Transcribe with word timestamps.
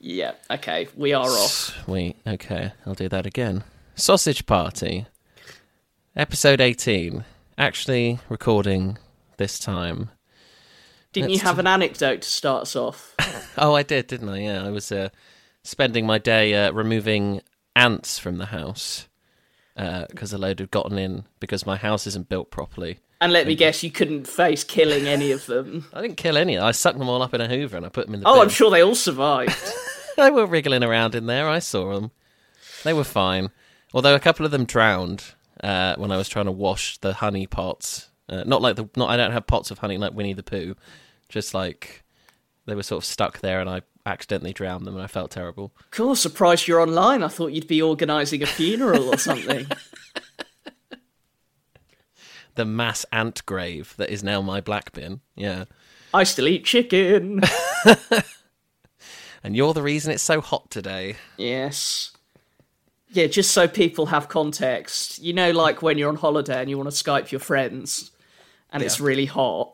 Yeah, 0.00 0.32
okay, 0.50 0.88
we 0.96 1.12
are 1.12 1.28
off. 1.28 1.86
Wait, 1.86 2.16
okay, 2.26 2.72
I'll 2.86 2.94
do 2.94 3.08
that 3.10 3.26
again. 3.26 3.64
Sausage 3.94 4.46
Party, 4.46 5.06
episode 6.16 6.60
18. 6.60 7.24
Actually, 7.58 8.18
recording 8.30 8.96
this 9.36 9.58
time. 9.58 10.08
Didn't 11.12 11.30
Let's 11.30 11.42
you 11.42 11.46
have 11.48 11.58
an 11.58 11.66
anecdote 11.66 12.22
to 12.22 12.28
start 12.28 12.62
us 12.62 12.76
off? 12.76 13.14
Oh, 13.58 13.74
I 13.74 13.82
did, 13.82 14.06
didn't 14.06 14.28
I? 14.28 14.38
Yeah, 14.38 14.64
I 14.64 14.70
was 14.70 14.90
uh, 14.90 15.10
spending 15.64 16.06
my 16.06 16.16
day 16.18 16.54
uh, 16.54 16.72
removing 16.72 17.42
ants 17.76 18.18
from 18.18 18.38
the 18.38 18.46
house 18.46 19.08
because 19.76 20.32
a 20.32 20.38
load 20.38 20.60
had 20.60 20.70
gotten 20.70 20.96
in 20.98 21.24
because 21.40 21.66
my 21.66 21.76
house 21.76 22.06
isn't 22.06 22.28
built 22.28 22.50
properly. 22.50 23.00
And 23.20 23.32
let 23.32 23.46
me 23.46 23.54
guess, 23.54 23.82
you 23.82 23.90
couldn't 23.90 24.26
face 24.26 24.64
killing 24.64 25.06
any 25.06 25.30
of 25.32 25.44
them. 25.46 25.86
I 25.92 26.00
didn't 26.00 26.16
kill 26.16 26.38
any. 26.38 26.56
I 26.58 26.70
sucked 26.70 26.98
them 26.98 27.08
all 27.08 27.22
up 27.22 27.34
in 27.34 27.40
a 27.42 27.48
Hoover 27.48 27.76
and 27.76 27.84
I 27.84 27.90
put 27.90 28.06
them 28.06 28.14
in 28.14 28.20
the 28.20 28.28
Oh, 28.28 28.34
bin. 28.34 28.42
I'm 28.42 28.48
sure 28.48 28.70
they 28.70 28.82
all 28.82 28.94
survived. 28.94 29.58
they 30.20 30.30
were 30.30 30.46
wriggling 30.46 30.82
around 30.84 31.14
in 31.14 31.26
there. 31.26 31.48
I 31.48 31.58
saw 31.58 31.94
them. 31.94 32.10
They 32.84 32.92
were 32.92 33.04
fine. 33.04 33.50
Although 33.92 34.14
a 34.14 34.20
couple 34.20 34.46
of 34.46 34.52
them 34.52 34.64
drowned 34.64 35.24
uh, 35.62 35.96
when 35.96 36.12
I 36.12 36.16
was 36.16 36.28
trying 36.28 36.44
to 36.46 36.52
wash 36.52 36.98
the 36.98 37.14
honey 37.14 37.46
pots. 37.46 38.08
Uh, 38.28 38.44
not 38.46 38.62
like 38.62 38.76
the 38.76 38.88
not. 38.96 39.10
I 39.10 39.16
don't 39.16 39.32
have 39.32 39.46
pots 39.46 39.70
of 39.70 39.78
honey 39.78 39.98
like 39.98 40.14
Winnie 40.14 40.32
the 40.32 40.42
Pooh. 40.42 40.76
Just 41.28 41.52
like 41.54 42.04
they 42.66 42.74
were 42.74 42.82
sort 42.82 43.02
of 43.02 43.06
stuck 43.06 43.40
there, 43.40 43.60
and 43.60 43.68
I 43.68 43.82
accidentally 44.06 44.52
drowned 44.52 44.86
them, 44.86 44.94
and 44.94 45.02
I 45.02 45.08
felt 45.08 45.30
terrible. 45.30 45.72
cool, 45.90 46.14
surprised 46.14 46.68
you're 46.68 46.80
online. 46.80 47.22
I 47.22 47.28
thought 47.28 47.52
you'd 47.52 47.66
be 47.66 47.82
organising 47.82 48.42
a 48.42 48.46
funeral 48.46 49.12
or 49.12 49.18
something. 49.18 49.66
The 52.56 52.64
mass 52.64 53.06
ant 53.12 53.46
grave 53.46 53.94
that 53.96 54.10
is 54.10 54.24
now 54.24 54.42
my 54.42 54.60
black 54.60 54.92
bin. 54.92 55.20
Yeah, 55.34 55.64
I 56.12 56.24
still 56.24 56.48
eat 56.48 56.64
chicken. 56.64 57.40
and 59.42 59.56
you're 59.56 59.72
the 59.74 59.82
reason 59.82 60.12
it's 60.12 60.22
so 60.22 60.40
hot 60.40 60.70
today. 60.70 61.16
yes. 61.36 62.12
Yeah, 63.12 63.26
just 63.26 63.50
so 63.50 63.66
people 63.66 64.06
have 64.06 64.28
context. 64.28 65.18
You 65.20 65.32
know, 65.32 65.50
like 65.50 65.82
when 65.82 65.98
you're 65.98 66.08
on 66.10 66.14
holiday 66.14 66.60
and 66.60 66.70
you 66.70 66.78
want 66.78 66.88
to 66.92 66.94
Skype 67.04 67.32
your 67.32 67.40
friends 67.40 68.12
and 68.72 68.84
it's 68.84 69.00
really 69.00 69.26
hot. 69.26 69.72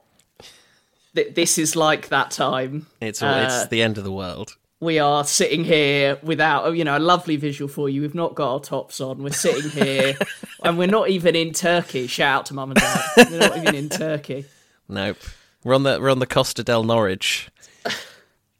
Th- 1.14 1.34
This 1.34 1.58
is 1.58 1.76
like 1.76 2.08
that 2.08 2.30
time. 2.30 2.86
It's 3.00 3.22
all, 3.22 3.28
Uh, 3.34 3.42
it's 3.44 3.66
the 3.66 3.82
end 3.82 3.98
of 3.98 4.04
the 4.04 4.12
world. 4.12 4.56
we 4.80 4.98
are 4.98 5.22
sitting 5.22 5.64
here 5.64 6.18
without 6.22 6.64
oh, 6.64 6.72
you 6.72 6.82
know 6.84 6.96
a 6.96 6.98
lovely 6.98 7.36
visual 7.36 7.68
for 7.68 7.88
you 7.90 8.00
we've 8.02 8.14
not 8.14 8.34
got 8.34 8.52
our 8.52 8.60
tops 8.60 9.00
on 9.00 9.22
we're 9.22 9.30
sitting 9.32 9.70
here 9.70 10.14
and 10.64 10.76
we're 10.78 10.86
not 10.86 11.08
even 11.08 11.34
in 11.34 11.50
turkey 11.52 12.06
shout 12.06 12.40
out 12.40 12.46
to 12.46 12.52
mum 12.54 12.70
and 12.72 12.78
dad 12.80 13.02
we're 13.30 13.38
not 13.38 13.56
even 13.56 13.74
in 13.74 13.88
turkey 13.88 14.44
Nope. 14.88 15.16
We're 15.64 15.74
on 15.74 15.82
the 15.82 15.98
we're 16.00 16.10
on 16.10 16.18
the 16.20 16.26
Costa 16.26 16.62
del 16.62 16.84
Norwich. 16.84 17.48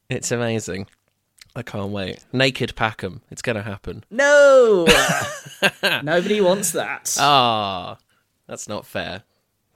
It's 0.09 0.31
amazing. 0.31 0.87
I 1.55 1.63
can't 1.63 1.91
wait. 1.91 2.25
Naked 2.33 2.77
Packham. 2.77 3.23
It's 3.31 3.43
going 3.43 3.57
to 3.57 3.63
happen. 3.63 4.05
no 4.11 4.87
nobody 6.03 6.41
wants 6.41 6.73
that 6.73 7.17
Ah, 7.19 7.97
that's 8.47 8.69
not 8.69 8.85
fair. 8.87 9.23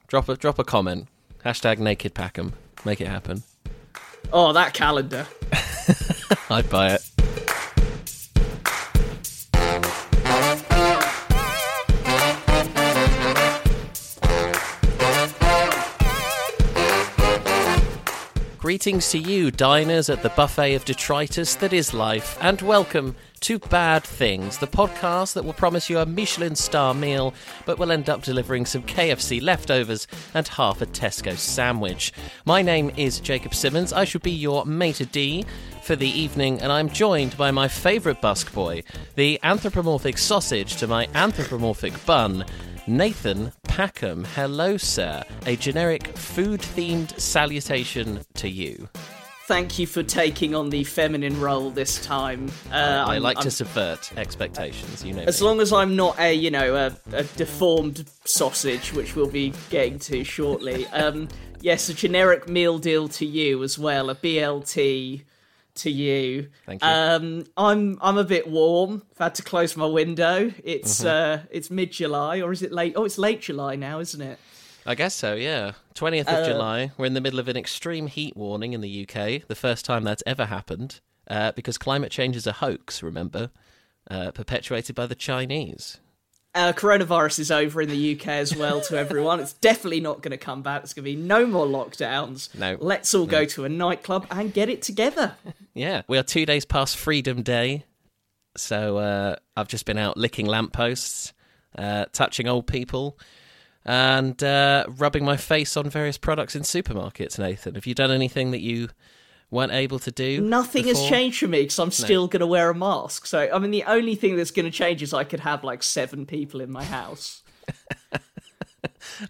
Drop 0.07 0.29
a 0.29 0.37
drop 0.37 0.59
a 0.59 0.65
comment. 0.65 1.09
Hashtag 1.45 1.79
Naked 1.79 2.15
Packham. 2.15 2.53
Make 2.85 3.01
it 3.01 3.09
happen. 3.09 3.43
oh 4.33 4.53
that 4.53 4.75
calendar 4.75 5.27
I'd 6.51 6.69
buy 6.71 6.95
it. 6.95 7.10
Greetings 18.61 19.11
to 19.13 19.19
you, 19.19 19.51
diners 19.51 20.11
at 20.11 20.23
the 20.23 20.29
buffet 20.29 20.75
of 20.75 20.85
detritus 20.85 21.55
that 21.55 21.73
is 21.73 21.95
life, 21.95 22.37
and 22.43 22.61
welcome 22.61 23.17
to 23.41 23.59
Bad 23.59 24.05
Things, 24.05 24.59
the 24.59 24.67
podcast 24.67 25.33
that 25.33 25.45
will 25.45 25.55
promise 25.55 25.89
you 25.89 25.99
a 25.99 26.05
Michelin 26.05 26.55
star 26.55 26.93
meal, 26.93 27.33
but 27.65 27.79
will 27.79 27.91
end 27.91 28.11
up 28.11 28.23
delivering 28.23 28.67
some 28.67 28.83
KFC 28.83 29.41
leftovers 29.41 30.07
and 30.35 30.47
half 30.47 30.83
a 30.83 30.87
Tesco 30.87 31.37
sandwich. 31.37 32.13
My 32.45 32.61
name 32.61 32.91
is 32.97 33.19
Jacob 33.19 33.55
Simmons. 33.55 33.93
I 33.93 34.05
should 34.05 34.23
be 34.23 34.31
your 34.31 34.67
mate 34.67 35.07
d 35.11 35.47
for 35.83 35.97
the 35.97 36.09
evening, 36.09 36.61
and 36.61 36.71
I'm 36.71 36.91
joined 36.91 37.37
by 37.39 37.51
my 37.51 37.67
favourite 37.67 38.21
busk 38.21 38.53
boy, 38.53 38.83
the 39.17 39.41
anthropomorphic 39.43 40.19
sausage 40.19 40.77
to 40.77 40.87
my 40.87 41.09
anthropomorphic 41.15 41.95
bun. 42.05 42.45
Nathan 42.87 43.53
Packham, 43.65 44.27
hello, 44.35 44.77
sir. 44.77 45.25
A 45.47 45.57
generic 45.57 46.09
food 46.17 46.61
themed 46.61 47.19
salutation 47.19 48.21
to 48.35 48.49
you. 48.49 48.89
Thank 49.51 49.81
you 49.81 49.87
for 49.87 50.05
taking 50.05 50.55
on 50.55 50.71
the 50.71 50.85
feminine 50.85 51.41
role 51.41 51.71
this 51.73 52.05
time 52.07 52.49
uh, 52.71 53.05
I 53.09 53.19
like 53.19 53.37
to 53.39 53.43
I'm- 53.43 53.51
subvert 53.51 54.17
expectations, 54.17 55.05
you 55.05 55.13
know. 55.13 55.23
as 55.23 55.41
me. 55.41 55.47
long 55.49 55.61
as 55.61 55.73
I'm 55.73 55.97
not 55.97 56.17
a, 56.21 56.33
you 56.33 56.53
know, 56.53 56.77
a, 56.77 56.97
a 57.17 57.25
deformed 57.25 58.09
sausage, 58.25 58.93
which 58.93 59.17
we'll 59.17 59.27
be 59.27 59.53
getting 59.69 59.99
to 60.01 60.23
shortly. 60.25 60.87
Um, 60.93 61.29
yes, 61.61 61.89
a 61.89 61.95
generic 61.95 62.49
meal 62.49 62.79
deal 62.79 63.09
to 63.09 63.27
you 63.27 63.63
as 63.65 63.77
well, 63.79 64.09
a 64.11 64.15
BLT 64.15 65.23
to 65.77 65.91
you. 65.91 66.49
Thank 66.67 66.83
you. 66.83 66.89
Um, 66.89 67.45
I'm 67.57 67.99
I'm 68.01 68.19
a 68.19 68.25
bit 68.25 68.49
warm. 68.49 69.03
I've 69.13 69.19
had 69.19 69.35
to 69.37 69.43
close 69.43 69.77
my 69.77 69.87
window. 69.87 70.53
It's 70.63 71.01
Mm-hmm. 71.03 71.43
uh, 71.43 71.47
it's 71.51 71.71
mid 71.71 71.91
July, 71.93 72.41
or 72.41 72.53
is 72.53 72.63
it 72.63 72.71
late? 72.73 72.93
Oh, 72.97 73.05
it's 73.05 73.19
late 73.19 73.41
July 73.41 73.77
now, 73.77 73.99
isn't 74.01 74.21
it? 74.21 74.39
I 74.87 74.95
guess 74.95 75.15
so, 75.15 75.35
yeah. 75.35 75.73
20th 75.95 76.29
Uh, 76.29 76.37
of 76.39 76.47
July. 76.47 76.93
We're 76.97 77.07
in 77.07 77.15
the 77.15 77.21
middle 77.21 77.39
of 77.39 77.49
an 77.49 77.57
extreme 77.57 78.07
heat 78.07 78.37
warning 78.37 78.73
in 78.73 78.81
the 78.81 79.03
UK, 79.07 79.47
the 79.47 79.55
first 79.55 79.85
time 79.85 80.05
that's 80.05 80.23
ever 80.27 80.47
happened, 80.47 81.01
uh, 81.29 81.53
because 81.53 81.79
climate 81.79 82.11
change 82.11 82.37
is 82.37 82.47
a 82.47 82.53
hoax, 82.53 83.03
remember? 83.03 83.51
Uh, 84.11 84.31
perpetuated 84.31 84.95
by 84.97 85.07
the 85.07 85.15
Chinese. 85.15 85.99
Uh, 86.53 86.73
coronavirus 86.73 87.39
is 87.39 87.51
over 87.53 87.81
in 87.81 87.89
the 87.89 88.15
UK 88.19 88.27
as 88.29 88.57
well 88.57 88.81
to 88.81 88.97
everyone. 88.99 89.39
It's 89.39 89.53
definitely 89.53 90.01
not 90.01 90.21
going 90.21 90.33
to 90.33 90.37
come 90.39 90.63
back. 90.63 90.83
There's 90.83 90.95
going 90.95 91.05
to 91.05 91.11
be 91.11 91.17
no 91.17 91.47
more 91.47 91.65
lockdowns. 91.67 92.53
No. 92.59 92.77
Let's 92.81 93.15
all 93.15 93.27
go 93.27 93.45
to 93.45 93.65
a 93.65 93.69
nightclub 93.69 94.27
and 94.33 94.53
get 94.53 94.69
it 94.69 94.83
together. 94.83 95.37
Yeah, 95.75 96.03
we 96.09 96.19
are 96.19 96.25
two 96.25 96.45
days 96.47 96.65
past 96.65 96.97
Freedom 96.97 97.43
Day, 97.43 97.85
so 98.57 98.97
uh, 98.99 99.37
I've 99.57 99.69
just 99.69 99.87
been 99.87 99.99
out 99.99 100.17
licking 100.17 100.47
lampposts, 100.47 101.33
uh, 101.79 102.07
touching 102.13 102.49
old 102.49 102.67
people, 102.67 103.17
and 103.85 104.43
uh, 104.43 104.85
rubbing 104.89 105.25
my 105.25 105.37
face 105.37 105.77
on 105.77 105.89
various 105.89 106.19
products 106.19 106.55
in 106.55 106.63
supermarkets. 106.63 107.39
Nathan, 107.39 107.75
have 107.75 107.87
you 107.87 107.95
done 107.95 108.11
anything 108.11 108.51
that 108.51 108.61
you 108.61 108.91
weren't 109.51 109.73
able 109.73 109.99
to 110.01 110.11
do? 110.11 110.41
Nothing 110.41 110.87
has 110.87 111.03
changed 111.09 111.39
for 111.39 111.49
me 111.49 111.63
because 111.63 111.79
I'm 111.79 111.91
still 111.91 112.29
going 112.29 112.41
to 112.41 112.47
wear 112.47 112.71
a 112.71 112.75
mask. 112.75 113.27
So, 113.27 113.49
I 113.53 113.59
mean, 113.59 113.71
the 113.71 113.85
only 113.85 114.15
thing 114.15 114.37
that's 114.37 114.51
going 114.51 114.67
to 114.67 114.71
change 114.71 115.03
is 115.03 115.15
I 115.15 115.25
could 115.25 115.41
have 115.41 115.65
like 115.65 115.83
seven 115.83 116.27
people 116.27 116.61
in 116.61 116.71
my 116.71 116.85
house, 116.85 117.43
which 118.11 118.21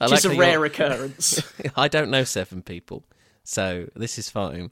is 0.00 0.25
like 0.25 0.25
a 0.25 0.39
rare 0.39 0.65
occurrence. 0.65 1.41
I 1.77 1.89
don't 1.89 2.10
know 2.10 2.25
seven 2.25 2.62
people, 2.62 3.05
so 3.44 3.89
this 3.94 4.19
is 4.19 4.31
fine. 4.31 4.71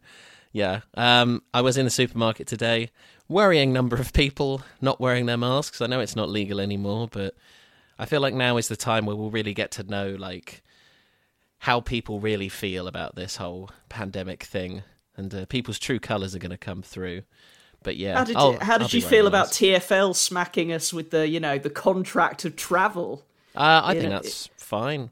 Yeah, 0.50 0.80
um, 0.94 1.42
I 1.54 1.60
was 1.60 1.76
in 1.76 1.84
the 1.84 1.90
supermarket 1.90 2.46
today. 2.46 2.90
Worrying 3.28 3.74
number 3.74 3.96
of 3.96 4.14
people 4.14 4.62
not 4.80 5.00
wearing 5.00 5.26
their 5.26 5.36
masks. 5.36 5.82
I 5.82 5.86
know 5.86 6.00
it's 6.00 6.16
not 6.16 6.30
legal 6.30 6.60
anymore, 6.60 7.08
but 7.10 7.34
I 7.98 8.06
feel 8.06 8.20
like 8.20 8.34
now 8.34 8.56
is 8.56 8.68
the 8.68 8.76
time 8.76 9.06
where 9.06 9.16
we'll 9.16 9.30
really 9.30 9.54
get 9.54 9.70
to 9.72 9.82
know 9.82 10.10
like 10.18 10.62
how 11.58 11.80
people 11.80 12.20
really 12.20 12.48
feel 12.48 12.86
about 12.86 13.16
this 13.16 13.36
whole 13.36 13.70
pandemic 13.88 14.44
thing, 14.44 14.82
and 15.16 15.34
uh, 15.34 15.46
people's 15.46 15.78
true 15.78 15.98
colours 15.98 16.34
are 16.34 16.38
going 16.38 16.50
to 16.52 16.56
come 16.56 16.82
through. 16.82 17.22
But 17.82 17.96
yeah, 17.96 18.16
How 18.18 18.24
did 18.24 18.36
I'll- 18.36 18.52
you, 18.52 18.58
how 18.60 18.78
did 18.78 18.92
you 18.92 19.02
feel 19.02 19.26
about. 19.26 19.48
TFL 19.48 20.14
smacking 20.14 20.72
us 20.72 20.92
with 20.92 21.10
the 21.10 21.28
you 21.28 21.40
know 21.40 21.58
the 21.58 21.70
contract 21.70 22.44
of 22.44 22.54
travel? 22.56 23.24
Uh, 23.56 23.80
I 23.84 23.92
you 23.94 24.00
think 24.00 24.10
know, 24.12 24.16
that's 24.20 24.48
fine. 24.56 25.10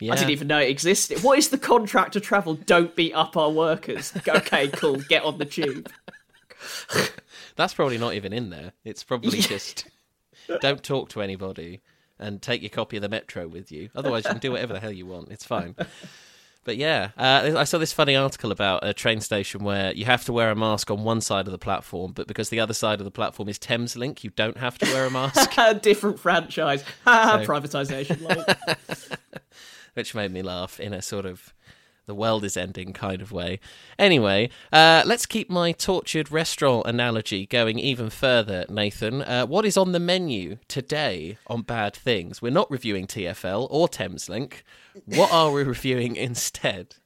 Yeah. 0.00 0.12
I 0.12 0.16
didn't 0.16 0.30
even 0.30 0.46
know 0.48 0.60
it 0.60 0.68
existed. 0.70 1.22
What 1.24 1.38
is 1.38 1.48
the 1.48 1.58
contract 1.58 2.14
of 2.14 2.22
travel? 2.22 2.54
Don't 2.54 2.94
beat 2.94 3.14
up 3.14 3.36
our 3.36 3.50
workers. 3.50 4.12
Okay, 4.28 4.68
cool. 4.68 4.96
Get 4.96 5.24
on 5.24 5.38
the 5.38 5.44
tube. 5.44 5.90
That's 7.56 7.74
probably 7.74 7.98
not 7.98 8.14
even 8.14 8.32
in 8.32 8.50
there. 8.50 8.72
It's 8.84 9.02
probably 9.02 9.38
just 9.40 9.86
don't 10.60 10.82
talk 10.82 11.08
to 11.10 11.22
anybody 11.22 11.82
and 12.18 12.42
take 12.42 12.62
your 12.62 12.70
copy 12.70 12.96
of 12.96 13.02
the 13.02 13.08
Metro 13.08 13.46
with 13.46 13.70
you. 13.70 13.90
Otherwise, 13.94 14.24
you 14.24 14.30
can 14.30 14.38
do 14.38 14.52
whatever 14.52 14.72
the 14.72 14.80
hell 14.80 14.92
you 14.92 15.06
want. 15.06 15.30
It's 15.30 15.44
fine. 15.44 15.76
But 16.64 16.76
yeah, 16.76 17.12
uh, 17.16 17.54
I 17.56 17.64
saw 17.64 17.78
this 17.78 17.94
funny 17.94 18.14
article 18.14 18.52
about 18.52 18.86
a 18.86 18.92
train 18.92 19.20
station 19.20 19.64
where 19.64 19.92
you 19.92 20.04
have 20.04 20.24
to 20.26 20.34
wear 20.34 20.50
a 20.50 20.56
mask 20.56 20.90
on 20.90 21.02
one 21.02 21.22
side 21.22 21.46
of 21.46 21.52
the 21.52 21.58
platform, 21.58 22.12
but 22.12 22.26
because 22.26 22.50
the 22.50 22.60
other 22.60 22.74
side 22.74 23.00
of 23.00 23.04
the 23.04 23.10
platform 23.10 23.48
is 23.48 23.58
Thameslink, 23.58 24.22
you 24.22 24.30
don't 24.30 24.58
have 24.58 24.76
to 24.78 24.86
wear 24.92 25.06
a 25.06 25.10
mask, 25.10 25.56
A 27.06 27.44
different 27.48 27.70
franchise. 27.70 28.20
Like. 28.20 28.58
which 29.94 30.14
made 30.14 30.30
me 30.30 30.42
laugh 30.42 30.78
in 30.78 30.92
a 30.92 31.00
sort 31.00 31.24
of 31.24 31.54
the 32.08 32.14
world 32.14 32.42
is 32.42 32.56
ending 32.56 32.92
kind 32.92 33.22
of 33.22 33.30
way. 33.30 33.60
Anyway, 33.98 34.50
uh, 34.72 35.02
let's 35.06 35.26
keep 35.26 35.48
my 35.48 35.70
tortured 35.70 36.32
restaurant 36.32 36.86
analogy 36.86 37.46
going 37.46 37.78
even 37.78 38.10
further, 38.10 38.64
Nathan. 38.68 39.22
Uh, 39.22 39.46
what 39.46 39.64
is 39.64 39.76
on 39.76 39.92
the 39.92 40.00
menu 40.00 40.56
today 40.66 41.38
on 41.46 41.62
Bad 41.62 41.94
Things? 41.94 42.42
We're 42.42 42.50
not 42.50 42.70
reviewing 42.70 43.06
TFL 43.06 43.68
or 43.70 43.86
Thameslink. 43.86 44.62
What 45.04 45.32
are 45.32 45.52
we 45.52 45.62
reviewing 45.74 46.16
instead? 46.16 46.96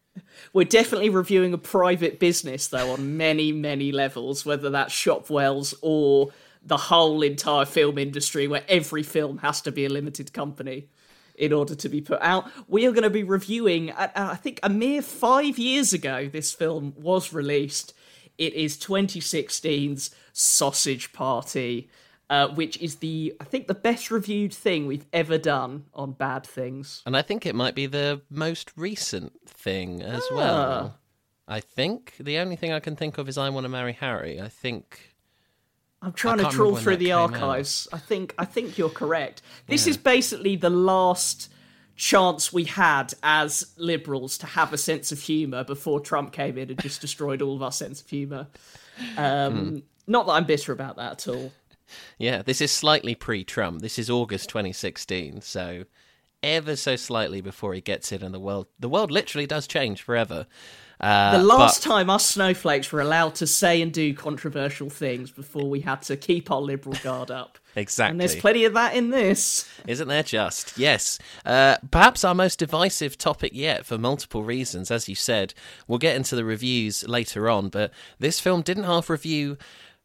We're 0.53 0.65
definitely 0.65 1.11
reviewing 1.11 1.53
a 1.53 1.59
private 1.59 2.21
business, 2.21 2.69
though, 2.69 2.93
on 2.93 3.17
many, 3.17 3.51
many 3.51 3.93
levels, 3.93 4.47
whether 4.47 4.71
that's 4.71 4.95
Shopwells 4.95 5.75
or 5.83 6.31
the 6.65 6.77
whole 6.77 7.23
entire 7.23 7.65
film 7.65 7.99
industry, 7.99 8.47
where 8.47 8.65
every 8.69 9.03
film 9.03 9.39
has 9.39 9.61
to 9.63 9.73
be 9.73 9.85
a 9.85 9.89
limited 9.89 10.33
company 10.33 10.89
in 11.35 11.53
order 11.53 11.75
to 11.75 11.89
be 11.89 12.01
put 12.01 12.21
out. 12.23 12.51
We 12.69 12.87
are 12.87 12.93
going 12.93 13.03
to 13.05 13.11
be 13.11 13.23
reviewing, 13.23 13.91
uh, 13.91 14.09
uh, 14.15 14.29
I 14.33 14.37
think, 14.37 14.61
a 14.63 14.69
mere 14.69 15.03
five 15.03 15.59
years 15.59 15.93
ago, 15.93 16.29
this 16.33 16.53
film 16.53 16.95
was 16.97 17.33
released. 17.33 17.95
It 18.39 18.55
is 18.55 18.77
2016's 18.79 20.11
Sausage 20.33 21.13
Party. 21.13 21.89
Uh, 22.31 22.49
which 22.55 22.79
is 22.79 22.97
the 22.97 23.35
I 23.43 23.45
think 23.45 23.67
the 23.67 23.75
best 23.75 24.11
reviewed 24.11 24.55
thing 24.55 24.87
we've 24.87 25.05
ever 25.13 25.37
done 25.37 25.85
on 25.93 26.13
Bad 26.13 26.47
Things. 26.47 27.03
And 27.05 27.15
I 27.15 27.21
think 27.21 27.45
it 27.45 27.55
might 27.55 27.75
be 27.75 27.85
the 27.85 28.23
most 28.31 28.73
recent 28.75 29.39
thing 29.47 30.01
as 30.01 30.23
Ah. 30.31 30.35
well. 30.35 30.99
I 31.47 31.61
think 31.61 32.15
the 32.19 32.39
only 32.39 32.57
thing 32.57 32.73
I 32.73 32.81
can 32.81 32.97
think 32.97 33.19
of 33.19 33.29
is 33.29 33.37
I 33.37 33.51
Want 33.51 33.65
to 33.65 33.69
Marry 33.69 33.93
Harry. 33.93 34.41
I 34.41 34.49
think 34.49 35.12
I'm 36.03 36.13
trying 36.13 36.39
to 36.39 36.49
trawl 36.51 36.77
through 36.77 36.97
the 36.97 37.07
came 37.07 37.15
out. 37.15 37.35
archives. 37.35 37.89
I 37.93 37.99
think 37.99 38.35
I 38.39 38.45
think 38.45 38.77
you're 38.77 38.89
correct. 38.91 39.41
This 39.69 39.87
is 39.87 39.97
basically 39.97 40.57
the 40.57 40.71
last 40.71 41.51
chance 41.95 42.53
we 42.53 42.65
had 42.65 43.15
as 43.23 43.73
liberals 43.77 44.37
to 44.39 44.47
have 44.47 44.73
a 44.73 44.79
sense 44.79 45.13
of 45.13 45.21
humour 45.21 45.63
before 45.63 46.01
Trump 46.01 46.33
came 46.33 46.59
in 46.59 46.71
and 46.71 46.81
just 46.83 47.01
destroyed 47.07 47.41
all 47.41 47.55
of 47.55 47.63
our 47.63 47.71
sense 47.73 48.01
of 48.01 48.09
humour. 48.09 48.49
Um, 49.17 49.53
Hmm. 49.55 49.79
Not 50.09 50.27
that 50.27 50.33
I'm 50.33 50.45
bitter 50.45 50.73
about 50.73 50.97
that 50.97 51.13
at 51.13 51.29
all. 51.29 51.53
Yeah, 52.19 52.43
this 52.43 52.61
is 52.61 52.73
slightly 52.73 53.15
pre-Trump. 53.15 53.83
This 53.83 53.99
is 53.99 54.11
August 54.11 54.49
2016, 54.49 55.43
so 55.43 55.85
ever 56.43 56.75
so 56.75 56.97
slightly 56.97 57.41
before 57.41 57.73
he 57.75 57.81
gets 57.81 58.11
in, 58.11 58.23
and 58.23 58.35
the 58.35 58.41
world 58.41 58.67
the 58.81 58.89
world 58.89 59.11
literally 59.13 59.47
does 59.47 59.67
change 59.69 60.03
forever. 60.03 60.47
Uh, 61.03 61.37
The 61.39 61.43
last 61.45 61.83
but- 61.83 61.89
time 61.91 62.09
us 62.11 62.25
snowflakes 62.27 62.93
were 62.93 63.01
allowed 63.01 63.35
to 63.37 63.47
say 63.47 63.83
and 63.83 63.93
do 63.93 64.15
controversial 64.15 64.89
things 64.89 65.31
before 65.33 65.69
we 65.69 65.81
had 65.81 66.03
to 66.03 66.17
keep 66.17 66.51
our 66.51 66.61
liberal 66.61 66.95
guard 67.03 67.31
up. 67.31 67.59
exactly, 67.77 68.13
And 68.13 68.21
there's 68.21 68.37
plenty 68.37 68.65
of 68.65 68.75
that 68.75 68.95
in 68.95 69.11
this. 69.11 69.69
isn't 69.89 70.07
there? 70.07 70.23
Just 70.23 70.79
yes. 70.79 71.19
Uh, 71.45 71.77
perhaps 71.91 72.23
our 72.25 72.35
most 72.35 72.59
divisive 72.61 73.19
topic 73.19 73.51
yet, 73.53 73.85
for 73.85 73.99
multiple 73.99 74.45
reasons. 74.45 74.91
As 74.93 75.09
you 75.09 75.15
said, 75.17 75.55
we'll 75.89 75.99
get 75.99 76.15
into 76.15 76.37
the 76.37 76.45
reviews 76.45 77.03
later 77.09 77.51
on, 77.51 77.69
but 77.69 77.91
this 78.21 78.39
film 78.39 78.63
didn't 78.63 78.85
half 78.85 79.11
review 79.11 79.59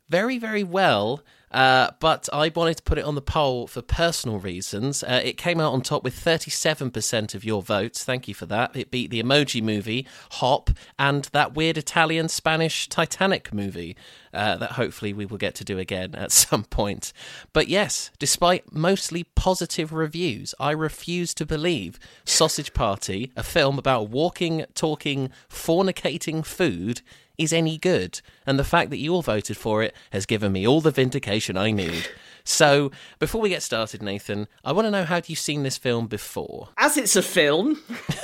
very, 0.10 0.38
very 0.40 0.64
well. 0.64 1.22
Uh, 1.52 1.92
but 2.00 2.28
I 2.34 2.52
wanted 2.54 2.78
to 2.78 2.84
put 2.84 2.98
it 2.98 3.06
on 3.06 3.16
the 3.16 3.22
poll 3.22 3.68
for 3.68 3.82
personal 3.82 4.40
reasons. 4.40 5.04
Uh, 5.04 5.22
it 5.24 5.38
came 5.38 5.60
out 5.60 5.74
on 5.74 5.82
top 5.82 6.04
with 6.04 6.14
37% 6.14 7.34
of 7.34 7.46
your 7.46 7.62
votes. 7.62 8.04
Thank 8.04 8.28
you 8.28 8.34
for 8.34 8.46
that. 8.48 8.76
It 8.76 8.92
beat 8.92 9.12
the 9.12 9.24
Emoji 9.24 9.62
Movie, 9.62 10.06
Hop, 10.32 10.70
and 11.00 11.26
that 11.26 11.56
weird 11.56 11.78
Italian 11.78 12.28
Spanish 12.28 12.90
Titanic 12.90 13.54
movie 13.54 13.96
uh, 14.34 14.58
that 14.58 14.74
hopefully 14.74 15.14
we 15.14 15.26
will 15.26 15.38
get 15.38 15.56
to 15.56 15.64
do 15.64 15.80
again 15.80 16.14
at 16.16 16.32
some 16.34 16.64
point. 16.66 17.14
But 17.54 17.68
yes, 17.68 18.12
despite 18.20 18.74
mostly 18.74 19.24
positive 19.24 19.94
reviews, 19.94 20.54
I 20.60 20.72
refuse 20.72 21.34
to 21.36 21.46
believe 21.46 21.98
Sausage 22.26 22.74
Party, 22.74 23.32
a 23.36 23.44
film 23.44 23.80
about 23.80 24.10
walking, 24.10 24.66
talking, 24.76 25.32
fornicating 25.50 26.46
food, 26.46 27.02
is 27.38 27.54
any 27.54 27.78
good. 27.78 28.22
And 28.46 28.58
the 28.58 28.64
fact 28.64 28.90
that 28.90 28.98
you 28.98 29.14
all 29.14 29.22
voted 29.22 29.58
for 29.58 29.84
it 29.84 29.96
has 30.12 30.26
given 30.26 30.52
me 30.52 30.68
all 30.68 30.82
the 30.82 30.92
vindication 30.92 31.58
I 31.58 31.72
need. 31.72 32.08
So, 32.44 32.92
before 33.20 33.42
we 33.42 33.50
get 33.50 33.62
started, 33.62 34.02
Nathan, 34.02 34.48
I 34.64 34.72
want 34.72 34.86
to 34.86 34.92
know 34.92 35.04
how 35.04 35.20
you've 35.26 35.38
seen 35.38 35.64
this 35.64 35.78
film 35.78 36.08
before. 36.08 36.70
As 36.78 36.96
it's 36.96 37.18
a 37.18 37.22
film, 37.22 37.78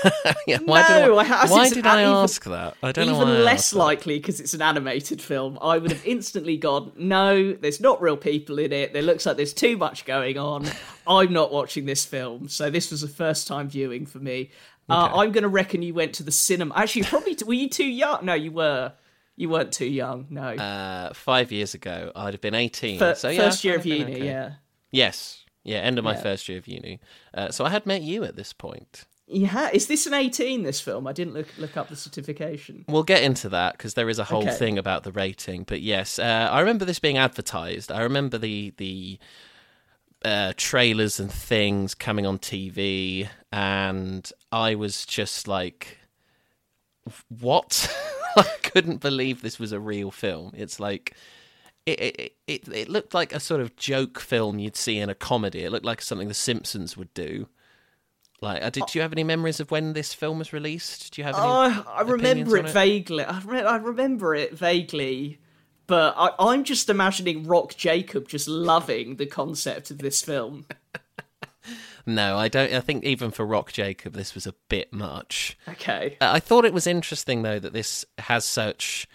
yeah, 0.48 0.60
why 0.64 0.82
No, 0.82 1.22
did 1.22 1.30
I 1.30 1.46
why 1.50 1.70
did 1.70 1.86
I 1.86 2.04
even- 2.04 2.14
ask 2.14 2.42
that? 2.46 2.78
I 2.82 2.94
don't 2.94 3.08
know 3.08 3.22
even 3.22 3.44
less 3.44 3.74
likely 3.74 4.20
because 4.20 4.40
it's 4.40 4.54
an 4.54 4.62
animated 4.62 5.22
film. 5.22 5.60
I 5.62 5.78
would 5.78 5.92
have 5.92 6.06
instantly 6.06 6.56
gone, 6.56 6.94
no, 6.96 7.52
there's 7.52 7.82
not 7.82 8.02
real 8.02 8.16
people 8.16 8.60
in 8.60 8.72
it. 8.72 8.94
There 8.94 9.02
looks 9.02 9.26
like 9.26 9.36
there's 9.36 9.54
too 9.54 9.76
much 9.76 10.06
going 10.06 10.38
on. 10.38 10.68
I'm 11.06 11.34
not 11.34 11.52
watching 11.52 11.86
this 11.86 12.06
film. 12.06 12.48
So 12.48 12.70
this 12.70 12.92
was 12.92 13.04
a 13.04 13.10
first 13.10 13.46
time 13.46 13.68
viewing 13.68 14.06
for 14.06 14.20
me. 14.20 14.52
Uh, 14.90 15.10
I'm 15.16 15.34
going 15.34 15.44
to 15.44 15.50
reckon 15.50 15.82
you 15.82 15.94
went 15.94 16.14
to 16.16 16.24
the 16.24 16.32
cinema. 16.32 16.76
Actually, 16.76 17.04
probably 17.04 17.36
were 17.46 17.54
you 17.54 17.68
too 17.70 17.86
young? 17.86 18.24
No, 18.26 18.34
you 18.36 18.52
were. 18.52 18.94
You 19.36 19.50
weren't 19.50 19.72
too 19.72 19.86
young. 19.88 20.28
No. 20.30 20.44
Uh, 20.50 21.14
five 21.14 21.52
years 21.52 21.74
ago, 21.74 22.12
I'd 22.16 22.34
have 22.34 22.42
been 22.42 22.54
18. 22.56 23.00
Fir- 23.00 23.16
so, 23.16 23.30
yeah, 23.30 23.42
first 23.42 23.64
year 23.64 23.76
of 23.78 23.86
uni, 23.86 24.16
okay. 24.16 24.26
yeah. 24.26 24.52
Yes. 24.92 25.44
Yeah, 25.64 25.78
end 25.78 25.98
of 25.98 26.04
my 26.04 26.14
Yeah. 26.14 26.22
first 26.22 26.48
year 26.50 26.58
of 26.60 26.68
uni. 26.68 27.00
Uh, 27.34 27.50
so 27.50 27.66
I 27.66 27.70
had 27.70 27.86
met 27.86 28.02
you 28.02 28.24
at 28.24 28.36
this 28.36 28.54
point. 28.54 29.06
Yeah, 29.26 29.70
is 29.74 29.88
this 29.88 30.06
an 30.06 30.14
18? 30.14 30.64
This 30.64 30.82
film? 30.82 31.08
I 31.08 31.14
didn't 31.14 31.34
look 31.34 31.48
look 31.58 31.78
up 31.78 31.88
the 31.88 31.96
certification. 31.96 32.84
We'll 32.90 33.04
get 33.04 33.24
into 33.24 33.48
that 33.50 33.72
because 33.78 33.94
there 33.96 34.10
is 34.10 34.20
a 34.20 34.26
whole 34.26 34.44
Okay. 34.44 34.52
thing 34.54 34.78
about 34.78 35.04
the 35.04 35.12
rating. 35.14 35.64
But 35.64 35.82
yes, 35.82 36.20
uh, 36.20 36.50
I 36.52 36.60
remember 36.60 36.84
this 36.86 37.00
being 37.00 37.18
advertised. 37.18 37.92
I 37.92 38.02
remember 38.02 38.38
the 38.38 38.74
the 38.78 39.18
uh, 40.26 40.54
trailers 40.58 41.20
and 41.22 41.32
things 41.32 41.96
coming 41.96 42.26
on 42.26 42.38
TV, 42.38 43.30
and 43.52 44.30
I 44.52 44.76
was 44.76 45.06
just 45.06 45.48
like, 45.48 45.98
"What?" 47.30 47.90
I 48.38 48.44
couldn't 48.64 49.02
believe 49.02 49.42
this 49.42 49.60
was 49.60 49.72
a 49.72 49.80
real 49.80 50.12
film. 50.12 50.52
It's 50.56 50.80
like. 50.80 51.16
It, 51.86 52.00
it 52.00 52.36
it 52.48 52.68
it 52.70 52.88
looked 52.88 53.14
like 53.14 53.34
a 53.34 53.42
sort 53.42 53.60
of 53.60 53.76
joke 53.76 54.18
film 54.18 54.58
you'd 54.58 54.78
see 54.78 55.00
in 55.00 55.10
a 55.10 55.16
comedy. 55.16 55.66
It 55.66 55.72
looked 55.74 55.84
like 55.84 56.02
something 56.02 56.30
The 56.30 56.34
Simpsons 56.34 56.96
would 56.96 57.14
do. 57.14 57.50
Like, 58.44 58.62
uh, 58.62 58.70
did 58.70 58.94
you 58.94 59.02
have 59.02 59.14
any 59.14 59.24
memories 59.24 59.62
of 59.62 59.72
when 59.72 59.94
this 59.94 60.14
film 60.14 60.38
was 60.38 60.52
released? 60.52 61.14
Do 61.14 61.22
you 61.22 61.26
have 61.26 61.36
any? 61.36 61.46
Oh, 61.46 61.86
I 61.88 62.02
remember 62.02 62.58
on 62.60 62.66
it 62.66 62.72
vaguely. 62.72 63.24
I, 63.24 63.40
re- 63.40 63.64
I 63.64 63.78
remember 63.78 64.36
it 64.36 64.58
vaguely, 64.58 65.40
but 65.88 66.14
I, 66.18 66.32
I'm 66.40 66.66
just 66.66 66.90
imagining 66.90 67.48
Rock 67.48 67.76
Jacob 67.76 68.28
just 68.28 68.50
loving 68.50 69.16
the 69.16 69.26
concept 69.26 69.92
of 69.92 70.00
this 70.00 70.22
film. 70.22 70.66
No, 72.06 72.38
I 72.38 72.48
don't. 72.48 72.74
I 72.74 72.80
think 72.80 73.04
even 73.04 73.32
for 73.32 73.46
Rock 73.46 73.72
Jacob, 73.72 74.14
this 74.14 74.36
was 74.36 74.46
a 74.46 74.54
bit 74.70 74.92
much. 74.92 75.58
Okay. 75.68 76.18
Uh, 76.20 76.32
I 76.34 76.40
thought 76.40 76.66
it 76.66 76.74
was 76.74 76.88
interesting 76.88 77.44
though 77.44 77.60
that 77.60 77.74
this 77.74 78.06
has 78.18 78.46
such 78.46 79.08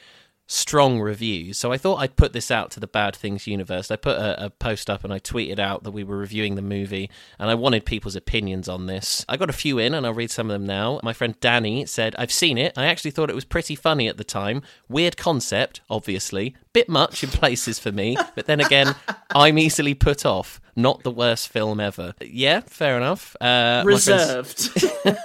strong 0.51 0.99
reviews. 0.99 1.59
So 1.59 1.71
I 1.73 1.77
thought 1.77 1.99
I'd 1.99 2.17
put 2.17 2.33
this 2.33 2.51
out 2.51 2.71
to 2.73 2.81
the 2.81 2.87
Bad 2.87 3.15
Things 3.15 3.47
universe. 3.47 3.91
I 3.91 3.97
put 3.97 4.17
a, 4.17 4.47
a 4.47 4.51
post 4.51 4.89
up 4.89 5.05
and 5.05 5.13
I 5.13 5.19
tweeted 5.19 5.59
out 5.59 5.83
that 5.85 5.91
we 5.91 6.03
were 6.03 6.17
reviewing 6.17 6.55
the 6.55 6.63
movie 6.63 7.11
and 7.39 7.51
I 7.51 7.55
wanted 7.55 7.85
people's 7.85 8.17
opinions 8.17 8.67
on 8.67 8.87
this. 8.87 9.25
I 9.29 9.37
got 9.37 9.51
a 9.51 9.53
few 9.55 9.79
in 9.79 9.93
and 9.93 10.07
I'll 10.07 10.15
read 10.15 10.31
some 10.31 10.51
of 10.51 10.55
them 10.55 10.67
now. 10.67 11.01
My 11.03 11.13
friend 11.13 11.39
Danny 11.41 11.85
said, 11.85 12.17
I've 12.19 12.33
seen 12.33 12.57
it. 12.57 12.77
I 12.79 12.87
actually 12.87 13.11
thought 13.11 13.29
it 13.29 13.37
was 13.37 13.45
pretty 13.45 13.75
funny 13.75 14.09
at 14.09 14.17
the 14.17 14.25
time. 14.25 14.63
Weird 14.89 15.19
concept, 15.19 15.83
obviously. 15.91 16.57
Bit 16.79 16.89
much 16.89 17.25
in 17.25 17.31
places 17.31 17.79
for 17.79 17.91
me. 17.93 18.17
But 18.35 18.47
then 18.47 18.61
again, 18.61 18.95
I'm 19.35 19.59
easily 19.59 19.95
put 19.95 20.25
off. 20.25 20.61
Not 20.77 21.03
the 21.03 21.11
worst 21.11 21.49
film 21.49 21.81
ever. 21.81 22.15
Yeah, 22.21 22.61
fair 22.61 22.97
enough. 22.97 23.35
Uh, 23.41 23.83
my 23.85 23.91
Reserved. 23.91 24.71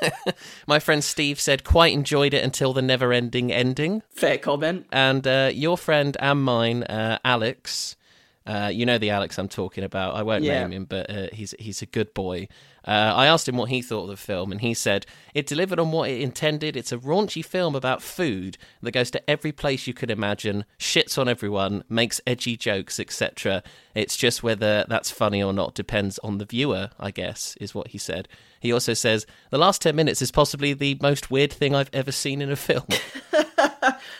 my 0.68 0.80
friend 0.80 1.04
Steve 1.04 1.40
said 1.40 1.64
quite 1.64 1.94
enjoyed 1.94 2.34
it 2.34 2.44
until 2.44 2.74
the 2.74 2.82
never-ending 2.82 3.52
ending, 3.52 4.02
Fair 4.10 4.38
comment. 4.38 4.88
and 4.92 5.26
uh, 5.28 5.52
your 5.54 5.78
friend 5.78 6.18
and 6.20 6.42
mine, 6.44 6.84
uh, 6.84 7.20
Alex. 7.24 7.96
Uh, 8.46 8.70
you 8.74 8.86
know 8.86 8.98
the 8.98 9.10
Alex 9.12 9.38
I'm 9.40 9.48
talking 9.48 9.84
about. 9.86 10.16
I 10.16 10.24
won't 10.24 10.44
Yeah. 10.44 10.62
name 10.64 10.72
him, 10.72 10.86
but 10.86 11.10
uh, 11.10 11.28
he's 11.32 11.54
he's 11.60 11.82
a 11.82 11.86
good 11.86 12.14
boy. 12.14 12.48
Uh, 12.86 13.14
I 13.16 13.28
asked 13.28 13.48
him 13.48 13.58
what 13.58 13.70
he 13.70 13.82
thought 13.82 14.04
of 14.04 14.10
the 14.10 14.18
film, 14.18 14.52
and 14.52 14.62
he 14.62 14.74
said 14.74 15.06
it 15.34 15.48
delivered 15.48 15.80
on 15.80 15.92
what 15.92 16.10
it 16.10 16.22
intended. 16.22 16.76
It's 16.76 16.92
a 16.92 16.98
raunchy 16.98 17.44
film 17.44 17.76
about 17.76 18.02
food 18.02 18.58
that 18.82 18.92
goes 18.92 19.12
to 19.12 19.30
every 19.30 19.52
place 19.52 19.88
you 19.88 19.94
could 19.94 20.12
imagine, 20.12 20.66
shits 20.78 21.18
on 21.18 21.28
everyone, 21.28 21.84
makes 21.90 22.22
edgy 22.28 22.58
jokes, 22.58 23.00
etc. 23.00 23.64
It's 23.96 24.18
just 24.18 24.44
whether 24.44 24.86
that's 24.88 25.12
funny 25.12 25.42
or 25.42 25.54
not 25.54 25.76
depends 25.76 26.20
on 26.20 26.38
the 26.38 26.46
viewer, 26.46 26.90
I 27.00 27.12
guess, 27.12 27.56
is 27.62 27.74
what 27.74 27.90
he 27.90 27.98
said. 27.98 28.28
He 28.60 28.72
also 28.72 28.94
says 28.94 29.26
the 29.50 29.58
last 29.58 29.82
ten 29.82 29.96
minutes 29.96 30.22
is 30.22 30.32
possibly 30.32 30.74
the 30.74 30.98
most 31.02 31.32
weird 31.32 31.54
thing 31.54 31.76
I've 31.76 31.90
ever 31.94 32.12
seen 32.12 32.42
in 32.42 32.52
a 32.52 32.56
film. 32.56 32.86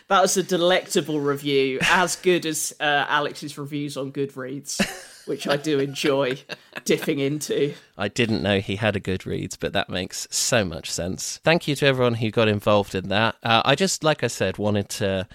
That 0.08 0.22
was 0.22 0.38
a 0.38 0.44
delectable 0.44 1.20
review, 1.20 1.80
as 1.84 2.16
good 2.18 2.46
as 2.46 2.74
uh, 2.80 3.06
Alex's 3.08 3.58
reviews 3.58 3.96
on 3.98 4.12
Goodreads, 4.12 4.80
which 5.26 5.48
I 5.48 5.58
do 5.58 5.80
enjoy 5.80 6.40
dipping 6.86 7.20
into. 7.20 7.74
I 7.98 8.08
didn't 8.08 8.44
know 8.44 8.60
he 8.60 8.76
had 8.76 8.96
a 8.96 9.00
good 9.00 9.26
read, 9.26 9.56
but 9.60 9.74
that 9.74 9.90
makes 9.90 10.28
so 10.30 10.66
much 10.66 10.92
sense. 10.92 11.40
Thank 11.44 11.68
you 11.68 11.76
to 11.76 11.86
everyone 11.86 12.16
who 12.16 12.32
got 12.32 12.48
involved 12.48 12.96
in 12.96 13.10
that. 13.10 13.36
Uh, 13.44 13.62
I 13.66 13.76
just, 13.76 14.04
like 14.04 14.24
I 14.24 14.28
said, 14.28 14.58
wanted 14.58 14.90
to 14.90 15.28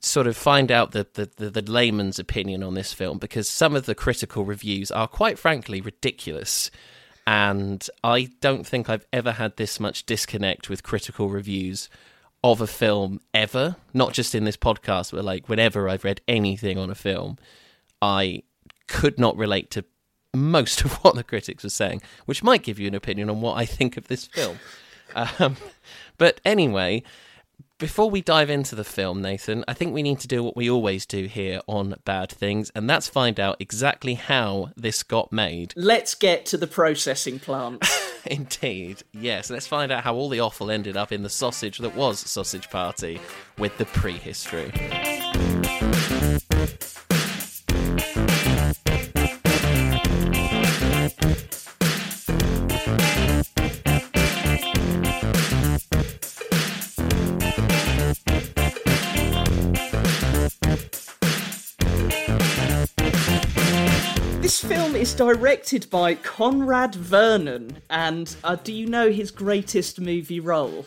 sort 0.00 0.26
of 0.26 0.36
find 0.36 0.70
out 0.70 0.92
the, 0.92 1.06
the, 1.14 1.30
the, 1.36 1.62
the 1.62 1.70
layman's 1.70 2.18
opinion 2.18 2.62
on 2.62 2.74
this 2.74 2.92
film 2.92 3.18
because 3.18 3.48
some 3.48 3.74
of 3.74 3.86
the 3.86 3.94
critical 3.94 4.44
reviews 4.44 4.90
are 4.90 5.08
quite 5.08 5.38
frankly 5.38 5.80
ridiculous. 5.80 6.70
And 7.26 7.86
I 8.04 8.30
don't 8.40 8.66
think 8.66 8.88
I've 8.88 9.06
ever 9.12 9.32
had 9.32 9.56
this 9.56 9.80
much 9.80 10.06
disconnect 10.06 10.68
with 10.68 10.82
critical 10.82 11.28
reviews 11.28 11.88
of 12.44 12.60
a 12.60 12.66
film 12.66 13.20
ever. 13.34 13.76
Not 13.92 14.12
just 14.12 14.34
in 14.34 14.44
this 14.44 14.56
podcast, 14.56 15.12
but 15.12 15.24
like 15.24 15.48
whenever 15.48 15.88
I've 15.88 16.04
read 16.04 16.20
anything 16.28 16.78
on 16.78 16.90
a 16.90 16.94
film, 16.94 17.38
I 18.00 18.42
could 18.86 19.18
not 19.18 19.36
relate 19.36 19.70
to 19.72 19.84
most 20.34 20.80
of 20.84 20.92
what 21.04 21.14
the 21.14 21.24
critics 21.24 21.64
were 21.64 21.70
saying, 21.70 22.02
which 22.26 22.42
might 22.42 22.62
give 22.62 22.78
you 22.78 22.88
an 22.88 22.94
opinion 22.94 23.30
on 23.30 23.40
what 23.40 23.56
I 23.56 23.64
think 23.64 23.96
of 23.96 24.08
this 24.08 24.26
film. 24.26 24.58
Um, 25.14 25.56
but 26.18 26.40
anyway, 26.44 27.02
before 27.78 28.08
we 28.08 28.22
dive 28.22 28.48
into 28.48 28.74
the 28.74 28.84
film, 28.84 29.20
Nathan, 29.20 29.64
I 29.68 29.74
think 29.74 29.92
we 29.92 30.02
need 30.02 30.18
to 30.20 30.28
do 30.28 30.42
what 30.42 30.56
we 30.56 30.70
always 30.70 31.04
do 31.04 31.26
here 31.26 31.60
on 31.66 31.94
Bad 32.04 32.30
Things, 32.30 32.70
and 32.74 32.88
that's 32.88 33.08
find 33.08 33.38
out 33.38 33.56
exactly 33.60 34.14
how 34.14 34.70
this 34.76 35.02
got 35.02 35.30
made. 35.30 35.74
Let's 35.76 36.14
get 36.14 36.46
to 36.46 36.56
the 36.56 36.66
processing 36.66 37.38
plant. 37.38 37.84
Indeed, 38.26 39.02
yes. 39.12 39.50
Let's 39.50 39.66
find 39.66 39.92
out 39.92 40.04
how 40.04 40.14
all 40.14 40.28
the 40.28 40.40
offal 40.40 40.70
ended 40.70 40.96
up 40.96 41.12
in 41.12 41.22
the 41.22 41.28
sausage 41.28 41.78
that 41.78 41.94
was 41.94 42.18
Sausage 42.18 42.70
Party 42.70 43.20
with 43.58 43.76
the 43.78 43.84
prehistory. 43.86 44.72
This 64.46 64.62
film 64.62 64.94
is 64.94 65.12
directed 65.12 65.90
by 65.90 66.14
Conrad 66.14 66.94
Vernon, 66.94 67.78
and 67.90 68.32
uh, 68.44 68.54
do 68.54 68.72
you 68.72 68.86
know 68.86 69.10
his 69.10 69.32
greatest 69.32 70.00
movie 70.00 70.38
role? 70.38 70.84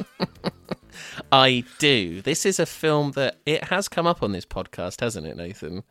I 1.33 1.65
do. 1.77 2.21
This 2.21 2.45
is 2.45 2.57
a 2.57 2.65
film 2.65 3.11
that 3.17 3.39
it 3.45 3.65
has 3.65 3.89
come 3.89 4.07
up 4.07 4.23
on 4.23 4.31
this 4.31 4.45
podcast, 4.45 5.01
hasn't 5.01 5.27
it, 5.27 5.35
Nathan? 5.35 5.83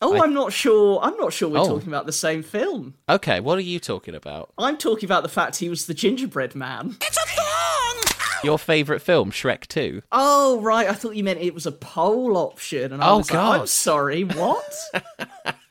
Oh, 0.00 0.16
I... 0.16 0.24
am 0.24 0.34
not 0.34 0.52
sure. 0.52 0.98
I'm 1.00 1.16
not 1.16 1.32
sure 1.32 1.48
we're 1.48 1.60
Oh. 1.60 1.68
talking 1.68 1.86
about 1.86 2.06
the 2.06 2.12
same 2.12 2.42
film. 2.42 2.94
Okay, 3.08 3.38
what 3.38 3.56
are 3.56 3.60
you 3.62 3.78
talking 3.78 4.16
about? 4.16 4.52
I'm 4.58 4.76
talking 4.76 5.06
about 5.06 5.22
the 5.22 5.28
fact 5.28 5.58
he 5.58 5.68
was 5.68 5.86
the 5.86 5.94
gingerbread 5.94 6.56
man. 6.56 6.96
It's 7.00 7.16
a 7.16 7.20
thong! 7.20 8.42
Your 8.42 8.58
favourite 8.58 9.00
film, 9.00 9.30
Shrek 9.30 9.68
2? 9.68 10.02
Oh, 10.10 10.60
right. 10.60 10.88
I 10.88 10.94
thought 10.94 11.14
you 11.14 11.22
meant 11.22 11.38
it 11.38 11.54
was 11.54 11.66
a 11.66 11.72
poll 11.72 12.36
option. 12.36 12.92
And 12.92 13.00
I 13.00 13.10
Oh, 13.10 13.18
was 13.18 13.30
like, 13.30 13.60
I'm 13.60 13.66
sorry, 13.68 14.24
what? 14.24 14.74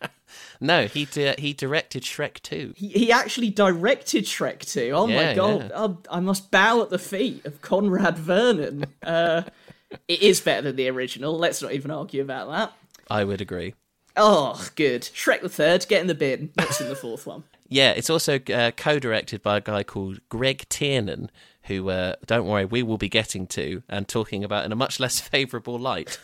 No, 0.61 0.85
he 0.85 1.05
di- 1.05 1.35
he 1.39 1.53
directed 1.53 2.03
Shrek 2.03 2.39
2. 2.43 2.73
he, 2.77 2.89
he 2.89 3.11
actually 3.11 3.49
directed 3.49 4.25
Shrek 4.25 4.59
2. 4.59 4.91
Oh, 4.93 5.07
my 5.07 5.33
God. 5.33 5.61
yeah. 5.63 5.69
Oh, 5.73 5.97
I 6.09 6.19
must 6.19 6.51
bow 6.51 6.81
at 6.83 6.91
the 6.91 6.99
feet 6.99 7.45
of 7.45 7.61
Conrad 7.61 8.17
Vernon. 8.17 8.85
Uh, 9.03 9.41
it 10.07 10.21
is 10.21 10.39
better 10.39 10.61
than 10.61 10.75
the 10.75 10.87
original. 10.89 11.37
Let's 11.37 11.61
not 11.61 11.73
even 11.73 11.89
argue 11.91 12.21
about 12.21 12.49
that. 12.51 12.73
I 13.09 13.23
would 13.23 13.41
agree. 13.41 13.73
Oh, 14.15 14.63
good. 14.75 15.01
Shrek 15.01 15.41
the 15.41 15.49
third, 15.49 15.87
get 15.87 16.01
in 16.01 16.07
the 16.07 16.13
bin. 16.15 16.51
What's 16.55 16.79
in 16.79 16.87
the 16.89 16.95
fourth 16.95 17.25
one? 17.25 17.43
Yeah, 17.73 17.91
it's 17.91 18.09
also 18.09 18.37
uh, 18.53 18.71
co-directed 18.71 19.41
by 19.41 19.55
a 19.55 19.61
guy 19.61 19.83
called 19.83 20.19
Greg 20.27 20.65
Tiernan, 20.67 21.31
who, 21.63 21.89
uh, 21.89 22.15
don't 22.25 22.45
worry, 22.45 22.65
we 22.65 22.83
will 22.83 22.97
be 22.97 23.07
getting 23.07 23.47
to 23.47 23.81
and 23.87 24.09
talking 24.09 24.43
about 24.43 24.65
in 24.65 24.73
a 24.73 24.75
much 24.75 24.99
less 24.99 25.21
favourable 25.29 25.79
light 25.79 26.19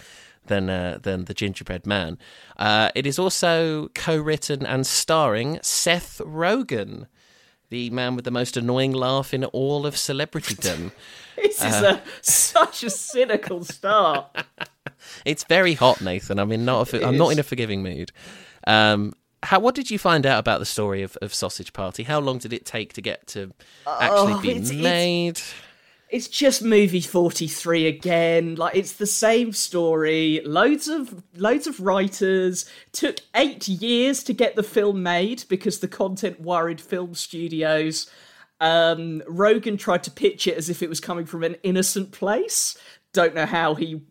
than 0.48 0.70
uh, 0.70 1.00
than 1.02 1.26
the 1.26 1.34
Gingerbread 1.34 1.86
Man. 1.86 2.18
Uh, 2.58 2.90
it 2.96 3.06
is 3.06 3.18
also 3.20 3.90
co-written 3.96 4.66
and 4.66 4.86
starring 4.88 5.60
Seth 5.62 6.20
Rogen, 6.26 7.08
the 7.70 7.90
man 7.92 8.16
with 8.16 8.26
the 8.26 8.32
most 8.32 8.58
annoying 8.58 8.92
laugh 8.94 9.34
in 9.34 9.44
all 9.46 9.86
of 9.86 9.96
celebritydom. 9.96 10.92
This 11.38 11.64
is 11.64 11.76
a 11.84 12.02
such 12.24 12.84
a 12.84 12.90
cynical 12.90 13.64
start. 13.64 14.26
it's 15.26 15.44
very 15.44 15.76
hot, 15.76 16.02
Nathan. 16.02 16.40
I'm 16.40 16.52
in 16.52 16.66
not 16.66 16.92
a, 16.94 17.06
I'm 17.08 17.16
not 17.16 17.30
in 17.32 17.38
a 17.38 17.44
forgiving 17.44 17.84
mood. 17.84 18.12
Um, 18.66 19.14
how 19.44 19.60
what 19.60 19.76
did 19.76 19.92
you 19.92 20.00
find 20.00 20.26
out 20.26 20.40
about 20.40 20.58
the 20.58 20.66
story 20.66 21.04
of, 21.04 21.16
of 21.22 21.36
Sausage 21.36 21.74
Party? 21.74 22.02
How 22.02 22.20
long 22.20 22.40
did 22.40 22.54
it 22.54 22.66
take 22.66 22.94
to 22.94 23.02
get 23.02 23.28
to 23.28 23.54
actually 23.88 24.34
Oh, 24.34 24.42
be 24.42 24.50
it's- 24.50 24.72
made? 24.72 25.38
It's 25.38 25.54
just 26.12 26.62
movie 26.64 27.02
43 27.02 27.88
again. 27.88 28.56
Like 28.56 28.76
it's 28.76 28.94
the 28.94 29.08
same 29.08 29.52
story. 29.52 30.42
Loads 30.46 30.88
of 30.88 31.24
loads 31.36 31.68
of 31.68 31.80
writers 31.80 32.66
took 32.92 33.18
8 33.36 33.68
years 33.68 34.24
to 34.24 34.34
get 34.34 34.56
the 34.56 34.64
film 34.64 35.04
made 35.04 35.44
because 35.50 35.80
the 35.80 35.88
content 35.88 36.42
worried 36.42 36.80
film 36.80 37.14
studios. 37.14 38.10
Um 38.62 39.22
Rogen 39.28 39.78
tried 39.78 40.04
to 40.04 40.12
pitch 40.12 40.48
it 40.48 40.58
as 40.58 40.70
if 40.70 40.82
it 40.82 40.90
was 40.90 41.00
coming 41.00 41.26
from 41.26 41.44
an 41.44 41.56
innocent 41.64 42.12
place. 42.12 42.78
Don't 43.12 43.36
know 43.36 43.46
how 43.46 43.76
he 43.76 44.02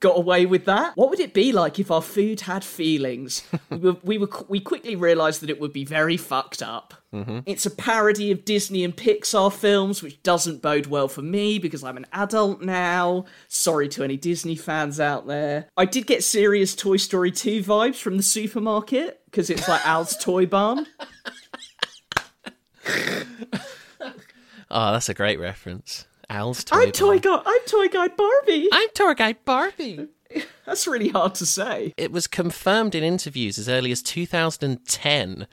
got 0.00 0.16
away 0.16 0.46
with 0.46 0.64
that. 0.66 0.96
What 0.96 1.10
would 1.10 1.20
it 1.20 1.34
be 1.34 1.52
like 1.52 1.78
if 1.78 1.90
our 1.90 2.02
food 2.02 2.42
had 2.42 2.64
feelings? 2.64 3.42
we 3.70 3.78
were, 3.78 3.96
we 4.02 4.18
were 4.18 4.28
we 4.48 4.60
quickly 4.60 4.96
realized 4.96 5.42
that 5.42 5.50
it 5.50 5.60
would 5.60 5.72
be 5.72 5.84
very 5.84 6.16
fucked 6.16 6.62
up. 6.62 6.94
Mm-hmm. 7.12 7.40
It's 7.46 7.66
a 7.66 7.70
parody 7.70 8.30
of 8.30 8.44
Disney 8.44 8.84
and 8.84 8.96
Pixar 8.96 9.52
films, 9.52 10.02
which 10.02 10.22
doesn't 10.22 10.62
bode 10.62 10.86
well 10.86 11.08
for 11.08 11.22
me 11.22 11.58
because 11.58 11.84
I'm 11.84 11.96
an 11.96 12.06
adult 12.12 12.62
now. 12.62 13.24
Sorry 13.48 13.88
to 13.90 14.04
any 14.04 14.16
Disney 14.16 14.56
fans 14.56 15.00
out 15.00 15.26
there. 15.26 15.68
I 15.76 15.84
did 15.84 16.06
get 16.06 16.24
serious 16.24 16.74
Toy 16.74 16.96
Story 16.96 17.30
2 17.30 17.62
vibes 17.62 17.96
from 17.96 18.16
the 18.16 18.22
supermarket 18.22 19.20
because 19.26 19.50
it's 19.50 19.68
like 19.68 19.86
Al's 19.86 20.16
Toy 20.20 20.46
Barn. 20.46 20.86
Oh, 24.70 24.92
that's 24.92 25.08
a 25.08 25.14
great 25.14 25.38
reference. 25.38 26.06
Al's 26.28 26.64
toy. 26.64 26.76
I'm 26.82 26.92
Toy. 26.92 27.18
Guide. 27.18 27.42
I'm 27.46 27.60
Toy 27.66 27.88
Guide 27.88 28.16
Barbie. 28.16 28.68
I'm 28.72 28.88
toy 28.90 29.14
guide 29.14 29.44
Barbie. 29.44 30.08
That's 30.66 30.86
really 30.86 31.08
hard 31.08 31.34
to 31.36 31.46
say. 31.46 31.94
It 31.96 32.10
was 32.10 32.26
confirmed 32.26 32.94
in 32.94 33.04
interviews 33.04 33.58
as 33.58 33.68
early 33.68 33.92
as 33.92 34.02
2010. 34.02 35.46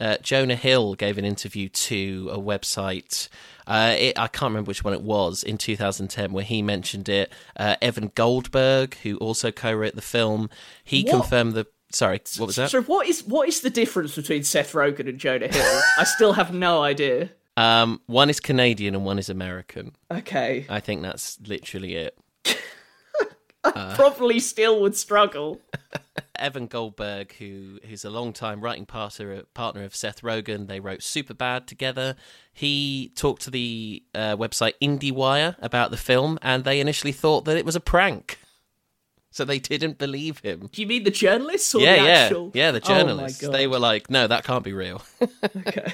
Uh, 0.00 0.16
Jonah 0.22 0.54
Hill 0.54 0.94
gave 0.94 1.18
an 1.18 1.24
interview 1.24 1.68
to 1.68 2.30
a 2.32 2.38
website. 2.38 3.28
Uh, 3.66 3.94
it, 3.98 4.18
I 4.18 4.28
can't 4.28 4.50
remember 4.50 4.68
which 4.68 4.84
one 4.84 4.94
it 4.94 5.02
was 5.02 5.42
in 5.42 5.58
2010 5.58 6.32
where 6.32 6.44
he 6.44 6.62
mentioned 6.62 7.08
it. 7.08 7.32
Uh, 7.56 7.76
Evan 7.82 8.12
Goldberg, 8.14 8.94
who 9.02 9.16
also 9.18 9.50
co-wrote 9.50 9.96
the 9.96 10.00
film, 10.02 10.48
he 10.84 11.02
What? 11.02 11.10
confirmed 11.10 11.54
the. 11.54 11.66
Sorry, 11.92 12.20
what 12.38 12.46
was 12.46 12.56
that? 12.56 12.70
So 12.70 12.82
what 12.82 13.08
is 13.08 13.24
what 13.24 13.48
is 13.48 13.62
the 13.62 13.70
difference 13.70 14.14
between 14.14 14.44
Seth 14.44 14.74
Rogen 14.74 15.08
and 15.08 15.18
Jonah 15.18 15.48
Hill? 15.48 15.80
I 15.98 16.04
still 16.04 16.34
have 16.34 16.54
no 16.54 16.82
idea. 16.82 17.30
Um, 17.56 18.00
one 18.06 18.30
is 18.30 18.40
Canadian 18.40 18.94
and 18.94 19.04
one 19.04 19.18
is 19.18 19.28
American. 19.28 19.92
Okay. 20.10 20.66
I 20.68 20.80
think 20.80 21.02
that's 21.02 21.38
literally 21.46 21.94
it. 21.96 22.18
I 23.64 23.92
Probably 23.94 24.40
still 24.40 24.80
would 24.80 24.96
struggle. 24.96 25.60
Evan 26.36 26.66
Goldberg, 26.66 27.34
who 27.34 27.78
who's 27.86 28.06
a 28.06 28.08
long-time 28.10 28.62
writing 28.62 28.86
partner 28.86 29.42
partner 29.52 29.82
of 29.82 29.94
Seth 29.94 30.22
Rogen, 30.22 30.66
they 30.68 30.80
wrote 30.80 31.00
Superbad 31.00 31.66
together. 31.66 32.16
He 32.54 33.12
talked 33.14 33.42
to 33.42 33.50
the 33.50 34.02
uh, 34.14 34.36
website 34.36 34.72
IndieWire 34.80 35.56
about 35.60 35.90
the 35.90 35.98
film, 35.98 36.38
and 36.40 36.64
they 36.64 36.80
initially 36.80 37.12
thought 37.12 37.44
that 37.44 37.58
it 37.58 37.66
was 37.66 37.76
a 37.76 37.80
prank, 37.80 38.38
so 39.30 39.44
they 39.44 39.58
didn't 39.58 39.98
believe 39.98 40.38
him. 40.38 40.70
Do 40.72 40.80
you 40.80 40.88
mean 40.88 41.04
the 41.04 41.10
journalists 41.10 41.74
or 41.74 41.82
yeah, 41.82 41.96
the 41.96 42.02
yeah, 42.06 42.12
actual? 42.12 42.50
yeah. 42.54 42.70
The 42.70 42.80
Oh 42.82 42.88
journalists, 42.88 43.42
God. 43.42 43.52
they 43.52 43.66
were 43.66 43.78
like, 43.78 44.08
"No, 44.08 44.26
that 44.26 44.44
can't 44.44 44.64
be 44.64 44.72
real." 44.72 45.02
Okay. 45.56 45.92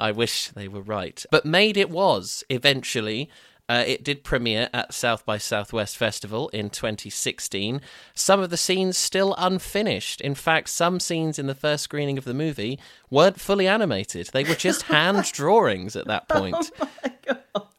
I 0.00 0.12
wish 0.12 0.48
they 0.48 0.68
were 0.68 0.82
right. 0.82 1.24
But 1.30 1.44
made 1.44 1.76
it 1.76 1.90
was 1.90 2.42
eventually. 2.48 3.30
Uh, 3.68 3.84
it 3.86 4.02
did 4.02 4.24
premiere 4.24 4.68
at 4.74 4.92
South 4.92 5.24
by 5.24 5.38
Southwest 5.38 5.96
Festival 5.96 6.48
in 6.48 6.70
2016. 6.70 7.80
Some 8.14 8.40
of 8.40 8.50
the 8.50 8.56
scenes 8.56 8.98
still 8.98 9.32
unfinished. 9.38 10.20
In 10.20 10.34
fact, 10.34 10.70
some 10.70 10.98
scenes 10.98 11.38
in 11.38 11.46
the 11.46 11.54
first 11.54 11.84
screening 11.84 12.18
of 12.18 12.24
the 12.24 12.34
movie 12.34 12.80
weren't 13.10 13.38
fully 13.40 13.68
animated. 13.68 14.30
They 14.32 14.42
were 14.42 14.56
just 14.56 14.82
hand 14.90 15.30
drawings 15.30 15.94
at 15.94 16.08
that 16.08 16.28
point. 16.28 16.72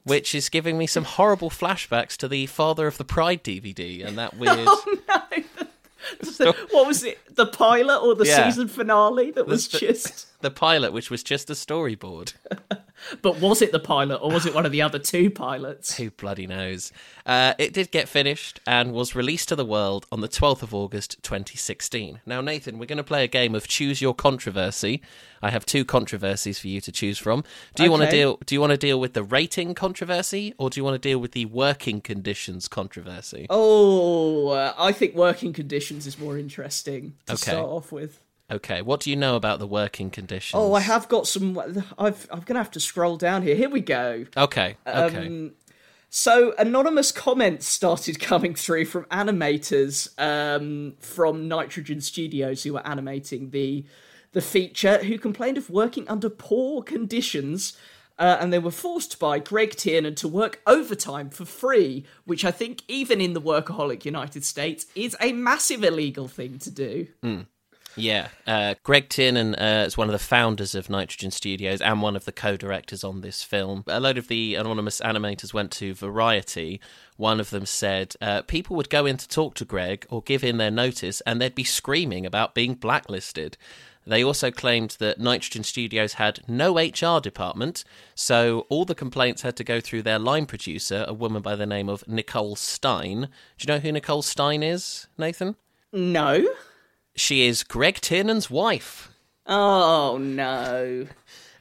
Which 0.04 0.34
is 0.34 0.48
giving 0.48 0.78
me 0.78 0.88
some 0.88 1.04
horrible 1.04 1.50
flashbacks 1.50 2.16
to 2.18 2.30
the 2.30 2.46
Father 2.46 2.88
of 2.88 2.98
the 2.98 3.04
Pride 3.04 3.44
DVD 3.44 4.06
and 4.06 4.18
that 4.18 4.38
weird. 4.38 4.70
So, 6.24 6.54
what 6.72 6.88
was 6.88 7.04
it? 7.04 7.20
The 7.36 7.46
pilot 7.46 8.00
or 8.00 8.16
the 8.16 8.26
Yeah. 8.26 8.46
season 8.50 8.68
finale 8.68 9.32
that 9.32 9.46
was 9.48 9.68
the- 9.68 9.78
just. 9.80 10.28
the 10.42 10.52
pilot, 10.52 10.94
which 10.94 11.10
was 11.12 11.24
just 11.24 11.50
a 11.50 11.54
storyboard. 11.54 12.34
But 13.24 13.40
was 13.40 13.64
it 13.64 13.72
the 13.72 13.80
pilot 13.80 14.18
or 14.18 14.32
was 14.32 14.46
it 14.46 14.54
one 14.54 14.64
of 14.64 14.72
the 14.72 14.84
other 14.84 15.00
two 15.00 15.32
pilots? 15.32 15.98
Who 15.98 16.12
bloody 16.12 16.46
knows? 16.46 16.92
Uh, 17.26 17.56
it 17.58 17.74
did 17.74 17.90
get 17.90 18.08
finished 18.08 18.60
and 18.68 18.94
was 18.94 19.16
released 19.16 19.50
to 19.50 19.56
the 19.56 19.66
world 19.66 20.06
on 20.12 20.22
the 20.22 20.28
12th 20.28 20.62
of 20.62 20.72
August 20.72 21.18
2016. 21.24 22.22
Now, 22.28 22.42
Nathan, 22.42 22.78
we're 22.78 22.86
going 22.86 22.98
to 22.98 23.04
play 23.04 23.24
a 23.24 23.28
game 23.28 23.56
of 23.56 23.68
choose 23.68 24.04
your 24.04 24.14
controversy. 24.14 25.02
I 25.42 25.50
have 25.50 25.66
two 25.66 25.84
controversies 25.86 26.60
for 26.60 26.68
you 26.68 26.82
to 26.82 26.92
choose 26.92 27.18
from. 27.18 27.44
Do 27.76 27.84
you 27.84 27.92
want 27.92 28.04
to 28.04 28.10
deal? 28.10 28.38
Do 28.46 28.56
you 28.56 28.62
want 28.62 28.72
to 28.72 28.78
deal 28.78 29.00
with 29.00 29.14
the 29.14 29.24
rating 29.24 29.74
controversy, 29.74 30.54
or 30.58 30.70
do 30.70 30.80
you 30.80 30.84
want 30.84 31.02
to 31.02 31.10
deal 31.10 31.20
with 31.20 31.32
the 31.32 31.46
working 31.46 32.02
conditions 32.02 32.68
controversy? 32.68 33.48
Oh, 33.50 34.50
uh, 34.50 34.74
I 34.78 34.92
think 34.92 35.16
working 35.16 35.54
conditions 35.54 36.06
is 36.08 36.20
more 36.20 36.38
interesting 36.38 37.14
to 37.26 37.34
Okay. 37.34 37.52
start 37.52 37.66
off 37.68 37.92
with. 37.92 38.22
Okay, 38.52 38.82
what 38.82 39.00
do 39.00 39.10
you 39.10 39.16
know 39.16 39.36
about 39.38 39.60
the 39.60 39.68
working 39.68 40.10
conditions? 40.10 40.60
Oh, 40.62 40.74
I 40.74 40.82
have 40.82 41.08
got 41.08 41.26
some. 41.26 41.58
I've, 41.98 42.28
I'm 42.30 42.40
going 42.42 42.56
to 42.56 42.64
have 42.64 42.72
to 42.72 42.80
scroll 42.82 43.16
down 43.18 43.44
here. 43.44 43.56
Here 43.56 43.70
we 43.70 43.80
go. 43.82 44.26
Okay, 44.36 44.76
okay. 44.86 45.28
Um, 45.28 45.54
So, 46.10 46.54
anonymous 46.58 47.14
comments 47.14 47.66
started 47.66 48.20
coming 48.32 48.54
through 48.54 48.86
from 48.86 49.06
animators 49.06 50.10
um, 50.20 50.96
from 51.00 51.48
Nitrogen 51.48 52.02
Studios 52.02 52.64
who 52.64 52.74
were 52.74 52.86
animating 52.86 53.52
the 53.52 53.86
the 54.34 54.42
feature, 54.42 55.04
who 55.04 55.18
complained 55.18 55.58
of 55.58 55.70
working 55.70 56.08
under 56.08 56.30
poor 56.30 56.82
conditions. 56.82 57.78
Uh, 58.20 58.38
and 58.40 58.54
they 58.54 58.60
were 58.60 58.70
forced 58.70 59.18
by 59.18 59.40
Greg 59.40 59.72
Tiernan 59.72 60.14
to 60.16 60.28
work 60.28 60.62
overtime 60.68 61.32
for 61.32 61.44
free, 61.44 62.06
which 62.26 62.46
I 62.46 62.52
think, 62.52 62.84
even 62.88 63.20
in 63.20 63.34
the 63.34 63.42
workaholic 63.42 64.06
United 64.06 64.46
States, 64.46 64.86
is 64.94 65.16
a 65.20 65.34
massive 65.34 65.84
illegal 65.84 66.28
thing 66.28 66.60
to 66.60 66.70
do. 66.70 67.08
Yeah, 67.96 68.30
uh, 68.48 68.76
Greg 68.84 69.10
Tiernan 69.10 69.56
uh, 69.56 69.84
is 69.86 69.98
one 69.98 70.08
of 70.08 70.14
the 70.14 70.20
founders 70.20 70.76
of 70.76 70.90
Nitrogen 70.90 71.32
Studios 71.32 71.82
and 71.82 72.02
one 72.02 72.16
of 72.16 72.26
the 72.26 72.32
co-directors 72.32 73.04
on 73.04 73.22
this 73.22 73.44
film. 73.44 73.84
A 73.88 74.00
load 74.00 74.18
of 74.18 74.28
the 74.28 74.56
anonymous 74.56 75.02
animators 75.02 75.54
went 75.54 75.72
to 75.74 75.94
Variety. 75.94 76.80
One 77.18 77.40
of 77.40 77.50
them 77.50 77.66
said 77.66 78.16
uh, 78.22 78.44
people 78.44 78.76
would 78.78 78.90
go 78.90 79.06
in 79.06 79.18
to 79.18 79.28
talk 79.28 79.56
to 79.56 79.66
Greg 79.66 80.06
or 80.10 80.22
give 80.22 80.44
in 80.44 80.58
their 80.58 80.72
notice, 80.72 81.22
and 81.22 81.42
they'd 81.42 81.56
be 81.56 81.64
screaming 81.64 82.26
about 82.26 82.56
being 82.56 82.76
blacklisted. 82.76 83.58
They 84.06 84.24
also 84.24 84.50
claimed 84.50 84.98
that 85.00 85.20
Nitrogen 85.20 85.64
Studios 85.64 86.14
had 86.14 86.40
no 86.48 86.78
HR 86.80 87.20
department, 87.20 87.84
so 88.16 88.66
all 88.70 88.84
the 88.86 88.96
complaints 88.96 89.44
had 89.44 89.56
to 89.58 89.64
go 89.64 89.80
through 89.80 90.02
their 90.02 90.18
line 90.20 90.48
producer, 90.48 91.06
a 91.08 91.14
woman 91.14 91.42
by 91.42 91.56
the 91.56 91.68
name 91.68 91.88
of 91.88 92.08
Nicole 92.08 92.56
Stein. 92.56 93.30
Do 93.58 93.66
you 93.68 93.68
know 93.74 93.80
who 93.80 93.92
Nicole 93.92 94.24
Stein 94.24 94.64
is, 94.64 95.08
Nathan? 95.18 95.56
No. 95.94 96.48
She 97.16 97.46
is 97.46 97.64
Greg 97.64 97.96
Tiernan's 98.02 98.50
wife 98.50 99.10
Oh, 99.46 100.18
no. 100.18 101.08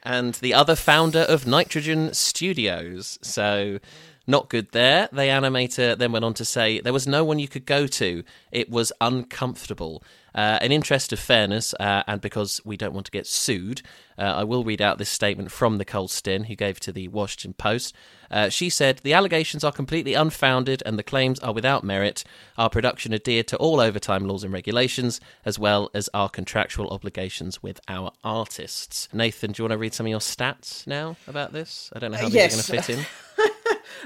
and 0.01 0.33
the 0.35 0.53
other 0.53 0.75
founder 0.75 1.19
of 1.19 1.45
Nitrogen 1.45 2.13
Studios. 2.13 3.19
So, 3.21 3.79
not 4.25 4.49
good 4.49 4.71
there. 4.71 5.09
The 5.11 5.23
animator 5.23 5.97
then 5.97 6.11
went 6.11 6.25
on 6.25 6.33
to 6.35 6.45
say 6.45 6.79
there 6.79 6.93
was 6.93 7.05
no 7.07 7.23
one 7.23 7.37
you 7.39 7.47
could 7.47 7.65
go 7.65 7.85
to. 7.87 8.23
It 8.51 8.69
was 8.69 8.91
uncomfortable. 9.01 10.03
Uh, 10.33 10.59
in 10.61 10.71
interest 10.71 11.11
of 11.11 11.19
fairness, 11.19 11.73
uh, 11.79 12.03
and 12.07 12.21
because 12.21 12.61
we 12.63 12.77
don't 12.77 12.93
want 12.93 13.05
to 13.05 13.11
get 13.11 13.27
sued, 13.27 13.81
uh, 14.17 14.21
I 14.21 14.43
will 14.43 14.63
read 14.63 14.81
out 14.81 14.97
this 14.97 15.09
statement 15.09 15.51
from 15.51 15.77
Nicole 15.77 16.07
Stein, 16.07 16.45
who 16.45 16.55
gave 16.55 16.79
to 16.81 16.91
the 16.91 17.07
Washington 17.09 17.53
Post. 17.53 17.95
Uh, 18.29 18.47
she 18.49 18.69
said, 18.69 18.99
The 18.99 19.13
allegations 19.13 19.63
are 19.63 19.71
completely 19.71 20.13
unfounded 20.13 20.81
and 20.85 20.97
the 20.97 21.03
claims 21.03 21.39
are 21.39 21.53
without 21.53 21.83
merit. 21.83 22.23
Our 22.57 22.69
production 22.69 23.13
adhered 23.13 23.47
to 23.47 23.57
all 23.57 23.79
overtime 23.79 24.25
laws 24.25 24.43
and 24.43 24.53
regulations, 24.53 25.19
as 25.43 25.59
well 25.59 25.89
as 25.93 26.09
our 26.13 26.29
contractual 26.29 26.89
obligations 26.89 27.61
with 27.61 27.81
our 27.87 28.11
artists. 28.23 29.09
Nathan, 29.11 29.51
do 29.51 29.61
you 29.61 29.65
want 29.65 29.73
to 29.73 29.77
read 29.77 29.93
some 29.93 30.05
of 30.05 30.11
your 30.11 30.19
stats 30.19 30.87
now 30.87 31.17
about 31.27 31.51
this? 31.51 31.91
I 31.93 31.99
don't 31.99 32.11
know 32.11 32.17
how 32.17 32.25
these 32.25 32.35
yes. 32.35 32.69
are 32.69 32.73
going 32.73 32.83
to 32.83 32.87
fit 32.87 32.97
in. 32.99 33.05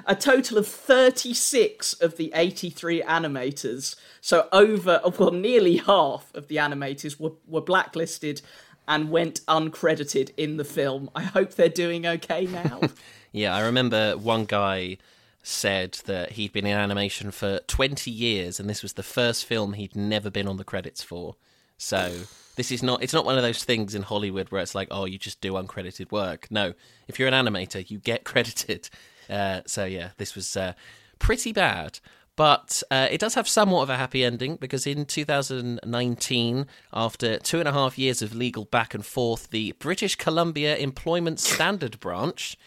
a 0.05 0.15
total 0.15 0.57
of 0.57 0.67
36 0.67 1.93
of 1.93 2.17
the 2.17 2.31
83 2.33 3.01
animators, 3.01 3.95
so 4.21 4.47
over, 4.51 5.01
well, 5.17 5.31
nearly 5.31 5.77
half 5.77 6.33
of 6.33 6.47
the 6.47 6.55
animators 6.57 7.19
were, 7.19 7.33
were 7.47 7.61
blacklisted 7.61 8.41
and 8.87 9.09
went 9.09 9.41
uncredited 9.47 10.31
in 10.37 10.57
the 10.57 10.63
film. 10.63 11.09
I 11.15 11.23
hope 11.23 11.55
they're 11.55 11.69
doing 11.69 12.05
okay 12.05 12.45
now. 12.45 12.81
Yeah, 13.31 13.53
I 13.53 13.65
remember 13.65 14.15
one 14.15 14.45
guy 14.45 14.97
said 15.43 15.99
that 16.05 16.31
he'd 16.31 16.53
been 16.53 16.65
in 16.65 16.77
animation 16.77 17.31
for 17.31 17.59
20 17.67 18.09
years 18.09 18.61
and 18.61 18.69
this 18.69 18.81
was 18.81 18.93
the 18.93 19.03
first 19.03 19.43
film 19.43 19.73
he'd 19.73 19.93
never 19.93 20.29
been 20.29 20.47
on 20.47 20.55
the 20.55 20.63
credits 20.63 21.03
for. 21.03 21.35
So 21.77 22.21
this 22.55 22.71
is 22.71 22.81
not 22.81 23.03
it's 23.03 23.13
not 23.13 23.25
one 23.25 23.35
of 23.35 23.43
those 23.43 23.63
things 23.65 23.93
in 23.93 24.03
Hollywood 24.03 24.49
where 24.51 24.61
it's 24.61 24.73
like, 24.73 24.87
oh, 24.89 25.03
you 25.03 25.17
just 25.17 25.41
do 25.41 25.53
uncredited 25.53 26.13
work. 26.13 26.47
No, 26.49 26.73
if 27.09 27.19
you're 27.19 27.27
an 27.27 27.33
animator, 27.33 27.89
you 27.89 27.99
get 27.99 28.23
credited. 28.31 28.89
Uh, 29.29 29.61
so 29.65 29.85
yeah, 29.85 30.09
this 30.17 30.35
was 30.35 30.55
uh, 30.55 30.73
pretty 31.19 31.51
bad. 31.51 31.99
But 32.35 32.83
uh, 32.91 33.07
it 33.09 33.19
does 33.19 33.35
have 33.35 33.47
somewhat 33.47 33.83
of 33.83 33.89
a 33.89 33.95
happy 33.95 34.23
ending 34.23 34.57
because 34.57 34.85
in 34.85 35.05
2019, 35.05 36.67
after 36.91 37.37
two 37.39 37.59
and 37.59 37.67
a 37.67 37.71
half 37.71 37.97
years 37.97 38.21
of 38.21 38.35
legal 38.35 38.65
back 38.65 38.93
and 38.93 39.05
forth, 39.05 39.51
the 39.51 39.71
British 39.73 40.15
Columbia 40.17 40.75
Employment 40.75 41.39
Standard 41.39 41.99
Branch, 42.01 42.57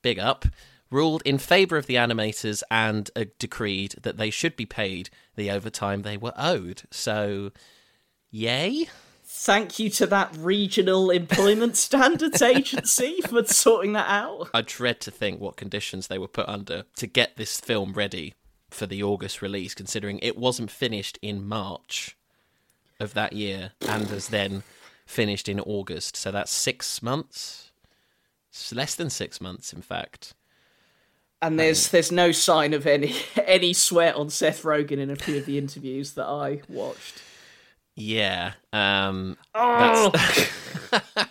big 0.00 0.18
up, 0.18 0.46
ruled 0.90 1.22
in 1.24 1.38
favour 1.38 1.76
of 1.76 1.86
the 1.86 1.96
animators 1.96 2.62
and 2.70 3.10
uh, 3.14 3.24
decreed 3.38 3.94
that 4.02 4.16
they 4.16 4.30
should 4.30 4.56
be 4.56 4.66
paid 4.66 5.10
the 5.36 5.50
overtime 5.50 6.02
they 6.02 6.16
were 6.16 6.34
owed. 6.36 6.82
So, 6.90 7.50
yay. 8.30 8.88
Thank 9.44 9.80
you 9.80 9.90
to 9.90 10.06
that 10.06 10.36
regional 10.38 11.10
employment 11.10 11.76
standards 11.76 12.40
agency 12.40 13.20
for 13.22 13.44
sorting 13.44 13.92
that 13.94 14.08
out. 14.08 14.50
I 14.54 14.62
dread 14.62 15.00
to 15.00 15.10
think 15.10 15.40
what 15.40 15.56
conditions 15.56 16.06
they 16.06 16.16
were 16.16 16.28
put 16.28 16.48
under 16.48 16.84
to 16.94 17.08
get 17.08 17.36
this 17.36 17.58
film 17.58 17.92
ready 17.92 18.34
for 18.70 18.86
the 18.86 19.02
August 19.02 19.42
release, 19.42 19.74
considering 19.74 20.20
it 20.20 20.38
wasn't 20.38 20.70
finished 20.70 21.18
in 21.22 21.44
March 21.44 22.16
of 23.00 23.14
that 23.14 23.32
year 23.32 23.72
and 23.88 24.08
was 24.08 24.28
then 24.28 24.62
finished 25.06 25.48
in 25.48 25.58
August. 25.58 26.14
So 26.14 26.30
that's 26.30 26.52
six 26.52 27.02
months. 27.02 27.72
It's 28.50 28.72
less 28.72 28.94
than 28.94 29.10
six 29.10 29.40
months, 29.40 29.72
in 29.72 29.82
fact. 29.82 30.34
And 31.42 31.58
there's 31.58 31.88
there's 31.88 32.12
no 32.12 32.30
sign 32.30 32.74
of 32.74 32.86
any 32.86 33.16
any 33.44 33.72
sweat 33.72 34.14
on 34.14 34.30
Seth 34.30 34.62
Rogen 34.62 34.98
in 34.98 35.10
a 35.10 35.16
few 35.16 35.36
of 35.36 35.46
the 35.46 35.58
interviews 35.58 36.12
that 36.12 36.26
I 36.26 36.60
watched. 36.68 37.22
Yeah, 37.94 38.52
um, 38.72 39.36
Oh, 39.54 40.10
that's, 40.10 40.50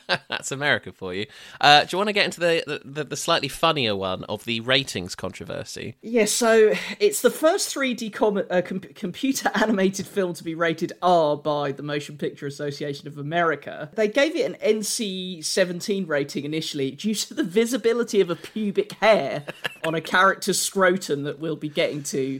that's 0.30 0.52
America 0.52 0.91
for 0.91 1.12
you. 1.12 1.26
Uh, 1.60 1.82
do 1.84 1.88
you 1.91 1.97
want 1.97 2.10
to 2.10 2.13
get 2.13 2.26
into 2.26 2.39
the, 2.39 2.82
the 2.86 3.04
the 3.04 3.15
slightly 3.15 3.47
funnier 3.47 3.95
one 3.95 4.24
of 4.26 4.45
the 4.45 4.60
ratings 4.60 5.15
controversy? 5.15 5.95
Yeah, 6.04 6.26
so 6.26 6.74
it's 7.00 7.21
the 7.21 7.32
first 7.32 7.74
3D 7.76 8.13
com- 8.13 8.43
uh, 8.47 8.62
com- 8.63 8.80
computer 8.80 9.50
animated 9.56 10.06
film 10.06 10.34
to 10.36 10.43
be 10.43 10.54
rated 10.54 10.93
R 11.02 11.36
by 11.36 11.71
the 11.71 11.84
Motion 11.84 12.15
Picture 12.15 12.45
Association 12.45 13.08
of 13.08 13.17
America. 13.17 13.89
They 13.95 14.08
gave 14.08 14.36
it 14.36 14.45
an 14.45 14.58
NC 14.63 15.43
17 15.43 16.06
rating 16.06 16.45
initially 16.45 16.91
due 16.91 17.15
to 17.15 17.34
the 17.34 17.43
visibility 17.43 18.21
of 18.21 18.30
a 18.30 18.36
pubic 18.36 18.91
hair 18.93 19.45
on 19.84 19.95
a 19.95 20.02
character's 20.02 20.62
scrotum 20.62 21.24
that 21.24 21.39
we'll 21.39 21.56
be 21.56 21.69
getting 21.69 22.04
to 22.04 22.39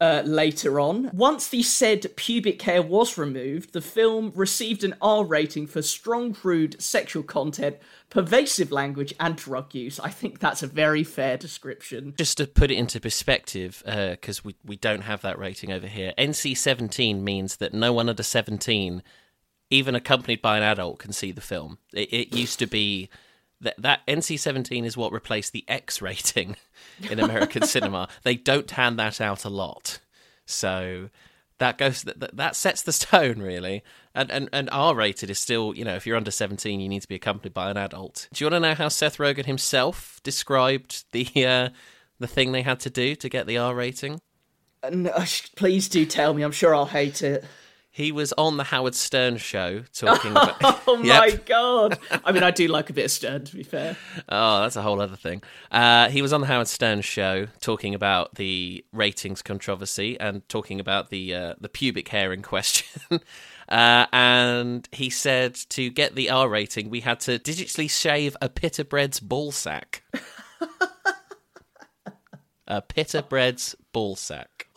uh, 0.00 0.22
later 0.24 0.78
on. 0.78 1.10
Once 1.14 1.48
the 1.48 1.62
said 1.62 2.14
pubic 2.16 2.60
hair 2.62 2.82
was 2.82 3.16
removed, 3.16 3.72
the 3.72 3.80
film 3.80 4.32
received 4.34 4.84
an 4.84 4.94
R 5.00 5.24
rating 5.24 5.66
for 5.66 5.82
strong, 5.82 6.34
crude 6.34 6.80
sexual 6.80 7.22
content, 7.22 7.76
pervasive 8.10 8.70
language, 8.70 9.14
and 9.18 9.36
drug 9.36 9.74
use. 9.74 9.98
I 10.00 10.10
think 10.10 10.38
that's 10.38 10.62
a 10.62 10.66
very 10.66 11.04
fair 11.04 11.36
description. 11.36 12.14
Just 12.18 12.38
to 12.38 12.46
put 12.46 12.70
it 12.70 12.76
into 12.76 13.00
perspective, 13.00 13.82
because 13.86 14.44
we, 14.44 14.54
we 14.64 14.76
don't 14.76 15.02
have 15.02 15.22
that 15.22 15.38
rating 15.38 15.72
over 15.72 15.86
here, 15.86 16.12
NC 16.18 16.56
17 16.56 17.24
means 17.24 17.56
that 17.56 17.72
no 17.72 17.92
one 17.92 18.08
under 18.08 18.22
17, 18.22 19.02
even 19.70 19.94
accompanied 19.94 20.42
by 20.42 20.56
an 20.58 20.62
adult, 20.62 20.98
can 20.98 21.12
see 21.12 21.32
the 21.32 21.40
film. 21.40 21.78
It, 21.94 22.12
it 22.12 22.36
used 22.36 22.58
to 22.58 22.66
be 22.66 23.08
that, 23.60 23.74
that 23.78 24.06
NC 24.06 24.38
17 24.38 24.84
is 24.84 24.96
what 24.96 25.12
replaced 25.12 25.52
the 25.52 25.64
X 25.68 26.02
rating 26.02 26.56
in 27.10 27.20
American 27.20 27.62
cinema. 27.66 28.08
They 28.22 28.36
don't 28.36 28.70
hand 28.70 28.98
that 28.98 29.20
out 29.20 29.44
a 29.44 29.50
lot. 29.50 30.00
So 30.44 31.10
that 31.58 31.78
goes 31.78 32.02
that, 32.02 32.36
that 32.36 32.54
sets 32.56 32.82
the 32.82 32.92
stone 32.92 33.38
really 33.38 33.82
and, 34.14 34.30
and 34.30 34.50
and 34.52 34.68
r-rated 34.70 35.30
is 35.30 35.38
still 35.38 35.74
you 35.74 35.86
know 35.86 35.94
if 35.94 36.06
you're 36.06 36.16
under 36.16 36.30
17 36.30 36.80
you 36.80 36.86
need 36.86 37.00
to 37.00 37.08
be 37.08 37.14
accompanied 37.14 37.54
by 37.54 37.70
an 37.70 37.78
adult 37.78 38.28
do 38.34 38.44
you 38.44 38.50
want 38.50 38.62
to 38.62 38.68
know 38.68 38.74
how 38.74 38.88
seth 38.88 39.16
rogen 39.16 39.46
himself 39.46 40.20
described 40.22 41.04
the 41.12 41.26
uh 41.46 41.70
the 42.18 42.26
thing 42.26 42.52
they 42.52 42.60
had 42.60 42.78
to 42.80 42.90
do 42.90 43.14
to 43.14 43.30
get 43.30 43.46
the 43.46 43.56
r 43.56 43.74
rating 43.74 44.20
No, 44.90 45.12
please 45.56 45.88
do 45.88 46.06
tell 46.06 46.34
me. 46.34 46.42
I'm 46.42 46.52
sure 46.52 46.74
I'll 46.74 46.86
hate 46.86 47.22
it. 47.22 47.44
He 47.96 48.12
was 48.12 48.34
on 48.36 48.58
the 48.58 48.64
howard 48.64 48.94
stern 48.94 49.38
show 49.38 49.82
talking 49.94 50.30
about 50.32 50.56
Oh 50.86 51.02
Yep. 51.02 51.18
my 51.20 51.30
god! 51.46 51.98
I 52.24 52.30
mean, 52.32 52.42
I 52.42 52.50
do 52.50 52.68
like 52.68 52.90
a 52.90 52.92
bit 52.92 53.06
of 53.06 53.10
Stern, 53.10 53.44
to 53.46 53.56
be 53.56 53.62
fair. 53.64 53.96
Oh, 54.28 54.60
that's 54.60 54.76
a 54.76 54.82
whole 54.82 55.00
other 55.00 55.16
thing. 55.16 55.42
Uh, 55.70 56.08
he 56.10 56.22
was 56.22 56.32
on 56.32 56.40
the 56.42 56.46
Howard 56.46 56.68
Stern 56.68 57.00
show 57.00 57.46
talking 57.60 57.94
about 57.94 58.34
the 58.36 58.84
ratings 58.92 59.42
controversy 59.42 60.18
and 60.20 60.46
talking 60.48 60.78
about 60.78 61.10
the 61.10 61.34
uh, 61.34 61.54
the 61.60 61.68
pubic 61.68 62.08
hair 62.08 62.32
in 62.32 62.42
question. 62.42 63.20
uh, 63.68 64.06
and 64.12 64.88
he 64.92 65.10
said 65.10 65.54
to 65.70 65.90
get 65.90 66.14
the 66.14 66.30
R 66.30 66.48
rating, 66.48 66.88
we 66.90 67.00
had 67.00 67.18
to 67.20 67.38
digitally 67.38 67.90
shave 67.90 68.36
a 68.40 68.48
pita 68.48 68.84
bread's 68.84 69.18
ball 69.20 69.50
sack. 69.52 70.02
a 72.68 72.80
pita 72.82 73.22
bread's 73.22 73.74
ball 73.92 74.14
sack. 74.16 74.68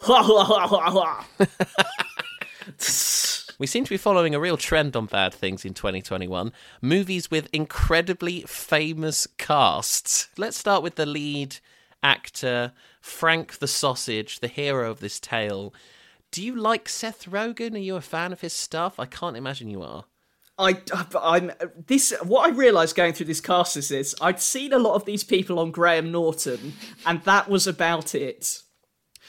We 3.60 3.68
seem 3.68 3.84
to 3.84 3.90
be 3.90 3.98
following 3.98 4.34
a 4.34 4.40
real 4.40 4.56
trend 4.56 4.96
on 4.96 5.08
bad 5.08 5.34
things 5.34 5.66
in 5.66 5.74
2021. 5.74 6.54
Movies 6.82 7.30
with 7.30 7.50
incredibly 7.52 8.44
famous 8.44 9.28
casts. 9.38 10.30
Let's 10.38 10.58
start 10.58 10.82
with 10.82 10.96
the 10.96 11.06
lead 11.06 11.58
actor, 12.02 12.72
Frank 13.02 13.60
the 13.60 13.68
Sausage, 13.68 14.40
the 14.40 14.48
hero 14.48 14.90
of 14.90 15.02
this 15.02 15.20
tale. 15.20 15.74
Do 16.32 16.42
you 16.42 16.56
like 16.56 16.88
Seth 16.88 17.26
Rogen? 17.26 17.76
Are 17.76 17.80
you 17.80 17.98
a 17.98 18.02
fan 18.02 18.32
of 18.32 18.42
his 18.42 18.54
stuff? 18.54 19.00
I 19.00 19.06
can't 19.06 19.36
imagine 19.36 19.70
you 19.70 19.82
are. 19.82 20.06
I, 20.58 20.82
I'm 21.20 21.52
this. 21.88 22.14
What 22.24 22.50
I 22.50 22.54
realised 22.54 22.96
going 22.96 23.14
through 23.14 23.28
this 23.28 23.42
cast 23.42 23.78
is 23.78 23.90
this: 23.90 24.14
I'd 24.22 24.42
seen 24.42 24.74
a 24.74 24.78
lot 24.78 24.96
of 24.96 25.06
these 25.06 25.24
people 25.24 25.58
on 25.58 25.72
Graham 25.72 26.12
Norton, 26.12 26.74
and 27.06 27.24
that 27.24 27.50
was 27.50 27.66
about 27.66 28.14
it. 28.14 28.62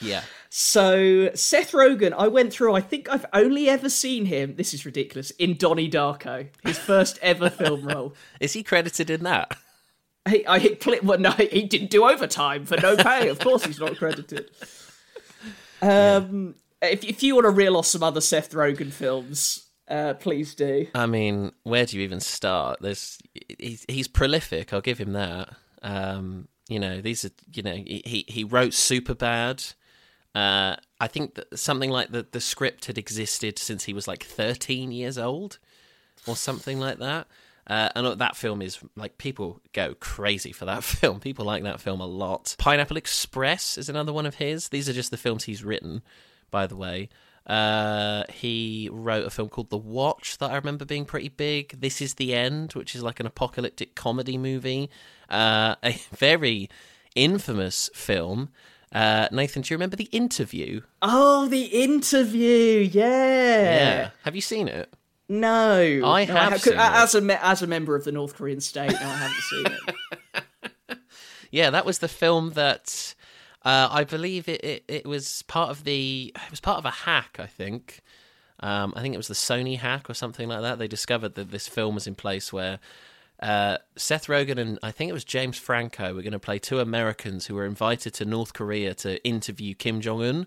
Yeah. 0.01 0.23
So 0.49 1.31
Seth 1.35 1.73
Rogen, 1.73 2.13
I 2.17 2.29
went 2.29 2.53
through. 2.53 2.75
I 2.75 2.81
think 2.81 3.09
I've 3.09 3.27
only 3.33 3.69
ever 3.69 3.89
seen 3.89 4.25
him. 4.25 4.57
This 4.57 4.75
is 4.75 4.85
ridiculous. 4.85 5.31
In 5.33 5.57
Donnie 5.57 5.91
Darko, 5.91 6.49
his 6.65 6.79
first 6.79 7.19
ever 7.23 7.51
film 7.51 7.87
role. 7.87 8.15
Is 8.41 8.53
he 8.55 8.63
credited 8.63 9.11
in 9.11 9.23
that? 9.25 9.57
He, 10.29 10.47
I 10.47 10.59
hit 10.59 10.81
play. 10.81 11.01
Well, 11.03 11.19
no, 11.19 11.31
he 11.31 11.63
didn't 11.63 11.91
do 11.91 12.05
overtime 12.05 12.65
for 12.65 12.77
no 12.79 12.97
pay. 12.97 13.29
of 13.29 13.39
course, 13.39 13.65
he's 13.65 13.81
not 13.81 13.97
credited. 13.97 14.51
Um, 15.83 16.57
if 16.83 17.05
if 17.05 17.23
you 17.23 17.35
want 17.35 17.47
to 17.47 17.51
reel 17.51 17.75
off 17.75 17.87
some 17.87 18.03
other 18.03 18.21
Seth 18.21 18.53
Rogen 18.53 18.93
films, 18.93 19.67
uh, 19.89 20.15
please 20.15 20.55
do. 20.55 20.87
I 20.95 21.07
mean, 21.07 21.53
where 21.63 21.87
do 21.87 21.97
you 21.97 22.03
even 22.03 22.21
start? 22.21 22.79
There's 22.81 23.19
he's, 23.59 23.85
he's 23.89 24.07
prolific. 24.07 24.75
I'll 24.75 24.81
give 24.81 24.99
him 24.99 25.15
that. 25.15 25.55
Um, 25.83 26.49
you 26.69 26.79
know, 26.79 27.01
these 27.01 27.25
are 27.25 27.31
you 27.53 27.63
know 27.63 27.75
he 27.75 28.25
he 28.29 28.45
wrote 28.45 28.75
Super 28.75 29.15
Bad. 29.15 29.65
Uh, 30.35 30.77
I 31.01 31.09
think 31.09 31.35
that 31.35 31.59
something 31.59 31.91
like 31.91 32.11
the 32.13 32.27
the 32.31 32.41
script 32.41 32.87
had 32.87 32.99
existed 32.99 33.59
since 33.59 33.85
he 33.85 33.93
was 33.93 34.07
like 34.07 34.23
13 34.23 34.93
years 34.93 35.19
old, 35.19 35.59
or 36.27 36.37
something 36.37 36.79
like 36.79 36.99
that. 36.99 37.27
Uh, 37.67 37.89
and 37.95 38.19
that 38.19 38.37
film 38.37 38.63
is 38.63 38.81
like 38.97 39.17
people 39.19 39.61
go 39.73 39.95
crazy 39.95 40.53
for 40.53 40.65
that 40.65 40.83
film. 40.85 41.21
People 41.21 41.45
like 41.45 41.63
that 41.63 41.81
film 41.81 42.01
a 42.01 42.07
lot. 42.07 42.57
Pineapple 42.59 42.97
Express 42.97 43.79
is 43.79 43.89
another 43.89 44.13
one 44.13 44.27
of 44.27 44.37
his. 44.37 44.69
These 44.69 44.89
are 44.89 44.93
just 44.93 45.11
the 45.11 45.17
films 45.17 45.45
he's 45.45 45.65
written, 45.65 46.03
by 46.51 46.67
the 46.67 46.77
way. 46.77 47.09
Uh, 47.47 48.25
he 48.33 48.89
wrote 48.93 49.27
a 49.27 49.31
film 49.31 49.49
called 49.49 49.71
The 49.71 49.77
Watch 49.77 50.39
that 50.39 50.51
I 50.51 50.57
remember 50.57 50.85
being 50.85 51.05
pretty 51.05 51.29
big. 51.29 51.81
This 51.81 52.01
is 52.01 52.15
the 52.15 52.35
End, 52.35 52.73
which 52.73 52.95
is 52.95 53.03
like 53.03 53.21
an 53.21 53.27
apocalyptic 53.27 53.95
comedy 53.95 54.37
movie. 54.37 54.91
Uh, 55.29 55.77
a 55.83 56.01
very 56.13 56.69
infamous 57.15 57.89
film. 57.95 58.51
Uh, 58.93 59.29
Nathan, 59.31 59.63
do 59.63 59.73
you 59.73 59.77
remember 59.77 59.97
The 59.97 60.05
Interview? 60.05 60.81
Oh, 61.01 61.47
The 61.47 61.65
Interview, 61.65 62.89
yeah. 62.93 63.63
Yeah. 63.63 64.11
Have 64.25 64.35
you 64.35 64.41
seen 64.41 64.69
it? 64.69 64.93
No, 65.29 65.77
I 66.05 66.25
no, 66.25 66.35
have 66.35 66.61
seen 66.61 66.75
as 66.77 67.15
a 67.15 67.21
me- 67.21 67.37
as 67.41 67.63
a 67.63 67.69
member 67.69 67.95
of 67.95 68.03
the 68.03 68.11
North 68.11 68.35
Korean 68.35 68.61
state. 68.61 68.91
No, 68.91 68.99
I 68.99 69.17
haven't 69.17 69.43
seen 69.43 69.67
it. 70.89 70.99
yeah, 71.53 71.71
that 71.71 71.87
was 71.87 72.01
the 72.01 72.09
film 72.09 72.51
that 72.55 73.15
uh, 73.65 73.87
I 73.93 74.03
believe 74.03 74.49
it, 74.49 74.65
it, 74.65 74.85
it 74.89 75.07
was 75.07 75.43
part 75.43 75.71
of 75.71 75.85
the 75.85 76.33
it 76.35 76.51
was 76.51 76.59
part 76.59 76.79
of 76.79 76.85
a 76.85 76.91
hack. 76.91 77.37
I 77.39 77.47
think. 77.47 78.01
Um, 78.59 78.93
I 78.97 79.03
think 79.03 79.15
it 79.15 79.19
was 79.19 79.29
the 79.29 79.35
Sony 79.35 79.79
hack 79.79 80.11
or 80.11 80.15
something 80.15 80.49
like 80.49 80.63
that. 80.63 80.81
They 80.81 80.89
discovered 80.89 81.37
that 81.37 81.53
this 81.53 81.69
film 81.69 81.95
was 81.95 82.09
in 82.09 82.17
place 82.17 82.53
where 82.53 82.81
uh, 83.41 83.79
Seth 83.97 84.27
Rogen 84.27 84.59
and 84.59 84.79
I 84.83 84.91
think 84.91 85.09
it 85.09 85.15
was 85.15 85.25
James 85.25 85.59
Franco 85.59 86.15
were 86.15 86.23
going 86.23 86.33
to 86.33 86.39
play 86.39 86.59
two 86.59 86.79
Americans 86.79 87.47
who 87.47 87.55
were 87.55 87.65
invited 87.65 88.13
to 88.15 88.25
North 88.25 88.53
Korea 88.53 88.95
to 88.97 89.23
interview 89.25 89.75
Kim 89.75 90.01
Jong 90.01 90.23
Un. 90.23 90.47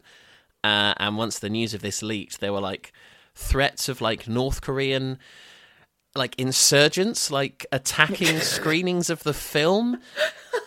Uh, 0.64 0.94
and 0.98 1.18
once 1.18 1.40
the 1.40 1.50
news 1.50 1.74
of 1.74 1.82
this 1.82 2.04
leaked, 2.04 2.40
there 2.40 2.54
were 2.54 2.62
like 2.62 2.94
threats 3.36 3.90
of 3.90 4.00
like 4.00 4.28
North 4.28 4.62
Korean 4.62 5.18
like 6.16 6.38
insurgents 6.38 7.32
like 7.32 7.66
attacking 7.72 8.40
screenings 8.40 9.10
of 9.10 9.24
the 9.24 9.34
film 9.34 10.00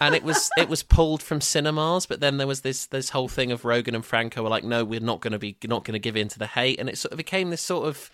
and 0.00 0.12
it 0.12 0.24
was 0.24 0.50
it 0.58 0.68
was 0.68 0.82
pulled 0.82 1.22
from 1.22 1.40
cinemas 1.40 2.04
but 2.04 2.18
then 2.18 2.36
there 2.36 2.48
was 2.48 2.62
this 2.62 2.86
this 2.86 3.10
whole 3.10 3.28
thing 3.28 3.52
of 3.52 3.62
Rogen 3.62 3.94
and 3.94 4.04
Franco 4.04 4.42
were 4.42 4.48
like 4.48 4.64
no 4.64 4.84
we're 4.84 4.98
not 4.98 5.20
going 5.20 5.32
to 5.32 5.38
be 5.38 5.56
not 5.64 5.84
going 5.84 5.92
to 5.92 6.00
give 6.00 6.16
in 6.16 6.26
to 6.28 6.38
the 6.40 6.48
hate 6.48 6.80
and 6.80 6.88
it 6.88 6.98
sort 6.98 7.12
of 7.12 7.16
became 7.16 7.50
this 7.50 7.62
sort 7.62 7.86
of 7.86 8.10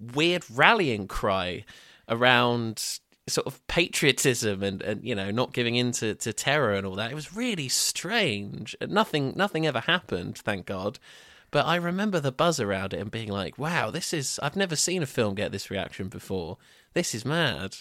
weird 0.00 0.44
rallying 0.50 1.06
cry 1.06 1.64
around 2.08 2.98
sort 3.26 3.46
of 3.46 3.66
patriotism 3.68 4.62
and, 4.62 4.82
and 4.82 5.02
you 5.02 5.14
know 5.14 5.30
not 5.30 5.54
giving 5.54 5.76
in 5.76 5.92
to, 5.92 6.14
to 6.14 6.32
terror 6.32 6.74
and 6.74 6.86
all 6.86 6.94
that 6.94 7.10
it 7.10 7.14
was 7.14 7.34
really 7.34 7.68
strange 7.68 8.76
nothing 8.86 9.32
nothing 9.34 9.66
ever 9.66 9.80
happened 9.80 10.36
thank 10.36 10.66
god 10.66 10.98
but 11.54 11.66
I 11.66 11.76
remember 11.76 12.18
the 12.18 12.32
buzz 12.32 12.58
around 12.58 12.94
it 12.94 12.98
and 12.98 13.12
being 13.12 13.28
like, 13.28 13.56
wow, 13.56 13.88
this 13.88 14.12
is. 14.12 14.40
I've 14.42 14.56
never 14.56 14.74
seen 14.74 15.04
a 15.04 15.06
film 15.06 15.36
get 15.36 15.52
this 15.52 15.70
reaction 15.70 16.08
before. 16.08 16.58
This 16.94 17.14
is 17.14 17.24
mad. 17.24 17.76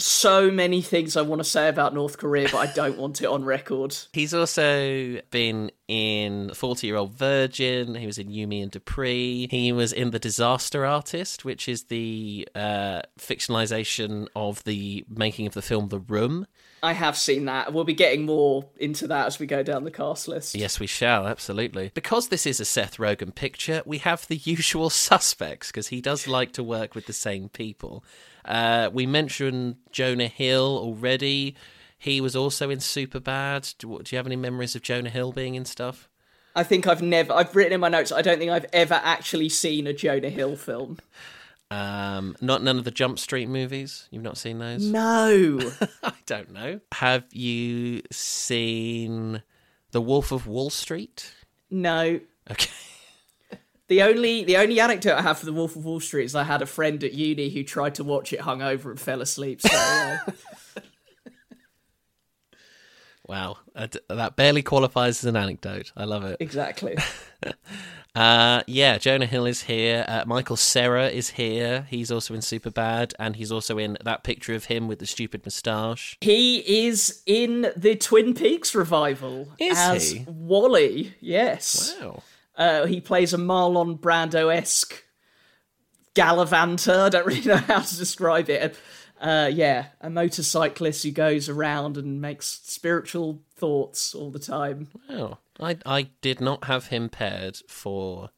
So 0.00 0.48
many 0.48 0.80
things 0.80 1.16
I 1.16 1.22
want 1.22 1.40
to 1.40 1.48
say 1.48 1.68
about 1.68 1.92
North 1.92 2.18
Korea, 2.18 2.48
but 2.52 2.58
I 2.58 2.72
don't 2.72 2.96
want 2.98 3.20
it 3.20 3.26
on 3.26 3.44
record. 3.44 3.96
He's 4.12 4.32
also 4.32 5.20
been 5.32 5.72
in 5.88 6.52
40 6.54 6.86
Year 6.86 6.94
Old 6.94 7.14
Virgin. 7.14 7.96
He 7.96 8.06
was 8.06 8.16
in 8.16 8.30
You, 8.30 8.46
Me 8.46 8.62
and 8.62 8.70
Dupree. 8.70 9.48
He 9.50 9.72
was 9.72 9.92
in 9.92 10.12
The 10.12 10.20
Disaster 10.20 10.86
Artist, 10.86 11.44
which 11.44 11.68
is 11.68 11.84
the 11.84 12.48
uh, 12.54 13.02
fictionalization 13.18 14.28
of 14.36 14.62
the 14.62 15.04
making 15.08 15.48
of 15.48 15.54
the 15.54 15.62
film 15.62 15.88
The 15.88 15.98
Room. 15.98 16.46
I 16.80 16.92
have 16.92 17.16
seen 17.16 17.46
that. 17.46 17.72
We'll 17.72 17.82
be 17.82 17.94
getting 17.94 18.24
more 18.24 18.68
into 18.76 19.08
that 19.08 19.26
as 19.26 19.40
we 19.40 19.46
go 19.46 19.64
down 19.64 19.82
the 19.82 19.90
cast 19.90 20.28
list. 20.28 20.54
Yes, 20.54 20.78
we 20.78 20.86
shall, 20.86 21.26
absolutely. 21.26 21.90
Because 21.92 22.28
this 22.28 22.46
is 22.46 22.60
a 22.60 22.64
Seth 22.64 22.98
Rogen 22.98 23.34
picture, 23.34 23.82
we 23.84 23.98
have 23.98 24.28
the 24.28 24.36
usual 24.36 24.90
suspects, 24.90 25.68
because 25.68 25.88
he 25.88 26.00
does 26.00 26.28
like 26.28 26.52
to 26.52 26.62
work 26.62 26.94
with 26.94 27.06
the 27.06 27.12
same 27.12 27.48
people. 27.48 28.04
Uh, 28.48 28.88
we 28.92 29.06
mentioned 29.06 29.76
Jonah 29.92 30.26
Hill 30.26 30.78
already. 30.78 31.54
He 31.98 32.20
was 32.20 32.34
also 32.34 32.70
in 32.70 32.78
Superbad. 32.78 33.76
Do, 33.78 34.00
do 34.02 34.14
you 34.14 34.16
have 34.16 34.26
any 34.26 34.36
memories 34.36 34.74
of 34.74 34.82
Jonah 34.82 35.10
Hill 35.10 35.32
being 35.32 35.54
in 35.54 35.64
stuff? 35.64 36.08
I 36.56 36.64
think 36.64 36.86
I've 36.86 37.02
never, 37.02 37.32
I've 37.32 37.54
written 37.54 37.74
in 37.74 37.80
my 37.80 37.88
notes, 37.88 38.10
I 38.10 38.22
don't 38.22 38.38
think 38.38 38.50
I've 38.50 38.66
ever 38.72 39.00
actually 39.04 39.48
seen 39.48 39.86
a 39.86 39.92
Jonah 39.92 40.30
Hill 40.30 40.56
film. 40.56 40.98
Um, 41.70 42.36
not 42.40 42.62
none 42.62 42.78
of 42.78 42.84
the 42.84 42.90
Jump 42.90 43.18
Street 43.18 43.48
movies. 43.48 44.08
You've 44.10 44.22
not 44.22 44.38
seen 44.38 44.58
those? 44.58 44.84
No. 44.84 45.60
I 46.02 46.14
don't 46.24 46.50
know. 46.50 46.80
Have 46.92 47.24
you 47.32 48.02
seen 48.10 49.42
The 49.90 50.00
Wolf 50.00 50.32
of 50.32 50.46
Wall 50.46 50.70
Street? 50.70 51.32
No. 51.70 52.20
Okay. 52.50 52.70
The 53.88 54.02
only 54.02 54.44
the 54.44 54.58
only 54.58 54.80
anecdote 54.80 55.14
I 55.14 55.22
have 55.22 55.38
for 55.38 55.46
The 55.46 55.52
Wolf 55.52 55.74
of 55.74 55.84
Wall 55.84 56.00
Street 56.00 56.24
is 56.24 56.34
I 56.34 56.44
had 56.44 56.60
a 56.60 56.66
friend 56.66 57.02
at 57.02 57.14
uni 57.14 57.48
who 57.48 57.64
tried 57.64 57.94
to 57.96 58.04
watch 58.04 58.32
it 58.32 58.40
hungover 58.40 58.90
and 58.90 59.00
fell 59.00 59.22
asleep. 59.22 59.62
So, 59.62 59.70
uh... 59.72 60.18
wow, 63.26 63.56
that 63.74 64.36
barely 64.36 64.62
qualifies 64.62 65.24
as 65.24 65.24
an 65.24 65.36
anecdote. 65.36 65.92
I 65.96 66.04
love 66.04 66.24
it. 66.24 66.36
Exactly. 66.40 66.96
Uh, 68.14 68.62
yeah, 68.66 68.98
Jonah 68.98 69.26
Hill 69.26 69.46
is 69.46 69.62
here. 69.62 70.04
Uh, 70.08 70.24
Michael 70.26 70.56
Cera 70.56 71.06
is 71.06 71.30
here. 71.30 71.86
He's 71.88 72.10
also 72.10 72.34
in 72.34 72.40
Superbad, 72.40 73.12
and 73.16 73.36
he's 73.36 73.52
also 73.52 73.78
in 73.78 73.96
that 74.02 74.24
picture 74.24 74.54
of 74.54 74.64
him 74.64 74.88
with 74.88 74.98
the 74.98 75.06
stupid 75.06 75.44
moustache. 75.44 76.16
He 76.20 76.88
is 76.88 77.22
in 77.26 77.70
the 77.76 77.94
Twin 77.94 78.34
Peaks 78.34 78.74
revival 78.74 79.48
is 79.60 79.78
as 79.78 80.10
he? 80.10 80.24
Wally. 80.26 81.14
Yes. 81.20 81.94
Wow. 82.00 82.24
Uh, 82.58 82.84
he 82.86 83.00
plays 83.00 83.32
a 83.32 83.38
Marlon 83.38 83.98
Brando 83.98 84.54
esque 84.54 85.04
gallivanter. 86.14 87.02
I 87.02 87.08
don't 87.08 87.26
really 87.26 87.46
know 87.46 87.56
how 87.56 87.80
to 87.80 87.96
describe 87.96 88.50
it. 88.50 88.76
Uh, 89.20 89.50
yeah, 89.52 89.86
a 90.00 90.10
motorcyclist 90.10 91.02
who 91.04 91.10
goes 91.10 91.48
around 91.48 91.96
and 91.96 92.20
makes 92.20 92.60
spiritual 92.64 93.40
thoughts 93.56 94.14
all 94.14 94.30
the 94.30 94.38
time. 94.38 94.88
Wow. 95.08 95.38
I 95.60 95.76
I 95.86 96.10
did 96.20 96.40
not 96.40 96.64
have 96.64 96.88
him 96.88 97.08
paired 97.08 97.58
for 97.68 98.30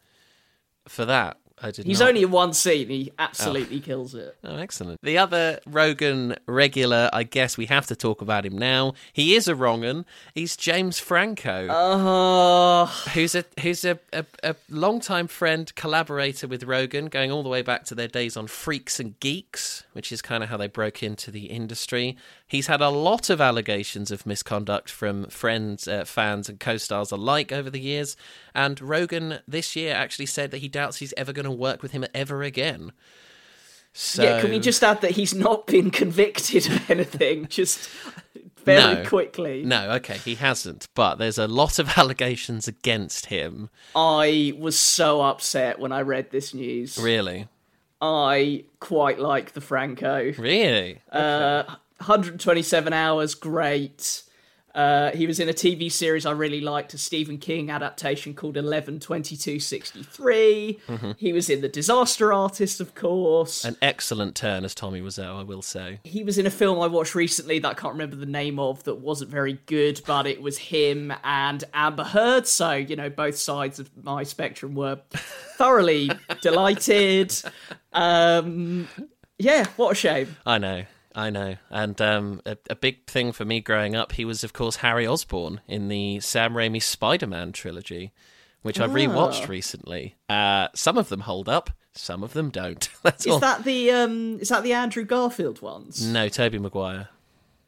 for 0.88 1.04
that. 1.04 1.38
I 1.62 1.70
did. 1.70 1.87
He's 1.87 2.01
not. 2.01 2.11
only 2.11 2.23
in 2.23 2.31
one 2.31 2.53
scene. 2.53 2.88
He 2.88 3.12
absolutely 3.18 3.79
oh. 3.79 3.81
kills 3.81 4.14
it. 4.14 4.37
Oh, 4.42 4.57
excellent. 4.57 5.01
The 5.03 5.18
other 5.18 5.61
Rogen 5.68 6.37
regular, 6.46 7.11
I 7.12 7.23
guess 7.23 7.59
we 7.59 7.66
have 7.66 7.87
to 7.87 7.96
talk 7.96 8.23
about 8.23 8.46
him 8.46 8.57
now. 8.57 8.94
He 9.12 9.35
is 9.35 9.49
a 9.49 9.55
wrong'un. 9.55 10.05
He's 10.35 10.57
James 10.57 10.99
Franco. 10.99 11.68
Oh, 11.70 12.87
who's 13.12 13.35
a 13.35 13.44
who's 13.61 13.85
a, 13.85 13.99
a, 14.12 14.25
a 14.42 14.57
longtime 14.70 15.27
friend, 15.27 15.75
collaborator 15.75 16.49
with 16.49 16.66
Rogen, 16.66 17.11
going 17.11 17.31
all 17.31 17.42
the 17.42 17.49
way 17.49 17.62
back 17.62 17.85
to 17.87 17.94
their 17.94 18.09
days 18.09 18.37
on 18.37 18.46
Freaks 18.46 18.99
and 18.99 19.18
Geeks, 19.20 19.85
which 19.92 20.12
is 20.12 20.23
kind 20.23 20.42
of 20.42 20.49
how 20.49 20.57
they 20.57 20.68
broke 20.68 21.03
into 21.03 21.31
the 21.31 21.46
industry. 21.46 22.16
He's 22.50 22.66
had 22.66 22.80
a 22.80 22.88
lot 22.88 23.30
of 23.30 23.40
allegations 23.40 24.10
of 24.10 24.26
misconduct 24.26 24.90
from 24.90 25.26
friends, 25.26 25.86
uh, 25.86 26.04
fans, 26.04 26.48
and 26.48 26.58
co 26.58 26.78
stars 26.78 27.12
alike 27.12 27.52
over 27.52 27.70
the 27.70 27.78
years. 27.78 28.16
And 28.56 28.76
Rogen 28.78 29.40
this 29.46 29.76
year 29.76 29.94
actually 29.94 30.26
said 30.26 30.50
that 30.50 30.58
he 30.58 30.66
doubts 30.66 30.96
he's 30.96 31.14
ever 31.16 31.32
going 31.32 31.44
to 31.44 31.52
work 31.52 31.80
with 31.80 31.92
him 31.92 32.04
ever 32.12 32.42
again. 32.42 32.90
So... 33.92 34.24
Yeah, 34.24 34.40
can 34.40 34.50
we 34.50 34.58
just 34.58 34.82
add 34.82 35.00
that 35.02 35.12
he's 35.12 35.32
not 35.32 35.68
been 35.68 35.92
convicted 35.92 36.66
of 36.66 36.90
anything? 36.90 37.46
Just 37.50 37.88
very 38.64 38.96
no, 38.96 39.08
quickly. 39.08 39.62
No, 39.62 39.92
okay, 39.92 40.18
he 40.18 40.34
hasn't. 40.34 40.88
But 40.94 41.16
there's 41.16 41.38
a 41.38 41.46
lot 41.46 41.78
of 41.78 41.88
allegations 41.96 42.66
against 42.66 43.26
him. 43.26 43.70
I 43.94 44.54
was 44.58 44.76
so 44.76 45.20
upset 45.20 45.78
when 45.78 45.92
I 45.92 46.00
read 46.02 46.32
this 46.32 46.52
news. 46.52 46.98
Really? 46.98 47.46
I 48.02 48.64
quite 48.80 49.20
like 49.20 49.52
the 49.52 49.60
Franco. 49.60 50.32
Really? 50.36 51.00
Okay. 51.12 51.12
Uh, 51.12 51.76
127 52.00 52.92
hours, 52.92 53.34
great. 53.34 54.24
Uh, 54.74 55.10
he 55.12 55.26
was 55.26 55.40
in 55.40 55.48
a 55.48 55.52
TV 55.52 55.90
series 55.90 56.24
I 56.24 56.30
really 56.30 56.60
liked, 56.60 56.94
a 56.94 56.98
Stephen 56.98 57.38
King 57.38 57.70
adaptation 57.70 58.34
called 58.34 58.54
112263. 58.54 60.78
Mm-hmm. 60.86 61.10
He 61.16 61.32
was 61.32 61.50
in 61.50 61.60
The 61.60 61.68
Disaster 61.68 62.32
Artist, 62.32 62.80
of 62.80 62.94
course. 62.94 63.64
An 63.64 63.76
excellent 63.82 64.36
turn 64.36 64.64
as 64.64 64.72
Tommy 64.74 65.00
Wiseau, 65.00 65.40
I 65.40 65.42
will 65.42 65.62
say. 65.62 65.98
He 66.04 66.22
was 66.22 66.38
in 66.38 66.46
a 66.46 66.50
film 66.50 66.80
I 66.80 66.86
watched 66.86 67.16
recently 67.16 67.58
that 67.58 67.68
I 67.68 67.74
can't 67.74 67.94
remember 67.94 68.16
the 68.16 68.26
name 68.26 68.60
of 68.60 68.84
that 68.84 68.96
wasn't 68.96 69.30
very 69.30 69.54
good, 69.66 70.00
but 70.06 70.26
it 70.26 70.40
was 70.40 70.56
him 70.56 71.12
and 71.24 71.64
Amber 71.74 72.04
Heard. 72.04 72.46
So, 72.46 72.70
you 72.72 72.94
know, 72.94 73.10
both 73.10 73.36
sides 73.36 73.80
of 73.80 73.90
my 74.02 74.22
spectrum 74.22 74.76
were 74.76 75.00
thoroughly 75.56 76.12
delighted. 76.42 77.34
Um, 77.92 78.86
yeah, 79.38 79.66
what 79.76 79.92
a 79.92 79.94
shame. 79.96 80.36
I 80.46 80.58
know. 80.58 80.84
I 81.20 81.30
know. 81.30 81.56
And 81.70 82.00
um, 82.00 82.40
a, 82.46 82.56
a 82.70 82.74
big 82.76 83.06
thing 83.06 83.33
for 83.33 83.44
me 83.44 83.61
growing 83.61 83.94
up, 83.94 84.12
he 84.12 84.24
was, 84.24 84.42
of 84.44 84.52
course, 84.52 84.76
Harry 84.76 85.06
Osborn 85.06 85.61
in 85.68 85.88
the 85.88 86.20
Sam 86.20 86.54
Raimi 86.54 86.83
Spider 86.83 87.26
Man 87.26 87.52
trilogy, 87.52 88.12
which 88.62 88.80
I 88.80 88.87
rewatched 88.87 89.44
Ah. 89.44 89.50
recently. 89.50 90.16
Uh, 90.28 90.68
some 90.74 90.96
of 90.98 91.09
them 91.09 91.20
hold 91.20 91.48
up, 91.48 91.70
some 91.94 92.22
of 92.22 92.33
them 92.33 92.50
don't. 92.50 92.88
That's 93.02 93.26
all. 93.26 93.35
Is 93.37 93.40
that 93.40 93.64
the 93.64 93.90
um? 93.90 94.38
Is 94.40 94.48
that 94.48 94.62
the 94.62 94.72
Andrew 94.72 95.04
Garfield 95.04 95.61
ones? 95.61 96.04
No, 96.06 96.28
Tobey 96.28 96.59
Maguire. 96.59 97.09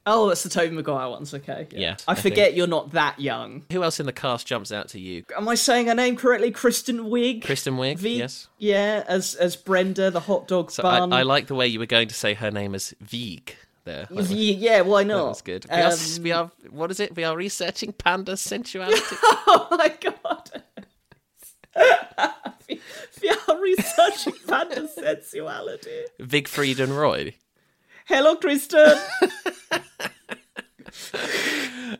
Oh, 0.04 0.28
that's 0.28 0.42
the 0.42 0.48
Tobey 0.48 0.74
Maguire 0.74 1.08
ones. 1.10 1.32
Okay. 1.32 1.68
Yeah, 1.70 1.96
I 2.08 2.12
I 2.12 2.14
think- 2.16 2.34
forget 2.34 2.54
you're 2.54 2.66
not 2.66 2.90
that 2.92 3.20
young. 3.20 3.64
Who 3.70 3.84
else 3.84 4.00
in 4.00 4.06
the 4.06 4.12
cast 4.12 4.46
jumps 4.48 4.72
out 4.72 4.88
to 4.88 5.00
you? 5.00 5.24
Am 5.36 5.48
I 5.48 5.54
saying 5.54 5.86
her 5.86 5.94
name 5.94 6.16
correctly? 6.16 6.50
Kristen 6.50 7.04
Wiig. 7.04 7.44
Kristen 7.44 7.74
Wiig, 7.76 7.98
V- 7.98 8.18
yes. 8.18 8.48
Yeah, 8.58 9.04
as 9.06 9.34
as 9.36 9.54
Brenda, 9.54 10.10
the 10.10 10.20
hot 10.20 10.48
dog 10.48 10.70
So 10.72 10.82
I, 10.84 10.98
bun. 10.98 11.12
I 11.12 11.22
like 11.22 11.46
the 11.46 11.54
way 11.54 11.68
you 11.68 11.78
were 11.78 11.86
going 11.86 12.08
to 12.08 12.14
say 12.14 12.34
her 12.34 12.50
name 12.50 12.74
as 12.74 12.92
Vieg 13.00 13.54
there. 13.84 14.06
That 14.06 14.10
was, 14.10 14.32
yeah, 14.32 14.80
why 14.80 15.04
that 15.04 15.08
not? 15.08 15.28
was 15.28 15.42
good. 15.42 15.66
We, 15.70 15.76
are, 15.76 15.92
Um, 15.92 16.22
we 16.22 16.32
are, 16.32 16.50
what 16.70 16.90
is 16.90 16.98
it? 16.98 17.14
We 17.14 17.22
are 17.24 17.36
researching 17.36 17.92
panda 17.92 18.36
sensuality. 18.36 19.00
oh 19.22 19.68
my 19.70 19.94
god. 20.00 20.62
we, 22.68 22.80
we 23.22 23.28
are 23.28 23.60
researching 23.60 24.34
panda 24.48 24.88
sensuality. 24.88 26.02
Vigfried 26.20 26.80
and 26.80 26.96
Roy. 26.96 27.34
Hello, 28.06 28.34
Kristen. 28.36 28.98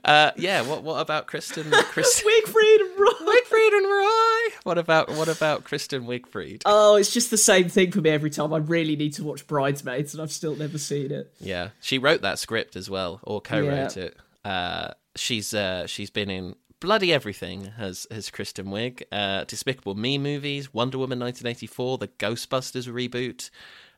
Uh, 0.05 0.33
yeah. 0.37 0.63
What 0.63 0.83
What 0.83 1.01
about 1.01 1.27
Kristen? 1.27 1.71
Kristen 1.71 2.29
Wigfried 2.29 2.81
and 2.81 2.99
Roy. 2.99 3.13
Wigfried 3.21 3.77
and 3.77 3.87
Roy. 3.87 4.57
What 4.65 4.79
about 4.79 5.11
What 5.11 5.29
about 5.29 5.65
Kristen 5.65 6.05
Wigfried? 6.07 6.63
Oh, 6.65 6.97
it's 6.97 7.13
just 7.13 7.31
the 7.31 7.37
same 7.37 7.69
thing 7.69 7.93
for 7.93 8.01
me 8.01 8.11
every 8.11 8.31
time. 8.31 8.53
I 8.53 8.59
really 8.59 8.97
need 8.97 9.13
to 9.15 9.25
watch 9.25 9.47
Bridesmaids, 9.47 10.13
and 10.15 10.23
I've 10.23 10.33
still 10.33 10.57
never 10.57 10.79
seen 10.79 11.13
it. 11.13 11.33
Yeah, 11.41 11.71
she 11.81 11.99
wrote 11.99 12.23
that 12.23 12.39
script 12.39 12.75
as 12.75 12.91
well, 12.91 13.21
or 13.23 13.41
co-wrote 13.41 13.97
it. 13.97 14.17
Uh, 14.45 14.93
she's 15.15 15.55
uh, 15.55 15.87
she's 15.87 16.11
been 16.11 16.31
in 16.31 16.57
bloody 16.81 17.13
everything. 17.13 17.67
Has 17.77 18.07
has 18.11 18.31
Kristen 18.31 18.67
Wiig? 18.67 19.03
Uh, 19.13 19.45
Despicable 19.45 19.95
Me 19.95 20.19
movies, 20.19 20.75
Wonder 20.75 20.99
Woman 20.99 21.21
1984, 21.21 21.99
the 21.99 22.09
Ghostbusters 22.09 22.89
reboot. 22.89 23.51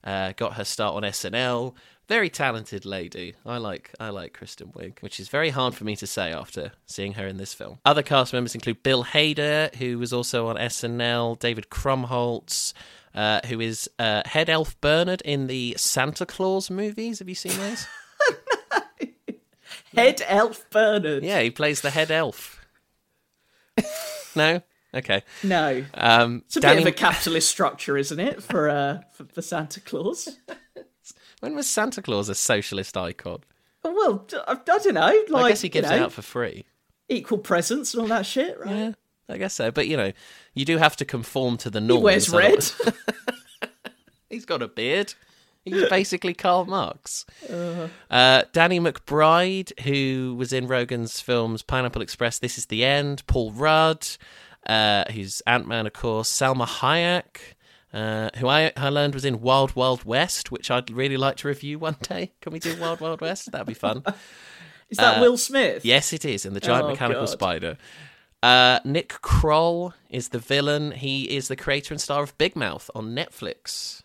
Uh, 0.03 0.33
got 0.37 0.55
her 0.55 0.65
start 0.65 0.95
on 0.95 1.03
SNL. 1.03 1.75
Very 2.07 2.29
talented 2.29 2.85
lady. 2.85 3.35
I 3.47 3.57
like 3.57 3.91
I 3.99 4.11
like 4.11 4.35
Kristen 4.35 4.69
Wiig, 4.69 5.01
which 5.01 5.19
is 5.19 5.29
very 5.29 5.51
hard 5.51 5.75
for 5.75 5.85
me 5.85 5.97
to 5.97 6.07
say 6.07 6.33
after 6.33 6.73
seeing 6.87 7.15
her 7.15 7.27
in 7.27 7.39
this 7.39 7.55
film. 7.55 7.79
Other 7.85 8.03
cast 8.03 8.33
members 8.35 8.55
include 8.55 8.83
Bill 8.83 9.05
Hader, 9.05 9.75
who 9.77 9.99
was 9.99 10.13
also 10.13 10.49
on 10.49 10.57
SNL, 10.57 11.39
David 11.39 11.71
Krumholtz, 11.71 12.75
uh, 13.15 13.41
who 13.47 13.59
is 13.61 13.89
uh, 13.99 14.23
head 14.27 14.51
elf 14.51 14.79
Bernard 14.83 15.23
in 15.23 15.47
the 15.47 15.75
Santa 15.79 16.27
Claus 16.27 16.71
movies. 16.71 17.21
Have 17.21 17.29
you 17.29 17.35
seen 17.35 17.57
those? 17.59 17.87
Head 19.95 20.23
Elf 20.27 20.69
Bernard. 20.71 21.23
Yeah, 21.23 21.41
he 21.41 21.51
plays 21.51 21.81
the 21.81 21.91
head 21.91 22.11
elf. 22.11 22.67
no? 24.35 24.61
Okay. 24.93 25.23
No. 25.43 25.85
Um, 25.95 26.43
It's 26.47 26.57
a 26.57 26.61
Danny, 26.61 26.77
bit 26.77 26.89
of 26.89 26.95
a 26.95 26.97
capitalist 26.97 27.49
structure, 27.49 27.97
isn't 27.97 28.19
it, 28.19 28.43
for 28.43 28.69
uh 28.69 29.01
for, 29.13 29.25
for 29.27 29.43
Santa 29.43 29.81
Claus? 29.81 30.29
When 31.45 31.57
was 31.57 31.69
Santa 31.69 32.01
Claus 32.01 32.31
a 32.31 32.35
socialist 32.35 32.97
icon? 32.97 33.41
Well, 33.83 34.27
I, 34.49 34.53
I 34.53 34.79
don't 34.79 34.95
know. 34.95 35.25
Like, 35.29 35.45
I 35.45 35.49
guess 35.51 35.61
he 35.61 35.69
gives 35.69 35.91
you 35.91 35.97
it 35.97 36.01
out 36.01 36.11
for 36.11 36.23
free. 36.23 36.65
equal 37.11 37.37
presents 37.37 37.93
and 37.93 38.01
all 38.01 38.09
that 38.09 38.25
shit, 38.25 38.59
right? 38.59 38.75
Yeah, 38.75 38.93
I 39.29 39.37
guess 39.37 39.53
so. 39.53 39.71
But, 39.71 39.87
you 39.87 39.95
know, 39.99 40.13
you 40.55 40.65
do 40.65 40.79
have 40.79 40.97
to 40.97 41.05
conform 41.05 41.59
to 41.59 41.69
the 41.69 41.83
norm. 41.83 41.99
He 41.99 42.05
wears 42.05 42.31
red. 42.31 42.65
He's 44.31 44.47
got 44.47 44.63
a 44.63 44.69
beard. 44.69 45.13
He's 45.67 45.87
basically 45.91 46.33
Karl 46.33 46.65
Marx. 46.65 47.27
Uh, 48.11 48.45
Danny 48.55 48.81
McBride, 48.81 49.79
who 49.81 50.35
was 50.39 50.51
in 50.51 50.67
Rogen's 50.67 51.21
films 51.21 51.61
Pineapple 51.61 52.01
Express, 52.01 52.39
This 52.39 52.57
Is 52.57 52.67
the 52.67 52.87
End, 52.87 53.23
Paul 53.27 53.53
Rudd, 53.53 54.09
uh, 54.67 55.05
who's 55.13 55.43
Ant 55.47 55.69
Man, 55.69 55.87
of 55.87 55.93
course, 55.93 56.31
Salma 56.33 56.67
Hayek, 56.67 57.55
uh, 57.95 58.29
who 58.37 58.49
I, 58.49 58.73
I 58.77 58.89
learned 58.91 59.15
was 59.15 59.25
in 59.25 59.41
Wild 59.41 59.75
Wild 59.77 60.05
West, 60.05 60.51
which 60.51 60.71
I'd 60.71 60.91
really 60.91 61.17
like 61.17 61.37
to 61.37 61.49
review 61.49 61.79
one 61.79 61.97
day. 62.03 62.33
Can 62.43 62.53
we 62.53 62.59
do 62.59 62.77
Wild 62.79 63.01
Wild 63.01 63.21
West? 63.23 63.51
That'd 63.53 63.67
be 63.69 63.73
fun. 63.75 64.03
Is 64.91 64.99
that 64.99 65.21
Will 65.21 65.39
Smith? 65.39 65.77
Uh, 65.79 65.81
Yes, 65.85 66.13
it 66.13 66.25
is 66.27 66.45
in 66.45 66.53
the 66.53 66.61
giant 66.61 66.85
Oh, 66.85 66.89
mechanical 66.91 67.23
God. 67.23 67.29
spider. 67.31 67.79
Uh, 68.43 68.79
Nick 68.85 69.09
Kroll 69.23 69.95
is 70.11 70.29
the 70.29 70.39
villain. 70.39 70.93
He 70.93 71.35
is 71.35 71.49
the 71.49 71.57
creator 71.57 71.95
and 71.95 72.01
star 72.01 72.23
of 72.23 72.37
Big 72.37 72.55
Mouth 72.55 72.91
on 72.95 73.15
Netflix, 73.17 74.03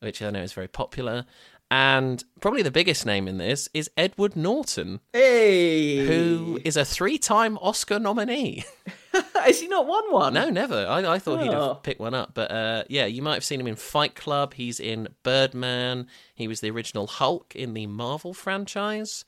which 0.00 0.22
I 0.22 0.30
know 0.30 0.42
is 0.42 0.54
very 0.54 0.68
popular. 0.68 1.26
And 1.70 2.24
probably 2.40 2.62
the 2.62 2.70
biggest 2.70 3.04
name 3.06 3.28
in 3.28 3.36
this 3.36 3.68
is 3.74 3.90
Edward 3.96 4.34
Norton, 4.36 5.00
Hey, 5.12 5.98
who 6.06 6.58
is 6.64 6.76
a 6.78 6.84
three-time 6.84 7.58
Oscar 7.58 7.98
nominee. 7.98 8.64
has 9.34 9.60
he 9.60 9.68
not 9.68 9.86
won 9.86 10.10
one? 10.12 10.34
no, 10.34 10.48
never. 10.50 10.86
I, 10.86 11.14
I 11.14 11.18
thought 11.18 11.42
he'd 11.42 11.50
Oh. 11.50 11.74
have 11.74 11.82
picked 11.82 12.00
one 12.00 12.14
up, 12.14 12.32
but 12.34 12.50
uh, 12.50 12.84
yeah, 12.88 13.06
you 13.06 13.22
might 13.22 13.34
have 13.34 13.44
seen 13.44 13.60
him 13.60 13.66
in 13.66 13.76
Fight 13.76 14.14
Club. 14.14 14.54
He's 14.54 14.78
in 14.80 15.08
Birdman. 15.22 16.06
He 16.34 16.48
was 16.48 16.60
the 16.60 16.70
original 16.70 17.06
Hulk 17.06 17.54
in 17.56 17.74
the 17.74 17.86
Marvel 17.86 18.34
franchise. 18.34 19.24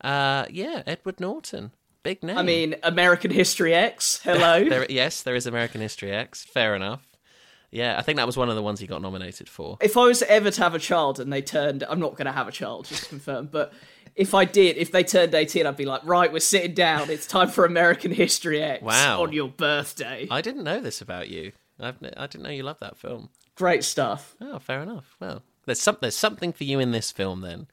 Uh, 0.00 0.46
yeah, 0.50 0.82
Edward 0.86 1.20
Norton, 1.20 1.72
big 2.02 2.22
name. 2.22 2.38
I 2.38 2.42
mean, 2.42 2.76
American 2.82 3.30
History 3.30 3.74
X. 3.74 4.20
Hello. 4.22 4.64
There, 4.68 4.86
yes, 4.88 5.22
there 5.22 5.34
is 5.34 5.46
American 5.46 5.80
History 5.80 6.10
X. 6.10 6.44
Fair 6.44 6.74
enough. 6.74 7.06
Yeah, 7.72 7.96
I 7.98 8.02
think 8.02 8.16
that 8.16 8.26
was 8.26 8.36
one 8.36 8.48
of 8.48 8.56
the 8.56 8.62
ones 8.62 8.80
he 8.80 8.88
got 8.88 9.00
nominated 9.00 9.48
for. 9.48 9.78
if 9.80 9.96
I 9.96 10.04
was 10.06 10.22
ever 10.22 10.50
to 10.50 10.62
have 10.62 10.74
a 10.74 10.78
child 10.80 11.20
and 11.20 11.32
they 11.32 11.40
turned, 11.40 11.84
I'm 11.88 12.00
not 12.00 12.12
going 12.16 12.26
to 12.26 12.32
have 12.32 12.48
a 12.48 12.52
child, 12.52 12.86
just 12.86 13.04
to 13.04 13.08
confirm. 13.10 13.46
But 13.46 13.72
if 14.16 14.34
I 14.34 14.44
did, 14.44 14.76
if 14.76 14.92
they 14.92 15.04
turned 15.04 15.34
18, 15.34 15.66
I'd 15.66 15.76
be 15.76 15.84
like, 15.86 16.04
right, 16.04 16.32
we're 16.32 16.40
sitting 16.40 16.74
down. 16.74 17.10
It's 17.10 17.26
time 17.26 17.48
for 17.48 17.64
American 17.64 18.10
History 18.12 18.62
X 18.62 18.82
Wow. 18.82 19.22
on 19.22 19.32
your 19.32 19.48
birthday. 19.48 20.26
I 20.30 20.40
didn't 20.40 20.64
know 20.64 20.80
this 20.80 21.00
about 21.00 21.28
you. 21.28 21.52
I've, 21.78 21.96
I 22.16 22.26
didn't 22.26 22.42
know 22.42 22.50
you 22.50 22.62
loved 22.62 22.80
that 22.80 22.96
film. 22.96 23.30
Great 23.54 23.84
stuff. 23.84 24.34
Oh, 24.40 24.58
fair 24.58 24.82
enough. 24.82 25.16
Well, 25.20 25.42
there's 25.66 25.80
some, 25.80 25.96
there's 26.00 26.16
something 26.16 26.52
for 26.52 26.64
you 26.64 26.78
in 26.80 26.90
this 26.92 27.10
film 27.10 27.40
then. 27.40 27.66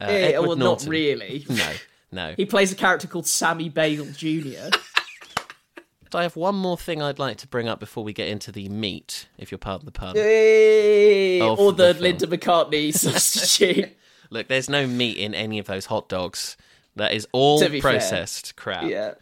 Uh, 0.00 0.04
Eh, 0.06 0.32
Edward 0.32 0.46
well, 0.48 0.56
not 0.56 0.84
really. 0.86 1.44
No, 1.48 1.72
no. 2.10 2.34
He 2.36 2.44
plays 2.46 2.72
a 2.72 2.76
character 2.76 3.06
called 3.06 3.26
Sammy 3.26 3.68
Bagel 3.68 4.06
Jr. 4.06 4.76
I 6.14 6.22
have 6.24 6.36
one 6.36 6.54
more 6.56 6.76
thing 6.76 7.00
I'd 7.00 7.18
like 7.18 7.38
to 7.38 7.48
bring 7.48 7.68
up 7.68 7.80
before 7.80 8.04
we 8.04 8.12
get 8.12 8.28
into 8.28 8.52
the 8.52 8.68
meat, 8.68 9.28
if 9.38 9.50
you'll 9.50 9.58
pardon 9.60 9.86
the 9.86 9.92
pun. 9.92 10.14
Hey, 10.14 11.40
Of 11.40 11.58
or 11.58 11.72
the 11.72 11.94
the. 11.94 12.00
Linda 12.00 12.26
McCartney 12.26 12.92
substitute. 12.94 13.96
Look, 14.32 14.48
there's 14.48 14.68
no 14.68 14.86
meat 14.86 15.18
in 15.18 15.34
any 15.34 15.58
of 15.58 15.66
those 15.66 15.86
hot 15.86 16.08
dogs. 16.08 16.56
That 16.96 17.12
is 17.12 17.26
all 17.32 17.60
be 17.60 17.80
fair. 17.80 17.92
processed 17.92 18.56
crap. 18.56 18.84
yeah. 18.84 19.14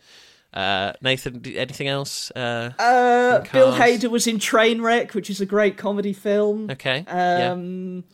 Uh, 0.52 0.92
Nathan, 1.00 1.40
anything 1.46 1.86
else? 1.86 2.32
Uh, 2.32 2.70
Uh, 2.78 3.40
Bill 3.52 3.72
Hader 3.72 4.10
was 4.10 4.26
in 4.26 4.38
Trainwreck, 4.38 5.14
which 5.14 5.30
is 5.30 5.40
a 5.40 5.46
great 5.46 5.76
comedy 5.76 6.12
film. 6.12 6.70
okay. 6.70 7.04
yeah. 7.06 7.52
Um, 7.52 8.04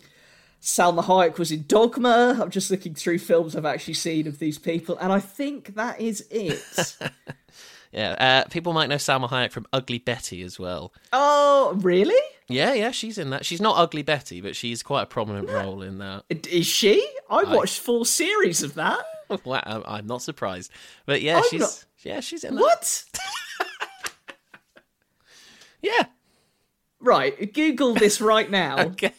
Salma 0.61 1.05
Hayek 1.05 1.39
was 1.39 1.53
in 1.53 1.65
Dogma. 1.67 2.39
I'm 2.41 2.51
just 2.51 2.71
looking 2.71 2.95
through 2.95 3.19
films 3.21 3.55
I've 3.55 3.65
actually 3.65 3.95
seen 3.95 4.27
of 4.27 4.39
these 4.39 4.59
people, 4.59 4.99
and 4.99 5.13
I 5.13 5.21
think 5.21 5.77
that 5.77 6.01
is 6.01 6.27
it. 6.31 6.97
Yeah, 7.93 8.11
uh, 8.45 8.49
people 8.51 8.75
might 8.75 8.89
know 8.91 8.97
Salma 8.97 9.27
Hayek 9.31 9.53
from 9.53 9.65
Ugly 9.73 9.99
Betty 9.99 10.43
as 10.43 10.59
well. 10.59 10.93
oh, 11.15 11.73
really? 11.79 12.21
Yeah, 12.49 12.75
yeah, 12.75 12.91
she's 12.93 13.19
in 13.19 13.31
that. 13.31 13.45
She's 13.45 13.61
not 13.61 13.77
Ugly 13.77 14.03
Betty, 14.03 14.41
but 14.41 14.55
she's 14.55 14.83
quite 14.83 15.03
a 15.03 15.07
prominent 15.07 15.49
role 15.49 15.83
in 15.83 15.99
that. 15.99 16.25
Is 16.31 16.67
she? 16.67 17.05
I 17.29 17.43
watched 17.45 17.81
four 17.81 18.07
series 18.07 18.63
of 18.63 18.75
that. 18.75 19.01
wow, 19.45 19.83
I'm 19.87 20.07
not 20.07 20.23
surprised. 20.23 20.71
But 21.07 21.23
yeah, 21.23 21.39
I'm 21.39 21.45
she's 21.51 21.61
not- 21.61 21.85
yeah, 22.05 22.21
she's 22.21 22.45
in 22.45 22.55
that. 22.55 22.61
What? 22.61 23.05
Yeah. 25.83 26.07
Right, 26.99 27.53
Google 27.53 27.95
this 27.95 28.21
right 28.21 28.51
now. 28.63 28.79
Okay. 28.79 29.13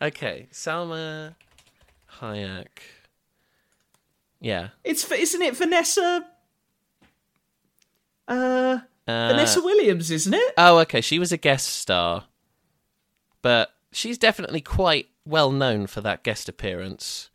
okay, 0.00 0.46
Salma 0.52 1.34
Hayek. 2.20 2.66
Yeah. 4.40 4.68
It's 4.84 5.10
isn't 5.10 5.42
it 5.42 5.56
Vanessa? 5.56 6.24
Uh, 8.28 8.78
Uh, 9.10 9.28
Vanessa 9.30 9.60
Williams, 9.60 10.10
isn't 10.10 10.34
it? 10.34 10.54
Oh, 10.56 10.78
okay. 10.78 11.00
She 11.00 11.18
was 11.18 11.32
a 11.32 11.36
guest 11.36 11.66
star, 11.68 12.24
but 13.42 13.72
she's 13.92 14.18
definitely 14.18 14.60
quite 14.60 15.08
well 15.24 15.50
known 15.52 15.86
for 15.86 16.00
that 16.00 16.22
guest 16.24 16.48
appearance. 16.48 17.30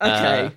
Okay. 0.00 0.46
uh, 0.46 0.50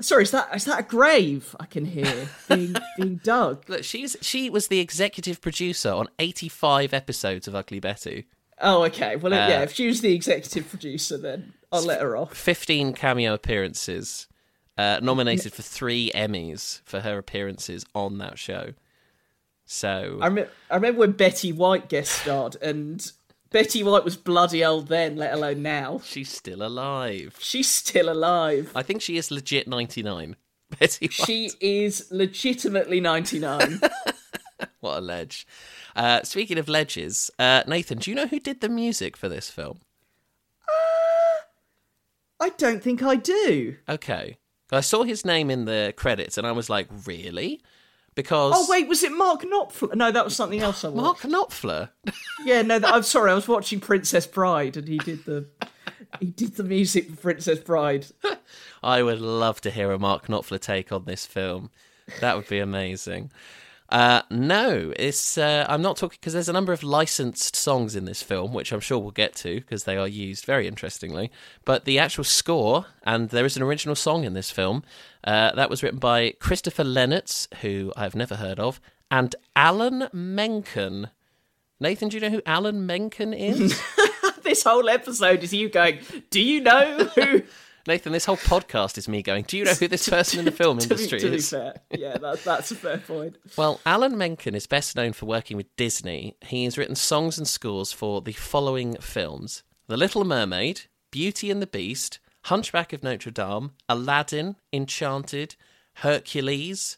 Sorry, 0.00 0.22
is 0.22 0.30
that 0.30 0.54
is 0.54 0.64
that 0.66 0.78
a 0.78 0.82
grave 0.84 1.56
I 1.58 1.66
can 1.66 1.84
hear 1.84 2.28
being 2.48 2.76
being 2.96 3.16
dug? 3.24 3.68
Look, 3.68 3.82
she's 3.82 4.16
she 4.20 4.48
was 4.48 4.68
the 4.68 4.78
executive 4.78 5.40
producer 5.40 5.90
on 5.90 6.06
85 6.20 6.94
episodes 6.94 7.48
of 7.48 7.54
Ugly 7.56 7.80
Betty. 7.80 8.26
Oh, 8.60 8.84
okay. 8.84 9.16
Well, 9.16 9.32
yeah. 9.32 9.58
Uh, 9.58 9.62
If 9.62 9.72
she 9.74 9.86
was 9.88 10.00
the 10.00 10.14
executive 10.14 10.68
producer, 10.68 11.16
then 11.18 11.52
I'll 11.72 11.82
let 11.84 12.00
her 12.00 12.16
off. 12.16 12.36
15 12.36 12.92
cameo 12.92 13.34
appearances, 13.34 14.26
uh, 14.76 14.98
nominated 15.02 15.52
for 15.52 15.62
three 15.62 16.10
Emmys 16.14 16.80
for 16.84 17.00
her 17.00 17.18
appearances 17.18 17.84
on 17.94 18.18
that 18.18 18.38
show. 18.38 18.74
So 19.70 20.18
I, 20.22 20.28
rem- 20.28 20.48
I 20.70 20.76
remember 20.76 21.00
when 21.00 21.12
Betty 21.12 21.52
White 21.52 21.90
guest 21.90 22.10
starred, 22.22 22.56
and 22.62 23.12
Betty 23.50 23.82
White 23.82 24.02
was 24.02 24.16
bloody 24.16 24.64
old 24.64 24.88
then, 24.88 25.16
let 25.16 25.34
alone 25.34 25.60
now. 25.60 26.00
She's 26.04 26.30
still 26.30 26.62
alive. 26.62 27.36
She's 27.38 27.68
still 27.68 28.08
alive. 28.10 28.72
I 28.74 28.82
think 28.82 29.02
she 29.02 29.18
is 29.18 29.30
legit 29.30 29.68
99. 29.68 30.36
Betty 30.80 31.06
White. 31.06 31.12
She 31.12 31.50
is 31.60 32.08
legitimately 32.10 33.00
99. 33.00 33.80
What 34.80 34.98
a 34.98 35.00
ledge. 35.00 35.46
Uh, 35.96 36.22
speaking 36.22 36.56
of 36.56 36.68
ledges, 36.68 37.32
uh, 37.38 37.64
Nathan, 37.66 37.98
do 37.98 38.10
you 38.10 38.14
know 38.14 38.28
who 38.28 38.38
did 38.38 38.60
the 38.60 38.68
music 38.68 39.16
for 39.16 39.28
this 39.28 39.50
film? 39.50 39.80
I 42.40 42.50
don't 42.50 42.82
think 42.82 43.02
I 43.02 43.16
do. 43.16 43.76
Okay. 43.88 44.38
I 44.70 44.80
saw 44.80 45.02
his 45.02 45.24
name 45.24 45.50
in 45.50 45.64
the 45.64 45.92
credits 45.96 46.38
and 46.38 46.46
I 46.46 46.52
was 46.52 46.70
like, 46.70 46.86
really? 47.06 47.60
Because. 48.18 48.52
Oh 48.56 48.66
wait, 48.68 48.88
was 48.88 49.04
it 49.04 49.12
Mark 49.12 49.42
Knopfler? 49.42 49.94
No, 49.94 50.10
that 50.10 50.24
was 50.24 50.34
something 50.34 50.60
else 50.60 50.84
I 50.84 50.88
watched. 50.88 51.22
Mark 51.24 51.50
Knopfler. 51.50 51.90
Yeah, 52.44 52.62
no, 52.62 52.80
that, 52.80 52.92
I'm 52.92 53.02
sorry. 53.04 53.30
I 53.30 53.34
was 53.34 53.46
watching 53.46 53.78
Princess 53.78 54.26
Bride, 54.26 54.76
and 54.76 54.88
he 54.88 54.98
did 54.98 55.24
the 55.24 55.46
he 56.18 56.26
did 56.26 56.56
the 56.56 56.64
music 56.64 57.10
for 57.10 57.16
Princess 57.16 57.60
Bride. 57.60 58.06
I 58.82 59.04
would 59.04 59.20
love 59.20 59.60
to 59.60 59.70
hear 59.70 59.92
a 59.92 60.00
Mark 60.00 60.26
Knopfler 60.26 60.58
take 60.58 60.90
on 60.90 61.04
this 61.04 61.26
film. 61.26 61.70
That 62.20 62.34
would 62.34 62.48
be 62.48 62.58
amazing. 62.58 63.30
Uh, 63.88 64.22
no, 64.30 64.92
it's. 64.96 65.38
Uh, 65.38 65.64
I'm 65.68 65.80
not 65.80 65.96
talking 65.96 66.18
because 66.20 66.32
there's 66.32 66.48
a 66.48 66.52
number 66.52 66.72
of 66.72 66.82
licensed 66.82 67.54
songs 67.54 67.94
in 67.94 68.04
this 68.04 68.20
film, 68.20 68.52
which 68.52 68.72
I'm 68.72 68.80
sure 68.80 68.98
we'll 68.98 69.12
get 69.12 69.36
to 69.36 69.60
because 69.60 69.84
they 69.84 69.96
are 69.96 70.08
used 70.08 70.44
very 70.44 70.66
interestingly. 70.66 71.30
But 71.64 71.84
the 71.84 72.00
actual 72.00 72.24
score, 72.24 72.86
and 73.04 73.30
there 73.30 73.46
is 73.46 73.56
an 73.56 73.62
original 73.62 73.94
song 73.94 74.24
in 74.24 74.34
this 74.34 74.50
film, 74.50 74.82
uh, 75.28 75.54
that 75.54 75.68
was 75.68 75.82
written 75.82 75.98
by 75.98 76.32
Christopher 76.40 76.84
Lennertz, 76.84 77.52
who 77.56 77.92
I've 77.94 78.14
never 78.14 78.36
heard 78.36 78.58
of, 78.58 78.80
and 79.10 79.36
Alan 79.54 80.08
Menken. 80.10 81.10
Nathan, 81.78 82.08
do 82.08 82.16
you 82.16 82.20
know 82.22 82.30
who 82.30 82.42
Alan 82.46 82.86
Menken 82.86 83.34
is? 83.34 83.80
This 84.48 84.62
whole 84.62 84.88
episode 84.88 85.42
is 85.42 85.52
you 85.52 85.68
going. 85.68 85.98
Do 86.30 86.40
you 86.40 86.62
know 86.62 87.04
who? 87.14 87.42
Nathan, 87.86 88.12
this 88.12 88.24
whole 88.24 88.38
podcast 88.38 88.96
is 88.96 89.06
me 89.06 89.22
going. 89.22 89.44
Do 89.46 89.58
you 89.58 89.64
know 89.64 89.74
who 89.74 89.88
this 89.88 90.08
person 90.10 90.38
in 90.38 90.46
the 90.46 90.50
film 90.50 90.78
to, 90.78 90.88
be, 90.88 90.94
industry 90.94 91.20
to 91.20 91.28
be 91.28 91.36
is? 91.36 91.50
fair, 91.50 91.74
yeah, 91.90 92.16
that, 92.16 92.42
that's 92.44 92.70
a 92.70 92.74
fair 92.74 92.96
point. 92.96 93.36
Well, 93.58 93.78
Alan 93.84 94.16
Menken 94.16 94.54
is 94.54 94.66
best 94.66 94.96
known 94.96 95.12
for 95.12 95.26
working 95.26 95.58
with 95.58 95.76
Disney. 95.76 96.34
He 96.40 96.64
has 96.64 96.78
written 96.78 96.94
songs 96.94 97.36
and 97.36 97.46
scores 97.46 97.92
for 97.92 98.22
the 98.22 98.32
following 98.32 98.96
films 98.96 99.64
The 99.86 99.98
Little 99.98 100.24
Mermaid, 100.24 100.82
Beauty 101.10 101.50
and 101.50 101.60
the 101.60 101.66
Beast, 101.66 102.18
Hunchback 102.42 102.92
of 102.92 103.02
Notre 103.02 103.30
Dame, 103.30 103.72
Aladdin, 103.88 104.56
Enchanted, 104.72 105.56
Hercules. 105.94 106.96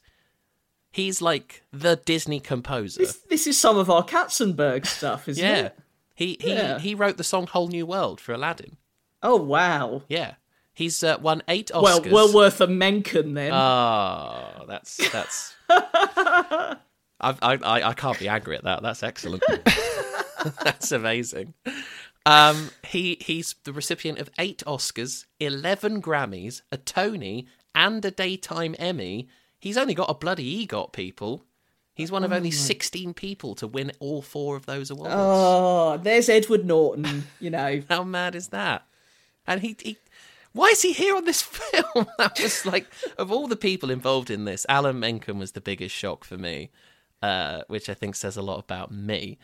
He's 0.92 1.22
like 1.22 1.62
the 1.72 1.96
Disney 1.96 2.40
composer. 2.40 3.04
This 3.28 3.46
is 3.46 3.58
some 3.58 3.76
of 3.78 3.88
our 3.88 4.04
Katzenberg 4.04 4.86
stuff, 4.86 5.28
isn't 5.28 5.44
yeah. 5.44 5.56
it? 5.66 5.78
He, 6.14 6.36
he, 6.40 6.52
Yeah. 6.52 6.78
he 6.78 6.94
wrote 6.94 7.16
the 7.16 7.24
song 7.24 7.46
Whole 7.46 7.68
New 7.68 7.86
World 7.86 8.20
for 8.20 8.32
Aladdin. 8.32 8.76
Oh 9.22 9.36
wow. 9.36 10.02
Yeah. 10.08 10.34
He's 10.74 11.02
uh, 11.04 11.18
won 11.20 11.42
eight 11.48 11.70
Oscars. 11.74 11.82
well 11.82 12.02
well 12.10 12.32
worth 12.32 12.60
a 12.60 12.66
Menken 12.66 13.34
then. 13.34 13.52
Oh, 13.52 14.64
that's 14.66 14.96
that's. 15.10 15.54
I 15.68 16.76
I 17.20 17.58
I 17.62 17.92
can't 17.94 18.18
be 18.18 18.28
angry 18.28 18.56
at 18.56 18.64
that. 18.64 18.82
That's 18.82 19.02
excellent. 19.02 19.42
that's 20.64 20.90
amazing. 20.92 21.54
Um, 22.26 22.70
he 22.86 23.16
he's 23.20 23.54
the 23.64 23.72
recipient 23.72 24.18
of 24.18 24.30
eight 24.38 24.62
Oscars, 24.66 25.26
eleven 25.38 26.02
Grammys, 26.02 26.62
a 26.70 26.76
Tony, 26.76 27.46
and 27.74 28.04
a 28.04 28.10
daytime 28.10 28.74
Emmy. 28.78 29.28
He's 29.58 29.76
only 29.76 29.94
got 29.94 30.10
a 30.10 30.14
bloody 30.14 30.66
EGOT, 30.66 30.92
people. 30.92 31.44
He's 31.94 32.10
one 32.12 32.24
of 32.24 32.32
only 32.32 32.50
sixteen 32.50 33.14
people 33.14 33.54
to 33.56 33.66
win 33.66 33.92
all 34.00 34.22
four 34.22 34.56
of 34.56 34.66
those 34.66 34.90
awards. 34.90 35.12
oh, 35.14 35.98
there's 36.02 36.28
Edward 36.28 36.64
Norton. 36.64 37.26
You 37.40 37.50
know, 37.50 37.82
How 37.88 38.04
mad 38.04 38.34
is 38.34 38.48
that? 38.48 38.86
And 39.46 39.60
he, 39.62 39.76
he 39.82 39.98
why 40.52 40.66
is 40.68 40.82
he 40.82 40.92
here 40.92 41.16
on 41.16 41.24
this 41.24 41.42
film? 41.42 42.06
That 42.18 42.38
was 42.40 42.64
like 42.66 42.86
of 43.18 43.32
all 43.32 43.46
the 43.48 43.56
people 43.56 43.90
involved 43.90 44.30
in 44.30 44.44
this, 44.44 44.66
Alan 44.68 45.00
Menken 45.00 45.38
was 45.38 45.52
the 45.52 45.60
biggest 45.60 45.94
shock 45.94 46.24
for 46.24 46.36
me, 46.38 46.70
uh, 47.22 47.62
which 47.68 47.88
I 47.88 47.94
think 47.94 48.14
says 48.14 48.36
a 48.36 48.42
lot 48.42 48.58
about 48.60 48.90
me. 48.92 49.38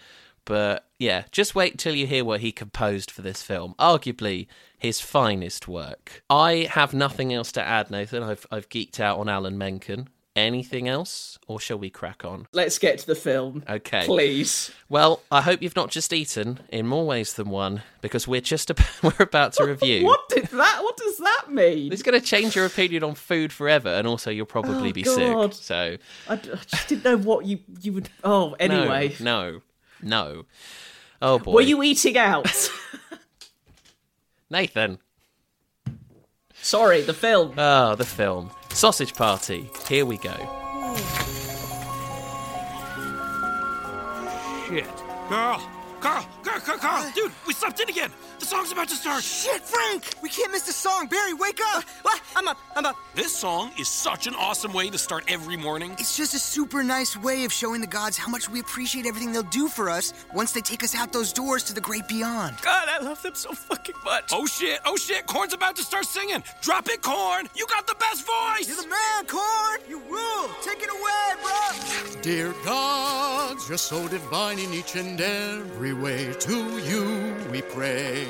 But 0.46 0.87
yeah, 0.98 1.24
just 1.30 1.54
wait 1.54 1.78
till 1.78 1.94
you 1.94 2.06
hear 2.06 2.24
what 2.24 2.40
he 2.40 2.52
composed 2.52 3.11
for 3.11 3.20
this 3.20 3.42
film. 3.42 3.74
Arguably 3.78 4.46
his 4.78 5.00
finest 5.00 5.68
work. 5.68 6.22
I 6.30 6.68
have 6.70 6.94
nothing 6.94 7.35
else 7.35 7.52
to 7.52 7.62
add, 7.62 7.90
Nathan. 7.90 8.22
I've 8.22 8.46
I've 8.50 8.68
geeked 8.70 8.98
out 9.00 9.18
on 9.18 9.28
Alan 9.28 9.59
Menken. 9.59 10.09
Anything 10.37 10.87
else, 10.87 11.38
or 11.46 11.59
shall 11.59 11.78
we 11.78 11.88
crack 11.88 12.22
on? 12.22 12.46
let's 12.52 12.78
get 12.78 12.98
to 12.98 13.06
the 13.06 13.14
film, 13.14 13.64
Okay. 13.66 14.04
please. 14.04 14.70
Well, 14.87 15.22
I 15.32 15.40
hope 15.40 15.62
you've 15.62 15.74
not 15.74 15.90
just 15.90 16.12
eaten 16.12 16.61
in 16.68 16.87
more 16.87 17.06
ways 17.06 17.32
than 17.32 17.48
one, 17.48 17.80
because 18.02 18.28
we're 18.28 18.42
just 18.42 18.68
about, 18.68 18.87
we're 19.02 19.24
about 19.24 19.54
to 19.54 19.64
review. 19.64 20.04
What 20.04 20.28
did 20.28 20.44
that? 20.48 20.80
What 20.82 20.98
does 20.98 21.16
that 21.16 21.44
mean? 21.48 21.90
It's 21.90 22.02
going 22.02 22.20
to 22.20 22.24
change 22.26 22.54
your 22.54 22.66
opinion 22.66 23.02
on 23.02 23.14
food 23.14 23.50
forever, 23.50 23.88
and 23.88 24.06
also 24.06 24.30
you'll 24.30 24.44
probably 24.44 24.90
Oh, 24.90 24.92
be 24.92 25.02
God. 25.04 25.54
sick. 25.54 25.62
So, 25.64 25.96
I 26.28 26.37
just 26.37 26.87
didn't 26.87 27.04
know 27.06 27.16
what 27.16 27.46
you 27.46 27.61
you 27.80 27.94
would. 27.94 28.11
Oh, 28.22 28.54
anyway. 28.61 29.14
no, 29.18 29.52
no. 29.52 29.61
Oh 31.22 31.38
boy, 31.38 31.52
Were 31.52 31.61
you 31.61 31.82
eating 31.82 32.16
out? 32.16 32.70
Nathan? 34.50 34.98
Sorry, 36.54 37.02
the 37.02 37.14
film. 37.14 37.54
Oh, 37.56 37.94
the 37.94 38.04
film 38.04 38.50
Sausage 38.70 39.14
Party. 39.14 39.70
Here 39.88 40.04
we 40.04 40.18
go. 40.18 40.35
Shit. 44.68 44.87
Carl! 45.28 45.62
Carl! 46.00 46.28
Carl! 46.42 46.61
Carl! 46.61 46.78
Carl! 46.78 47.12
Dude, 47.14 47.32
we 47.46 47.54
slept 47.54 47.80
in 47.80 47.88
again! 47.88 48.11
The 48.38 48.44
song's 48.44 48.70
about 48.70 48.88
to 48.88 48.94
start! 48.94 49.25
Shit, 49.25 49.62
Frank! 49.62 50.05
We 50.22 50.29
can't 50.29 50.53
miss 50.53 50.62
the 50.62 50.72
song. 50.72 51.09
Barry, 51.09 51.33
wake 51.33 51.59
up! 51.75 51.79
Uh, 51.79 51.87
what? 52.03 52.20
I'm 52.37 52.46
up. 52.49 52.59
I'm 52.77 52.85
up. 52.85 52.96
This 53.14 53.35
song 53.35 53.72
is 53.79 53.88
such 53.88 54.27
an 54.27 54.35
awesome 54.35 54.72
way 54.72 54.90
to 54.90 54.99
start 54.99 55.25
every 55.27 55.57
morning. 55.57 55.92
It's 55.99 56.16
just 56.16 56.35
a 56.35 56.38
super 56.38 56.83
nice 56.83 57.16
way 57.16 57.44
of 57.44 57.53
showing 57.53 57.81
the 57.81 57.87
gods 57.87 58.18
how 58.18 58.29
much 58.29 58.49
we 58.51 58.61
appreciate 58.61 59.07
everything 59.07 59.33
they'll 59.33 59.42
do 59.44 59.68
for 59.68 59.88
us 59.88 60.12
once 60.35 60.53
they 60.53 60.61
take 60.61 60.83
us 60.83 60.94
out 60.94 61.12
those 61.12 61.33
doors 61.33 61.62
to 61.64 61.75
the 61.75 61.81
great 61.81 62.07
beyond. 62.09 62.57
God, 62.62 62.88
I 62.88 63.03
love 63.03 63.22
them 63.22 63.35
so 63.35 63.53
fucking 63.53 63.94
much. 64.05 64.31
Oh 64.33 64.46
shit, 64.46 64.81
oh 64.85 64.96
shit, 64.96 65.27
Corn's 65.27 65.55
about 65.55 65.77
to 65.77 65.83
start 65.83 66.05
singing. 66.05 66.42
Drop 66.61 66.88
it, 66.88 67.01
Corn! 67.01 67.49
You 67.55 67.66
got 67.66 67.87
the 67.87 67.94
best 67.94 68.27
voice! 68.27 68.68
You're 68.68 68.83
the 68.83 68.88
man, 68.88 69.27
Corn! 69.27 69.81
You 69.88 70.01
rule! 70.11 70.51
Take 70.62 70.83
it 70.83 70.90
away, 70.90 71.42
bro! 71.42 72.20
Dear 72.20 72.55
gods, 72.64 73.68
you're 73.68 73.79
so 73.79 74.07
divine 74.09 74.59
in 74.59 74.75
each 74.75 74.94
and 74.96 75.20
every 75.20 75.94
way. 75.94 76.35
To 76.35 76.79
you 76.81 77.35
we 77.51 77.62
pray. 77.62 78.25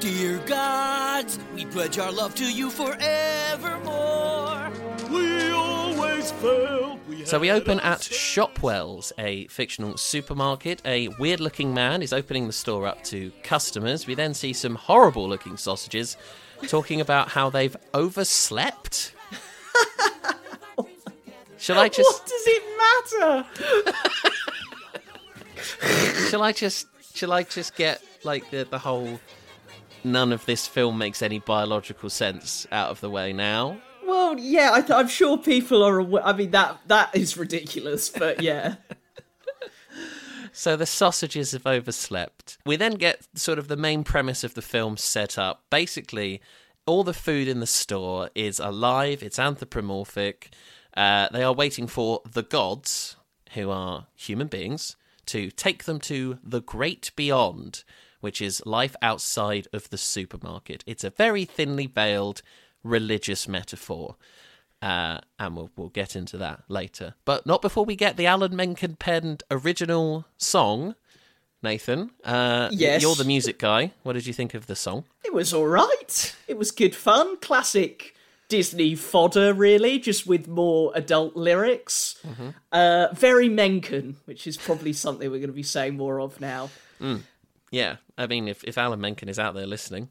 Dear 0.00 0.38
gods, 0.46 1.38
we 1.54 1.64
pledge 1.66 1.98
our 1.98 2.10
love 2.10 2.34
to 2.34 2.52
you 2.52 2.70
forevermore. 2.70 4.70
We 5.10 5.50
always 5.50 6.32
fail. 6.32 6.98
We 7.08 7.24
So 7.24 7.38
we 7.38 7.50
open 7.50 7.78
at 7.80 8.00
Shopwells, 8.00 9.12
a 9.18 9.46
fictional 9.46 9.96
supermarket. 9.96 10.82
A 10.84 11.08
weird 11.20 11.40
looking 11.40 11.72
man 11.72 12.02
is 12.02 12.12
opening 12.12 12.46
the 12.46 12.52
store 12.52 12.86
up 12.86 13.02
to 13.04 13.30
customers. 13.44 14.06
We 14.06 14.14
then 14.14 14.34
see 14.34 14.52
some 14.52 14.74
horrible 14.74 15.28
looking 15.28 15.56
sausages 15.56 16.16
talking 16.66 17.00
about 17.00 17.28
how 17.28 17.48
they've 17.50 17.76
overslept. 17.94 19.14
Shall 21.58 21.78
I 21.78 21.88
just 21.88 22.10
What 22.10 22.26
does 22.26 22.46
it 22.46 22.62
matter? 23.22 23.46
shall 26.28 26.42
I 26.42 26.50
just 26.50 26.88
shall 27.14 27.32
I 27.32 27.44
just 27.44 27.76
get 27.76 28.02
like 28.24 28.50
the 28.50 28.64
the 28.64 28.78
whole 28.78 29.20
none 30.04 30.32
of 30.32 30.44
this 30.46 30.66
film 30.66 30.98
makes 30.98 31.22
any 31.22 31.38
biological 31.38 32.10
sense 32.10 32.66
out 32.72 32.90
of 32.90 33.00
the 33.00 33.10
way 33.10 33.32
now? 33.32 33.80
Well, 34.04 34.38
yeah, 34.38 34.70
I 34.72 34.80
th- 34.80 34.90
I'm 34.90 35.08
sure 35.08 35.38
people 35.38 35.82
are 35.82 35.98
aware. 35.98 36.26
I 36.26 36.32
mean, 36.32 36.50
that 36.50 36.78
that 36.88 37.14
is 37.14 37.36
ridiculous, 37.36 38.08
but 38.08 38.42
yeah. 38.42 38.76
So 40.54 40.76
the 40.76 40.86
sausages 40.86 41.52
have 41.52 41.66
overslept. 41.66 42.58
We 42.66 42.76
then 42.76 42.94
get 42.94 43.26
sort 43.34 43.58
of 43.58 43.68
the 43.68 43.76
main 43.76 44.04
premise 44.04 44.44
of 44.44 44.52
the 44.52 44.60
film 44.60 44.98
set 44.98 45.38
up. 45.38 45.64
Basically, 45.70 46.42
all 46.84 47.04
the 47.04 47.14
food 47.14 47.48
in 47.48 47.60
the 47.60 47.66
store 47.66 48.28
is 48.34 48.60
alive, 48.60 49.22
it's 49.22 49.38
anthropomorphic. 49.38 50.52
Uh, 50.94 51.28
they 51.32 51.42
are 51.42 51.54
waiting 51.54 51.86
for 51.86 52.20
the 52.30 52.42
gods, 52.42 53.16
who 53.54 53.70
are 53.70 54.08
human 54.14 54.46
beings, 54.46 54.96
to 55.26 55.50
take 55.50 55.84
them 55.84 55.98
to 56.00 56.38
the 56.44 56.60
great 56.60 57.12
beyond, 57.16 57.82
which 58.22 58.40
is 58.40 58.62
life 58.64 58.96
outside 59.02 59.68
of 59.74 59.90
the 59.90 59.98
supermarket. 59.98 60.82
It's 60.86 61.04
a 61.04 61.10
very 61.10 61.44
thinly 61.44 61.86
veiled 61.86 62.40
religious 62.82 63.46
metaphor. 63.46 64.16
Uh, 64.80 65.18
and 65.38 65.54
we'll, 65.54 65.70
we'll 65.76 65.90
get 65.90 66.16
into 66.16 66.36
that 66.38 66.64
later. 66.68 67.14
But 67.24 67.46
not 67.46 67.62
before 67.62 67.84
we 67.84 67.94
get 67.94 68.16
the 68.16 68.26
Alan 68.26 68.56
Menken 68.56 68.96
penned 68.96 69.42
original 69.50 70.24
song. 70.38 70.94
Nathan, 71.62 72.10
uh, 72.24 72.68
Yes. 72.72 73.02
you're 73.02 73.14
the 73.14 73.22
music 73.24 73.58
guy. 73.60 73.92
What 74.02 74.14
did 74.14 74.26
you 74.26 74.32
think 74.32 74.54
of 74.54 74.66
the 74.66 74.74
song? 74.74 75.04
It 75.24 75.32
was 75.32 75.54
all 75.54 75.68
right. 75.68 76.34
It 76.48 76.58
was 76.58 76.72
good 76.72 76.96
fun. 76.96 77.36
Classic 77.36 78.16
Disney 78.48 78.96
fodder, 78.96 79.54
really, 79.54 80.00
just 80.00 80.26
with 80.26 80.48
more 80.48 80.90
adult 80.96 81.36
lyrics. 81.36 82.20
Uh, 82.72 83.06
very 83.14 83.48
Menken, 83.48 84.16
which 84.24 84.48
is 84.48 84.56
probably 84.56 84.92
something 84.92 85.30
we're 85.30 85.38
going 85.38 85.46
to 85.50 85.54
be 85.54 85.62
saying 85.62 85.96
more 85.96 86.20
of 86.20 86.40
now. 86.40 86.70
Yeah, 87.72 87.96
I 88.16 88.26
mean, 88.28 88.46
if, 88.46 88.62
if 88.64 88.78
Alan 88.78 89.00
Menken 89.00 89.28
is 89.28 89.38
out 89.40 89.54
there 89.54 89.66
listening, 89.66 90.10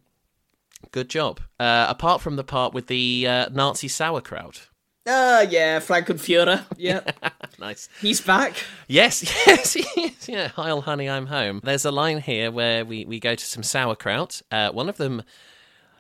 good 0.92 1.10
job. 1.10 1.40
Uh, 1.60 1.86
apart 1.88 2.20
from 2.20 2.36
the 2.36 2.44
part 2.44 2.74
with 2.74 2.88
the 2.88 3.26
uh, 3.28 3.50
Nazi 3.54 3.88
sauerkraut. 3.88 4.68
Ah, 5.08 5.42
yeah, 5.42 5.80
Frankenfuhrer. 5.80 6.66
Yeah, 6.78 7.02
Nice. 7.60 7.88
he's 8.02 8.20
back. 8.22 8.56
Yes, 8.88 9.24
yes, 9.48 9.76
yes. 9.96 10.28
Yeah, 10.28 10.48
Heil, 10.50 10.82
honey, 10.82 11.08
I'm 11.10 11.28
home. 11.28 11.62
There's 11.64 11.86
a 11.86 11.92
line 11.92 12.20
here 12.20 12.52
where 12.52 12.84
we, 12.84 13.06
we 13.06 13.20
go 13.20 13.36
to 13.36 13.46
some 13.46 13.64
sauerkraut. 13.64 14.42
Uh, 14.52 14.72
one 14.72 14.90
of 14.90 14.98
them 14.98 15.22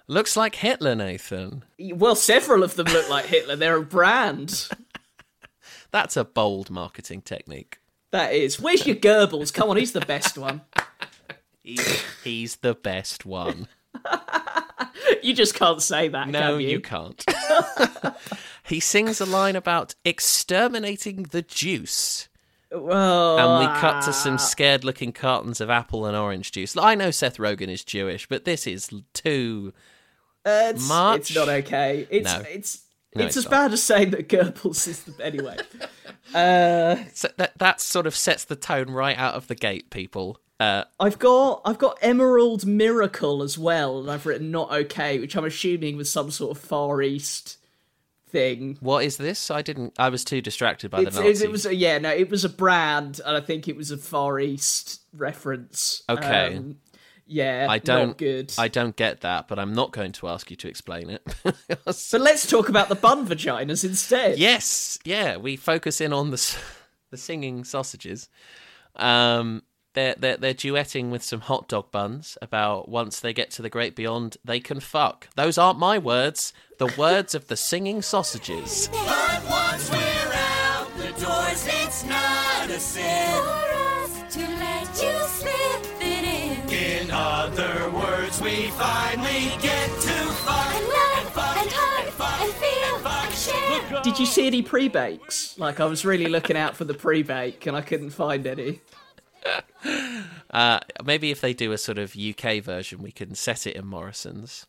looks 0.07 0.35
like 0.35 0.55
Hitler, 0.55 0.95
Nathan. 0.95 1.63
Well, 1.79 2.15
several 2.15 2.63
of 2.63 2.75
them 2.75 2.87
look 2.87 3.09
like 3.09 3.25
Hitler. 3.25 3.55
They're 3.55 3.77
a 3.77 3.83
brand. 3.83 4.67
That's 5.91 6.17
a 6.17 6.23
bold 6.23 6.69
marketing 6.71 7.21
technique. 7.21 7.79
That 8.11 8.33
is. 8.33 8.59
Where's 8.59 8.85
your 8.85 8.95
Goebbels? 8.95 9.53
Come 9.53 9.69
on, 9.69 9.77
he's 9.77 9.93
the 9.93 10.01
best 10.01 10.37
one. 10.37 10.61
He's, 11.63 12.03
he's 12.23 12.55
the 12.57 12.75
best 12.75 13.25
one. 13.25 13.67
You 15.23 15.35
just 15.35 15.53
can't 15.53 15.81
say 15.81 16.07
that. 16.07 16.29
No, 16.29 16.53
can 16.53 16.61
you? 16.61 16.69
you 16.69 16.79
can't. 16.79 17.23
he 18.63 18.79
sings 18.79 19.21
a 19.21 19.25
line 19.25 19.55
about 19.55 19.93
exterminating 20.03 21.23
the 21.23 21.43
juice. 21.43 22.27
Well, 22.71 23.37
And 23.37 23.59
we 23.59 23.79
cut 23.79 24.01
to 24.05 24.13
some 24.13 24.37
scared 24.39 24.83
looking 24.83 25.11
cartons 25.11 25.61
of 25.61 25.69
apple 25.69 26.05
and 26.07 26.17
orange 26.17 26.51
juice. 26.51 26.75
I 26.75 26.95
know 26.95 27.11
Seth 27.11 27.37
Rogen 27.37 27.67
is 27.67 27.83
Jewish, 27.83 28.27
but 28.27 28.45
this 28.45 28.65
is 28.65 28.89
too. 29.13 29.73
uh, 30.45 30.71
it's, 30.73 30.87
much? 30.87 31.19
it's 31.19 31.35
not 31.35 31.49
okay. 31.49 32.07
It's 32.09 32.25
No. 32.25 32.43
it's 32.49 32.81
No, 33.13 33.25
it's 33.25 33.35
it's 33.35 33.37
as 33.37 33.43
not. 33.45 33.51
bad 33.51 33.73
as 33.73 33.83
saying 33.83 34.11
that 34.11 34.27
Goebbels 34.29 34.87
is 34.87 35.03
the 35.03 35.23
anyway. 35.23 35.57
So 36.33 37.27
that, 37.37 37.57
that 37.57 37.81
sort 37.81 38.07
of 38.07 38.15
sets 38.15 38.45
the 38.45 38.55
tone 38.55 38.89
right 38.89 39.17
out 39.17 39.33
of 39.35 39.47
the 39.47 39.55
gate, 39.55 39.89
people. 39.89 40.39
Uh, 40.61 40.83
I've 40.99 41.17
got 41.17 41.63
I've 41.65 41.79
got 41.79 41.97
Emerald 42.03 42.67
Miracle 42.67 43.41
as 43.41 43.57
well, 43.57 43.99
and 43.99 44.11
I've 44.11 44.27
written 44.27 44.51
not 44.51 44.71
okay, 44.71 45.17
which 45.17 45.35
I'm 45.35 45.43
assuming 45.43 45.97
was 45.97 46.11
some 46.11 46.29
sort 46.29 46.55
of 46.55 46.63
Far 46.63 47.01
East 47.01 47.57
thing. 48.27 48.77
what 48.79 49.03
is 49.03 49.17
this? 49.17 49.49
I 49.49 49.63
didn't. 49.63 49.93
I 49.97 50.09
was 50.09 50.23
too 50.23 50.39
distracted 50.39 50.91
by 50.91 51.01
It's, 51.01 51.15
the 51.15 51.25
it, 51.25 51.41
it 51.41 51.51
was 51.51 51.65
a, 51.65 51.73
yeah 51.73 51.97
no 51.97 52.11
it 52.11 52.29
was 52.29 52.45
a 52.45 52.49
brand, 52.49 53.19
and 53.25 53.35
I 53.35 53.41
think 53.41 53.67
it 53.67 53.75
was 53.75 53.89
a 53.89 53.97
Far 53.97 54.39
East 54.39 55.01
reference. 55.17 56.03
Okay. 56.07 56.57
Um, 56.57 56.77
yeah, 57.25 57.65
I 57.67 57.79
don't. 57.79 58.09
not 58.09 58.17
good. 58.19 58.53
I 58.59 58.67
don't 58.67 58.95
get 58.95 59.21
that, 59.21 59.47
but 59.47 59.57
I'm 59.57 59.73
not 59.73 59.91
going 59.91 60.11
to 60.11 60.27
ask 60.27 60.51
you 60.51 60.57
to 60.57 60.67
explain 60.67 61.09
it. 61.09 61.25
But 61.83 62.13
let's 62.19 62.47
talk 62.47 62.69
about 62.69 62.87
the 62.87 62.95
bun 62.95 63.25
vaginas 63.25 63.83
instead. 63.83 64.37
Yes, 64.37 64.99
yeah, 65.05 65.37
we 65.37 65.55
focus 65.55 66.01
in 66.01 66.13
on 66.13 66.29
the 66.29 66.55
the 67.09 67.17
singing 67.17 67.63
sausages. 67.63 68.29
Um, 68.95 69.63
they're 69.93 70.15
they're 70.17 70.37
they're 70.37 70.53
duetting 70.53 71.09
with 71.09 71.23
some 71.23 71.41
hot 71.41 71.67
dog 71.67 71.91
buns 71.91 72.37
about 72.41 72.89
once 72.89 73.19
they 73.19 73.33
get 73.33 73.51
to 73.51 73.61
the 73.61 73.69
great 73.69 73.95
beyond, 73.95 74.37
they 74.43 74.59
can 74.59 74.79
fuck. 74.79 75.27
Those 75.35 75.57
aren't 75.57 75.79
my 75.79 75.97
words; 75.97 76.53
the 76.77 76.93
words 76.97 77.35
of 77.35 77.47
the 77.47 77.57
singing 77.57 78.01
sausages. 78.01 78.89
But 78.91 79.43
once 79.49 79.91
we're 79.91 80.33
out 80.33 80.87
the 80.97 81.11
doors, 81.21 81.67
it's 81.67 82.03
not 82.05 82.69
a 82.69 82.79
sin. 82.79 83.31
For 83.31 83.71
us 84.01 84.35
to 84.35 84.39
let 84.39 84.87
you 85.01 85.19
slip 85.27 86.01
it 86.01 86.23
in. 86.23 87.01
In 87.03 87.11
other 87.11 87.89
words, 87.91 88.41
we 88.41 88.67
finally 88.71 89.51
get 89.61 89.89
to 89.89 90.13
fuck 90.45 90.73
And 90.73 90.87
love 90.87 91.57
and 91.57 91.69
hug 91.71 92.41
and 92.41 92.53
feel 92.53 93.07
and 93.07 93.33
share. 93.33 94.01
Did 94.03 94.19
you 94.19 94.25
see 94.25 94.47
any 94.47 94.61
pre-bakes? 94.61 95.57
Like 95.59 95.79
I 95.79 95.85
was 95.85 96.05
really 96.05 96.27
looking 96.27 96.55
out 96.55 96.75
for 96.75 96.85
the 96.85 96.93
pre-bake, 96.93 97.65
and 97.65 97.75
I 97.75 97.81
couldn't 97.81 98.11
find 98.11 98.47
any. 98.47 98.81
Uh, 100.51 100.81
maybe 101.05 101.31
if 101.31 101.39
they 101.39 101.53
do 101.53 101.71
a 101.71 101.77
sort 101.77 101.97
of 101.97 102.13
UK 102.13 102.61
version, 102.61 103.01
we 103.01 103.09
can 103.09 103.33
set 103.33 103.65
it 103.65 103.73
in 103.77 103.87
Morrison's. 103.87 104.67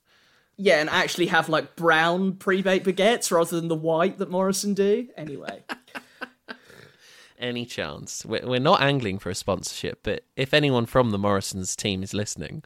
Yeah, 0.56 0.80
and 0.80 0.88
actually 0.88 1.26
have 1.26 1.48
like 1.48 1.74
brown 1.74 2.34
pre-baked 2.34 2.86
baguettes 2.86 3.32
rather 3.32 3.56
than 3.56 3.66
the 3.66 3.74
white 3.74 4.18
that 4.18 4.30
Morrison 4.30 4.74
do. 4.74 5.08
Anyway, 5.16 5.64
Any 7.42 7.66
chance? 7.66 8.24
We're, 8.24 8.46
we're 8.46 8.60
not 8.60 8.80
angling 8.80 9.18
for 9.18 9.28
a 9.28 9.34
sponsorship, 9.34 9.98
but 10.04 10.24
if 10.36 10.54
anyone 10.54 10.86
from 10.86 11.10
the 11.10 11.18
Morrison's 11.18 11.74
team 11.74 12.04
is 12.04 12.14
listening, 12.14 12.62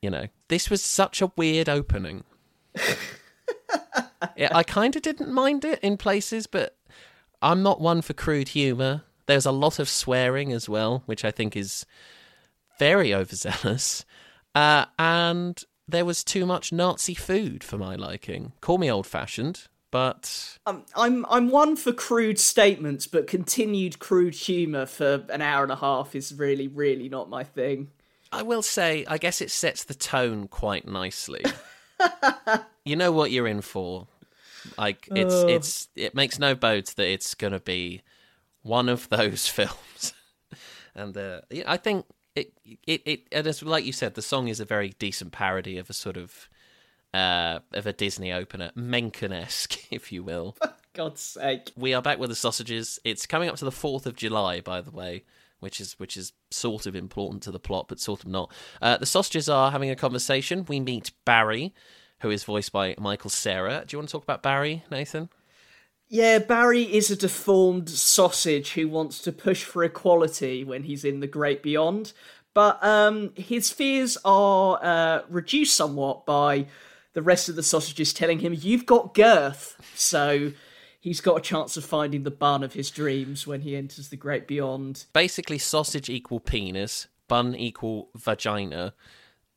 you 0.00 0.08
know, 0.08 0.28
this 0.48 0.70
was 0.70 0.82
such 0.82 1.20
a 1.20 1.30
weird 1.36 1.68
opening. 1.68 2.24
I 4.38 4.62
kind 4.62 4.96
of 4.96 5.02
didn't 5.02 5.30
mind 5.30 5.66
it 5.66 5.78
in 5.80 5.98
places, 5.98 6.46
but 6.46 6.78
I'm 7.42 7.62
not 7.62 7.82
one 7.82 8.00
for 8.00 8.14
crude 8.14 8.48
humour. 8.48 9.02
There's 9.26 9.46
a 9.46 9.52
lot 9.52 9.78
of 9.78 9.88
swearing 9.88 10.52
as 10.52 10.68
well, 10.68 11.02
which 11.06 11.24
I 11.24 11.30
think 11.30 11.56
is 11.56 11.86
very 12.78 13.14
overzealous. 13.14 14.04
Uh, 14.54 14.84
and 14.98 15.62
there 15.88 16.04
was 16.04 16.24
too 16.24 16.46
much 16.46 16.72
Nazi 16.72 17.14
food 17.14 17.64
for 17.64 17.78
my 17.78 17.94
liking. 17.94 18.52
Call 18.60 18.78
me 18.78 18.90
old 18.90 19.06
fashioned, 19.06 19.68
but 19.90 20.58
um, 20.66 20.84
I'm 20.96 21.24
I'm 21.28 21.48
one 21.48 21.76
for 21.76 21.92
crude 21.92 22.38
statements, 22.38 23.06
but 23.06 23.26
continued 23.26 23.98
crude 23.98 24.34
humour 24.34 24.86
for 24.86 25.24
an 25.30 25.42
hour 25.42 25.62
and 25.62 25.72
a 25.72 25.76
half 25.76 26.14
is 26.14 26.34
really 26.34 26.68
really 26.68 27.08
not 27.08 27.30
my 27.30 27.44
thing. 27.44 27.90
I 28.32 28.42
will 28.42 28.62
say, 28.62 29.04
I 29.06 29.18
guess 29.18 29.42
it 29.42 29.50
sets 29.50 29.84
the 29.84 29.94
tone 29.94 30.48
quite 30.48 30.88
nicely. 30.88 31.44
you 32.84 32.96
know 32.96 33.12
what 33.12 33.30
you're 33.30 33.46
in 33.46 33.60
for. 33.60 34.06
Like 34.78 35.08
it's 35.14 35.34
it's 35.34 35.88
it 35.94 36.14
makes 36.14 36.38
no 36.38 36.54
bones 36.54 36.94
that 36.94 37.06
it's 37.06 37.34
gonna 37.34 37.60
be 37.60 38.02
one 38.62 38.88
of 38.88 39.08
those 39.08 39.46
films. 39.48 40.14
and 40.94 41.16
uh, 41.16 41.40
yeah, 41.50 41.64
I 41.66 41.76
think 41.76 42.06
it 42.34 42.52
it 42.86 43.02
it 43.04 43.20
and 43.32 43.46
it's 43.46 43.62
like 43.62 43.84
you 43.84 43.92
said, 43.92 44.14
the 44.14 44.22
song 44.22 44.48
is 44.48 44.60
a 44.60 44.64
very 44.64 44.90
decent 44.98 45.32
parody 45.32 45.78
of 45.78 45.90
a 45.90 45.92
sort 45.92 46.16
of 46.16 46.48
uh 47.14 47.58
of 47.74 47.86
a 47.86 47.92
Disney 47.92 48.32
opener, 48.32 48.70
Menken-esque, 48.74 49.78
if 49.90 50.12
you 50.12 50.22
will. 50.22 50.52
For 50.52 50.72
God's 50.94 51.22
sake. 51.22 51.70
we 51.76 51.94
are 51.94 52.02
back 52.02 52.18
with 52.18 52.28
the 52.30 52.36
sausages. 52.36 52.98
It's 53.04 53.26
coming 53.26 53.48
up 53.48 53.56
to 53.56 53.64
the 53.64 53.72
fourth 53.72 54.06
of 54.06 54.14
July, 54.14 54.60
by 54.60 54.80
the 54.82 54.90
way, 54.90 55.24
which 55.60 55.80
is 55.80 55.98
which 55.98 56.16
is 56.16 56.32
sort 56.50 56.86
of 56.86 56.94
important 56.94 57.42
to 57.44 57.50
the 57.50 57.58
plot, 57.58 57.86
but 57.88 57.98
sort 58.00 58.20
of 58.24 58.28
not. 58.28 58.52
Uh, 58.80 58.96
the 58.98 59.06
sausages 59.06 59.48
are 59.48 59.70
having 59.70 59.90
a 59.90 59.96
conversation. 59.96 60.66
We 60.68 60.80
meet 60.80 61.12
Barry, 61.24 61.72
who 62.20 62.30
is 62.30 62.44
voiced 62.44 62.72
by 62.72 62.94
Michael 62.98 63.30
Cera. 63.30 63.84
Do 63.86 63.94
you 63.94 63.98
want 63.98 64.08
to 64.10 64.12
talk 64.12 64.22
about 64.22 64.42
Barry, 64.42 64.84
Nathan? 64.90 65.28
Yeah, 66.12 66.40
Barry 66.40 66.82
is 66.82 67.10
a 67.10 67.16
deformed 67.16 67.88
sausage 67.88 68.74
who 68.74 68.86
wants 68.86 69.18
to 69.22 69.32
push 69.32 69.64
for 69.64 69.82
equality 69.82 70.62
when 70.62 70.82
he's 70.82 71.06
in 71.06 71.20
the 71.20 71.26
great 71.26 71.62
beyond. 71.62 72.12
But 72.52 72.84
um, 72.84 73.32
his 73.34 73.70
fears 73.70 74.18
are 74.22 74.78
uh, 74.82 75.22
reduced 75.30 75.74
somewhat 75.74 76.26
by 76.26 76.66
the 77.14 77.22
rest 77.22 77.48
of 77.48 77.56
the 77.56 77.62
sausages 77.62 78.12
telling 78.12 78.40
him, 78.40 78.54
You've 78.54 78.84
got 78.84 79.14
girth. 79.14 79.80
So 79.94 80.52
he's 81.00 81.22
got 81.22 81.38
a 81.38 81.40
chance 81.40 81.78
of 81.78 81.84
finding 81.86 82.24
the 82.24 82.30
bun 82.30 82.62
of 82.62 82.74
his 82.74 82.90
dreams 82.90 83.46
when 83.46 83.62
he 83.62 83.74
enters 83.74 84.10
the 84.10 84.16
great 84.18 84.46
beyond. 84.46 85.06
Basically, 85.14 85.56
sausage 85.56 86.10
equal 86.10 86.40
penis, 86.40 87.06
bun 87.26 87.54
equal 87.54 88.10
vagina, 88.14 88.92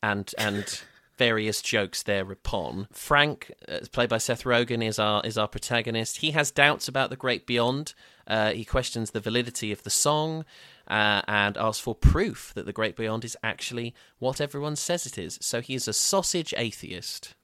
and 0.02 0.32
and 0.38 0.80
various 1.18 1.62
jokes 1.62 2.02
thereupon. 2.02 2.88
Frank, 2.92 3.52
uh, 3.68 3.78
played 3.92 4.08
by 4.08 4.18
Seth 4.18 4.44
Rogen, 4.44 4.84
is 4.86 4.98
our 4.98 5.22
is 5.24 5.38
our 5.38 5.48
protagonist. 5.48 6.18
He 6.18 6.32
has 6.32 6.50
doubts 6.50 6.88
about 6.88 7.10
the 7.10 7.16
great 7.16 7.46
beyond. 7.46 7.94
Uh, 8.26 8.50
he 8.52 8.64
questions 8.64 9.12
the 9.12 9.20
validity 9.20 9.72
of 9.72 9.82
the 9.82 9.90
song. 9.90 10.44
Uh, 10.88 11.20
and 11.26 11.56
asks 11.56 11.80
for 11.80 11.96
proof 11.96 12.52
that 12.54 12.64
the 12.64 12.72
Great 12.72 12.94
Beyond 12.94 13.24
is 13.24 13.36
actually 13.42 13.92
what 14.20 14.40
everyone 14.40 14.76
says 14.76 15.04
it 15.04 15.18
is. 15.18 15.36
So 15.42 15.60
he 15.60 15.74
is 15.74 15.88
a 15.88 15.92
sausage 15.92 16.54
atheist. 16.56 17.34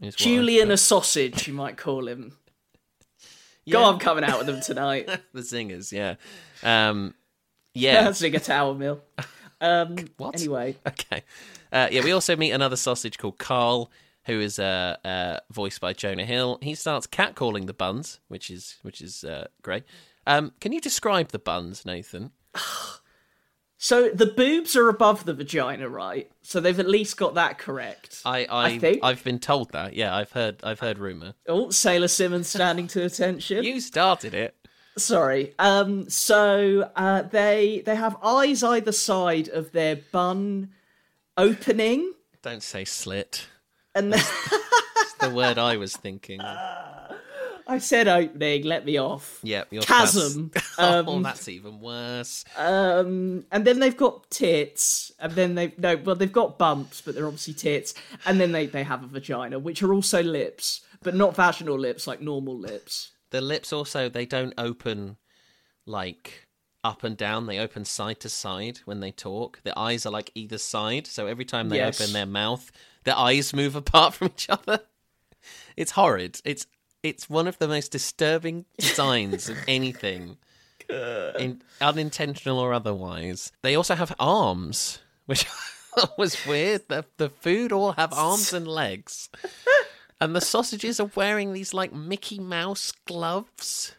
is 0.00 0.14
what 0.14 0.20
I 0.20 0.24
Julian 0.24 0.70
a 0.70 0.76
sausage, 0.76 1.48
you 1.48 1.54
might 1.54 1.76
call 1.76 2.06
him. 2.06 2.36
God, 3.68 3.80
Yeah. 3.80 3.88
I'm 3.88 3.98
coming 3.98 4.22
out 4.22 4.38
with 4.38 4.46
them 4.46 4.60
tonight. 4.60 5.10
the 5.32 5.42
singers, 5.42 5.92
yeah, 5.92 6.14
um, 6.62 7.14
yeah. 7.74 8.12
Sing 8.12 8.36
a 8.36 8.38
tower 8.38 8.74
mill. 8.74 9.00
Um, 9.60 9.96
What? 10.16 10.36
Anyway, 10.36 10.76
Okay. 10.86 11.24
Uh, 11.72 11.88
yeah, 11.90 12.02
we 12.04 12.12
also 12.12 12.36
meet 12.36 12.52
another 12.52 12.76
sausage 12.76 13.18
called 13.18 13.38
Carl, 13.38 13.90
who 14.26 14.40
is 14.40 14.58
uh, 14.58 14.96
uh, 15.04 15.38
voiced 15.50 15.80
by 15.80 15.92
Jonah 15.92 16.24
Hill. 16.24 16.58
He 16.62 16.74
starts 16.74 17.06
catcalling 17.06 17.66
the 17.66 17.74
buns, 17.74 18.20
which 18.28 18.50
is 18.50 18.76
which 18.82 19.00
is 19.00 19.24
uh, 19.24 19.46
great. 19.62 19.84
Um, 20.26 20.52
can 20.60 20.72
you 20.72 20.80
describe 20.80 21.28
the 21.28 21.38
buns, 21.38 21.84
Nathan? 21.84 22.32
So 23.78 24.08
the 24.08 24.26
boobs 24.26 24.74
are 24.74 24.88
above 24.88 25.26
the 25.26 25.34
vagina, 25.34 25.88
right? 25.88 26.30
So 26.42 26.60
they've 26.60 26.80
at 26.80 26.88
least 26.88 27.18
got 27.18 27.34
that 27.34 27.58
correct. 27.58 28.22
I, 28.24 28.46
I, 28.50 28.78
think- 28.78 29.00
I've 29.02 29.22
been 29.22 29.38
told 29.38 29.72
that. 29.72 29.94
Yeah, 29.94 30.16
I've 30.16 30.32
heard 30.32 30.60
I've 30.64 30.80
heard 30.80 30.98
rumor. 30.98 31.34
Oh, 31.46 31.68
Sailor 31.70 32.08
Simmons 32.08 32.48
standing 32.48 32.86
to 32.88 33.04
attention. 33.04 33.64
You 33.64 33.80
started 33.80 34.32
it. 34.32 34.56
Sorry. 34.96 35.52
Um. 35.58 36.08
So 36.08 36.90
uh, 36.96 37.22
they 37.22 37.82
they 37.84 37.96
have 37.96 38.16
eyes 38.22 38.62
either 38.62 38.92
side 38.92 39.48
of 39.50 39.72
their 39.72 39.96
bun 39.96 40.70
opening, 41.36 42.12
Don't 42.42 42.62
say 42.62 42.84
slit. 42.84 43.46
and 43.94 44.12
then, 44.12 44.20
It's 44.20 45.14
the 45.20 45.30
word 45.30 45.58
I 45.58 45.76
was 45.76 45.96
thinking. 45.96 46.40
I 47.68 47.78
said 47.78 48.06
opening. 48.06 48.62
Let 48.62 48.84
me 48.84 48.96
off. 48.96 49.40
Your 49.42 49.64
Chasm. 49.82 50.52
oh, 50.78 50.98
Um, 51.16 51.22
that's 51.24 51.48
even 51.48 51.80
worse. 51.80 52.44
Um, 52.56 53.44
and 53.50 53.64
then 53.64 53.80
they've 53.80 53.96
got 53.96 54.30
tits, 54.30 55.10
and 55.18 55.32
then 55.32 55.56
they 55.56 55.74
no, 55.76 55.96
well 55.96 56.14
they've 56.14 56.32
got 56.32 56.58
bumps, 56.58 57.00
but 57.00 57.14
they're 57.16 57.26
obviously 57.26 57.54
tits, 57.54 57.94
and 58.24 58.40
then 58.40 58.52
they 58.52 58.66
they 58.66 58.84
have 58.84 59.02
a 59.02 59.08
vagina, 59.08 59.58
which 59.58 59.82
are 59.82 59.92
also 59.92 60.22
lips, 60.22 60.82
but 61.02 61.16
not 61.16 61.34
vaginal 61.34 61.76
lips 61.76 62.06
like 62.06 62.20
normal 62.20 62.56
lips. 62.56 63.10
The 63.30 63.40
lips 63.40 63.72
also 63.72 64.08
they 64.08 64.26
don't 64.26 64.54
open 64.56 65.16
like 65.86 66.45
up 66.84 67.02
and 67.04 67.16
down. 67.16 67.46
They 67.46 67.58
open 67.58 67.84
side 67.84 68.20
to 68.20 68.28
side 68.28 68.78
when 68.84 69.00
they 69.00 69.10
talk. 69.10 69.60
Their 69.64 69.78
eyes 69.78 70.06
are 70.06 70.12
like 70.12 70.30
either 70.34 70.58
side, 70.58 71.06
so 71.06 71.26
every 71.26 71.44
time 71.44 71.68
they 71.68 71.78
Yes. 71.78 72.00
open 72.00 72.12
their 72.12 72.26
mouth, 72.26 72.70
their 73.04 73.16
eyes 73.16 73.52
move 73.52 73.74
apart 73.82 74.14
from 74.14 74.28
each 74.28 74.48
other. 74.48 74.80
It's 75.76 75.92
horrid. 75.92 76.40
It's 76.44 76.66
it's 77.02 77.28
one 77.30 77.46
of 77.46 77.58
the 77.58 77.68
most 77.68 77.92
disturbing 77.92 78.64
designs 78.78 79.48
of 79.48 79.56
anything, 79.68 80.38
in, 80.88 81.62
unintentional 81.80 82.58
or 82.58 82.72
otherwise. 82.72 83.52
They 83.62 83.74
also 83.76 83.94
have 83.94 84.14
arms, 84.18 84.98
which 85.26 85.46
was 86.18 86.44
weird. 86.46 86.88
The 86.88 87.04
the 87.16 87.28
food 87.28 87.72
all 87.72 87.92
have 87.92 88.12
arms 88.12 88.52
and 88.52 88.66
legs. 88.66 89.28
And 90.18 90.34
the 90.34 90.40
sausages 90.40 90.98
are 90.98 91.10
wearing 91.14 91.52
these 91.52 91.74
like 91.74 91.92
Mickey 91.92 92.38
Mouse 92.38 92.90
gloves. 93.06 93.94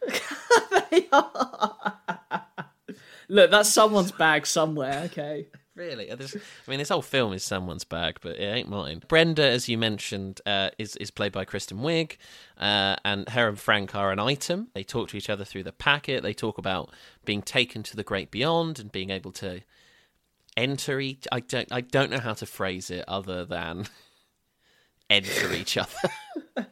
Look, 3.30 3.52
that's 3.52 3.70
someone's 3.70 4.12
bag 4.12 4.46
somewhere. 4.46 5.04
Okay. 5.06 5.48
Really? 5.78 6.12
I 6.12 6.16
mean, 6.68 6.80
this 6.80 6.90
whole 6.90 7.04
film 7.04 7.34
is 7.34 7.44
someone's 7.44 7.84
bag, 7.84 8.18
but 8.24 8.38
it 8.38 8.44
ain't 8.44 8.68
mine. 8.68 9.04
Brenda, 9.08 9.48
as 9.48 9.70
you 9.70 9.78
mentioned, 9.78 10.42
uh, 10.44 10.72
is 10.80 10.96
is 10.96 11.12
played 11.12 11.34
by 11.34 11.46
Kristen 11.46 11.78
Wiig, 11.78 12.18
uh, 12.58 12.96
and 13.06 13.30
her 13.30 13.48
and 13.48 13.60
Frank 13.60 13.94
are 13.94 14.12
an 14.12 14.18
item. 14.18 14.70
They 14.74 14.84
talk 14.84 15.10
to 15.10 15.18
each 15.18 15.30
other 15.30 15.46
through 15.46 15.64
the 15.64 15.72
packet. 15.72 16.24
They 16.24 16.34
talk 16.34 16.58
about 16.58 16.90
being 17.26 17.44
taken 17.44 17.84
to 17.84 17.96
the 17.96 18.04
great 18.04 18.32
beyond 18.32 18.80
and 18.80 18.92
being 18.92 19.12
able 19.12 19.32
to 19.34 19.62
enter 20.58 21.00
each. 21.00 21.28
I 21.32 21.42
don't. 21.42 21.72
I 21.72 21.82
don't 21.82 22.10
know 22.10 22.22
how 22.22 22.34
to 22.34 22.48
phrase 22.48 22.90
it 22.90 23.06
other 23.08 23.46
than 23.46 23.86
enter 25.10 25.54
each 25.54 25.78
other. 25.78 26.10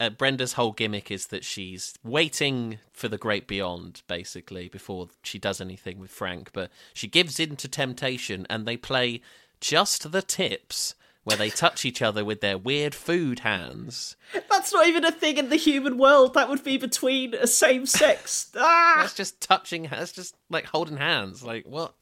uh, 0.00 0.10
Brenda's 0.10 0.54
whole 0.54 0.72
gimmick 0.72 1.10
is 1.10 1.28
that 1.28 1.44
she's 1.44 1.94
waiting 2.02 2.78
for 2.92 3.08
the 3.08 3.18
great 3.18 3.46
beyond, 3.46 4.02
basically, 4.08 4.68
before 4.68 5.08
she 5.22 5.38
does 5.38 5.60
anything 5.60 5.98
with 5.98 6.10
Frank. 6.10 6.50
But 6.52 6.70
she 6.92 7.06
gives 7.08 7.38
in 7.38 7.56
to 7.56 7.68
temptation, 7.68 8.46
and 8.50 8.66
they 8.66 8.76
play 8.76 9.20
just 9.60 10.12
the 10.12 10.22
tips 10.22 10.94
where 11.24 11.36
they 11.36 11.50
touch 11.50 11.84
each 11.84 12.00
other 12.02 12.24
with 12.24 12.40
their 12.40 12.56
weird 12.56 12.94
food 12.94 13.40
hands. 13.40 14.16
That's 14.50 14.72
not 14.72 14.86
even 14.86 15.04
a 15.04 15.10
thing 15.10 15.38
in 15.38 15.48
the 15.48 15.56
human 15.56 15.98
world. 15.98 16.34
That 16.34 16.48
would 16.48 16.62
be 16.62 16.76
between 16.76 17.34
a 17.34 17.46
same 17.46 17.86
sex. 17.86 18.50
Ah, 18.56 18.96
That's 18.98 19.14
just 19.14 19.40
touching. 19.40 19.88
That's 19.90 20.12
just 20.12 20.36
like 20.48 20.66
holding 20.66 20.96
hands. 20.96 21.42
Like 21.42 21.66
what? 21.66 21.94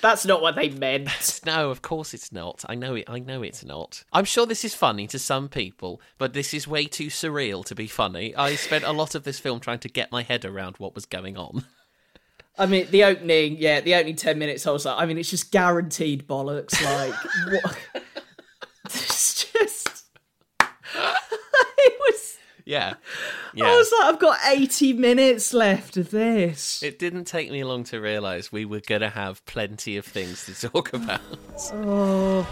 that's 0.00 0.26
not 0.26 0.42
what 0.42 0.56
they 0.56 0.68
meant. 0.68 1.40
No, 1.46 1.70
of 1.70 1.80
course 1.82 2.12
it's 2.12 2.32
not. 2.32 2.64
I 2.68 2.74
know 2.74 2.94
it. 2.94 3.08
I 3.08 3.18
know 3.18 3.42
it's 3.42 3.64
not. 3.64 4.04
I'm 4.12 4.24
sure 4.24 4.46
this 4.46 4.64
is 4.64 4.74
funny 4.74 5.06
to 5.08 5.18
some 5.18 5.48
people, 5.48 6.00
but 6.18 6.32
this 6.32 6.52
is 6.52 6.68
way 6.68 6.84
too 6.86 7.06
surreal 7.06 7.64
to 7.66 7.74
be 7.74 7.86
funny. 7.86 8.34
I 8.36 8.56
spent 8.56 8.84
a 8.84 8.92
lot 8.92 9.14
of 9.14 9.24
this 9.24 9.38
film 9.38 9.60
trying 9.60 9.78
to 9.80 9.88
get 9.88 10.12
my 10.12 10.22
head 10.22 10.44
around 10.44 10.76
what 10.76 10.94
was 10.94 11.06
going 11.06 11.36
on. 11.36 11.64
I 12.58 12.66
mean, 12.66 12.86
the 12.90 13.04
opening, 13.04 13.56
yeah, 13.58 13.80
the 13.80 13.94
opening 13.94 14.16
10 14.16 14.38
minutes, 14.38 14.66
I 14.66 14.70
was 14.70 14.84
like, 14.86 14.96
I 14.98 15.04
mean, 15.06 15.18
it's 15.18 15.30
just 15.30 15.52
guaranteed 15.52 16.26
bollocks. 16.26 16.82
Like, 16.82 17.62
what? 17.62 17.78
It's 18.94 19.52
just. 19.52 20.04
it 20.60 21.94
was. 22.00 22.38
Yeah, 22.64 22.94
I 22.94 23.36
yeah. 23.54 23.76
was 23.76 23.92
like, 23.92 24.14
I've 24.14 24.18
got 24.18 24.38
80 24.44 24.94
minutes 24.94 25.54
left 25.54 25.96
of 25.96 26.10
this. 26.10 26.82
It 26.82 26.98
didn't 26.98 27.24
take 27.24 27.50
me 27.50 27.62
long 27.62 27.84
to 27.84 28.00
realise 28.00 28.50
we 28.50 28.64
were 28.64 28.80
going 28.80 29.02
to 29.02 29.10
have 29.10 29.44
plenty 29.46 29.96
of 29.96 30.04
things 30.04 30.46
to 30.46 30.68
talk 30.68 30.92
about. 30.92 31.20
Oh. 31.72 32.42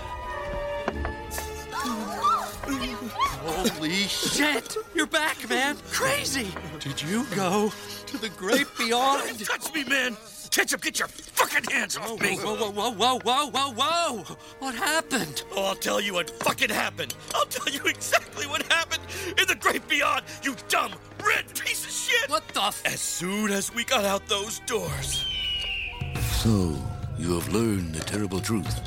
Holy 3.44 3.90
Shit! 4.04 4.76
You're 4.94 5.06
back, 5.06 5.48
man! 5.50 5.76
Crazy! 5.90 6.48
Did 6.80 7.02
you 7.02 7.24
go 7.34 7.72
to 8.06 8.18
the 8.18 8.30
great 8.30 8.66
beyond? 8.78 9.44
Touch 9.44 9.74
me, 9.74 9.84
man! 9.84 10.16
Ketchup, 10.54 10.82
get 10.82 11.00
your 11.00 11.08
fucking 11.08 11.64
hands 11.64 11.96
off 11.96 12.20
me! 12.20 12.36
Whoa, 12.36 12.54
whoa, 12.54 12.70
whoa, 12.70 12.92
whoa, 12.92 13.18
whoa, 13.18 13.50
whoa, 13.50 13.72
whoa! 13.72 14.36
What 14.60 14.76
happened? 14.76 15.42
Oh, 15.50 15.64
I'll 15.64 15.74
tell 15.74 16.00
you 16.00 16.14
what 16.14 16.30
fucking 16.30 16.70
happened. 16.70 17.12
I'll 17.34 17.46
tell 17.46 17.74
you 17.74 17.80
exactly 17.86 18.46
what 18.46 18.62
happened 18.72 19.02
in 19.36 19.48
the 19.48 19.56
great 19.56 19.88
beyond, 19.88 20.22
you 20.44 20.54
dumb 20.68 20.92
red 21.26 21.52
piece 21.58 21.84
of 21.84 21.90
shit! 21.90 22.30
What 22.30 22.46
the 22.50 22.62
f- 22.62 22.86
As 22.86 23.00
soon 23.00 23.50
as 23.50 23.74
we 23.74 23.82
got 23.82 24.04
out 24.04 24.28
those 24.28 24.60
doors. 24.60 25.26
So, 26.20 26.80
you 27.18 27.34
have 27.34 27.52
learned 27.52 27.92
the 27.92 28.04
terrible 28.04 28.38
truth. 28.38 28.80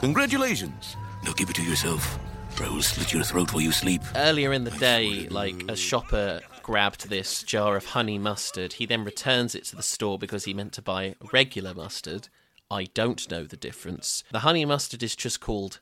Congratulations. 0.00 0.94
Now 1.24 1.32
keep 1.32 1.48
it 1.48 1.56
to 1.56 1.62
yourself, 1.62 2.18
or 2.60 2.66
I 2.66 2.68
will 2.68 2.82
slit 2.82 3.14
your 3.14 3.24
throat 3.24 3.50
while 3.54 3.62
you 3.62 3.72
sleep. 3.72 4.02
Earlier 4.14 4.52
in 4.52 4.64
the 4.64 4.72
day, 4.72 5.26
like 5.30 5.70
a 5.70 5.74
shopper 5.74 6.42
grabbed 6.64 7.08
this 7.08 7.44
jar 7.44 7.76
of 7.76 7.84
honey 7.84 8.18
mustard. 8.18 8.74
He 8.74 8.86
then 8.86 9.04
returns 9.04 9.54
it 9.54 9.64
to 9.66 9.76
the 9.76 9.82
store 9.82 10.18
because 10.18 10.44
he 10.44 10.54
meant 10.54 10.72
to 10.72 10.82
buy 10.82 11.14
regular 11.32 11.74
mustard. 11.74 12.28
I 12.70 12.84
don't 12.84 13.30
know 13.30 13.44
the 13.44 13.56
difference. 13.56 14.24
The 14.32 14.40
honey 14.40 14.64
mustard 14.64 15.02
is 15.02 15.14
just 15.14 15.38
called 15.38 15.80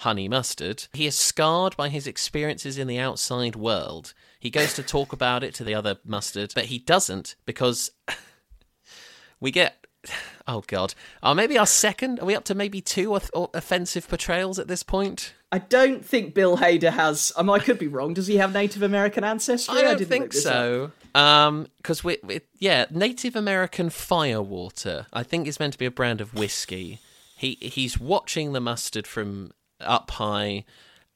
honey 0.00 0.28
mustard. 0.28 0.86
He 0.92 1.06
is 1.06 1.18
scarred 1.18 1.76
by 1.76 1.88
his 1.88 2.06
experiences 2.06 2.76
in 2.78 2.86
the 2.86 2.98
outside 2.98 3.56
world. 3.56 4.12
He 4.38 4.50
goes 4.50 4.74
to 4.74 4.82
talk 4.82 5.12
about 5.14 5.42
it 5.42 5.54
to 5.54 5.64
the 5.64 5.74
other 5.74 5.96
mustard, 6.04 6.52
but 6.54 6.66
he 6.66 6.78
doesn't 6.78 7.34
because 7.44 7.90
we 9.40 9.50
get. 9.50 9.86
Oh 10.50 10.64
God! 10.66 10.94
Oh, 11.22 11.34
maybe 11.34 11.58
our 11.58 11.66
second. 11.66 12.20
Are 12.20 12.24
we 12.24 12.34
up 12.34 12.44
to 12.44 12.54
maybe 12.54 12.80
two 12.80 13.14
off- 13.14 13.30
offensive 13.34 14.08
portrayals 14.08 14.58
at 14.58 14.66
this 14.66 14.82
point? 14.82 15.34
I 15.50 15.58
don't 15.58 16.04
think 16.04 16.34
Bill 16.34 16.58
Hader 16.58 16.92
has. 16.92 17.32
I, 17.36 17.42
mean, 17.42 17.50
I 17.50 17.58
could 17.58 17.78
be 17.78 17.88
wrong. 17.88 18.14
Does 18.14 18.26
he 18.26 18.36
have 18.36 18.52
Native 18.52 18.82
American 18.82 19.24
ancestry? 19.24 19.78
I 19.78 19.82
don't 19.82 19.98
didn't 19.98 20.08
think 20.08 20.22
look 20.24 20.32
this 20.32 20.46
up. 20.46 20.52
so. 20.52 20.92
Um, 21.14 21.66
because 21.78 22.04
we, 22.04 22.18
we, 22.22 22.42
yeah, 22.58 22.84
Native 22.90 23.34
American 23.34 23.88
Firewater. 23.88 25.06
I 25.12 25.22
think 25.22 25.48
is 25.48 25.58
meant 25.58 25.72
to 25.72 25.78
be 25.78 25.86
a 25.86 25.90
brand 25.90 26.20
of 26.20 26.34
whiskey. 26.34 27.00
He 27.36 27.56
he's 27.60 27.98
watching 27.98 28.52
the 28.52 28.60
mustard 28.60 29.06
from 29.06 29.52
up 29.80 30.10
high. 30.12 30.64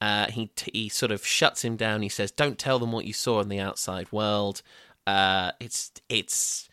Uh, 0.01 0.27
he 0.31 0.47
t- 0.47 0.71
he 0.73 0.89
sort 0.89 1.11
of 1.11 1.25
shuts 1.25 1.63
him 1.63 1.75
down. 1.75 2.01
He 2.01 2.09
says, 2.09 2.31
"Don't 2.31 2.57
tell 2.57 2.79
them 2.79 2.91
what 2.91 3.05
you 3.05 3.13
saw 3.13 3.39
in 3.39 3.49
the 3.49 3.59
outside 3.59 4.11
world." 4.11 4.61
Uh, 5.05 5.51
it's 5.59 5.91
it's 6.09 6.69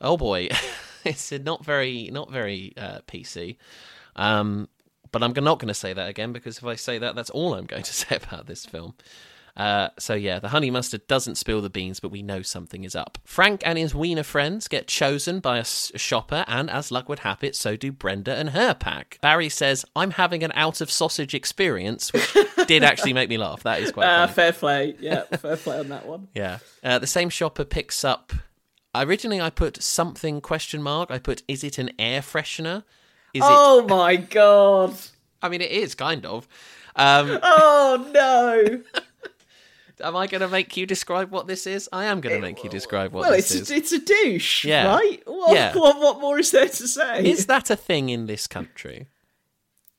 oh 0.00 0.16
boy, 0.16 0.48
it's 1.04 1.32
not 1.32 1.64
very 1.64 2.08
not 2.12 2.30
very 2.30 2.72
uh, 2.76 3.00
PC. 3.08 3.56
Um, 4.16 4.68
but 5.12 5.22
I'm 5.22 5.32
not 5.32 5.58
going 5.58 5.68
to 5.68 5.74
say 5.74 5.92
that 5.92 6.08
again 6.08 6.32
because 6.32 6.58
if 6.58 6.64
I 6.64 6.74
say 6.76 6.98
that, 6.98 7.14
that's 7.14 7.30
all 7.30 7.54
I'm 7.54 7.66
going 7.66 7.82
to 7.84 7.92
say 8.02 8.16
about 8.16 8.46
this 8.46 8.64
film. 8.66 8.94
Uh, 9.56 9.88
so 9.98 10.14
yeah, 10.14 10.38
the 10.38 10.50
honey 10.50 10.70
mustard 10.70 11.04
doesn't 11.08 11.34
spill 11.34 11.60
the 11.60 11.68
beans, 11.68 11.98
but 11.98 12.12
we 12.12 12.22
know 12.22 12.42
something 12.42 12.84
is 12.84 12.94
up. 12.94 13.18
Frank 13.24 13.60
and 13.64 13.76
his 13.76 13.92
wiener 13.92 14.22
friends 14.22 14.68
get 14.68 14.86
chosen 14.86 15.40
by 15.40 15.56
a, 15.56 15.60
s- 15.60 15.90
a 15.96 15.98
shopper, 15.98 16.44
and 16.46 16.70
as 16.70 16.92
luck 16.92 17.08
would 17.08 17.18
have 17.20 17.42
it, 17.42 17.56
so 17.56 17.74
do 17.74 17.90
Brenda 17.90 18.36
and 18.36 18.50
her 18.50 18.72
pack. 18.72 19.18
Barry 19.20 19.48
says, 19.48 19.84
"I'm 19.96 20.12
having 20.12 20.44
an 20.44 20.52
out 20.54 20.80
of 20.80 20.92
sausage 20.92 21.34
experience," 21.34 22.12
which 22.12 22.36
did 22.68 22.84
actually 22.84 23.14
make 23.14 23.28
me 23.28 23.36
laugh. 23.36 23.64
That 23.64 23.80
is 23.80 23.90
quite 23.90 24.06
Uh, 24.06 24.28
funny. 24.28 24.32
fair 24.34 24.52
play. 24.52 24.96
Yeah, 25.00 25.22
fair 25.24 25.56
play 25.56 25.80
on 25.80 25.88
that 25.88 26.06
one. 26.06 26.28
Yeah. 26.34 26.58
Uh, 26.84 27.00
the 27.00 27.08
same 27.08 27.28
shopper 27.28 27.64
picks 27.64 28.04
up. 28.04 28.32
Originally, 28.94 29.40
I 29.40 29.50
put 29.50 29.82
something 29.82 30.40
question 30.40 30.84
mark. 30.84 31.10
I 31.10 31.18
put, 31.18 31.42
"Is 31.48 31.64
it 31.64 31.78
an 31.78 31.90
air 31.98 32.20
freshener?" 32.20 32.84
Is 33.34 33.42
Oh 33.46 33.86
my 33.86 34.16
god. 34.16 34.94
I 35.42 35.48
mean, 35.48 35.60
it 35.60 35.70
is 35.70 35.94
kind 35.94 36.24
of. 36.26 36.48
Um, 36.96 37.38
Oh 37.42 38.10
no. 38.12 38.82
am 40.00 40.16
I 40.16 40.26
going 40.26 40.40
to 40.40 40.48
make 40.48 40.76
you 40.76 40.86
describe 40.86 41.30
what 41.30 41.46
this 41.46 41.66
is? 41.66 41.88
I 41.92 42.04
am 42.06 42.20
going 42.20 42.34
to 42.34 42.40
make 42.40 42.62
you 42.64 42.70
describe 42.70 43.12
what 43.12 43.22
Well, 43.22 43.32
this 43.32 43.50
it's 43.50 43.62
is. 43.62 43.70
a, 43.70 43.76
it's 43.76 43.92
a 43.92 43.98
douche, 44.00 44.64
Yeah. 44.64 44.94
right? 44.94 45.22
What, 45.26 45.52
Yeah. 45.54 45.74
what, 45.76 45.98
what 46.00 46.20
more 46.20 46.38
is 46.38 46.50
there 46.50 46.68
to 46.68 46.88
say? 46.88 47.24
Is 47.24 47.46
that 47.46 47.70
a 47.70 47.76
thing 47.76 48.08
in 48.08 48.26
this 48.26 48.46
country? 48.46 49.06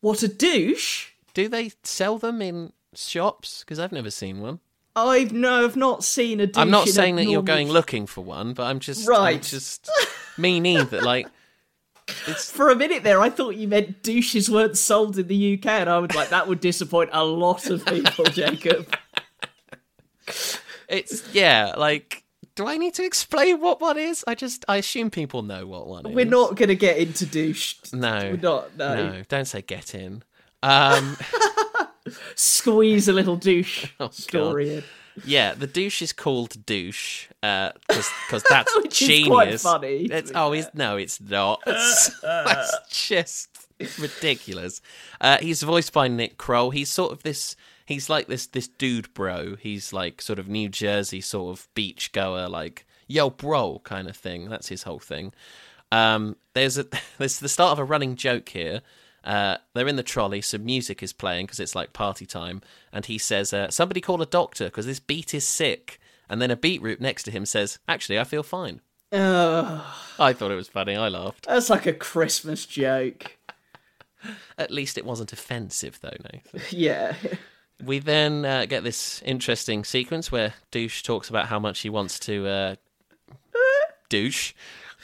What 0.02 0.24
a 0.24 0.28
douche? 0.28 1.10
Do 1.34 1.48
they 1.48 1.72
sell 1.84 2.18
them 2.18 2.42
in 2.42 2.72
shops? 2.96 3.60
Because 3.64 3.80
I've 3.80 3.92
never 3.92 4.10
seen 4.12 4.42
one. 4.42 4.60
I've 4.96 5.32
no, 5.32 5.64
I've 5.66 5.76
not 5.78 6.04
seen 6.04 6.40
a 6.40 6.48
douche. 6.48 6.58
I'm 6.62 6.72
not 6.72 6.88
saying 6.90 7.16
that 7.18 7.26
you're 7.26 7.44
going 7.44 7.70
looking 7.70 8.06
for 8.08 8.24
one, 8.24 8.54
but 8.54 8.64
I'm 8.64 8.80
just, 8.80 9.08
I'm 9.08 9.12
Right. 9.12 9.42
just 9.42 9.90
me 10.38 10.60
neither. 10.60 11.02
Like, 11.02 11.28
it's 12.28 12.52
For 12.52 12.70
a 12.70 12.76
minute 12.76 13.04
there, 13.04 13.20
I 13.22 13.30
thought 13.30 13.56
you 13.56 13.68
meant 13.68 14.04
douches 14.04 14.50
weren't 14.50 14.78
sold 14.78 15.18
in 15.18 15.28
the 15.28 15.54
UK, 15.56 15.66
and 15.68 15.90
I 15.90 16.00
was 16.00 16.14
like, 16.16 16.30
that 16.30 16.48
would 16.48 16.60
disappoint 16.60 17.10
a 17.14 17.24
lot 17.24 17.70
of 17.70 17.86
people, 17.86 18.26
Jacob. 18.32 18.94
it's 20.88 21.34
yeah. 21.34 21.74
Like, 21.78 22.24
do 22.56 22.68
I 22.68 22.78
need 22.78 22.94
to 22.96 23.04
explain 23.06 23.62
what 23.62 23.82
one 23.82 23.98
is? 23.98 24.24
I 24.28 24.36
just 24.36 24.66
I 24.68 24.78
assume 24.78 25.10
people 25.10 25.42
know 25.44 25.66
what 25.66 25.88
one 25.88 26.06
is. 26.06 26.16
We're 26.16 26.26
not 26.26 26.56
going 26.56 26.70
to 26.70 26.76
get 26.76 26.98
into 26.98 27.26
douche. 27.26 27.76
No, 27.94 28.20
We're 28.32 28.38
not. 28.38 28.78
No. 28.78 28.96
no. 28.96 29.24
Don't 29.28 29.46
say 29.46 29.62
get 29.62 29.96
in. 29.96 30.24
Um, 30.62 31.16
Squeeze 32.36 33.08
a 33.08 33.14
little 33.14 33.36
douche 33.36 33.88
Oh, 34.00 34.10
story 34.10 34.76
in. 34.78 34.84
Yeah, 35.26 35.54
the 35.54 35.68
douche 35.68 36.02
is 36.02 36.14
called 36.14 36.66
douche 36.66 37.28
because 37.42 38.44
that's 38.50 38.76
Which 38.78 39.02
is 39.02 39.08
genius. 39.08 39.64
funny, 39.64 40.06
It's, 40.06 40.32
oh, 40.34 40.52
he's, 40.52 40.68
no, 40.74 40.98
it's 40.98 41.20
not. 41.20 41.62
It's, 41.66 42.20
that's 42.22 42.78
just 43.08 43.50
ridiculous. 44.00 44.82
Uh, 45.20 45.38
he's 45.38 45.62
voiced 45.64 45.94
by 45.94 46.08
Nick 46.08 46.38
Kroll. 46.38 46.72
He's 46.72 46.90
sort 46.90 47.12
of 47.12 47.24
this. 47.24 47.56
He's 47.86 48.10
like 48.10 48.28
this 48.28 48.46
this 48.48 48.68
dude 48.68 49.14
bro. 49.14 49.56
He's 49.56 49.92
like 49.92 50.22
sort 50.22 50.40
of 50.40 50.48
New 50.48 50.70
Jersey 50.70 51.22
sort 51.22 51.58
of 51.58 51.68
beach 51.74 52.12
goer, 52.12 52.48
like 52.48 52.86
yo 53.08 53.30
bro 53.30 53.82
kind 53.84 54.08
of 54.08 54.16
thing. 54.16 54.50
That's 54.50 54.70
his 54.70 54.84
whole 54.84 55.00
thing. 55.00 55.34
Um, 55.92 56.36
there's 56.54 56.78
a 56.78 56.86
there's 57.18 57.40
the 57.40 57.50
start 57.50 57.72
of 57.74 57.80
a 57.80 57.84
running 57.84 58.16
joke 58.16 58.50
here. 58.50 58.82
Uh, 59.24 59.58
they're 59.74 59.88
in 59.88 59.96
the 59.96 60.04
trolley. 60.04 60.42
Some 60.42 60.66
music 60.66 61.04
is 61.04 61.14
playing 61.14 61.46
because 61.48 61.60
it's 61.60 61.76
like 61.76 61.94
party 61.94 62.26
time, 62.26 62.62
and 62.94 63.06
he 63.06 63.18
says, 63.18 63.54
uh, 63.54 63.70
"Somebody 63.70 64.02
call 64.02 64.22
a 64.22 64.26
doctor 64.26 64.66
because 64.66 64.86
this 64.86 65.00
beat 65.00 65.34
is 65.34 65.48
sick." 65.48 66.00
And 66.30 66.42
then 66.42 66.52
a 66.52 66.56
beetroot 66.56 67.02
next 67.02 67.24
to 67.24 67.32
him 67.32 67.46
says, 67.46 67.80
"Actually, 67.88 68.20
I 68.20 68.24
feel 68.24 68.44
fine." 68.44 68.82
I 69.12 70.34
thought 70.34 70.52
it 70.52 70.56
was 70.56 70.68
funny. 70.68 70.96
I 70.96 71.08
laughed. 71.08 71.48
that's 71.48 71.70
like 71.70 71.86
a 71.86 71.94
Christmas 71.94 72.66
joke. 72.66 73.38
At 74.58 74.72
least 74.72 74.98
it 74.98 75.06
wasn't 75.06 75.34
offensive, 75.34 76.00
though, 76.02 76.16
Nathan. 76.32 76.62
Yeah. 76.78 77.16
We 77.84 78.00
then 78.00 78.44
uh, 78.44 78.66
get 78.66 78.84
this 78.84 79.22
interesting 79.24 79.86
sequence 79.86 80.30
where 80.34 80.54
Douche 80.70 81.02
talks 81.02 81.30
about 81.30 81.48
how 81.48 81.60
much 81.60 81.80
he 81.80 81.90
wants 81.90 82.20
to 82.20 82.46
uh, 82.46 82.76
douche. 84.10 84.54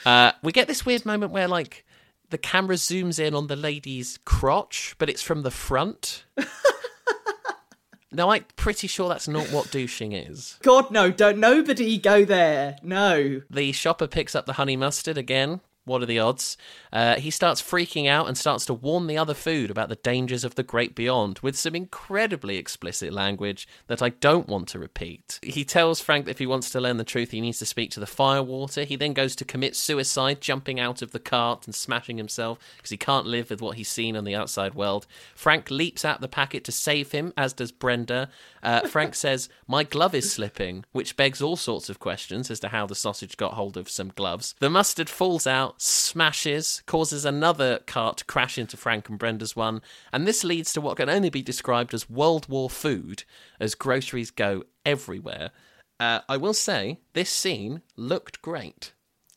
Uh, 0.04 0.32
we 0.42 0.52
get 0.52 0.68
this 0.68 0.84
weird 0.84 1.06
moment 1.06 1.32
where, 1.32 1.48
like, 1.48 1.85
the 2.30 2.38
camera 2.38 2.76
zooms 2.76 3.18
in 3.18 3.34
on 3.34 3.46
the 3.46 3.56
lady's 3.56 4.18
crotch, 4.24 4.94
but 4.98 5.08
it's 5.08 5.22
from 5.22 5.42
the 5.42 5.50
front. 5.50 6.24
now, 8.12 8.30
I'm 8.30 8.44
pretty 8.56 8.86
sure 8.86 9.08
that's 9.08 9.28
not 9.28 9.50
what 9.52 9.70
douching 9.70 10.12
is. 10.12 10.58
God, 10.62 10.90
no, 10.90 11.10
don't 11.10 11.38
nobody 11.38 11.98
go 11.98 12.24
there. 12.24 12.78
No. 12.82 13.42
The 13.50 13.72
shopper 13.72 14.06
picks 14.06 14.34
up 14.34 14.46
the 14.46 14.54
honey 14.54 14.76
mustard 14.76 15.18
again. 15.18 15.60
What 15.84 16.02
are 16.02 16.06
the 16.06 16.18
odds? 16.18 16.56
Uh, 16.96 17.16
he 17.16 17.30
starts 17.30 17.60
freaking 17.60 18.08
out 18.08 18.26
and 18.26 18.38
starts 18.38 18.64
to 18.64 18.72
warn 18.72 19.06
the 19.06 19.18
other 19.18 19.34
food 19.34 19.70
about 19.70 19.90
the 19.90 19.96
dangers 19.96 20.44
of 20.44 20.54
the 20.54 20.62
great 20.62 20.94
beyond 20.94 21.38
with 21.40 21.54
some 21.54 21.74
incredibly 21.74 22.56
explicit 22.56 23.12
language 23.12 23.68
that 23.86 24.00
I 24.00 24.08
don't 24.08 24.48
want 24.48 24.68
to 24.68 24.78
repeat. 24.78 25.38
He 25.42 25.62
tells 25.62 26.00
Frank 26.00 26.24
that 26.24 26.30
if 26.30 26.38
he 26.38 26.46
wants 26.46 26.70
to 26.70 26.80
learn 26.80 26.96
the 26.96 27.04
truth, 27.04 27.32
he 27.32 27.42
needs 27.42 27.58
to 27.58 27.66
speak 27.66 27.90
to 27.90 28.00
the 28.00 28.06
firewater. 28.06 28.84
He 28.84 28.96
then 28.96 29.12
goes 29.12 29.36
to 29.36 29.44
commit 29.44 29.76
suicide, 29.76 30.40
jumping 30.40 30.80
out 30.80 31.02
of 31.02 31.12
the 31.12 31.18
cart 31.18 31.66
and 31.66 31.74
smashing 31.74 32.16
himself 32.16 32.58
because 32.78 32.88
he 32.88 32.96
can't 32.96 33.26
live 33.26 33.50
with 33.50 33.60
what 33.60 33.76
he's 33.76 33.90
seen 33.90 34.16
on 34.16 34.24
the 34.24 34.34
outside 34.34 34.72
world. 34.72 35.06
Frank 35.34 35.70
leaps 35.70 36.02
out 36.02 36.22
the 36.22 36.28
packet 36.28 36.64
to 36.64 36.72
save 36.72 37.12
him, 37.12 37.34
as 37.36 37.52
does 37.52 37.72
Brenda. 37.72 38.30
Uh, 38.62 38.80
Frank 38.88 39.14
says, 39.14 39.50
My 39.68 39.84
glove 39.84 40.14
is 40.14 40.32
slipping, 40.32 40.86
which 40.92 41.14
begs 41.18 41.42
all 41.42 41.56
sorts 41.56 41.90
of 41.90 42.00
questions 42.00 42.50
as 42.50 42.60
to 42.60 42.68
how 42.68 42.86
the 42.86 42.94
sausage 42.94 43.36
got 43.36 43.52
hold 43.52 43.76
of 43.76 43.90
some 43.90 44.12
gloves. 44.16 44.54
The 44.60 44.70
mustard 44.70 45.10
falls 45.10 45.46
out, 45.46 45.82
smashes, 45.82 46.82
causes 46.86 47.24
another 47.24 47.80
cart 47.86 48.18
to 48.18 48.24
crash 48.24 48.58
into 48.58 48.76
Frank 48.76 49.08
and 49.08 49.18
Brenda's 49.18 49.56
one, 49.56 49.82
and 50.12 50.26
this 50.26 50.44
leads 50.44 50.72
to 50.72 50.80
what 50.80 50.96
can 50.96 51.08
only 51.08 51.30
be 51.30 51.42
described 51.42 51.92
as 51.92 52.08
World 52.08 52.48
War 52.48 52.70
food, 52.70 53.24
as 53.60 53.74
groceries 53.74 54.30
go 54.30 54.64
everywhere. 54.84 55.50
Uh, 55.98 56.20
I 56.28 56.36
will 56.36 56.54
say, 56.54 57.00
this 57.14 57.30
scene 57.30 57.82
looked 57.96 58.42
great. 58.42 58.92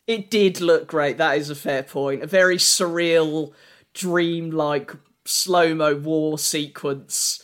It 0.07 0.29
did 0.29 0.59
look 0.59 0.87
great. 0.87 1.17
That 1.17 1.37
is 1.37 1.49
a 1.49 1.55
fair 1.55 1.83
point. 1.83 2.23
A 2.23 2.27
very 2.27 2.57
surreal, 2.57 3.53
dream-like 3.93 4.91
slow-mo 5.25 5.95
war 5.95 6.39
sequence. 6.39 7.43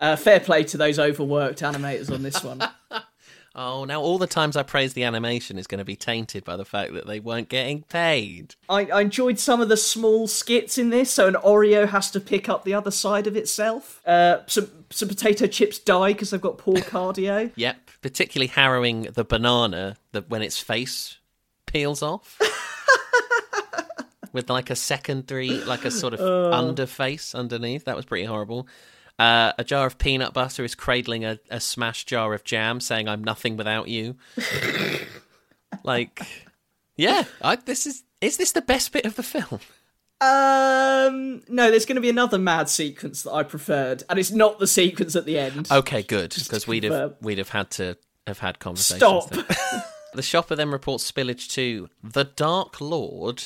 Uh, 0.00 0.16
fair 0.16 0.40
play 0.40 0.64
to 0.64 0.76
those 0.76 0.98
overworked 0.98 1.60
animators 1.60 2.12
on 2.12 2.22
this 2.22 2.42
one. 2.42 2.60
Oh, 3.54 3.84
now 3.84 4.00
all 4.00 4.18
the 4.18 4.28
times 4.28 4.56
I 4.56 4.62
praise 4.62 4.92
the 4.92 5.02
animation 5.02 5.58
is 5.58 5.66
going 5.66 5.80
to 5.80 5.84
be 5.84 5.96
tainted 5.96 6.44
by 6.44 6.56
the 6.56 6.64
fact 6.64 6.92
that 6.92 7.06
they 7.08 7.18
weren't 7.18 7.48
getting 7.48 7.82
paid. 7.82 8.54
I, 8.68 8.84
I 8.86 9.00
enjoyed 9.00 9.40
some 9.40 9.60
of 9.60 9.68
the 9.68 9.76
small 9.76 10.28
skits 10.28 10.78
in 10.78 10.90
this. 10.90 11.10
So 11.10 11.26
an 11.26 11.34
Oreo 11.34 11.88
has 11.88 12.12
to 12.12 12.20
pick 12.20 12.48
up 12.48 12.64
the 12.64 12.74
other 12.74 12.92
side 12.92 13.26
of 13.26 13.36
itself. 13.36 14.00
Uh, 14.06 14.38
some 14.46 14.70
some 14.90 15.08
potato 15.08 15.46
chips 15.46 15.78
die 15.80 16.12
because 16.12 16.30
they've 16.30 16.40
got 16.40 16.58
poor 16.58 16.76
cardio. 16.76 17.50
Yep, 17.56 17.90
particularly 18.02 18.46
harrowing 18.48 19.02
the 19.14 19.24
banana 19.24 19.96
that 20.12 20.30
when 20.30 20.42
its 20.42 20.58
face 20.58 21.18
peels 21.66 22.02
off. 22.02 22.40
With 24.32 24.48
like 24.48 24.70
a 24.70 24.76
secondary, 24.76 25.50
like 25.64 25.84
a 25.84 25.90
sort 25.90 26.14
of 26.14 26.20
under 26.20 26.86
face 26.86 27.34
underneath. 27.34 27.86
That 27.86 27.96
was 27.96 28.04
pretty 28.04 28.26
horrible. 28.26 28.68
Uh, 29.20 29.52
a 29.58 29.64
jar 29.64 29.86
of 29.86 29.98
peanut 29.98 30.32
butter 30.32 30.64
is 30.64 30.74
cradling 30.74 31.26
a, 31.26 31.38
a 31.50 31.60
smashed 31.60 32.08
jar 32.08 32.32
of 32.32 32.42
jam, 32.42 32.80
saying, 32.80 33.06
I'm 33.06 33.22
nothing 33.22 33.58
without 33.58 33.88
you. 33.88 34.16
like, 35.84 36.22
yeah, 36.96 37.24
I, 37.42 37.56
this 37.56 37.86
is. 37.86 38.02
Is 38.22 38.38
this 38.38 38.52
the 38.52 38.62
best 38.62 38.92
bit 38.92 39.04
of 39.04 39.16
the 39.16 39.22
film? 39.22 39.60
Um, 40.22 41.42
no, 41.48 41.70
there's 41.70 41.86
going 41.86 41.96
to 41.96 42.02
be 42.02 42.10
another 42.10 42.38
mad 42.38 42.68
sequence 42.68 43.22
that 43.22 43.32
I 43.32 43.42
preferred, 43.42 44.04
and 44.08 44.18
it's 44.18 44.30
not 44.30 44.58
the 44.58 44.66
sequence 44.66 45.16
at 45.16 45.26
the 45.26 45.38
end. 45.38 45.68
Okay, 45.70 46.02
good, 46.02 46.34
because 46.34 46.66
we'd 46.66 46.84
have 46.84 47.16
we'd 47.20 47.38
have 47.38 47.50
had 47.50 47.70
to 47.72 47.96
have 48.26 48.38
had 48.38 48.58
conversations. 48.58 49.24
Stop. 49.24 49.34
The 50.12 50.22
shopper 50.22 50.56
then 50.56 50.70
reports 50.70 51.08
spillage 51.10 51.48
to 51.52 51.88
the 52.02 52.24
Dark 52.24 52.80
Lord, 52.80 53.44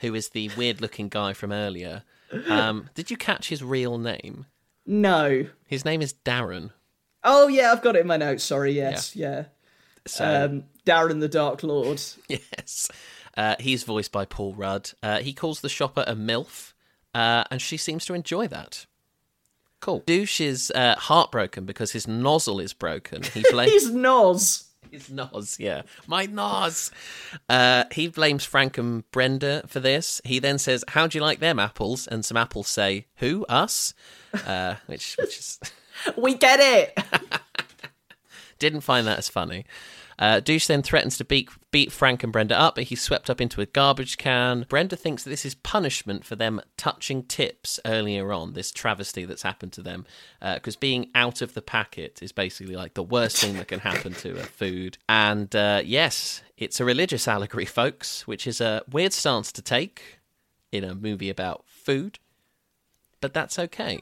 who 0.00 0.14
is 0.14 0.30
the 0.30 0.50
weird 0.56 0.80
looking 0.80 1.08
guy 1.08 1.34
from 1.34 1.52
earlier. 1.52 2.04
Um, 2.48 2.88
did 2.94 3.10
you 3.10 3.18
catch 3.18 3.50
his 3.50 3.62
real 3.62 3.98
name? 3.98 4.46
No. 4.86 5.46
His 5.66 5.84
name 5.84 6.00
is 6.02 6.14
Darren. 6.24 6.70
Oh 7.24 7.48
yeah, 7.48 7.72
I've 7.72 7.82
got 7.82 7.96
it 7.96 8.00
in 8.00 8.06
my 8.06 8.16
notes. 8.16 8.44
Sorry. 8.44 8.72
Yes. 8.72 9.16
Yeah. 9.16 9.46
So, 10.06 10.24
Um, 10.44 10.64
Darren 10.86 11.18
the 11.20 11.28
Dark 11.28 11.62
Lord. 11.64 12.00
yes. 12.28 12.88
Uh, 13.36 13.56
he's 13.58 13.82
voiced 13.82 14.12
by 14.12 14.24
Paul 14.24 14.54
Rudd. 14.54 14.92
Uh, 15.02 15.18
he 15.18 15.32
calls 15.32 15.60
the 15.60 15.68
shopper 15.68 16.04
a 16.06 16.14
MILF, 16.14 16.72
uh, 17.14 17.44
and 17.50 17.60
she 17.60 17.76
seems 17.76 18.04
to 18.06 18.14
enjoy 18.14 18.46
that. 18.48 18.86
Cool. 19.80 20.02
Douche 20.06 20.40
is 20.40 20.72
uh, 20.74 20.94
heartbroken 20.96 21.66
because 21.66 21.92
his 21.92 22.06
nozzle 22.08 22.60
is 22.60 22.72
broken. 22.72 23.22
He 23.24 23.44
blames. 23.50 23.72
his 23.72 23.90
Noz. 23.90 24.65
His 24.90 25.10
nose, 25.10 25.56
yeah. 25.58 25.82
My 26.06 26.26
nose. 26.26 26.90
Uh, 27.48 27.84
he 27.92 28.08
blames 28.08 28.44
Frank 28.44 28.78
and 28.78 29.08
Brenda 29.10 29.64
for 29.66 29.80
this. 29.80 30.20
He 30.24 30.38
then 30.38 30.58
says, 30.58 30.84
How 30.88 31.06
do 31.06 31.18
you 31.18 31.22
like 31.22 31.40
them 31.40 31.58
apples? 31.58 32.06
And 32.06 32.24
some 32.24 32.36
apples 32.36 32.68
say, 32.68 33.06
Who? 33.16 33.44
Us? 33.48 33.94
Uh, 34.46 34.76
which, 34.86 35.16
which 35.18 35.38
is. 35.38 35.60
We 36.16 36.34
get 36.34 36.60
it. 36.60 36.98
Didn't 38.58 38.82
find 38.82 39.06
that 39.06 39.16
as 39.16 39.30
funny. 39.30 39.64
Uh, 40.18 40.40
Douche 40.40 40.66
then 40.66 40.82
threatens 40.82 41.18
to 41.18 41.24
beat, 41.24 41.48
beat 41.70 41.92
Frank 41.92 42.22
and 42.22 42.32
Brenda 42.32 42.58
up, 42.58 42.74
but 42.74 42.84
he's 42.84 43.02
swept 43.02 43.28
up 43.28 43.40
into 43.40 43.60
a 43.60 43.66
garbage 43.66 44.16
can. 44.16 44.66
Brenda 44.68 44.96
thinks 44.96 45.24
that 45.24 45.30
this 45.30 45.44
is 45.44 45.54
punishment 45.54 46.24
for 46.24 46.36
them 46.36 46.60
touching 46.76 47.22
tips 47.24 47.78
earlier 47.84 48.32
on, 48.32 48.54
this 48.54 48.72
travesty 48.72 49.24
that's 49.24 49.42
happened 49.42 49.72
to 49.74 49.82
them. 49.82 50.06
Because 50.40 50.76
being 50.76 51.10
out 51.14 51.42
of 51.42 51.54
the 51.54 51.62
packet 51.62 52.22
is 52.22 52.32
basically 52.32 52.76
like 52.76 52.94
the 52.94 53.02
worst 53.02 53.38
thing 53.38 53.54
that 53.54 53.68
can 53.68 53.80
happen 53.80 54.12
to 54.14 54.38
a 54.38 54.44
food. 54.44 54.98
And 55.08 55.54
uh, 55.54 55.82
yes, 55.84 56.42
it's 56.56 56.80
a 56.80 56.84
religious 56.84 57.28
allegory, 57.28 57.66
folks, 57.66 58.26
which 58.26 58.46
is 58.46 58.60
a 58.60 58.82
weird 58.90 59.12
stance 59.12 59.52
to 59.52 59.62
take 59.62 60.20
in 60.72 60.84
a 60.84 60.94
movie 60.94 61.30
about 61.30 61.64
food, 61.66 62.18
but 63.20 63.34
that's 63.34 63.58
okay. 63.58 64.00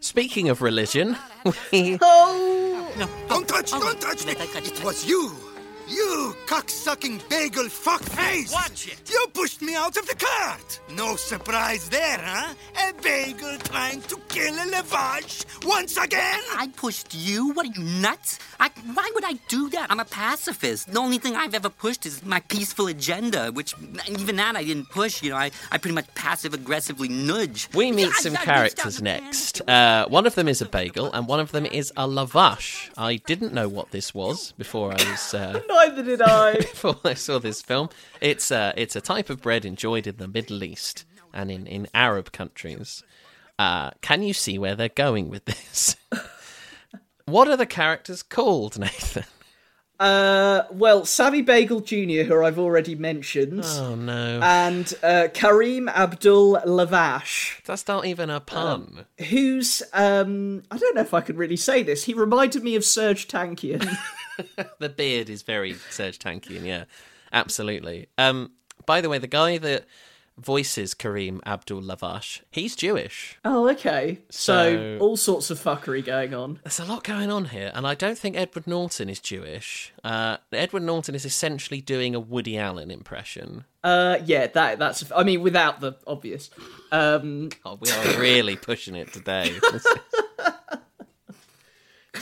Speaking 0.00 0.48
of 0.48 0.62
religion, 0.62 1.16
we. 1.72 1.98
Don't 1.98 3.46
touch, 3.46 3.70
don't 3.70 4.00
touch 4.00 4.26
me. 4.26 4.32
It 4.32 4.82
was 4.84 5.06
you. 5.06 5.49
You 5.90 6.36
cocksucking 6.46 7.28
bagel 7.28 7.64
fuckface. 7.64 8.52
Watch 8.52 8.86
it. 8.86 9.10
You 9.10 9.26
pushed 9.34 9.60
me 9.60 9.74
out 9.74 9.96
of 9.96 10.06
the 10.06 10.14
cart. 10.14 10.80
No 10.94 11.16
surprise 11.16 11.88
there, 11.88 12.18
huh? 12.20 12.54
A 12.88 12.92
bagel 13.02 13.58
trying 13.58 14.00
to 14.02 14.16
kill 14.28 14.54
a 14.54 14.66
Lavash 14.70 15.44
once 15.66 15.96
again? 15.96 16.40
I 16.56 16.68
pushed 16.76 17.12
you? 17.14 17.50
What 17.50 17.66
are 17.66 17.72
you, 17.80 17.82
nuts? 18.00 18.38
I, 18.60 18.70
why 18.94 19.10
would 19.14 19.24
I 19.24 19.32
do 19.48 19.68
that? 19.70 19.90
I'm 19.90 19.98
a 19.98 20.04
pacifist. 20.04 20.92
The 20.92 20.98
only 21.00 21.18
thing 21.18 21.34
I've 21.34 21.54
ever 21.54 21.68
pushed 21.70 22.06
is 22.06 22.24
my 22.24 22.38
peaceful 22.40 22.86
agenda, 22.86 23.50
which 23.50 23.74
even 24.08 24.36
that 24.36 24.54
I 24.54 24.62
didn't 24.62 24.90
push. 24.90 25.22
You 25.24 25.30
know, 25.30 25.36
I, 25.36 25.50
I 25.72 25.78
pretty 25.78 25.94
much 25.96 26.06
passive 26.14 26.54
aggressively 26.54 27.08
nudge. 27.08 27.68
We 27.74 27.90
meet 27.90 28.08
I- 28.08 28.20
some 28.20 28.32
I 28.36 28.40
reached 28.40 28.48
out 28.48 28.54
characters 28.54 29.02
next. 29.02 29.68
Uh, 29.68 30.06
one 30.08 30.26
of 30.26 30.36
them 30.36 30.46
is 30.46 30.62
a 30.62 30.66
bagel, 30.66 31.12
and 31.12 31.26
one 31.26 31.40
of 31.40 31.50
them 31.50 31.66
is 31.66 31.92
a 31.96 32.06
lavash. 32.06 32.90
I 32.96 33.16
didn't 33.16 33.52
know 33.52 33.68
what 33.68 33.90
this 33.90 34.14
was 34.14 34.52
before 34.52 34.92
I 34.92 35.10
was 35.10 35.34
uh, 35.34 35.60
Neither 35.80 36.02
did 36.02 36.20
I. 36.22 36.54
before 36.58 36.96
I 37.04 37.14
saw 37.14 37.38
this 37.38 37.62
film. 37.62 37.88
It's 38.20 38.50
uh, 38.50 38.72
it's 38.76 38.96
a 38.96 39.00
type 39.00 39.30
of 39.30 39.40
bread 39.40 39.64
enjoyed 39.64 40.06
in 40.06 40.16
the 40.18 40.28
Middle 40.28 40.62
East 40.62 41.04
and 41.32 41.50
in, 41.50 41.66
in 41.66 41.88
Arab 41.94 42.32
countries. 42.32 43.02
Uh, 43.58 43.90
can 44.02 44.22
you 44.22 44.34
see 44.34 44.58
where 44.58 44.74
they're 44.74 44.88
going 44.90 45.30
with 45.30 45.44
this? 45.46 45.96
what 47.24 47.48
are 47.48 47.56
the 47.56 47.66
characters 47.66 48.22
called, 48.22 48.78
Nathan? 48.78 49.24
Uh, 49.98 50.64
well, 50.70 51.04
Sammy 51.04 51.42
Bagel 51.42 51.80
Jr., 51.80 52.22
who 52.22 52.42
I've 52.42 52.58
already 52.58 52.94
mentioned, 52.94 53.62
Oh 53.66 53.94
no. 53.94 54.40
and 54.42 54.92
uh, 55.02 55.28
Kareem 55.34 55.90
Abdul 55.90 56.56
Lavash, 56.64 57.62
That's 57.64 57.86
not 57.86 58.06
even 58.06 58.30
a 58.30 58.40
pun. 58.40 59.04
who's 59.28 59.82
um, 59.92 60.62
I 60.70 60.78
don't 60.78 60.94
know 60.94 61.02
if 61.02 61.12
I 61.12 61.20
could 61.20 61.36
really 61.36 61.56
say 61.58 61.82
this. 61.82 62.04
He 62.04 62.14
reminded 62.14 62.62
me 62.64 62.76
of 62.76 62.82
Serj 62.82 63.26
Tankian. 63.26 63.86
the 64.78 64.88
beard 64.88 65.28
is 65.30 65.42
very 65.42 65.74
Serj 65.74 66.18
Tankian, 66.18 66.64
yeah. 66.64 66.84
Absolutely. 67.32 68.08
Um 68.18 68.52
by 68.86 69.00
the 69.00 69.08
way, 69.08 69.18
the 69.18 69.26
guy 69.26 69.58
that 69.58 69.84
voices 70.38 70.94
Kareem 70.94 71.38
Abdul 71.44 71.82
Lavash, 71.82 72.40
he's 72.50 72.74
Jewish. 72.74 73.38
oh, 73.44 73.68
okay. 73.68 74.20
So, 74.30 74.72
So- 74.74 74.98
all 74.98 75.16
sorts 75.18 75.50
of 75.50 75.60
fuckery 75.60 76.02
going 76.02 76.32
on. 76.32 76.60
There's 76.64 76.80
a 76.80 76.86
lot 76.86 77.04
going 77.04 77.30
on 77.30 77.46
here, 77.46 77.70
and 77.74 77.86
I 77.86 77.94
don't 77.94 78.16
think 78.16 78.36
Edward 78.38 78.66
Norton 78.66 79.10
is 79.10 79.20
Jewish. 79.20 79.92
Uh, 80.02 80.38
Edward 80.50 80.84
Norton 80.84 81.14
is 81.14 81.26
essentially 81.26 81.82
doing 81.82 82.14
a 82.14 82.20
Woody 82.20 82.56
Allen 82.56 82.90
impression. 82.90 83.64
Uh, 83.84 84.18
yeah, 84.24 84.46
that 84.46 84.78
that's. 84.78 85.12
I 85.14 85.24
mean, 85.24 85.42
without 85.42 85.80
the 85.80 85.92
obvious. 86.06 86.48
Um, 86.90 87.50
Oh, 87.66 87.76
we 87.78 87.90
are 87.90 88.18
really 88.18 88.56
pushing 88.56 88.94
it 88.96 89.12
today. 89.12 89.52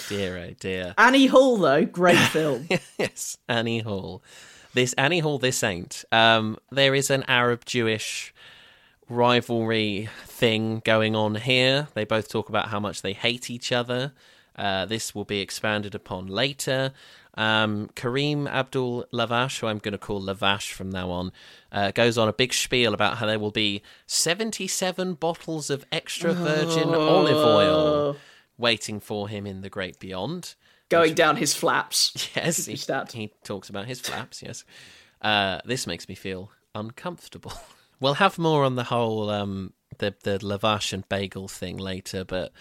dear, 0.08 0.38
oh 0.38 0.54
dear. 0.58 0.94
Annie 0.98 1.26
Hall, 1.26 1.56
though, 1.56 1.84
great 1.84 2.18
film. 2.32 2.68
yes, 2.98 3.38
Annie 3.48 3.80
Hall. 3.80 4.22
This 4.74 4.92
Annie 4.94 5.20
Hall, 5.20 5.38
this 5.38 5.62
ain't. 5.62 6.04
Um, 6.12 6.58
there 6.70 6.94
is 6.94 7.10
an 7.10 7.24
Arab 7.26 7.64
Jewish 7.64 8.32
rivalry 9.08 10.08
thing 10.24 10.82
going 10.84 11.16
on 11.16 11.36
here. 11.36 11.88
They 11.94 12.04
both 12.04 12.28
talk 12.28 12.48
about 12.48 12.68
how 12.68 12.78
much 12.78 13.02
they 13.02 13.12
hate 13.12 13.50
each 13.50 13.72
other. 13.72 14.12
Uh, 14.54 14.84
this 14.86 15.14
will 15.14 15.24
be 15.24 15.40
expanded 15.40 15.94
upon 15.94 16.26
later. 16.26 16.92
Um, 17.34 17.88
Kareem 17.94 18.48
Abdul 18.48 19.06
Lavash, 19.12 19.60
who 19.60 19.68
I'm 19.68 19.78
going 19.78 19.92
to 19.92 19.98
call 19.98 20.20
Lavash 20.20 20.72
from 20.72 20.90
now 20.90 21.10
on, 21.10 21.32
uh, 21.70 21.92
goes 21.92 22.18
on 22.18 22.26
a 22.28 22.32
big 22.32 22.52
spiel 22.52 22.92
about 22.92 23.18
how 23.18 23.26
there 23.26 23.38
will 23.38 23.52
be 23.52 23.82
77 24.06 25.14
bottles 25.14 25.70
of 25.70 25.86
extra 25.92 26.32
virgin 26.32 26.92
olive 26.94 27.36
oil 27.36 28.16
waiting 28.58 29.00
for 29.00 29.28
him 29.28 29.46
in 29.46 29.60
the 29.62 29.70
great 29.70 29.98
beyond. 29.98 30.54
going 30.88 31.14
down 31.14 31.36
his 31.36 31.54
flaps. 31.54 32.30
Yes, 32.36 32.66
he, 32.66 32.74
he 33.18 33.32
talks 33.44 33.68
about 33.68 33.86
his 33.86 34.00
flaps. 34.00 34.42
Yes, 34.42 34.64
uh, 35.22 35.60
this 35.64 35.86
makes 35.86 36.08
me 36.08 36.14
feel 36.14 36.50
uncomfortable. 36.74 37.52
we'll 38.00 38.14
have 38.14 38.38
more 38.38 38.64
on 38.64 38.76
the 38.76 38.84
whole 38.84 39.30
um, 39.30 39.72
the 39.98 40.14
the 40.22 40.38
lavash 40.38 40.92
and 40.92 41.08
bagel 41.08 41.48
thing 41.48 41.76
later. 41.76 42.24
But 42.24 42.52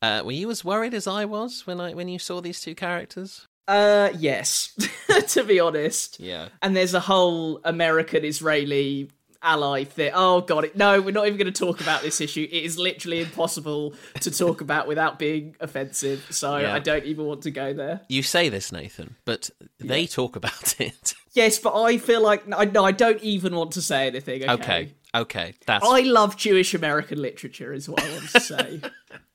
uh, 0.00 0.22
were 0.24 0.32
you 0.32 0.50
as 0.50 0.64
worried 0.64 0.94
as 0.94 1.06
I 1.06 1.24
was 1.24 1.66
when 1.66 1.80
I 1.80 1.94
when 1.94 2.08
you 2.08 2.18
saw 2.18 2.40
these 2.40 2.60
two 2.60 2.74
characters? 2.74 3.46
Uh, 3.68 4.10
yes, 4.18 4.76
to 5.28 5.44
be 5.44 5.60
honest. 5.60 6.18
Yeah. 6.18 6.48
And 6.60 6.76
there's 6.76 6.94
a 6.94 7.00
whole 7.00 7.60
American 7.64 8.24
Israeli 8.24 9.08
ally 9.42 9.84
thing. 9.84 10.12
Oh 10.14 10.40
god, 10.40 10.64
it, 10.64 10.76
no, 10.76 11.00
we're 11.00 11.10
not 11.12 11.26
even 11.26 11.38
going 11.38 11.52
to 11.52 11.58
talk 11.66 11.80
about 11.80 12.02
this 12.02 12.20
issue. 12.20 12.46
It 12.50 12.64
is 12.64 12.78
literally 12.78 13.20
impossible 13.20 13.94
to 14.20 14.30
talk 14.30 14.60
about 14.60 14.86
without 14.86 15.18
being 15.18 15.56
offensive. 15.60 16.26
So 16.30 16.56
Yeah. 16.56 16.74
I 16.74 16.78
don't 16.78 17.04
even 17.04 17.26
want 17.26 17.42
to 17.42 17.50
go 17.50 17.72
there. 17.72 18.00
You 18.08 18.22
say 18.22 18.48
this, 18.48 18.72
Nathan, 18.72 19.16
but 19.24 19.50
they 19.78 20.06
talk 20.06 20.36
about 20.36 20.74
it. 20.80 21.14
Yes, 21.32 21.58
but 21.58 21.80
I 21.80 21.98
feel 21.98 22.22
like 22.22 22.44
I 22.56 22.66
no, 22.66 22.84
I 22.84 22.92
don't 22.92 23.20
even 23.22 23.54
want 23.54 23.72
to 23.72 23.82
say 23.82 24.06
anything. 24.06 24.42
Okay. 24.42 24.52
okay, 24.52 24.92
okay, 25.14 25.54
that's 25.66 25.84
I 25.86 26.00
love 26.00 26.36
Jewish 26.36 26.74
American 26.74 27.20
literature, 27.20 27.72
is 27.72 27.88
what 27.88 28.02
I 28.02 28.10
want 28.10 28.28
to 28.30 28.40
say. 28.40 28.80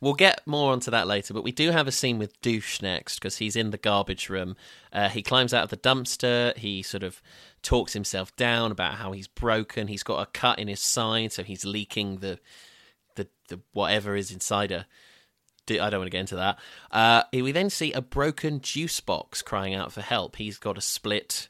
We'll 0.00 0.14
get 0.14 0.46
more 0.46 0.72
onto 0.72 0.90
that 0.92 1.08
later, 1.08 1.34
but 1.34 1.42
we 1.42 1.50
do 1.50 1.72
have 1.72 1.88
a 1.88 1.92
scene 1.92 2.18
with 2.18 2.40
Douche 2.40 2.80
next 2.80 3.16
because 3.16 3.38
he's 3.38 3.56
in 3.56 3.70
the 3.70 3.78
garbage 3.78 4.28
room. 4.28 4.56
Uh, 4.92 5.08
he 5.08 5.22
climbs 5.22 5.52
out 5.52 5.64
of 5.64 5.70
the 5.70 5.76
dumpster. 5.76 6.56
He 6.56 6.82
sort 6.82 7.02
of 7.02 7.20
talks 7.62 7.94
himself 7.94 8.34
down 8.36 8.70
about 8.70 8.94
how 8.94 9.12
he's 9.12 9.26
broken. 9.26 9.88
He's 9.88 10.04
got 10.04 10.22
a 10.22 10.26
cut 10.26 10.58
in 10.58 10.68
his 10.68 10.80
side, 10.80 11.32
so 11.32 11.42
he's 11.42 11.64
leaking 11.64 12.18
the 12.18 12.38
the, 13.16 13.26
the 13.48 13.60
whatever 13.72 14.14
is 14.14 14.30
inside 14.30 14.70
her. 14.70 14.86
I 15.70 15.90
don't 15.90 16.00
want 16.00 16.06
to 16.06 16.10
get 16.10 16.20
into 16.20 16.36
that. 16.36 16.58
Uh, 16.90 17.24
we 17.32 17.52
then 17.52 17.68
see 17.68 17.92
a 17.92 18.00
broken 18.00 18.60
juice 18.62 19.00
box 19.00 19.42
crying 19.42 19.74
out 19.74 19.92
for 19.92 20.00
help. 20.00 20.36
He's 20.36 20.56
got 20.56 20.78
a 20.78 20.80
split 20.80 21.48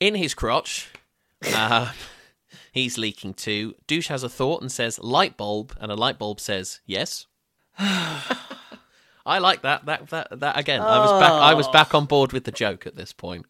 in 0.00 0.14
his 0.14 0.34
crotch. 0.34 0.90
Uh, 1.54 1.92
he's 2.72 2.98
leaking 2.98 3.34
too. 3.34 3.74
Douche 3.86 4.08
has 4.08 4.22
a 4.22 4.28
thought 4.28 4.60
and 4.60 4.70
says 4.70 4.98
light 4.98 5.36
bulb, 5.36 5.74
and 5.80 5.90
a 5.90 5.94
light 5.94 6.18
bulb 6.18 6.40
says 6.40 6.80
yes. 6.84 7.26
I 7.78 9.38
like 9.38 9.62
that. 9.62 9.86
That 9.86 10.08
that 10.10 10.40
that 10.40 10.58
again. 10.58 10.80
I 10.80 10.98
was 10.98 11.20
back. 11.20 11.32
I 11.32 11.54
was 11.54 11.68
back 11.68 11.94
on 11.94 12.06
board 12.06 12.32
with 12.32 12.44
the 12.44 12.52
joke 12.52 12.86
at 12.86 12.96
this 12.96 13.12
point. 13.12 13.46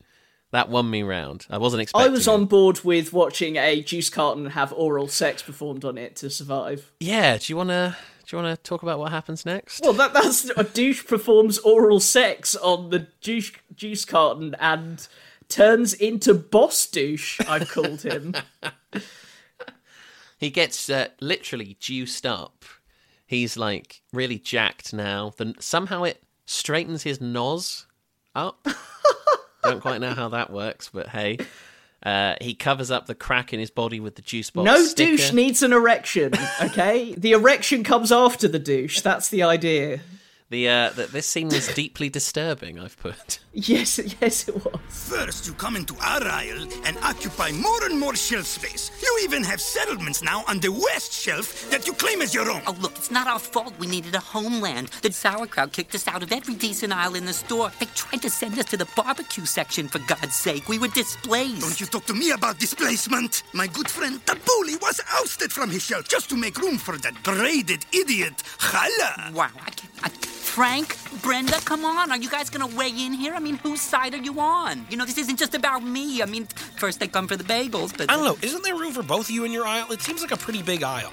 That 0.53 0.69
won 0.69 0.89
me 0.89 1.03
round. 1.03 1.47
I 1.51 1.59
wasn't 1.59 1.83
expecting. 1.83 2.09
I 2.09 2.13
was 2.13 2.27
it. 2.27 2.31
on 2.31 2.47
board 2.47 2.81
with 2.83 3.13
watching 3.13 3.57
a 3.57 3.83
juice 3.83 4.09
carton 4.09 4.47
have 4.47 4.73
oral 4.73 5.09
sex 5.09 5.43
performed 5.43 5.85
on 5.85 5.99
it 5.99 6.17
to 6.17 6.31
survive. 6.31 6.93
Yeah. 7.01 7.37
Do 7.37 7.53
you 7.53 7.57
want 7.57 7.71
to? 7.71 7.97
Do 8.27 8.37
you 8.37 8.43
want 8.43 8.57
to 8.57 8.63
talk 8.69 8.83
about 8.83 8.99
what 8.99 9.13
happens 9.13 9.47
next? 9.47 9.83
Well, 9.83 9.93
that, 9.93 10.13
that's 10.13 10.51
a 10.57 10.65
douche 10.65 11.07
performs 11.07 11.59
oral 11.59 12.01
sex 12.01 12.57
on 12.57 12.91
the 12.91 13.07
juice 13.21 13.53
juice 13.75 14.05
carton 14.05 14.57
and 14.59 15.07
turns 15.49 15.95
into 15.95 16.35
boss 16.35 16.87
douche. 16.87 17.41
I've 17.47 17.69
called 17.71 18.03
him. 18.03 18.35
He 20.39 20.51
gets 20.51 20.91
uh, 20.91 21.09
literally 21.21 21.77
juiced 21.81 22.27
up. 22.27 22.65
He's 23.27 23.57
like 23.57 24.03
really 24.13 24.39
jacked 24.39 24.93
now. 24.93 25.33
Then 25.37 25.55
somehow 25.59 26.05
it 26.05 26.23
straightens 26.45 27.03
his 27.03 27.21
nose 27.21 27.87
up. 28.35 28.67
Don't 29.63 29.81
quite 29.81 30.01
know 30.01 30.15
how 30.15 30.29
that 30.29 30.51
works, 30.51 30.91
but 30.93 31.09
hey. 31.09 31.39
Uh, 32.03 32.37
he 32.41 32.55
covers 32.55 32.91
up 32.93 33.07
the 33.07 33.17
crack 33.17 33.53
in 33.53 33.59
his 33.59 33.71
body 33.71 33.99
with 33.99 34.15
the 34.15 34.23
juice 34.23 34.51
box. 34.51 34.65
no 34.65 34.81
sticker. 34.85 35.17
douche 35.17 35.33
needs 35.33 35.63
an 35.65 35.73
erection. 35.73 36.33
Okay, 36.63 37.15
the 37.17 37.33
erection 37.33 37.83
comes 37.83 38.13
after 38.13 38.47
the 38.47 38.61
douche. 38.61 39.01
That's 39.01 39.29
the 39.29 39.43
idea. 39.43 40.01
The 40.49 40.69
uh, 40.69 40.91
that 40.91 41.11
this 41.11 41.27
scene 41.27 41.49
was 41.49 41.67
deeply 41.75 42.09
disturbing. 42.09 42.79
I've 42.79 42.97
put. 42.99 43.41
Yes, 43.59 43.99
yes, 44.21 44.49
it 44.51 44.55
was. 44.67 44.79
First, 44.91 45.47
you 45.47 45.55
come 45.55 45.77
into 45.77 45.97
our 46.03 46.23
aisle 46.23 46.69
and 46.85 46.99
occupy 46.99 47.53
more 47.53 47.85
and 47.85 47.99
more 47.99 48.15
shelf 48.15 48.45
space. 48.45 48.91
You 49.01 49.21
even 49.25 49.43
have 49.45 49.63
settlements 49.63 50.23
now 50.23 50.45
on 50.47 50.61
the 50.61 50.71
west 50.71 51.11
shelf 51.11 51.71
that 51.71 51.87
you 51.87 51.95
claim 51.95 52.21
as 52.21 52.35
your 52.35 52.51
own. 52.51 52.61
Oh, 52.67 52.77
look, 52.83 52.93
it's 52.97 53.11
not 53.11 53.27
our 53.27 53.39
fault 53.39 53.73
we 53.79 53.87
needed 53.87 54.15
a 54.15 54.21
homeland. 54.21 54.89
The 55.01 55.11
sauerkraut 55.11 55.73
kicked 55.73 55.95
us 55.95 56.07
out 56.07 56.23
of 56.23 56.33
every 56.33 56.55
decent 56.55 56.93
aisle 56.93 57.15
in 57.15 57.25
the 57.25 57.33
store. 57.33 57.73
They 57.81 57.87
tried 57.87 58.21
to 58.21 58.29
send 58.29 58.59
us 58.59 58.67
to 58.67 58.77
the 58.77 58.89
barbecue 58.95 59.47
section, 59.47 59.89
for 59.89 60.01
God's 60.01 60.35
sake. 60.35 60.69
We 60.69 60.79
were 60.79 60.89
displaced. 60.89 61.63
Don't 61.63 61.81
you 61.81 61.87
talk 61.87 62.05
to 62.07 62.15
me 62.15 62.33
about 62.33 62.59
displacement. 62.59 63.43
My 63.55 63.69
good 63.69 63.89
friend 63.89 64.21
Tabuli 64.27 64.79
was 64.83 65.01
ousted 65.15 65.51
from 65.51 65.71
his 65.71 65.83
shelf 65.83 66.07
just 66.09 66.29
to 66.29 66.37
make 66.37 66.59
room 66.61 66.77
for 66.77 66.99
that 66.99 67.23
braided 67.23 67.87
idiot, 67.95 68.43
Challah. 68.59 69.33
Wow. 69.33 69.49
I 69.65 69.71
can't, 69.71 69.93
I, 70.03 70.11
Frank, 70.47 70.97
Brenda, 71.23 71.61
come 71.65 71.85
on. 71.85 72.11
Are 72.11 72.17
you 72.17 72.31
guys 72.31 72.49
going 72.49 72.67
to 72.67 72.77
weigh 72.77 72.89
in 72.89 73.13
here? 73.13 73.35
I 73.35 73.41
mean, 73.41 73.57
whose 73.57 73.81
side 73.83 74.15
are 74.15 74.23
you 74.23 74.41
on? 74.41 74.87
You 74.89 74.97
know, 74.97 75.05
this 75.05 75.19
isn't 75.19 75.39
just 75.39 75.55
about 75.55 75.83
me. 75.83 76.23
I 76.23 76.27
mean, 76.27 76.47
first 76.77 76.99
they 76.99 77.09
come 77.09 77.29
for 77.29 77.37
the 77.37 77.45
bagels, 77.45 77.95
but. 77.97 78.11
I 78.11 78.15
don't 78.15 78.25
know. 78.25 78.39
Isn't 78.41 78.63
there 78.65 78.75
room 78.75 78.93
for 78.93 79.03
both 79.03 79.27
of 79.29 79.31
you 79.31 79.45
in 79.45 79.53
your 79.53 79.67
aisle? 79.67 79.93
It 79.93 80.01
seems 80.01 80.23
like 80.23 80.31
a 80.31 80.37
pretty 80.37 80.63
big 80.63 80.83
aisle. 80.83 81.13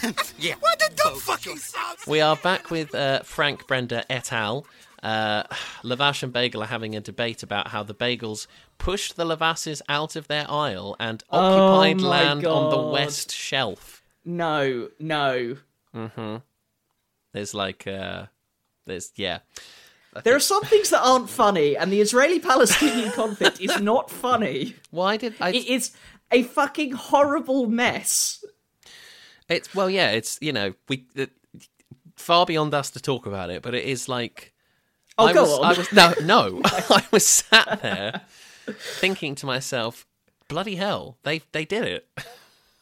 Yeah. 0.38 0.54
What 0.60 0.78
did 0.78 0.92
the 0.96 1.10
fucking 1.20 1.56
sound? 1.56 1.98
We 2.06 2.20
are 2.20 2.36
back 2.36 2.70
with 2.70 2.94
uh, 2.94 3.22
Frank 3.24 3.66
Brenda 3.66 4.04
et 4.12 4.32
al. 4.32 4.64
Uh, 5.02 5.42
Lavash 5.82 6.22
and 6.22 6.32
Bagel 6.32 6.62
are 6.62 6.66
having 6.66 6.94
a 6.94 7.00
debate 7.00 7.42
about 7.42 7.68
how 7.68 7.82
the 7.82 7.94
Bagels 7.94 8.46
pushed 8.78 9.16
the 9.16 9.24
Lavasses 9.24 9.82
out 9.88 10.14
of 10.14 10.28
their 10.28 10.48
aisle 10.48 10.94
and 11.00 11.24
occupied 11.30 12.00
Oh 12.00 12.02
my 12.04 12.08
land 12.08 12.46
on 12.46 12.70
the 12.70 12.92
west 12.92 13.32
shelf. 13.32 14.02
No, 14.24 14.88
no. 15.00 15.56
There's 17.32 17.54
like, 17.54 17.86
uh, 17.86 18.26
there's 18.86 19.12
yeah. 19.16 19.40
There 20.24 20.34
are 20.34 20.40
some 20.40 20.62
things 20.64 20.90
that 20.90 21.02
aren't 21.02 21.30
funny, 21.30 21.76
and 21.76 21.92
the 21.92 22.00
Israeli-Palestinian 22.00 23.12
conflict 23.12 23.60
is 23.60 23.80
not 23.80 24.10
funny. 24.10 24.74
Why 24.90 25.16
did 25.16 25.34
I? 25.40 25.50
It 25.50 25.66
is 25.66 25.92
a 26.32 26.42
fucking 26.42 26.92
horrible 26.92 27.66
mess. 27.66 28.44
It's 29.48 29.74
well, 29.74 29.88
yeah. 29.88 30.10
It's 30.10 30.38
you 30.40 30.52
know 30.52 30.74
we 30.88 31.06
it, 31.14 31.30
far 32.16 32.46
beyond 32.46 32.74
us 32.74 32.90
to 32.92 33.00
talk 33.00 33.26
about 33.26 33.50
it, 33.50 33.62
but 33.62 33.74
it 33.74 33.84
is 33.84 34.08
like. 34.08 34.52
Oh, 35.20 35.26
I 35.26 35.32
go 35.32 35.42
was, 35.42 35.58
on. 35.58 35.64
I 35.64 35.78
was 35.78 35.92
no, 35.92 36.14
no. 36.24 36.60
I 36.64 37.04
was 37.10 37.26
sat 37.26 37.82
there 37.82 38.22
thinking 38.66 39.34
to 39.36 39.46
myself, 39.46 40.06
"Bloody 40.48 40.76
hell! 40.76 41.18
They 41.22 41.42
they 41.52 41.64
did 41.64 41.84
it. 41.84 42.08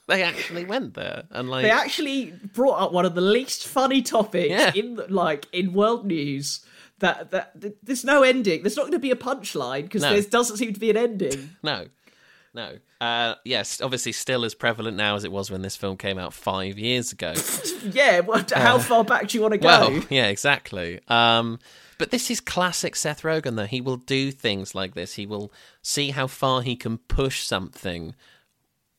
They 0.07 0.23
actually 0.23 0.65
went 0.65 0.95
there 0.95 1.25
and 1.31 1.49
like 1.51 1.63
They 1.65 1.71
actually 1.71 2.33
brought 2.55 2.81
up 2.81 2.93
one 2.93 3.05
of 3.07 3.15
the 3.15 3.21
least 3.21 3.67
funny 3.67 4.03
topics 4.03 4.49
Yeah. 4.51 4.73
in 4.75 5.01
like 5.09 5.47
in 5.53 5.73
world 5.73 6.07
news. 6.07 6.65
That 7.01 7.31
that 7.33 7.61
th- 7.61 7.75
there's 7.83 8.05
no 8.05 8.23
ending. 8.23 8.63
There's 8.63 8.77
not 8.77 8.85
going 8.85 8.93
to 8.93 8.99
be 8.99 9.11
a 9.11 9.17
punchline 9.17 9.83
because 9.83 10.03
No. 10.03 10.13
there 10.13 10.23
doesn't 10.23 10.57
seem 10.57 10.73
to 10.73 10.81
be 10.81 10.91
an 10.91 10.97
ending. 10.97 11.51
no." 11.63 11.87
no. 12.55 12.79
Uh, 13.03 13.35
yes, 13.45 13.83
obviously, 13.83 14.13
still 14.13 14.43
as 14.47 14.55
prevalent 14.55 14.97
now 14.97 15.15
as 15.15 15.25
it 15.25 15.31
was 15.31 15.51
when 15.51 15.61
this 15.61 15.77
film 15.77 15.99
came 15.99 16.19
out 16.19 16.33
five 16.33 16.79
years 16.79 17.13
ago. 17.13 17.35
Yeah, 17.93 18.21
what, 18.21 18.51
how 18.51 18.79
far 18.79 19.05
back 19.05 19.29
do 19.29 19.37
you 19.39 19.43
want 19.43 19.53
to 19.53 19.59
go? 19.59 19.67
Well, 19.69 20.05
yeah, 20.11 20.27
exactly. 20.29 20.99
Um, 21.07 21.59
but 21.99 22.11
this 22.11 22.31
is 22.33 22.41
classic 22.41 22.97
Seth 22.97 23.23
Rogen, 23.23 23.55
though. 23.57 23.67
He 23.67 23.81
will 23.83 23.99
do 23.99 24.33
things 24.33 24.75
like 24.75 24.95
this. 24.95 25.15
He 25.15 25.27
will 25.27 25.53
see 25.83 26.11
how 26.11 26.27
far 26.27 26.63
he 26.63 26.75
can 26.75 26.97
push 26.99 27.45
something, 27.45 28.15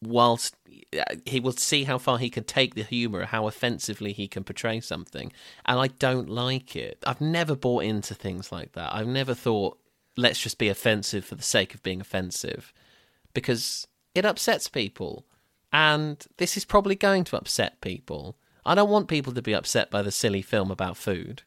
whilst 0.02 0.56
uh, 0.98 1.04
he 1.26 1.40
will 1.40 1.52
see 1.52 1.84
how 1.84 1.98
far 1.98 2.18
he 2.18 2.30
can 2.30 2.44
take 2.44 2.76
the 2.76 2.84
humor, 2.84 3.26
how 3.26 3.48
offensively 3.48 4.14
he 4.14 4.28
can 4.28 4.44
portray 4.44 4.80
something. 4.80 5.32
And 5.66 5.80
I 5.80 5.88
don't 5.88 6.30
like 6.30 6.76
it. 6.76 7.00
I've 7.06 7.22
never 7.22 7.56
bought 7.56 7.84
into 7.84 8.14
things 8.14 8.52
like 8.52 8.74
that. 8.74 8.94
I've 8.94 9.08
never 9.08 9.34
thought, 9.34 9.80
let's 10.16 10.40
just 10.40 10.58
be 10.58 10.70
offensive 10.70 11.26
for 11.26 11.36
the 11.36 11.44
sake 11.44 11.74
of 11.74 11.84
being 11.84 12.02
offensive, 12.02 12.74
because 13.34 13.88
it 14.14 14.26
upsets 14.26 14.68
people. 14.68 15.26
And 15.74 16.26
this 16.38 16.58
is 16.58 16.66
probably 16.66 16.96
going 16.96 17.24
to 17.26 17.38
upset 17.38 17.82
people. 17.82 18.38
I 18.66 18.76
don't 18.76 18.90
want 18.90 19.08
people 19.08 19.34
to 19.34 19.42
be 19.42 19.54
upset 19.54 19.90
by 19.90 20.02
the 20.02 20.12
silly 20.12 20.42
film 20.42 20.72
about 20.72 20.98
food. 20.98 21.44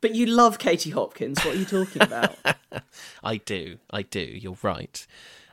But 0.00 0.14
you 0.14 0.26
love 0.26 0.58
Katie 0.58 0.90
Hopkins. 0.90 1.42
What 1.42 1.54
are 1.54 1.58
you 1.58 1.64
talking 1.64 2.02
about? 2.02 2.36
I 3.24 3.38
do. 3.38 3.78
I 3.90 4.02
do. 4.02 4.20
You're 4.20 4.58
right. 4.62 5.06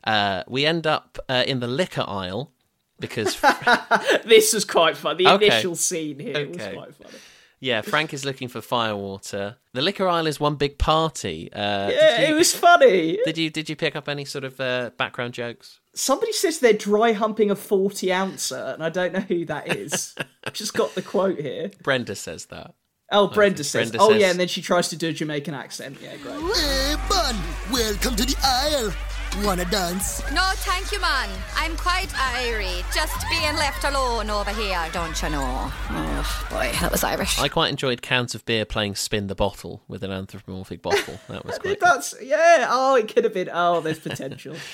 Uh, 0.03 0.43
we 0.47 0.65
end 0.65 0.85
up 0.87 1.17
uh, 1.29 1.43
in 1.47 1.59
the 1.59 1.67
liquor 1.67 2.03
aisle 2.07 2.51
because, 2.99 3.39
this 4.25 4.53
was 4.53 4.65
quite 4.65 4.97
fun. 4.97 5.17
The 5.17 5.27
Okay. 5.27 5.47
initial 5.47 5.75
scene 5.75 6.19
here 6.19 6.37
Okay. 6.37 6.47
was 6.47 6.73
quite 6.75 6.95
funny. 6.95 7.17
yeah, 7.59 7.81
Frank 7.81 8.13
is 8.13 8.25
looking 8.25 8.47
for 8.47 8.61
firewater. 8.61 9.57
The 9.73 9.81
liquor 9.81 10.07
aisle 10.07 10.27
is 10.27 10.39
one 10.39 10.55
big 10.55 10.77
party. 10.77 11.51
Uh, 11.53 11.89
Yeah, 11.91 12.21
you, 12.21 12.35
it 12.35 12.37
was 12.37 12.53
funny. 12.53 13.19
did 13.25 13.37
you 13.37 13.49
did 13.49 13.69
you 13.69 13.75
pick 13.75 13.95
up 13.95 14.07
any 14.09 14.25
sort 14.25 14.43
of 14.43 14.59
uh, 14.59 14.91
background 14.97 15.33
jokes? 15.33 15.79
Somebody 15.93 16.31
says 16.33 16.59
they're 16.59 16.73
dry 16.73 17.11
humping 17.13 17.51
a 17.51 17.55
40 17.55 18.13
ouncer, 18.13 18.71
and 18.73 18.83
I 18.83 18.89
don't 18.89 19.13
know 19.13 19.19
who 19.19 19.45
that 19.45 19.75
is. 19.75 20.15
I've 20.45 20.53
just 20.53 20.73
got 20.73 20.95
the 20.95 21.01
quote 21.01 21.39
here. 21.39 21.69
Brenda 21.83 22.15
says 22.15 22.45
that. 22.45 22.75
Oh, 23.11 23.27
Brenda 23.27 23.63
says. 23.65 23.89
Brenda 23.91 23.97
oh, 24.05 24.11
says- 24.13 24.21
yeah, 24.21 24.29
and 24.31 24.39
then 24.39 24.47
she 24.47 24.61
tries 24.61 24.87
to 24.89 24.95
do 24.95 25.09
a 25.09 25.11
Jamaican 25.13 25.53
accent. 25.53 25.97
Yeah, 26.01 26.15
great. 26.17 26.39
Hey, 26.55 26.95
bun, 27.09 27.35
welcome 27.71 28.15
to 28.15 28.23
the 28.25 28.37
aisle. 28.41 28.93
Wanna 29.39 29.65
dance? 29.65 30.21
No, 30.33 30.43
thank 30.55 30.91
you, 30.91 30.99
man. 31.01 31.29
I'm 31.55 31.75
quite 31.75 32.09
irie. 32.09 32.83
Just 32.93 33.25
being 33.29 33.55
left 33.55 33.83
alone 33.85 34.29
over 34.29 34.51
here, 34.51 34.79
don't 34.93 35.19
you 35.23 35.29
know? 35.29 35.71
Oh, 35.89 36.47
boy, 36.51 36.69
that 36.79 36.91
was 36.91 37.03
Irish. 37.03 37.39
I 37.39 37.47
quite 37.47 37.69
enjoyed 37.69 38.01
cans 38.03 38.35
of 38.35 38.45
beer 38.45 38.65
playing 38.65 38.95
spin 38.95 39.27
the 39.27 39.33
bottle 39.35 39.81
with 39.87 40.03
an 40.03 40.11
anthropomorphic 40.11 40.81
bottle. 40.83 41.19
That 41.27 41.43
was 41.45 41.57
quite 41.57 41.79
good. 41.79 41.79
That's, 41.79 42.13
yeah, 42.21 42.67
oh, 42.69 42.95
it 42.95 43.11
could 43.11 43.23
have 43.23 43.33
been. 43.33 43.49
Oh, 43.51 43.79
there's 43.81 43.99
potential. 43.99 44.55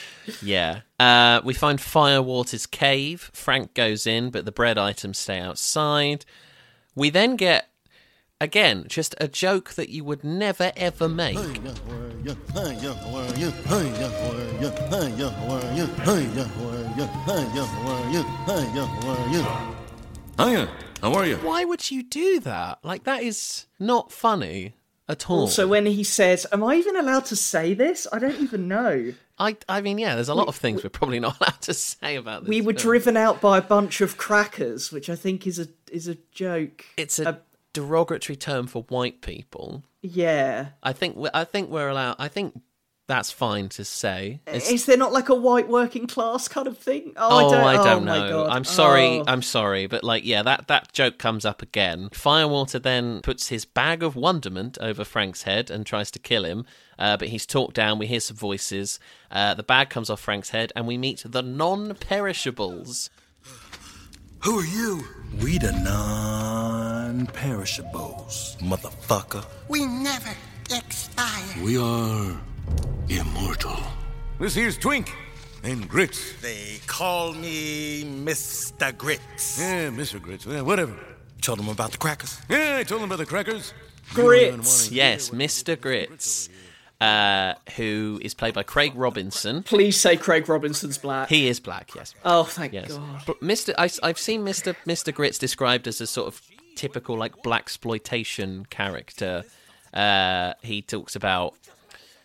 Yeah. 0.41 0.82
Uh, 0.99 1.39
we 1.45 1.53
find 1.53 1.80
Firewater's 1.80 2.66
cave. 2.66 3.32
Frank 3.34 3.74
goes 3.74 4.05
in, 4.05 4.30
but 4.30 4.43
the 4.43 4.51
bread 4.51 4.78
items 4.78 5.18
stay 5.18 5.39
outside. 5.39 6.26
We 6.95 7.10
then 7.10 7.38
get, 7.38 7.70
again, 8.40 8.86
just 8.88 9.16
a 9.20 9.28
joke 9.28 9.72
that 9.74 9.90
you 9.90 10.04
would 10.04 10.24
never 10.24 10.72
ever 10.76 11.10
make. 11.10 11.38
Hiya, 20.40 20.70
how 21.02 21.14
are 21.14 21.26
you? 21.26 21.38
Why 21.38 21.66
would 21.66 21.90
you 21.90 22.04
do 22.04 22.40
that? 22.42 22.80
Like, 22.84 23.04
that 23.04 23.24
is 23.24 23.66
not 23.80 24.12
funny 24.12 24.76
at 25.10 25.30
all. 25.30 25.42
Also, 25.42 25.68
when 25.68 25.86
he 25.86 26.04
says, 26.04 26.46
Am 26.52 26.64
I 26.64 26.76
even 26.76 26.96
allowed 26.96 27.26
to 27.26 27.36
say 27.36 27.74
this? 27.74 28.08
I 28.12 28.20
don't 28.20 28.40
even 28.42 28.68
know. 28.68 29.14
I, 29.40 29.56
I 29.70 29.82
mean, 29.82 30.00
yeah, 30.00 30.16
there's 30.16 30.30
a 30.30 30.34
lot 30.34 30.48
of 30.48 30.56
things 30.56 30.84
we're 30.84 30.90
probably 30.90 31.20
not 31.20 31.38
allowed 31.42 31.62
to 31.62 31.74
say 31.74 32.16
about 32.16 32.44
this. 32.44 32.50
We 32.50 32.62
were 32.62 32.74
film. 32.74 32.82
driven 32.82 33.18
out 33.18 33.40
by 33.40 33.58
a 33.58 33.62
bunch 33.62 34.02
of 34.02 34.18
crackers, 34.18 34.92
which 34.92 35.10
I 35.10 35.16
think 35.16 35.46
is 35.46 35.60
a 35.60 35.68
is 35.92 36.08
a 36.08 36.18
joke. 36.32 36.86
It's 36.98 37.20
a 37.20 37.40
derogatory 37.82 38.36
term 38.36 38.67
for 38.67 38.84
white 38.89 39.21
people. 39.21 39.84
Yeah. 40.01 40.69
I 40.82 40.93
think 40.93 41.15
we- 41.15 41.30
I 41.34 41.43
think 41.43 41.69
we're 41.69 41.89
allowed. 41.89 42.15
I 42.19 42.28
think 42.28 42.59
that's 43.07 43.32
fine 43.32 43.69
to 43.69 43.86
say. 43.86 44.41
It's- 44.47 44.69
Is 44.69 44.86
there 44.86 44.97
not 44.97 45.13
like 45.13 45.30
a 45.30 45.36
white 45.36 45.69
working 45.69 46.07
class 46.07 46.47
kind 46.49 46.67
of 46.67 46.78
thing? 46.78 47.13
Oh, 47.15 47.47
I 47.47 47.75
don't, 47.78 47.88
oh, 47.88 48.03
know. 48.03 48.47
I'm 48.49 48.63
sorry. 48.65 49.19
Oh. 49.19 49.23
I'm 49.28 49.41
sorry, 49.41 49.88
but 49.88 50.03
like, 50.03 50.25
yeah, 50.25 50.43
that 50.43 50.67
that 50.67 50.91
joke 50.91 51.17
comes 51.17 51.45
up 51.45 51.61
again. 51.61 52.09
Firewater 52.11 52.80
then 52.80 53.21
puts 53.21 53.47
his 53.47 53.63
bag 53.63 54.03
of 54.03 54.15
wonderment 54.17 54.78
over 54.82 55.05
Frank's 55.05 55.43
head 55.43 55.69
and 55.71 55.86
tries 55.86 56.11
to 56.11 56.19
kill 56.19 56.43
him, 56.43 56.65
uh, 56.99 57.15
but 57.15 57.30
he's 57.30 57.45
talked 57.45 57.75
down. 57.75 57.97
We 57.99 58.07
hear 58.07 58.19
some 58.19 58.36
voices. 58.38 58.99
Uh, 59.32 59.53
the 59.53 59.63
bag 59.63 59.89
comes 59.89 60.09
off 60.09 60.19
Frank's 60.19 60.49
head, 60.49 60.73
and 60.75 60.86
we 60.88 60.97
meet 60.97 61.23
the 61.25 61.41
non-perishables. 61.43 63.09
Who 64.41 64.59
are 64.59 64.65
you? 64.65 65.05
We 65.36 65.57
the 65.57 65.71
non-perishables, 65.71 68.57
motherfucker. 68.59 69.45
We 69.67 69.86
never 69.86 70.32
expire. 70.71 71.63
We 71.63 71.78
are 71.78 72.39
immortal. 73.09 73.78
This 74.39 74.55
here's 74.55 74.78
Twink 74.78 75.13
and 75.63 75.88
Grits. 75.88 76.34
They 76.41 76.80
call 76.88 77.34
me 77.34 78.03
Mr. 78.03 78.97
Grits. 78.97 79.59
Yeah, 79.59 79.89
Mr. 79.89 80.21
Grits. 80.21 80.45
Yeah, 80.45 80.61
whatever. 80.61 80.93
Told 81.41 81.59
them 81.59 81.69
about 81.69 81.91
the 81.91 81.97
crackers. 81.97 82.39
Yeah, 82.49 82.78
I 82.80 82.84
told 82.84 83.01
them 83.01 83.09
about 83.09 83.19
the 83.19 83.25
crackers. 83.25 83.73
Grits. 84.13 84.91
Yes, 84.91 85.32
Mr. 85.32 85.80
Grits, 85.80 86.49
uh, 87.00 87.54
who 87.76 88.20
is 88.24 88.34
played 88.34 88.54
by 88.54 88.64
Craig 88.64 88.93
Robinson. 88.95 89.64
Please 89.64 90.00
say 90.00 90.18
Craig 90.18 90.50
Robinson's 90.50 90.98
black. 90.98 91.30
He 91.30 91.48
is 91.48 91.60
black. 91.60 91.93
Yes. 91.95 92.14
Oh, 92.26 92.43
thank 92.43 92.74
Yes. 92.74 92.93
God. 92.93 93.22
But 93.26 93.39
Mr. 93.41 93.74
I, 93.78 93.89
have 94.08 94.18
seen 94.20 94.43
Mr. 94.43 94.76
Mr. 94.86 95.14
Grits 95.14 95.38
described 95.38 95.88
as 95.88 96.02
a 96.02 96.08
sort 96.08 96.28
of 96.28 96.41
typical 96.76 97.18
like 97.18 97.41
black 97.43 97.62
exploitation 97.62 98.66
character. 98.70 99.43
Uh, 99.93 100.54
he 100.62 100.82
talks 100.82 101.16
about, 101.16 101.56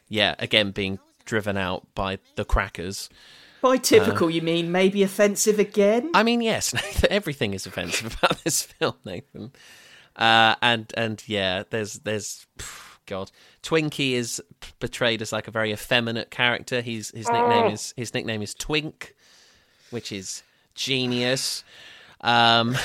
yeah, 0.08 0.34
again 0.38 0.70
being 0.70 0.98
driven 1.24 1.56
out 1.56 1.86
by 1.94 2.18
the 2.36 2.44
crackers. 2.44 3.08
By 3.60 3.76
typical, 3.76 4.28
you 4.28 4.42
mean 4.42 4.72
maybe 4.72 5.04
offensive 5.04 5.60
again? 5.60 6.10
I 6.14 6.24
mean, 6.24 6.40
yes, 6.40 6.74
Nathan, 6.74 7.08
everything 7.12 7.54
is 7.54 7.64
offensive 7.64 8.16
about 8.18 8.42
this 8.42 8.62
film, 8.78 8.94
Nathan. 9.04 9.52
Uh, 10.16 10.56
and 10.60 10.92
and 10.96 11.22
yeah, 11.28 11.62
there's 11.70 12.00
there's 12.00 12.46
pff, 12.58 12.96
God, 13.06 13.30
Twinkie 13.62 14.12
is 14.12 14.42
portrayed 14.80 15.22
as 15.22 15.32
like 15.32 15.48
a 15.48 15.52
very 15.52 15.72
effeminate 15.72 16.30
character. 16.30 16.80
He's 16.80 17.10
his 17.10 17.28
nickname 17.28 17.72
is 17.72 17.94
his 17.96 18.12
nickname 18.12 18.42
is 18.42 18.54
Twink, 18.54 19.14
which 19.90 20.10
is 20.10 20.42
genius. 20.74 21.62
Um, 22.20 22.76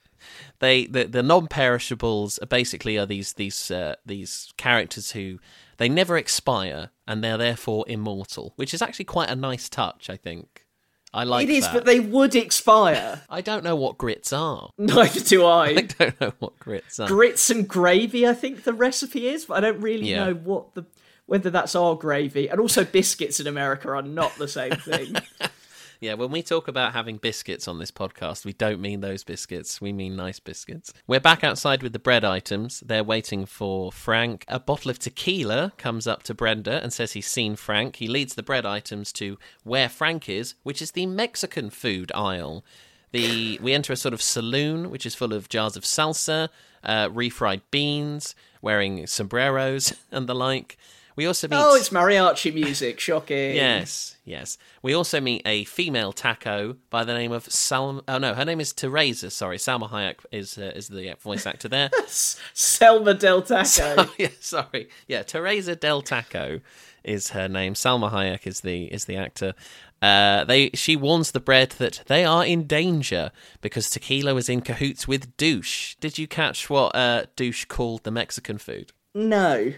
they 0.60 0.86
the 0.86 1.04
the 1.04 1.22
non-perishables 1.22 2.38
are 2.38 2.46
basically 2.46 2.96
are 2.96 3.06
these 3.06 3.32
these 3.32 3.70
uh, 3.70 3.96
these 4.06 4.52
characters 4.56 5.12
who 5.12 5.38
they 5.78 5.88
never 5.88 6.16
expire 6.16 6.90
and 7.06 7.24
they're 7.24 7.38
therefore 7.38 7.84
immortal, 7.88 8.52
which 8.56 8.72
is 8.72 8.82
actually 8.82 9.06
quite 9.06 9.30
a 9.30 9.36
nice 9.36 9.68
touch. 9.68 10.08
I 10.08 10.16
think. 10.16 10.66
I 11.12 11.24
like 11.24 11.48
it 11.48 11.52
is, 11.52 11.64
that. 11.64 11.74
but 11.74 11.84
they 11.86 11.98
would 12.00 12.34
expire. 12.36 13.22
I 13.30 13.40
don't 13.40 13.64
know 13.64 13.74
what 13.76 13.98
grits 13.98 14.32
are. 14.32 14.70
Neither 14.78 15.20
do 15.20 15.44
I 15.44 15.66
I. 15.76 15.80
don't 15.82 16.20
know 16.20 16.32
what 16.38 16.58
grits 16.60 17.00
are. 17.00 17.08
Grits 17.08 17.50
and 17.50 17.66
gravy, 17.68 18.26
I 18.28 18.32
think 18.34 18.62
the 18.62 18.72
recipe 18.72 19.26
is, 19.28 19.44
but 19.46 19.54
I 19.58 19.60
don't 19.60 19.80
really 19.80 20.10
Yeah. 20.10 20.26
know 20.26 20.34
what 20.34 20.74
the 20.74 20.84
whether 21.26 21.48
that's 21.50 21.74
our 21.76 21.94
gravy. 21.94 22.48
And 22.48 22.60
also, 22.60 22.84
biscuits 22.84 23.38
in 23.40 23.46
America 23.46 23.88
are 23.90 24.02
not 24.02 24.34
the 24.36 24.48
same 24.48 24.72
thing. 24.76 25.14
Yeah, 26.00 26.14
when 26.14 26.30
we 26.30 26.42
talk 26.42 26.66
about 26.66 26.94
having 26.94 27.18
biscuits 27.18 27.68
on 27.68 27.78
this 27.78 27.90
podcast, 27.90 28.46
we 28.46 28.54
don't 28.54 28.80
mean 28.80 29.02
those 29.02 29.22
biscuits. 29.22 29.82
We 29.82 29.92
mean 29.92 30.16
nice 30.16 30.40
biscuits. 30.40 30.94
We're 31.06 31.20
back 31.20 31.44
outside 31.44 31.82
with 31.82 31.92
the 31.92 31.98
bread 31.98 32.24
items. 32.24 32.80
They're 32.80 33.04
waiting 33.04 33.44
for 33.44 33.92
Frank. 33.92 34.46
A 34.48 34.58
bottle 34.58 34.90
of 34.90 34.98
tequila 34.98 35.74
comes 35.76 36.06
up 36.06 36.22
to 36.22 36.32
Brenda 36.32 36.82
and 36.82 36.90
says 36.90 37.12
he's 37.12 37.26
seen 37.26 37.54
Frank. 37.54 37.96
He 37.96 38.08
leads 38.08 38.34
the 38.34 38.42
bread 38.42 38.64
items 38.64 39.12
to 39.14 39.38
where 39.62 39.90
Frank 39.90 40.26
is, 40.26 40.54
which 40.62 40.80
is 40.80 40.92
the 40.92 41.04
Mexican 41.04 41.68
food 41.68 42.10
aisle. 42.14 42.64
The 43.12 43.58
we 43.60 43.74
enter 43.74 43.92
a 43.92 43.96
sort 43.96 44.14
of 44.14 44.22
saloon 44.22 44.88
which 44.88 45.04
is 45.04 45.14
full 45.14 45.34
of 45.34 45.50
jars 45.50 45.76
of 45.76 45.82
salsa, 45.82 46.48
uh, 46.82 47.08
refried 47.08 47.60
beans, 47.70 48.34
wearing 48.62 49.06
sombreros 49.06 49.94
and 50.10 50.26
the 50.26 50.34
like. 50.34 50.78
We 51.20 51.26
also 51.26 51.48
meet 51.48 51.58
oh, 51.58 51.74
it's 51.74 51.90
mariachi 51.90 52.54
music. 52.54 52.98
Shocking. 53.08 53.54
Yes, 53.54 54.16
yes. 54.24 54.56
We 54.80 54.94
also 54.94 55.20
meet 55.20 55.42
a 55.44 55.64
female 55.64 56.14
taco 56.14 56.78
by 56.88 57.04
the 57.04 57.12
name 57.12 57.30
of 57.30 57.44
Salma. 57.44 58.02
Oh 58.08 58.16
no, 58.16 58.32
her 58.32 58.46
name 58.46 58.58
is 58.58 58.72
Teresa. 58.72 59.30
Sorry, 59.30 59.58
Salma 59.58 59.90
Hayek 59.90 60.24
is 60.32 60.56
uh, 60.56 60.72
is 60.74 60.88
the 60.88 61.14
voice 61.20 61.44
actor 61.44 61.68
there. 61.68 61.90
Selma 62.06 63.12
Del 63.12 63.42
Taco. 63.42 64.08
yeah, 64.18 64.28
sorry. 64.40 64.88
Yeah, 65.08 65.22
Teresa 65.22 65.76
Del 65.76 66.00
Taco 66.00 66.62
is 67.04 67.32
her 67.32 67.48
name. 67.48 67.74
Salma 67.74 68.10
Hayek 68.10 68.46
is 68.46 68.62
the 68.62 68.84
is 68.84 69.04
the 69.04 69.16
actor. 69.18 69.52
Uh, 70.00 70.44
they 70.44 70.70
she 70.70 70.96
warns 70.96 71.32
the 71.32 71.40
bread 71.40 71.72
that 71.72 72.02
they 72.06 72.24
are 72.24 72.46
in 72.46 72.66
danger 72.66 73.30
because 73.60 73.90
Tequila 73.90 74.36
is 74.36 74.48
in 74.48 74.62
cahoots 74.62 75.06
with 75.06 75.36
Douche. 75.36 75.96
Did 75.96 76.16
you 76.16 76.26
catch 76.26 76.70
what 76.70 76.96
uh, 76.96 77.26
Douche 77.36 77.66
called 77.66 78.04
the 78.04 78.10
Mexican 78.10 78.56
food? 78.56 78.92
no. 79.12 79.74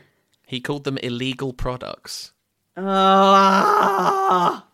He 0.53 0.61
called 0.61 0.85
them 0.85 0.99
illegal 0.99 1.55
products. 1.55 2.35
Ah. 2.77 4.67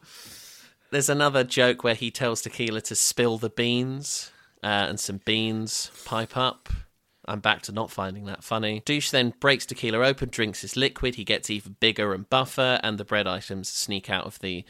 There's 0.91 1.09
another 1.09 1.45
joke 1.45 1.85
where 1.85 1.95
he 1.95 2.11
tells 2.11 2.43
Tequila 2.43 2.81
to 2.81 2.97
spill 2.97 3.39
the 3.39 3.49
beans, 3.49 4.33
uh, 4.65 4.87
and 4.89 4.99
some 4.99 5.21
beans 5.25 5.93
pipe 6.05 6.37
up. 6.37 6.69
I'm 7.27 7.39
back 7.39 7.63
to 7.63 7.73
not 7.73 7.93
finding 7.93 8.25
that 8.25 8.43
funny. 8.43 8.83
Douche 8.85 9.13
then 9.13 9.35
breaks 9.39 9.67
Tequila 9.67 10.05
open, 10.05 10.31
drinks 10.31 10.63
his 10.63 10.77
liquid. 10.77 11.15
He 11.15 11.23
gets 11.23 11.49
even 11.49 11.77
bigger 11.79 12.13
and 12.13 12.29
buffer, 12.29 12.81
and 12.83 12.99
the 12.99 13.05
bread 13.05 13.29
items 13.29 13.69
sneak 13.69 14.11
out 14.11 14.27
of 14.27 14.41
the 14.41 14.65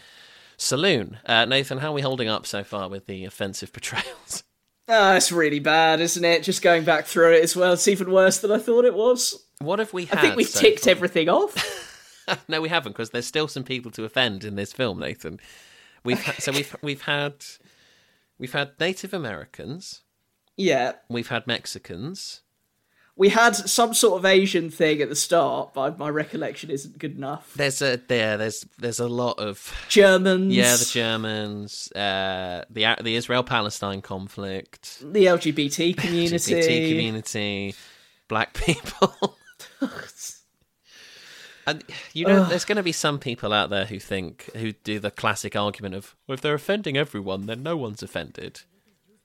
saloon. 0.59 1.21
Uh, 1.25 1.47
Nathan, 1.47 1.79
how 1.79 1.89
are 1.89 1.95
we 1.95 2.03
holding 2.03 2.29
up 2.29 2.45
so 2.45 2.63
far 2.63 2.91
with 2.91 3.07
the 3.07 3.25
offensive 3.25 3.73
portrayals? 3.73 4.45
Ah, 4.91 5.17
it's 5.17 5.33
really 5.33 5.61
bad, 5.61 6.01
isn't 6.01 6.25
it? 6.25 6.43
Just 6.43 6.61
going 6.61 6.85
back 6.85 7.07
through 7.07 7.33
it 7.33 7.45
as 7.45 7.55
well. 7.57 7.73
It's 7.73 7.89
even 7.89 8.11
worse 8.11 8.39
than 8.41 8.51
I 8.51 8.59
thought 8.59 8.85
it 8.85 8.95
was. 8.95 9.45
What 9.61 9.79
have 9.81 9.93
we 9.93 10.05
had? 10.05 10.19
I 10.19 10.23
think 10.23 10.37
we've 10.37 10.49
so 10.49 10.61
ticked 10.61 10.85
far? 10.85 10.93
everything 10.93 11.29
off. 11.29 12.27
no, 12.49 12.61
we 12.61 12.69
haven't, 12.69 12.93
because 12.93 13.11
there's 13.11 13.27
still 13.27 13.49
some 13.49 13.65
people 13.65 13.91
to 13.93 14.05
offend 14.05 14.45
in 14.45 14.55
this 14.57 14.73
film, 14.73 15.01
Nathan. 15.01 15.41
We've 16.05 16.23
ha- 16.23 16.35
so 16.39 16.53
we've 16.53 16.77
we've 16.83 17.03
had 17.03 17.45
we've 18.39 18.53
had 18.53 18.73
Native 18.79 19.13
Americans, 19.13 20.03
yeah. 20.57 20.93
we've 21.09 21.29
had 21.29 21.47
Mexicans, 21.47 22.43
We 23.17 23.31
had 23.31 23.57
some 23.57 23.95
sort 23.95 24.19
of 24.21 24.25
Asian 24.25 24.71
thing 24.71 25.03
at 25.03 25.09
the 25.09 25.17
start, 25.17 25.75
but 25.75 25.99
my 25.99 26.09
recollection 26.09 26.71
isn't 26.71 26.99
good 26.99 27.17
enough. 27.17 27.53
There's 27.55 27.83
a 27.83 27.97
there. 27.97 28.37
There's 28.37 28.65
there's 28.79 29.01
a 29.01 29.09
lot 29.09 29.41
of 29.41 29.75
Germans. 29.89 30.55
yeah. 30.55 30.77
The 30.77 30.85
Germans, 30.85 31.91
uh, 31.97 32.65
the 32.71 32.97
the 33.03 33.17
Israel 33.17 33.43
Palestine 33.43 34.03
conflict, 34.03 34.99
the 35.01 35.25
LGBT 35.27 35.97
community. 35.97 36.55
LGBT 36.55 36.89
community, 36.91 37.75
black 38.29 38.55
people. 38.55 39.37
and 41.67 41.85
you 42.13 42.27
know, 42.27 42.45
there's 42.45 42.65
going 42.65 42.77
to 42.77 42.83
be 42.83 42.93
some 42.93 43.19
people 43.19 43.53
out 43.53 43.71
there 43.71 43.87
who 43.87 43.99
think 43.99 44.51
who 44.57 44.73
do 44.73 44.99
the 44.99 45.11
classic 45.11 45.57
argument 45.57 45.95
of, 45.95 46.17
well, 46.27 46.35
if 46.35 46.41
they're 46.41 46.55
offending 46.55 46.97
everyone, 46.97 47.47
then 47.47 47.63
no 47.63 47.77
one's 47.77 48.03
offended. 48.03 48.63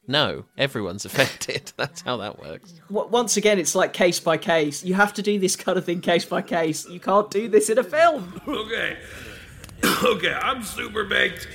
No, 0.08 0.46
everyone's 0.58 1.06
offended. 1.10 1.72
That's 1.78 2.02
how 2.02 2.18
that 2.18 2.40
works. 2.40 2.74
Once 2.90 3.38
again, 3.38 3.60
it's 3.60 3.76
like 3.76 3.94
case 3.94 4.20
by 4.20 4.38
case. 4.38 4.84
You 4.84 4.96
have 4.96 5.14
to 5.14 5.22
do 5.22 5.40
this 5.40 5.56
kind 5.56 5.78
of 5.78 5.86
thing 5.86 6.02
case 6.02 6.26
by 6.26 6.42
case. 6.42 6.88
You 6.88 7.00
can't 7.00 7.32
do 7.32 7.48
this 7.48 7.70
in 7.70 7.78
a 7.78 7.84
film. 7.84 8.42
Okay. 8.48 8.98
okay, 10.04 10.34
I'm 10.34 10.64
super 10.64 11.04
baked, 11.04 11.48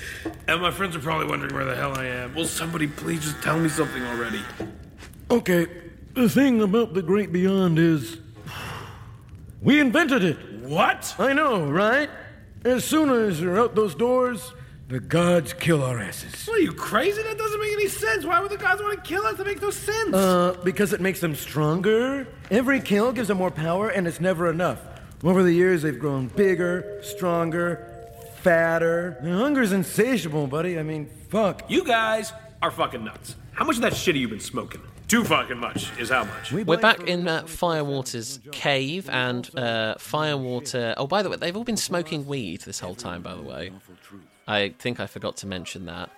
and 0.46 0.60
my 0.60 0.70
friends 0.70 0.94
are 0.94 1.00
probably 1.00 1.26
wondering 1.26 1.54
where 1.54 1.64
the 1.64 1.74
hell 1.74 1.96
I 1.96 2.06
am. 2.06 2.34
Will 2.34 2.44
somebody 2.44 2.86
please 2.86 3.22
just 3.22 3.42
tell 3.42 3.58
me 3.58 3.68
something 3.68 4.02
already? 4.02 4.42
Okay, 5.30 5.66
the 6.14 6.28
thing 6.28 6.60
about 6.60 6.94
the 6.94 7.02
great 7.02 7.32
beyond 7.32 7.78
is. 7.78 8.18
We 9.60 9.80
invented 9.80 10.22
it! 10.22 10.36
What? 10.62 11.14
I 11.18 11.32
know, 11.32 11.66
right? 11.66 12.08
As 12.64 12.84
soon 12.84 13.10
as 13.10 13.40
you're 13.40 13.58
out 13.58 13.74
those 13.74 13.94
doors, 13.94 14.52
the 14.88 15.00
gods 15.00 15.52
kill 15.52 15.82
our 15.82 15.98
asses. 15.98 16.46
What 16.46 16.58
are 16.58 16.62
you 16.62 16.72
crazy? 16.72 17.22
That 17.22 17.36
doesn't 17.36 17.60
make 17.60 17.72
any 17.72 17.88
sense. 17.88 18.24
Why 18.24 18.40
would 18.40 18.50
the 18.50 18.56
gods 18.56 18.80
want 18.80 19.02
to 19.02 19.08
kill 19.08 19.26
us? 19.26 19.36
That 19.36 19.46
makes 19.46 19.60
no 19.60 19.70
sense. 19.70 20.14
Uh, 20.14 20.56
because 20.64 20.92
it 20.92 21.00
makes 21.00 21.20
them 21.20 21.34
stronger. 21.34 22.26
Every 22.50 22.80
kill 22.80 23.12
gives 23.12 23.28
them 23.28 23.38
more 23.38 23.50
power, 23.50 23.88
and 23.88 24.06
it's 24.06 24.20
never 24.20 24.48
enough. 24.50 24.80
Over 25.24 25.42
the 25.42 25.52
years, 25.52 25.82
they've 25.82 25.98
grown 25.98 26.28
bigger, 26.28 27.00
stronger, 27.02 27.86
fatter. 28.40 29.18
The 29.22 29.32
hunger's 29.32 29.72
insatiable, 29.72 30.46
buddy. 30.46 30.78
I 30.78 30.82
mean, 30.84 31.10
fuck. 31.28 31.68
you 31.68 31.84
guys 31.84 32.32
are 32.62 32.70
fucking 32.70 33.04
nuts. 33.04 33.34
How 33.52 33.64
much 33.64 33.76
of 33.76 33.82
that 33.82 33.96
shit 33.96 34.14
have 34.14 34.20
you 34.20 34.28
been 34.28 34.40
smoking? 34.40 34.80
Too 35.08 35.24
fucking 35.24 35.56
much 35.56 35.90
is 35.98 36.10
how 36.10 36.24
much. 36.24 36.52
We're 36.52 36.76
back 36.76 37.00
in 37.08 37.26
uh, 37.26 37.46
Firewater's 37.46 38.40
cave, 38.52 39.08
and 39.08 39.48
uh, 39.58 39.94
Firewater. 39.96 40.92
Oh, 40.98 41.06
by 41.06 41.22
the 41.22 41.30
way, 41.30 41.36
they've 41.36 41.56
all 41.56 41.64
been 41.64 41.78
smoking 41.78 42.26
weed 42.26 42.60
this 42.60 42.78
whole 42.78 42.94
time. 42.94 43.22
By 43.22 43.34
the 43.34 43.40
way, 43.40 43.72
I 44.46 44.74
think 44.78 45.00
I 45.00 45.06
forgot 45.06 45.38
to 45.38 45.46
mention 45.46 45.86
that. 45.86 46.10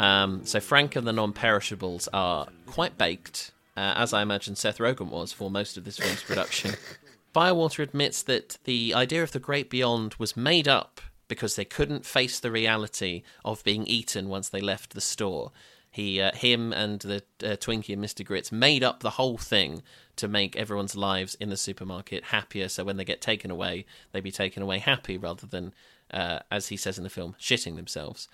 Um, 0.00 0.44
so 0.44 0.58
Frank 0.58 0.96
and 0.96 1.06
the 1.06 1.12
non-perishables 1.12 2.08
are 2.12 2.48
quite 2.66 2.98
baked, 2.98 3.52
uh, 3.76 3.94
as 3.96 4.12
I 4.12 4.22
imagine 4.22 4.56
Seth 4.56 4.78
Rogen 4.78 5.10
was 5.10 5.32
for 5.32 5.48
most 5.48 5.76
of 5.76 5.84
this 5.84 5.98
film's 5.98 6.22
production. 6.22 6.74
Firewater 7.32 7.84
admits 7.84 8.22
that 8.24 8.58
the 8.64 8.94
idea 8.94 9.22
of 9.22 9.30
the 9.30 9.38
great 9.38 9.70
beyond 9.70 10.14
was 10.14 10.36
made 10.36 10.66
up 10.66 11.00
because 11.28 11.54
they 11.54 11.64
couldn't 11.64 12.04
face 12.04 12.40
the 12.40 12.50
reality 12.50 13.22
of 13.44 13.62
being 13.62 13.86
eaten 13.86 14.28
once 14.28 14.48
they 14.48 14.60
left 14.60 14.94
the 14.94 15.00
store. 15.00 15.52
He, 15.94 16.20
uh, 16.20 16.32
him, 16.34 16.72
and 16.72 16.98
the 17.02 17.22
uh, 17.40 17.54
Twinkie 17.54 17.92
and 17.92 18.04
Mr. 18.04 18.24
Grits 18.24 18.50
made 18.50 18.82
up 18.82 18.98
the 18.98 19.10
whole 19.10 19.38
thing 19.38 19.80
to 20.16 20.26
make 20.26 20.56
everyone's 20.56 20.96
lives 20.96 21.36
in 21.36 21.50
the 21.50 21.56
supermarket 21.56 22.24
happier. 22.24 22.68
So 22.68 22.82
when 22.82 22.96
they 22.96 23.04
get 23.04 23.20
taken 23.20 23.48
away, 23.48 23.86
they 24.10 24.20
be 24.20 24.32
taken 24.32 24.60
away 24.60 24.78
happy 24.78 25.16
rather 25.16 25.46
than, 25.46 25.72
uh, 26.10 26.40
as 26.50 26.66
he 26.66 26.76
says 26.76 26.98
in 26.98 27.04
the 27.04 27.10
film, 27.10 27.36
shitting 27.40 27.76
themselves. 27.76 28.26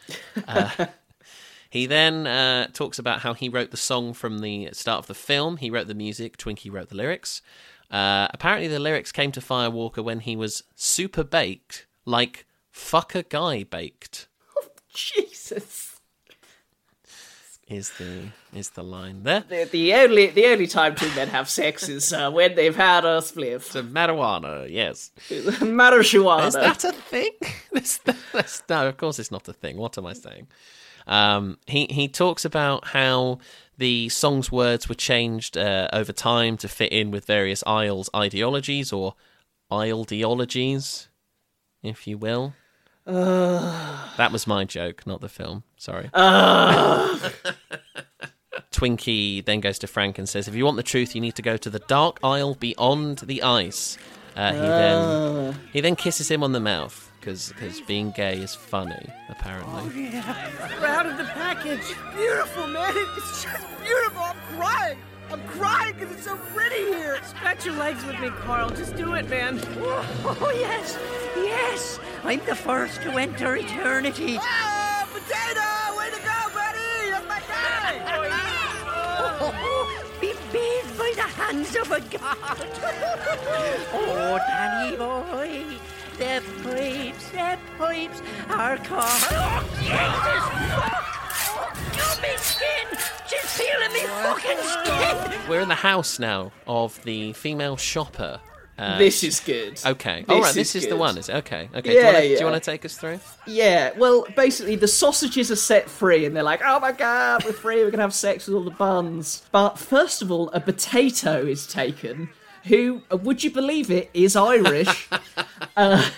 Uh, 0.48 0.86
he 1.68 1.84
then 1.84 2.26
uh, 2.26 2.68
talks 2.68 2.98
about 2.98 3.20
how 3.20 3.34
he 3.34 3.50
wrote 3.50 3.72
the 3.72 3.76
song 3.76 4.14
from 4.14 4.38
the 4.38 4.70
start 4.72 5.00
of 5.00 5.06
the 5.06 5.14
film. 5.14 5.58
He 5.58 5.68
wrote 5.68 5.86
the 5.86 5.92
music. 5.92 6.38
Twinkie 6.38 6.72
wrote 6.72 6.88
the 6.88 6.96
lyrics. 6.96 7.42
Uh, 7.90 8.28
apparently, 8.32 8.68
the 8.68 8.80
lyrics 8.80 9.12
came 9.12 9.32
to 9.32 9.40
Firewater 9.42 10.02
when 10.02 10.20
he 10.20 10.34
was 10.34 10.62
super 10.76 11.24
baked, 11.24 11.84
like 12.06 12.46
fuck 12.70 13.14
a 13.14 13.22
guy 13.22 13.64
baked. 13.64 14.28
Oh, 14.56 14.68
Jesus. 14.94 15.89
Is 17.70 17.90
the 17.98 18.24
is 18.52 18.70
the 18.70 18.82
line 18.82 19.22
there? 19.22 19.44
The, 19.48 19.64
the 19.70 19.94
only 19.94 20.26
the 20.26 20.46
only 20.46 20.66
time 20.66 20.96
two 20.96 21.08
men 21.14 21.28
have 21.28 21.48
sex 21.48 21.88
is 21.88 22.12
uh, 22.12 22.28
when 22.30 22.56
they've 22.56 22.74
had 22.74 23.04
a 23.04 23.18
spliff. 23.20 23.62
So 23.62 23.82
marijuana, 23.84 24.68
yes. 24.68 25.12
Marijuana. 25.28 26.48
Is 26.48 26.54
that 26.54 26.82
a 26.84 26.92
thing? 26.92 27.30
That's- 27.72 28.00
that's- 28.32 28.62
no, 28.68 28.88
of 28.88 28.96
course 28.96 29.20
it's 29.20 29.30
not 29.30 29.46
a 29.48 29.52
thing. 29.52 29.76
What 29.76 29.96
am 29.98 30.06
I 30.06 30.14
saying? 30.14 30.48
Um, 31.06 31.58
he 31.66 31.86
he 31.90 32.08
talks 32.08 32.44
about 32.44 32.88
how 32.88 33.38
the 33.78 34.08
song's 34.08 34.50
words 34.50 34.88
were 34.88 34.96
changed 34.96 35.56
uh, 35.56 35.88
over 35.92 36.12
time 36.12 36.56
to 36.58 36.68
fit 36.68 36.92
in 36.92 37.12
with 37.12 37.24
various 37.24 37.62
Isles 37.66 38.10
ideologies 38.14 38.92
or 38.92 39.14
ideologies, 39.72 41.08
if 41.82 42.06
you 42.06 42.18
will. 42.18 42.54
That 43.04 44.30
was 44.32 44.46
my 44.46 44.64
joke, 44.64 45.06
not 45.06 45.20
the 45.20 45.28
film. 45.28 45.64
Sorry. 45.76 46.10
Twinkie 48.72 49.44
then 49.44 49.60
goes 49.60 49.78
to 49.80 49.86
Frank 49.86 50.18
and 50.18 50.28
says, 50.28 50.48
"If 50.48 50.54
you 50.54 50.64
want 50.64 50.76
the 50.76 50.82
truth, 50.82 51.14
you 51.14 51.20
need 51.20 51.34
to 51.36 51.42
go 51.42 51.56
to 51.56 51.70
the 51.70 51.80
dark 51.80 52.18
isle 52.22 52.54
beyond 52.54 53.18
the 53.18 53.42
ice." 53.42 53.98
Uh, 54.36 54.52
he 54.52 54.58
then 54.58 55.56
he 55.72 55.80
then 55.80 55.96
kisses 55.96 56.30
him 56.30 56.42
on 56.42 56.52
the 56.52 56.60
mouth 56.60 57.10
because 57.20 57.52
being 57.86 58.10
gay 58.12 58.38
is 58.38 58.54
funny, 58.54 59.06
apparently. 59.28 59.82
Oh 59.82 59.90
yeah 59.94 60.70
proud 60.80 61.06
of 61.06 61.18
the 61.18 61.24
package. 61.24 61.94
Beautiful, 62.16 62.66
man. 62.68 62.92
It's 62.96 63.44
just 63.44 63.66
beautiful. 63.82 64.22
I'm 64.22 64.36
crying. 64.56 64.98
I'm 65.30 65.42
crying 65.46 65.94
because 65.94 66.12
it's 66.12 66.24
so 66.24 66.36
pretty 66.36 66.84
here. 66.86 67.18
Stretch 67.22 67.64
your 67.64 67.76
legs 67.76 68.04
with 68.04 68.18
me, 68.20 68.30
Carl. 68.30 68.70
Just 68.70 68.96
do 68.96 69.14
it, 69.14 69.28
man. 69.30 69.60
Oh, 69.78 70.52
yes, 70.54 70.98
yes. 71.36 72.00
I'm 72.22 72.40
the 72.44 72.54
first 72.54 73.02
to 73.02 73.10
enter 73.16 73.56
eternity. 73.56 74.36
Ah, 74.40 75.08
potato! 75.10 75.98
Way 75.98 76.10
to 76.10 76.20
go, 76.20 76.38
buddy! 76.54 77.10
That's 77.10 77.26
my 77.26 77.40
guy! 77.48 77.96
Oh, 79.42 80.12
be 80.20 80.34
bathed 80.52 80.98
by 80.98 81.12
the 81.16 81.22
hands 81.22 81.74
of 81.76 81.90
a 81.90 82.00
god. 82.00 82.36
oh, 83.94 84.38
Danny 84.46 84.96
boy, 84.96 85.64
the 86.18 86.42
pipes, 86.62 87.30
the 87.30 87.58
pipes 87.78 88.22
are 88.50 88.76
caught. 88.78 89.28
Oh, 89.30 89.64
Jesus! 89.80 90.44
Fuck! 90.76 91.10
Oh, 91.56 91.72
you 91.96 92.22
me 92.22 92.36
skin! 92.36 92.86
She's 93.28 93.50
feeling 93.56 93.92
me 93.94 94.00
fucking 94.00 94.58
skin! 94.58 95.48
We're 95.48 95.60
in 95.62 95.68
the 95.68 95.74
house 95.74 96.18
now 96.18 96.52
of 96.66 97.02
the 97.04 97.32
female 97.32 97.76
shopper. 97.76 98.40
Uh, 98.80 98.96
This 98.96 99.22
is 99.22 99.40
good. 99.40 99.78
okay. 99.84 100.24
All 100.26 100.40
right, 100.40 100.54
this 100.54 100.74
is, 100.74 100.86
the 100.86 100.96
one. 100.96 101.18
Is 101.18 101.28
it? 101.28 101.34
okay? 101.36 101.68
Okay. 101.74 101.94
Yeah, 101.94 101.94
do, 101.94 101.98
you 101.98 102.04
wanna, 102.06 102.20
do 102.20 102.28
yeah. 102.28 102.38
you 102.38 102.44
want 102.46 102.64
to 102.64 102.70
take 102.70 102.84
us 102.86 102.96
through? 102.96 103.20
Yeah, 103.46 103.90
well, 103.98 104.24
basically, 104.34 104.74
the 104.74 104.88
sausages 104.88 105.50
are 105.50 105.56
set 105.56 105.90
free, 105.90 106.24
and 106.24 106.34
they're 106.34 106.42
like, 106.42 106.62
oh 106.64 106.80
my 106.80 106.92
god, 106.92 107.44
we're 107.44 107.52
free, 107.52 107.84
we're 107.84 107.90
gonna 107.90 108.04
have 108.04 108.14
sex 108.14 108.46
with 108.46 108.56
all 108.56 108.64
the 108.64 108.70
buns. 108.70 109.42
But 109.52 109.78
first 109.78 110.22
of 110.22 110.32
all, 110.32 110.48
a 110.52 110.60
potato 110.60 111.44
is 111.44 111.66
taken, 111.66 112.30
who, 112.64 113.02
would 113.10 113.44
you 113.44 113.50
believe 113.50 113.90
it, 113.90 114.08
is 114.14 114.34
Irish. 114.34 115.10
uh, 115.76 116.08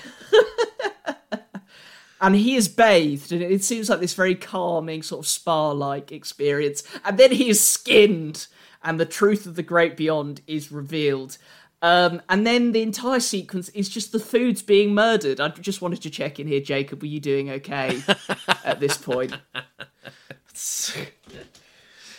and 2.21 2.37
he 2.37 2.55
is 2.55 2.69
bathed, 2.69 3.33
and 3.33 3.43
it 3.43 3.65
seems 3.65 3.91
like 3.91 3.99
this 3.99 4.15
very 4.15 4.37
calming, 4.37 5.03
sort 5.03 5.25
of 5.25 5.29
spa 5.29 5.73
like 5.73 6.13
experience. 6.13 6.85
And 7.05 7.19
then 7.19 7.33
he 7.33 7.49
is 7.49 7.61
skinned, 7.61 8.47
and 8.85 9.01
the 9.01 9.07
truth 9.07 9.47
of 9.47 9.57
the 9.57 9.65
great 9.65 9.97
beyond 9.97 10.43
is 10.47 10.71
revealed. 10.71 11.39
Um, 11.83 12.23
and 12.29 12.47
then 12.47 12.71
the 12.71 12.81
entire 12.81 13.19
sequence 13.19 13.69
is 13.71 13.89
just 13.89 14.13
the 14.13 14.21
foods 14.21 14.63
being 14.63 14.95
murdered. 14.95 15.41
I 15.41 15.49
just 15.49 15.83
wanted 15.83 16.01
to 16.03 16.11
check 16.11 16.39
in 16.39 16.47
here, 16.47 16.61
Jacob. 16.61 17.03
Were 17.03 17.09
you 17.09 17.19
doing 17.19 17.51
okay 17.51 18.01
at 18.65 18.79
this 18.79 18.97
point? 18.97 19.35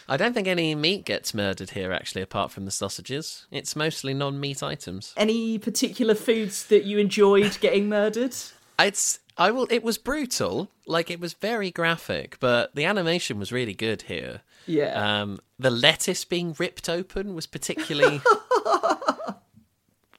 I 0.09 0.17
don't 0.17 0.33
think 0.33 0.47
any 0.47 0.75
meat 0.75 1.05
gets 1.05 1.33
murdered 1.33 1.71
here, 1.71 1.93
actually, 1.93 2.21
apart 2.21 2.51
from 2.51 2.65
the 2.65 2.71
sausages. 2.71 3.47
It's 3.51 3.73
mostly 3.73 4.13
non-meat 4.13 4.61
items. 4.61 5.13
Any 5.15 5.57
particular 5.57 6.13
foods 6.13 6.65
that 6.65 6.83
you 6.83 6.97
enjoyed 6.97 7.57
getting 7.61 7.87
murdered? 7.87 8.35
It's 8.77 9.19
I 9.37 9.51
will. 9.51 9.67
It 9.69 9.83
was 9.83 9.97
brutal. 9.97 10.69
Like 10.85 11.09
it 11.09 11.21
was 11.21 11.33
very 11.33 11.71
graphic, 11.71 12.37
but 12.41 12.75
the 12.75 12.83
animation 12.83 13.39
was 13.39 13.51
really 13.51 13.73
good 13.73 14.03
here. 14.03 14.41
Yeah. 14.65 15.21
Um, 15.21 15.39
the 15.57 15.69
lettuce 15.69 16.25
being 16.25 16.55
ripped 16.59 16.89
open 16.89 17.33
was 17.33 17.47
particularly. 17.47 18.21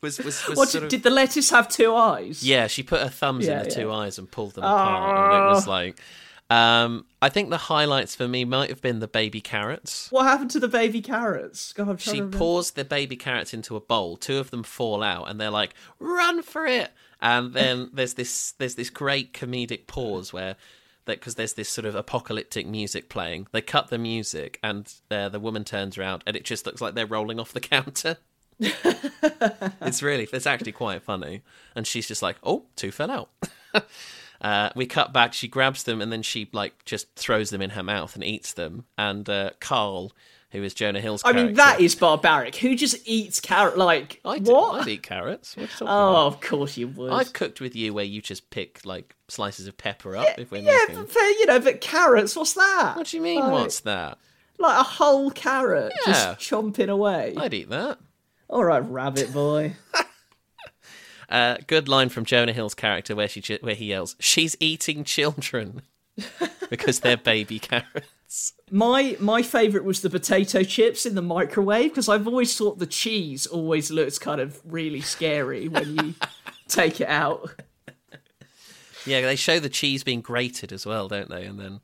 was 0.05 0.19
was, 0.19 0.47
was 0.47 0.57
What, 0.57 0.69
sort 0.69 0.85
of, 0.85 0.91
did 0.91 1.03
the 1.03 1.11
lettuce 1.11 1.51
have 1.51 1.69
two 1.69 1.95
eyes? 1.97 2.45
Yeah, 2.45 2.69
she 2.69 2.85
put 2.85 3.01
her 3.01 3.09
thumbs 3.09 3.47
Yeah, 3.47 3.59
in 3.63 3.65
the 3.65 3.71
yeah. 3.71 3.75
two 3.83 3.91
eyes 3.91 4.19
and 4.19 4.31
pulled 4.31 4.55
them 4.55 4.63
apart, 4.65 5.33
and 5.35 5.43
it 5.43 5.47
was 5.55 5.67
Oh. 5.67 5.71
like. 5.71 5.99
Um, 6.51 7.07
I 7.23 7.31
think 7.31 7.49
the 7.49 7.57
highlights 7.57 8.15
for 8.15 8.29
me 8.29 8.45
might 8.45 8.69
have 8.69 8.83
been 8.83 8.99
the 9.01 9.09
baby 9.09 9.41
carrots. 9.41 10.09
What 10.11 10.25
happened 10.27 10.51
to 10.53 10.61
the 10.61 10.69
baby 10.69 11.01
carrots? 11.01 11.73
God, 11.73 11.99
She 12.01 12.21
pours 12.21 12.73
the 12.73 12.85
baby 12.85 13.17
carrots 13.17 13.55
into 13.55 13.77
a 13.77 13.81
bowl. 13.81 14.19
Two 14.19 14.37
of 14.39 14.51
them 14.51 14.63
fall 14.63 15.03
out, 15.03 15.29
and 15.31 15.41
they're 15.41 15.51
like, 15.51 15.73
"Run 15.99 16.43
for 16.43 16.67
it!" 16.67 16.91
And 17.21 17.55
then 17.55 17.89
there's 17.95 18.15
this 18.15 18.53
there's 18.59 18.75
this 18.75 18.91
great 18.91 19.33
comedic 19.33 19.87
pause 19.87 20.35
where 20.35 20.57
that 21.07 21.19
because 21.19 21.35
there's 21.37 21.55
this 21.55 21.71
sort 21.71 21.87
of 21.87 21.95
apocalyptic 21.95 22.67
music 22.67 23.09
playing. 23.09 23.47
They 23.53 23.63
cut 23.63 23.89
the 23.89 23.99
music, 23.99 24.59
and 24.63 24.93
uh, 25.11 25.31
the 25.31 25.41
woman 25.41 25.65
turns 25.65 25.97
around, 25.97 26.25
and 26.27 26.37
it 26.37 26.45
just 26.45 26.67
looks 26.67 26.81
like 26.83 26.95
they're 26.95 27.07
rolling 27.07 27.41
off 27.41 27.53
the 27.53 27.61
counter. 27.75 28.19
it's 28.61 30.03
really 30.03 30.29
it's 30.33 30.47
actually 30.47 30.73
quite 30.73 31.03
funny, 31.03 31.43
and 31.75 31.87
she's 31.87 32.07
just 32.09 32.23
like, 32.23 32.37
"Oh, 32.43 32.65
two 32.77 32.91
fell 32.91 33.11
out." 33.11 33.31
Uh, 34.41 34.69
we 34.77 34.85
cut 34.85 35.11
back. 35.11 35.33
She 35.33 35.49
grabs 35.49 35.85
them 35.85 36.03
and 36.03 36.13
then 36.13 36.21
she 36.21 36.51
like 36.53 36.85
just 36.85 37.15
throws 37.15 37.49
them 37.49 37.63
in 37.63 37.71
her 37.71 37.83
mouth 37.83 38.15
and 38.15 38.23
eats 38.23 38.53
them. 38.53 38.85
And 38.99 39.27
uh, 39.27 39.51
Carl, 39.59 40.13
who 40.51 40.63
is 40.63 40.75
Jonah 40.75 41.01
Hill's 41.01 41.23
I 41.25 41.33
character, 41.33 41.47
mean, 41.47 41.55
that 41.55 41.81
is 41.81 41.95
barbaric. 41.95 42.57
Who 42.57 42.77
just 42.77 42.97
eats 43.07 43.41
carrot? 43.41 43.79
Like 43.79 44.21
I 44.23 44.39
what? 44.41 44.83
I'd 44.83 44.89
eat 44.89 45.03
carrots. 45.03 45.57
What 45.57 45.61
are 45.61 45.63
you 45.63 45.69
talking 45.69 45.89
Oh, 45.89 46.11
about? 46.11 46.27
of 46.27 46.41
course 46.43 46.77
you 46.77 46.89
would. 46.89 47.13
I've 47.13 47.33
cooked 47.33 47.63
with 47.63 47.75
you 47.75 47.95
where 47.95 48.05
you 48.05 48.21
just 48.21 48.51
pick 48.51 48.85
like 48.85 49.15
slices 49.29 49.67
of 49.67 49.79
pepper 49.79 50.15
up 50.15 50.27
if 50.37 50.51
we're 50.51 50.59
yeah, 50.61 50.79
making. 50.89 51.05
but, 51.05 51.15
you 51.17 51.47
know, 51.47 51.61
but 51.61 51.81
carrots. 51.81 52.37
What's 52.37 52.53
that? 52.53 52.95
What 52.97 53.07
do 53.07 53.17
you 53.17 53.23
mean? 53.23 53.41
Like- 53.41 53.53
What's 53.53 53.81
that? 53.81 54.19
Like 54.59 54.79
a 54.79 54.83
whole 54.83 55.31
carrot 55.31 55.95
Yeah. 56.07 56.13
just 56.35 56.41
chomping 56.51 56.91
away. 56.91 57.33
I'd 57.35 57.55
eat 57.55 57.71
that. 57.71 57.99
All 58.55 58.65
right, 58.65 58.89
rabbit 58.89 59.33
boy. 59.33 59.75
Uh, 61.27 61.57
good 61.67 61.89
line 61.89 62.11
from 62.11 62.27
Jonah 62.27 62.53
Hill's 62.53 62.75
character 62.75 63.17
where 63.17 63.27
she 63.27 63.43
where 63.63 63.75
he 63.75 63.87
yells, 63.87 64.15
"She's 64.21 64.57
eating 64.61 65.03
children," 65.05 65.81
because 66.71 67.01
they're 67.01 67.17
baby 67.17 67.59
carrots. 67.59 68.53
My 68.71 69.17
my 69.19 69.43
favourite 69.43 69.87
was 69.87 70.03
the 70.03 70.11
potato 70.11 70.63
chips 70.63 71.07
in 71.07 71.15
the 71.15 71.23
microwave 71.23 71.91
because 71.91 72.11
I've 72.11 72.29
always 72.29 72.57
thought 72.57 72.79
the 72.79 72.87
cheese 72.87 73.47
always 73.47 73.91
looks 73.91 74.19
kind 74.19 74.39
of 74.39 74.61
really 74.65 75.01
scary 75.01 75.67
when 75.67 75.97
you 75.97 76.15
take 76.69 77.01
it 77.01 77.09
out. 77.09 77.55
Yeah, 79.07 79.23
they 79.23 79.35
show 79.35 79.59
the 79.59 79.71
cheese 79.71 80.05
being 80.05 80.21
grated 80.21 80.73
as 80.73 80.85
well, 80.85 81.09
don't 81.09 81.31
they? 81.31 81.47
And 81.47 81.59
then 81.59 81.81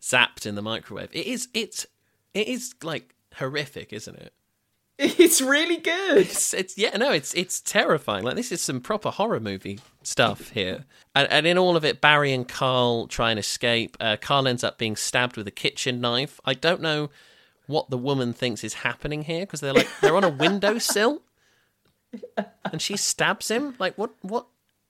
zapped 0.00 0.46
in 0.46 0.54
the 0.54 0.62
microwave. 0.62 1.10
It 1.12 1.26
is 1.26 1.48
it's 1.52 1.84
it 2.32 2.46
is 2.46 2.76
like 2.82 3.12
horrific, 3.34 3.92
isn't 3.92 4.16
it? 4.16 4.32
It's 4.98 5.40
really 5.40 5.78
good. 5.78 6.18
It's, 6.18 6.54
it's 6.54 6.78
yeah, 6.78 6.96
no, 6.96 7.10
it's 7.10 7.34
it's 7.34 7.60
terrifying. 7.60 8.24
Like 8.24 8.36
this 8.36 8.52
is 8.52 8.62
some 8.62 8.80
proper 8.80 9.10
horror 9.10 9.40
movie 9.40 9.80
stuff 10.02 10.50
here. 10.50 10.84
And, 11.16 11.28
and 11.30 11.46
in 11.46 11.58
all 11.58 11.76
of 11.76 11.84
it, 11.84 12.00
Barry 12.00 12.32
and 12.32 12.46
Carl 12.46 13.08
try 13.08 13.30
and 13.30 13.38
escape. 13.38 13.96
Uh, 13.98 14.16
Carl 14.20 14.46
ends 14.46 14.62
up 14.62 14.78
being 14.78 14.94
stabbed 14.94 15.36
with 15.36 15.48
a 15.48 15.52
kitchen 15.52 16.00
knife. 16.00 16.40
I 16.44 16.54
don't 16.54 16.80
know 16.80 17.10
what 17.66 17.90
the 17.90 17.98
woman 17.98 18.32
thinks 18.32 18.62
is 18.62 18.74
happening 18.74 19.22
here 19.22 19.40
because 19.40 19.60
they're 19.60 19.72
like 19.72 19.88
they're 20.00 20.16
on 20.16 20.24
a 20.24 20.28
windowsill, 20.28 21.22
and 22.70 22.80
she 22.80 22.96
stabs 22.96 23.50
him. 23.50 23.74
Like 23.80 23.98
what 23.98 24.12
what 24.22 24.46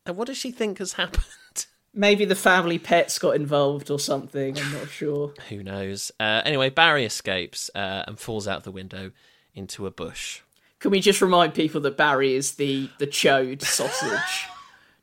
what 0.06 0.26
does 0.26 0.36
she 0.36 0.50
think 0.50 0.78
has 0.78 0.94
happened? 0.94 1.24
Maybe 1.96 2.24
the 2.24 2.34
family 2.34 2.78
pets 2.78 3.18
got 3.20 3.36
involved 3.36 3.88
or 3.88 4.00
something. 4.00 4.58
I'm 4.58 4.72
not 4.72 4.90
sure. 4.90 5.32
Who 5.48 5.62
knows? 5.62 6.10
Uh, 6.18 6.42
anyway, 6.44 6.68
Barry 6.68 7.04
escapes 7.04 7.70
uh, 7.72 8.02
and 8.08 8.18
falls 8.18 8.48
out 8.48 8.64
the 8.64 8.72
window 8.72 9.12
into 9.54 9.86
a 9.86 9.90
bush. 9.90 10.40
Can 10.80 10.90
we 10.90 11.00
just 11.00 11.22
remind 11.22 11.54
people 11.54 11.80
that 11.82 11.96
Barry 11.96 12.34
is 12.34 12.52
the 12.56 12.88
the 12.98 13.06
chode 13.06 13.62
sausage, 13.64 14.46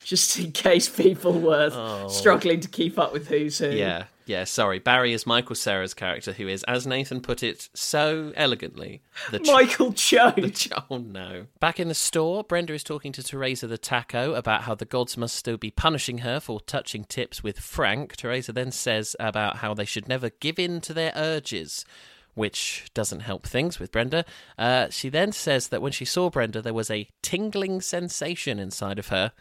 just 0.04 0.38
in 0.40 0.52
case 0.52 0.88
people 0.90 1.40
were 1.40 1.70
Oh. 1.74 2.08
struggling 2.08 2.60
to 2.60 2.68
keep 2.68 3.00
up 3.00 3.14
with 3.14 3.28
who's 3.28 3.58
who? 3.60 3.70
Yeah, 3.72 4.06
yeah, 4.28 4.44
sorry. 4.44 4.78
Barry 4.78 5.12
is 5.14 5.26
Michael 5.26 5.56
Cera's 5.56 5.94
character, 5.96 6.34
who 6.34 6.48
is, 6.48 6.64
as 6.66 6.86
Nathan 6.86 7.20
put 7.22 7.42
it 7.42 7.70
so 7.74 8.32
elegantly, 8.36 9.02
the 9.32 9.40
ch- 9.40 9.48
Michael 9.48 9.92
Chode. 9.94 10.42
the 10.42 10.50
ch- 10.52 10.70
oh 10.92 10.98
no. 11.00 11.48
Back 11.60 11.80
in 11.80 11.88
the 11.88 11.96
store, 11.96 12.44
Brenda 12.44 12.74
is 12.74 12.84
talking 12.84 13.12
to 13.14 13.24
Teresa 13.24 13.66
the 13.66 13.80
Taco 13.80 14.36
about 14.36 14.64
how 14.64 14.76
the 14.76 14.86
gods 14.86 15.18
must 15.18 15.36
still 15.36 15.58
be 15.58 15.72
punishing 15.72 16.20
her 16.20 16.40
for 16.40 16.60
touching 16.62 17.06
tips 17.06 17.42
with 17.42 17.60
Frank. 17.60 18.16
Teresa 18.18 18.54
then 18.54 18.72
says 18.72 19.16
about 19.20 19.58
how 19.58 19.74
they 19.74 19.86
should 19.86 20.08
never 20.08 20.30
give 20.30 20.60
in 20.60 20.80
to 20.82 20.94
their 20.94 21.12
urges. 21.16 21.86
Which 22.34 22.86
doesn't 22.94 23.22
help 23.22 23.46
things 23.46 23.80
with 23.80 23.92
Brenda. 23.92 24.24
Uh, 24.58 24.90
she 24.90 25.10
then 25.10 25.32
says 25.32 25.68
that 25.68 25.82
when 25.82 25.92
she 25.92 26.06
saw 26.06 26.30
Brenda, 26.30 26.62
there 26.62 26.74
was 26.74 26.90
a 26.90 27.10
tingling 27.22 27.82
sensation 27.82 28.58
inside 28.58 28.98
of 29.00 29.10
her, 29.10 29.34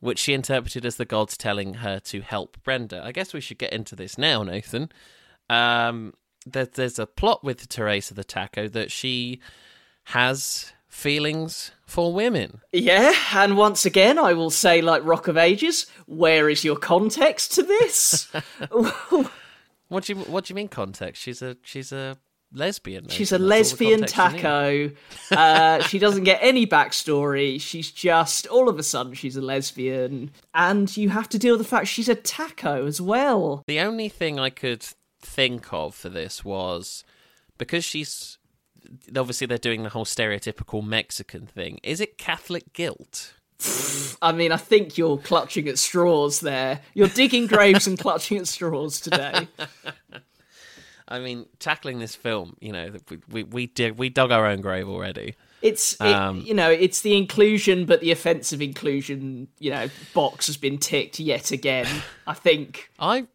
which 0.00 0.18
she 0.18 0.34
interpreted 0.34 0.84
as 0.84 0.96
the 0.96 1.04
gods 1.04 1.36
telling 1.36 1.74
her 1.74 2.00
to 2.00 2.20
help 2.20 2.58
Brenda. 2.62 3.02
I 3.02 3.12
guess 3.12 3.32
we 3.32 3.40
should 3.40 3.58
get 3.58 3.72
into 3.72 3.96
this 3.96 4.18
now, 4.18 4.42
Nathan. 4.42 4.90
Um, 5.48 6.14
there, 6.44 6.66
there's 6.66 6.98
a 6.98 7.06
plot 7.06 7.42
with 7.42 7.68
Teresa 7.68 8.14
the 8.14 8.24
Taco 8.24 8.68
that 8.68 8.90
she 8.90 9.40
has 10.04 10.72
feelings 10.88 11.70
for 11.86 12.12
women. 12.12 12.60
Yeah, 12.72 13.14
and 13.34 13.56
once 13.56 13.86
again, 13.86 14.18
I 14.18 14.34
will 14.34 14.50
say, 14.50 14.82
like 14.82 15.04
Rock 15.04 15.28
of 15.28 15.38
Ages, 15.38 15.86
where 16.06 16.50
is 16.50 16.64
your 16.64 16.76
context 16.76 17.52
to 17.54 17.62
this? 17.62 18.30
What 19.92 20.04
do 20.04 20.14
you 20.14 20.20
What 20.20 20.46
do 20.46 20.52
you 20.52 20.56
mean 20.56 20.68
context? 20.68 21.20
She's 21.20 21.42
a 21.42 21.58
she's 21.62 21.92
a 21.92 22.16
lesbian. 22.50 23.08
She's 23.08 23.30
a 23.30 23.36
That's 23.36 23.42
all 23.42 23.46
the 23.46 23.48
lesbian 23.48 24.02
taco. 24.04 24.90
Uh, 25.30 25.82
she 25.84 25.98
doesn't 25.98 26.24
get 26.24 26.38
any 26.42 26.66
backstory. 26.66 27.60
She's 27.60 27.90
just 27.90 28.46
all 28.46 28.68
of 28.68 28.78
a 28.78 28.82
sudden 28.82 29.14
she's 29.14 29.36
a 29.36 29.40
lesbian, 29.42 30.30
and 30.54 30.94
you 30.96 31.08
have 31.08 31.28
to 31.30 31.38
deal 31.38 31.54
with 31.54 31.60
the 31.60 31.68
fact 31.68 31.88
she's 31.88 32.08
a 32.08 32.14
taco 32.14 32.86
as 32.86 33.00
well. 33.00 33.62
The 33.66 33.80
only 33.80 34.08
thing 34.08 34.38
I 34.38 34.50
could 34.50 34.84
think 35.20 35.72
of 35.72 35.94
for 35.94 36.08
this 36.10 36.44
was 36.44 37.04
because 37.56 37.84
she's 37.84 38.38
obviously 39.16 39.46
they're 39.46 39.58
doing 39.58 39.82
the 39.82 39.90
whole 39.90 40.04
stereotypical 40.04 40.84
Mexican 40.84 41.46
thing. 41.46 41.80
Is 41.82 42.00
it 42.00 42.18
Catholic 42.18 42.72
guilt? 42.72 43.34
I 44.22 44.32
mean, 44.32 44.52
I 44.52 44.56
think 44.56 44.96
you're 44.96 45.18
clutching 45.18 45.68
at 45.68 45.78
straws 45.78 46.40
there. 46.40 46.80
You're 46.94 47.08
digging 47.08 47.46
graves 47.46 47.86
and 47.86 47.98
clutching 47.98 48.38
at 48.38 48.48
straws 48.48 49.00
today. 49.00 49.48
I 51.08 51.18
mean, 51.18 51.46
tackling 51.58 51.98
this 51.98 52.14
film, 52.14 52.56
you 52.60 52.72
know, 52.72 52.92
we 53.10 53.18
we 53.28 53.42
we, 53.42 53.66
dig, 53.66 53.98
we 53.98 54.08
dug 54.08 54.30
our 54.30 54.46
own 54.46 54.60
grave 54.60 54.88
already. 54.88 55.34
It's 55.60 55.94
it, 55.94 56.00
Um, 56.00 56.40
you 56.40 56.54
know 56.54 56.70
it's 56.70 57.02
the 57.02 57.16
inclusion, 57.16 57.84
but 57.84 58.00
the 58.00 58.10
offensive 58.10 58.62
inclusion 58.62 59.48
you 59.58 59.70
know 59.70 59.88
box 60.14 60.46
has 60.46 60.56
been 60.56 60.78
ticked 60.78 61.20
yet 61.20 61.50
again. 61.50 61.86
I 62.26 62.34
think 62.34 62.90
I 62.98 63.26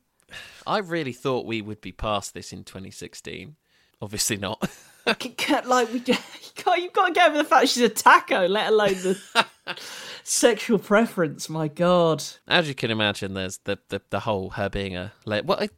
I 0.66 0.80
really 0.80 1.14
thought 1.14 1.46
we 1.46 1.62
would 1.62 1.80
be 1.82 1.92
past 1.92 2.34
this 2.34 2.52
in 2.52 2.64
2016. 2.64 3.56
Obviously 4.02 4.38
not. 4.38 4.70
Like 5.08 5.92
we, 5.94 6.00
you 6.06 6.16
can't, 6.56 6.82
you've 6.82 6.94
got 6.94 7.08
to 7.08 7.14
get 7.14 7.30
over 7.30 7.38
the 7.38 7.44
fact 7.44 7.70
she's 7.70 7.84
a 7.84 7.90
taco, 7.90 8.48
let 8.48 8.70
alone 8.72 8.94
the 8.96 9.46
sexual 10.24 10.80
preference. 10.80 11.50
My 11.50 11.68
God, 11.68 12.24
As 12.48 12.68
you 12.68 12.76
can 12.76 12.92
imagine, 12.92 13.34
there's 13.34 13.60
the 13.60 13.80
the, 13.90 14.02
the 14.10 14.22
whole 14.22 14.52
her 14.52 14.70
being 14.70 14.96
a 14.96 15.14
le- 15.26 15.44
well, 15.44 15.60
it, 15.60 15.72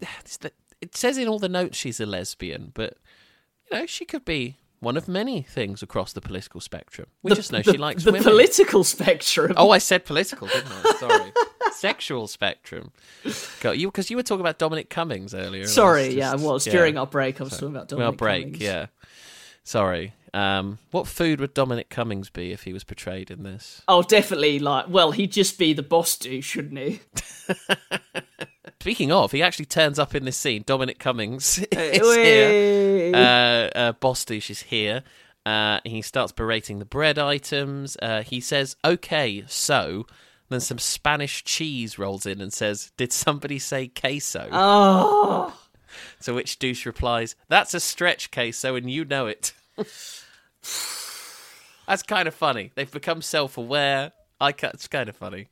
it 0.82 0.96
says 0.96 1.18
in 1.18 1.28
all 1.28 1.40
the 1.40 1.50
notes 1.50 1.78
she's 1.78 2.00
a 2.00 2.06
lesbian, 2.06 2.72
but 2.74 2.98
you 3.72 3.78
know 3.80 3.86
she 3.86 4.06
could 4.06 4.26
be 4.26 4.58
one 4.82 4.96
of 4.96 5.10
many 5.10 5.42
things 5.42 5.84
across 5.84 6.14
the 6.14 6.22
political 6.22 6.62
spectrum. 6.62 7.08
We 7.22 7.30
The- 7.30 7.36
just 7.36 7.52
know 7.52 7.62
the- 7.62 7.72
she 7.74 7.78
likes 7.78 8.04
the 8.04 8.12
women. 8.14 8.24
political 8.24 8.84
spectrum. 8.84 9.54
Oh, 9.58 9.72
I 9.72 9.78
said 9.78 10.06
political, 10.06 10.48
didn't 10.48 10.72
I? 10.72 10.92
Sorry, 11.00 11.32
sexual 11.74 12.28
spectrum. 12.28 12.92
God, 13.62 13.72
you 13.72 13.88
because 13.90 14.10
you 14.10 14.16
were 14.18 14.24
talking 14.24 14.42
about 14.42 14.58
Dominic 14.58 14.90
Cummings 14.90 15.34
earlier. 15.34 15.62
and 15.64 15.70
I 15.70 15.74
Sorry, 15.74 16.08
yeah, 16.16 16.32
I 16.32 16.36
was 16.36 16.66
yeah. 16.66 16.74
during 16.74 16.98
our 16.98 17.08
break. 17.08 17.42
I 17.42 17.44
was 17.44 17.54
talking 17.54 17.70
about 17.76 17.92
well, 17.92 18.00
Dominic 18.12 18.18
break, 18.18 18.44
Cummings. 18.46 18.62
yeah. 18.64 18.86
Sorry. 19.70 20.14
Um, 20.34 20.80
what 20.90 21.06
food 21.08 21.40
would 21.40 21.54
Dominic 21.54 21.90
Cummings 21.90 22.32
be 22.32 22.52
if 22.52 22.64
he 22.64 22.74
was 22.74 22.84
portrayed 22.84 23.30
in 23.30 23.44
this? 23.44 23.84
Oh, 23.88 24.02
definitely. 24.02 24.58
Like, 24.58 24.88
well, 24.90 25.12
he'd 25.12 25.32
just 25.32 25.60
be 25.60 25.74
the 25.74 25.84
boss 25.84 26.18
dude, 26.18 26.44
shouldn't 26.44 26.80
he? 26.80 27.02
Speaking 28.80 29.12
of, 29.12 29.32
he 29.32 29.44
actually 29.44 29.66
turns 29.66 30.00
up 30.00 30.16
in 30.16 30.26
this 30.26 30.38
scene. 30.38 30.64
Dominic 30.66 30.98
Cummings 30.98 31.60
is 31.72 32.16
Hey. 32.16 33.12
here. 33.12 33.16
Uh, 33.16 33.78
uh, 33.78 33.92
Boss 33.92 34.26
douche 34.26 34.50
is 34.50 34.64
here. 34.64 35.04
Uh, 35.46 35.82
he 35.86 36.02
starts 36.02 36.32
berating 36.32 36.80
the 36.80 36.86
bread 36.86 37.20
items. 37.20 37.96
Uh, 38.02 38.24
he 38.24 38.40
says, 38.40 38.76
"Okay, 38.84 39.44
so." 39.48 40.08
Then 40.50 40.62
some 40.62 40.80
Spanish 40.80 41.44
cheese 41.44 42.00
rolls 42.00 42.26
in 42.26 42.42
and 42.42 42.52
says, 42.52 42.92
"Did 42.98 43.14
somebody 43.14 43.60
say 43.60 43.88
queso?" 43.88 44.50
Oh, 44.52 45.56
To 46.24 46.34
which 46.34 46.58
douche 46.58 46.88
replies, 46.88 47.36
"That's 47.50 47.74
a 47.76 47.80
stretch 47.80 48.32
queso, 48.32 48.76
and 48.76 48.90
you 48.90 49.06
know 49.06 49.28
it." 49.28 49.54
That's 51.88 52.04
kind 52.04 52.28
of 52.28 52.36
funny. 52.36 52.72
They've 52.76 52.92
become 52.92 53.22
self-aware. 53.22 54.12
I 54.40 54.52
ca- 54.52 54.72
it's 54.74 54.88
kind 54.88 55.10
of 55.10 55.16
funny. 55.16 55.50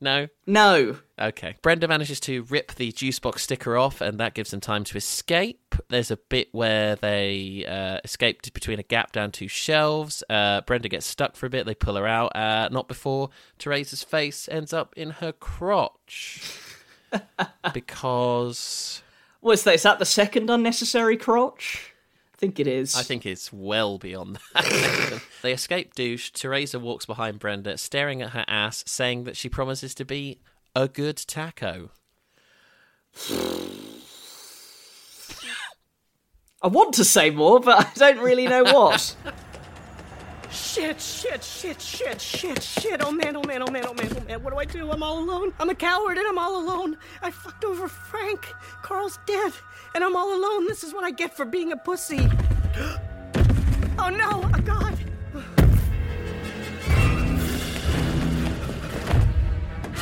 No? 0.00 0.28
No. 0.46 0.98
Okay. 1.20 1.56
Brenda 1.62 1.88
manages 1.88 2.20
to 2.20 2.42
rip 2.44 2.74
the 2.74 2.92
juice 2.92 3.18
box 3.18 3.42
sticker 3.42 3.76
off, 3.76 4.00
and 4.00 4.18
that 4.20 4.34
gives 4.34 4.50
them 4.52 4.60
time 4.60 4.84
to 4.84 4.96
escape. 4.96 5.74
There's 5.88 6.10
a 6.10 6.16
bit 6.16 6.48
where 6.52 6.94
they 6.96 7.64
uh, 7.66 7.98
escaped 8.04 8.52
between 8.54 8.78
a 8.78 8.84
gap 8.84 9.12
down 9.12 9.32
two 9.32 9.48
shelves. 9.48 10.22
Uh, 10.30 10.60
Brenda 10.62 10.88
gets 10.88 11.06
stuck 11.06 11.34
for 11.34 11.46
a 11.46 11.50
bit. 11.50 11.66
They 11.66 11.74
pull 11.74 11.96
her 11.96 12.06
out. 12.06 12.34
Uh, 12.36 12.68
not 12.70 12.86
before 12.86 13.30
Teresa's 13.58 14.04
face 14.04 14.48
ends 14.50 14.72
up 14.72 14.94
in 14.96 15.10
her 15.10 15.32
crotch. 15.32 16.58
because. 17.74 19.02
Was 19.40 19.64
that, 19.64 19.74
is 19.74 19.82
that 19.82 19.98
the 19.98 20.04
second 20.04 20.48
unnecessary 20.48 21.16
crotch? 21.16 21.92
I 22.38 22.40
think 22.40 22.60
it 22.60 22.68
is. 22.68 22.94
I 22.94 23.02
think 23.02 23.26
it's 23.26 23.52
well 23.52 23.98
beyond 23.98 24.38
that. 24.54 25.20
they 25.42 25.52
escape 25.52 25.94
douche. 25.94 26.30
Teresa 26.30 26.78
walks 26.78 27.04
behind 27.04 27.40
Brenda, 27.40 27.76
staring 27.78 28.22
at 28.22 28.30
her 28.30 28.44
ass, 28.46 28.84
saying 28.86 29.24
that 29.24 29.36
she 29.36 29.48
promises 29.48 29.92
to 29.96 30.04
be 30.04 30.38
a 30.76 30.86
good 30.86 31.16
taco. 31.16 31.90
I 36.62 36.68
want 36.68 36.94
to 36.94 37.04
say 37.04 37.30
more, 37.30 37.58
but 37.58 37.86
I 37.86 37.90
don't 37.96 38.20
really 38.20 38.46
know 38.46 38.62
what. 38.62 39.16
Shit, 40.58 41.00
shit, 41.00 41.44
shit, 41.44 41.80
shit, 41.80 42.20
shit, 42.20 42.62
shit. 42.62 43.04
Oh 43.04 43.12
man, 43.12 43.36
oh 43.36 43.42
man, 43.42 43.62
oh 43.62 43.70
man, 43.70 43.86
oh 43.86 43.94
man, 43.94 44.08
oh 44.16 44.20
man. 44.26 44.42
What 44.42 44.52
do 44.52 44.58
I 44.58 44.64
do? 44.64 44.90
I'm 44.90 45.04
all 45.04 45.20
alone. 45.20 45.52
I'm 45.60 45.70
a 45.70 45.74
coward 45.74 46.18
and 46.18 46.26
I'm 46.26 46.36
all 46.36 46.60
alone. 46.60 46.98
I 47.22 47.30
fucked 47.30 47.64
over 47.64 47.86
Frank. 47.86 48.52
Carl's 48.82 49.20
dead. 49.24 49.52
And 49.94 50.02
I'm 50.02 50.16
all 50.16 50.34
alone. 50.34 50.66
This 50.66 50.82
is 50.82 50.92
what 50.92 51.04
I 51.04 51.12
get 51.12 51.32
for 51.34 51.44
being 51.44 51.70
a 51.70 51.76
pussy. 51.76 52.18
oh 53.98 54.10
no, 54.10 54.50
oh 54.52 54.60
God. 54.64 54.98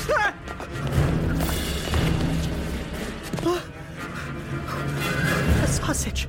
a 5.63 5.67
sausage. 5.67 6.29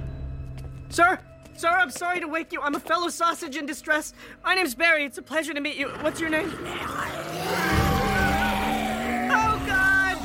Sir? 0.90 1.18
Sir, 1.58 1.70
I'm 1.70 1.90
sorry 1.90 2.20
to 2.20 2.28
wake 2.28 2.54
you. 2.54 2.62
I'm 2.62 2.76
a 2.76 2.80
fellow 2.80 3.10
sausage 3.10 3.58
in 3.58 3.66
distress. 3.66 4.14
My 4.44 4.54
name's 4.54 4.76
Barry. 4.76 5.06
It's 5.06 5.18
a 5.18 5.24
pleasure 5.24 5.56
to 5.56 5.60
meet 5.60 5.76
you. 5.76 5.88
What's 6.02 6.22
your 6.22 6.30
name? 6.30 6.54
Oh, 9.32 9.64
God! 9.66 10.20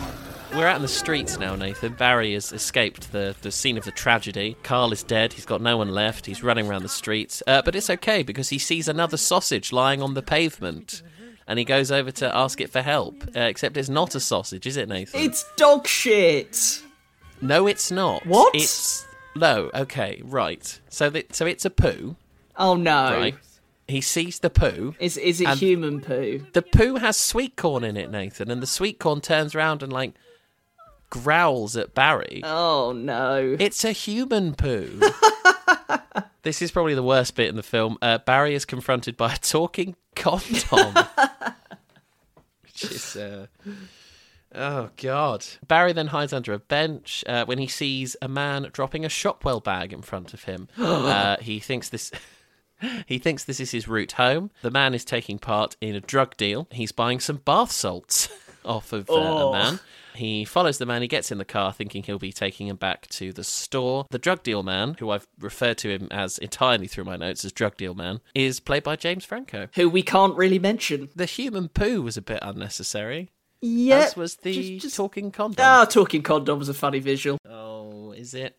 We're 0.54 0.66
out 0.66 0.76
in 0.76 0.82
the 0.82 0.88
streets 0.88 1.38
now, 1.38 1.56
Nathan. 1.56 1.94
Barry 1.94 2.34
has 2.34 2.52
escaped 2.52 3.12
the, 3.12 3.34
the 3.40 3.50
scene 3.50 3.78
of 3.78 3.84
the 3.84 3.92
tragedy. 3.92 4.59
Carl 4.62 4.92
is 4.92 5.02
dead. 5.02 5.32
He's 5.32 5.46
got 5.46 5.62
no 5.62 5.78
one 5.78 5.88
left. 5.88 6.26
He's 6.26 6.42
running 6.42 6.68
around 6.68 6.82
the 6.82 6.90
streets. 6.90 7.42
Uh, 7.46 7.62
but 7.62 7.74
it's 7.74 7.88
okay 7.88 8.22
because 8.22 8.50
he 8.50 8.59
sees 8.59 8.86
another 8.86 9.16
sausage 9.16 9.72
lying 9.72 10.02
on 10.02 10.12
the 10.12 10.22
pavement. 10.22 11.02
And 11.46 11.59
he 11.59 11.64
goes 11.64 11.90
over 11.90 12.10
to 12.10 12.36
ask 12.36 12.60
it 12.60 12.68
for 12.68 12.82
help. 12.82 13.24
Uh, 13.34 13.40
except 13.40 13.78
it's 13.78 13.88
not 13.88 14.14
a 14.14 14.20
sausage, 14.20 14.66
is 14.66 14.76
it, 14.76 14.86
Nathan? 14.86 15.18
It's 15.18 15.50
dog 15.56 15.86
shit. 15.86 16.82
No, 17.40 17.66
it's 17.66 17.90
not. 17.90 18.26
What? 18.26 18.54
It's 18.54 19.06
no. 19.34 19.70
Okay, 19.74 20.20
right. 20.24 20.80
So, 20.88 21.10
that 21.10 21.34
so 21.34 21.46
it's 21.46 21.64
a 21.64 21.70
poo. 21.70 22.16
Oh 22.56 22.74
no. 22.74 23.16
Right. 23.16 23.34
He 23.88 24.00
sees 24.00 24.38
the 24.38 24.50
poo. 24.50 24.94
Is 25.00 25.16
is 25.16 25.40
it 25.40 25.48
human 25.59 26.00
poo? 26.00 26.46
The 26.52 26.62
poo 26.62 26.96
has 26.96 27.16
sweet 27.16 27.56
corn 27.56 27.84
in 27.84 27.96
it, 27.96 28.10
Nathan, 28.10 28.50
and 28.50 28.62
the 28.62 28.66
sweet 28.66 28.98
corn 28.98 29.20
turns 29.20 29.54
around 29.54 29.82
and 29.82 29.92
like 29.92 30.14
growls 31.10 31.76
at 31.76 31.94
Barry. 31.94 32.40
Oh 32.44 32.92
no. 32.92 33.56
It's 33.59 33.84
a 33.84 33.92
human 33.92 34.54
poo. 34.54 35.00
this 36.42 36.62
is 36.62 36.70
probably 36.70 36.94
the 36.94 37.02
worst 37.02 37.34
bit 37.34 37.48
in 37.48 37.56
the 37.56 37.62
film. 37.62 37.98
Uh, 38.00 38.18
Barry 38.18 38.54
is 38.54 38.64
confronted 38.64 39.16
by 39.16 39.34
a 39.34 39.36
talking 39.36 39.96
condom. 40.16 40.94
Which 42.62 42.84
is 42.84 43.16
uh, 43.16 43.46
Oh 44.54 44.90
God! 44.96 45.44
Barry 45.66 45.92
then 45.92 46.08
hides 46.08 46.32
under 46.32 46.52
a 46.52 46.58
bench 46.58 47.24
uh, 47.26 47.44
when 47.46 47.58
he 47.58 47.66
sees 47.66 48.16
a 48.20 48.28
man 48.28 48.68
dropping 48.72 49.04
a 49.04 49.08
Shopwell 49.08 49.62
bag 49.62 49.92
in 49.92 50.02
front 50.02 50.34
of 50.34 50.44
him. 50.44 50.68
uh, 50.78 51.36
he 51.40 51.58
thinks 51.60 51.88
this. 51.88 52.10
He 53.06 53.18
thinks 53.18 53.44
this 53.44 53.60
is 53.60 53.70
his 53.70 53.86
route 53.86 54.10
home. 54.10 54.50
The 54.62 54.70
man 54.72 54.92
is 54.92 55.04
taking 55.04 55.38
part 55.38 55.76
in 55.80 55.94
a 55.94 56.00
drug 56.00 56.36
deal. 56.36 56.66
He's 56.72 56.90
buying 56.90 57.20
some 57.20 57.36
bath 57.36 57.70
salts 57.70 58.28
off 58.64 58.92
of 58.92 59.08
uh, 59.08 59.12
Oh. 59.14 59.48
a 59.50 59.52
man. 59.52 59.80
He 60.16 60.44
follows 60.44 60.78
the 60.78 60.84
man. 60.86 61.00
He 61.00 61.06
gets 61.06 61.30
in 61.30 61.38
the 61.38 61.44
car, 61.44 61.72
thinking 61.72 62.02
he'll 62.02 62.18
be 62.18 62.32
taking 62.32 62.66
him 62.66 62.74
back 62.74 63.06
to 63.10 63.32
the 63.32 63.44
store. 63.44 64.06
The 64.10 64.18
drug 64.18 64.42
deal 64.42 64.64
man, 64.64 64.96
who 64.98 65.10
I've 65.10 65.28
referred 65.38 65.78
to 65.78 65.90
him 65.90 66.08
as 66.10 66.38
entirely 66.38 66.88
through 66.88 67.04
my 67.04 67.14
notes 67.16 67.44
as 67.44 67.52
drug 67.52 67.76
deal 67.76 67.94
man, 67.94 68.20
is 68.34 68.58
played 68.58 68.82
by 68.82 68.96
James 68.96 69.24
Franco. 69.24 69.68
Who 69.76 69.88
we 69.88 70.02
can't 70.02 70.36
really 70.36 70.58
mention. 70.58 71.08
The 71.14 71.26
human 71.26 71.68
poo 71.68 72.02
was 72.02 72.16
a 72.16 72.22
bit 72.22 72.40
unnecessary. 72.42 73.30
Yeah. 73.62 73.98
As 73.98 74.16
was 74.16 74.36
the 74.36 74.80
talking 74.80 75.30
condom. 75.30 75.64
Ah, 75.64 75.84
talking 75.84 76.22
condom 76.22 76.59
was 76.59 76.68
a 76.68 76.74
funny 76.74 76.98
visual. 76.98 77.39
Oh, 77.48 78.10
is 78.12 78.34
it? 78.34 78.59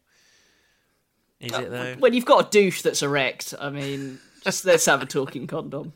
Is 1.41 1.51
it 1.51 1.69
though? 1.69 1.95
When 1.99 2.13
you've 2.13 2.25
got 2.25 2.47
a 2.47 2.49
douche 2.49 2.81
that's 2.81 3.03
erect, 3.03 3.53
I 3.59 3.69
mean, 3.69 4.19
just 4.45 4.63
let's 4.63 4.85
have 4.85 5.01
a 5.01 5.05
talking 5.05 5.45
condom. 5.45 5.91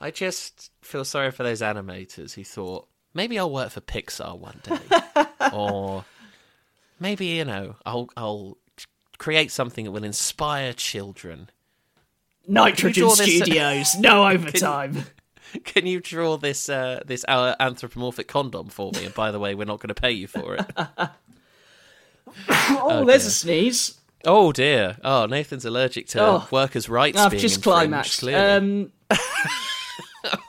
I 0.00 0.12
just 0.12 0.70
feel 0.80 1.04
sorry 1.04 1.32
for 1.32 1.42
those 1.42 1.60
animators 1.60 2.34
who 2.34 2.44
thought 2.44 2.86
maybe 3.12 3.36
I'll 3.36 3.50
work 3.52 3.70
for 3.70 3.80
Pixar 3.80 4.38
one 4.38 4.60
day, 4.62 4.78
or 5.52 6.04
maybe 7.00 7.26
you 7.26 7.44
know 7.44 7.74
I'll 7.84 8.08
I'll 8.16 8.58
create 9.18 9.50
something 9.50 9.84
that 9.84 9.90
will 9.90 10.04
inspire 10.04 10.72
children. 10.72 11.50
Nitrogen 12.46 13.10
Studios, 13.10 13.96
no 13.98 14.26
overtime. 14.30 14.94
Can 14.94 15.04
you 15.86 16.00
draw 16.00 16.36
this 16.36 16.68
uh, 16.68 17.02
this 17.06 17.24
uh, 17.28 17.54
anthropomorphic 17.60 18.28
condom 18.28 18.68
for 18.68 18.92
me? 18.92 19.04
And 19.06 19.14
by 19.14 19.30
the 19.30 19.38
way, 19.38 19.54
we're 19.54 19.64
not 19.64 19.80
going 19.80 19.88
to 19.88 20.00
pay 20.00 20.12
you 20.12 20.26
for 20.26 20.56
it. 20.56 20.66
oh, 22.48 23.04
there's 23.06 23.26
a 23.26 23.30
sneeze. 23.30 23.98
Oh 24.24 24.52
dear! 24.52 24.96
Oh, 25.02 25.26
Nathan's 25.26 25.64
allergic 25.64 26.06
to 26.08 26.20
Oh. 26.22 26.48
workers' 26.50 26.88
rights. 26.88 27.18
I've 27.18 27.30
being 27.30 27.40
just 27.40 27.62
climaxed. 27.62 28.22
Um, 28.24 28.92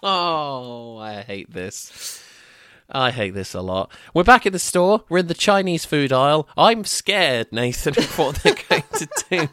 Oh, 0.04 0.98
I 0.98 1.22
hate 1.22 1.52
this. 1.52 2.24
I 2.90 3.12
hate 3.12 3.34
this 3.34 3.54
a 3.54 3.62
lot. 3.62 3.90
We're 4.14 4.24
back 4.26 4.46
in 4.46 4.52
the 4.52 4.60
store. 4.60 5.06
We're 5.08 5.20
in 5.20 5.28
the 5.28 5.34
Chinese 5.34 5.86
food 5.86 6.12
aisle. 6.12 6.48
I'm 6.58 6.84
scared, 6.84 7.48
Nathan, 7.54 7.98
of 7.98 8.18
what 8.18 8.36
they're 8.38 8.56
going 8.68 8.84
to 8.94 9.50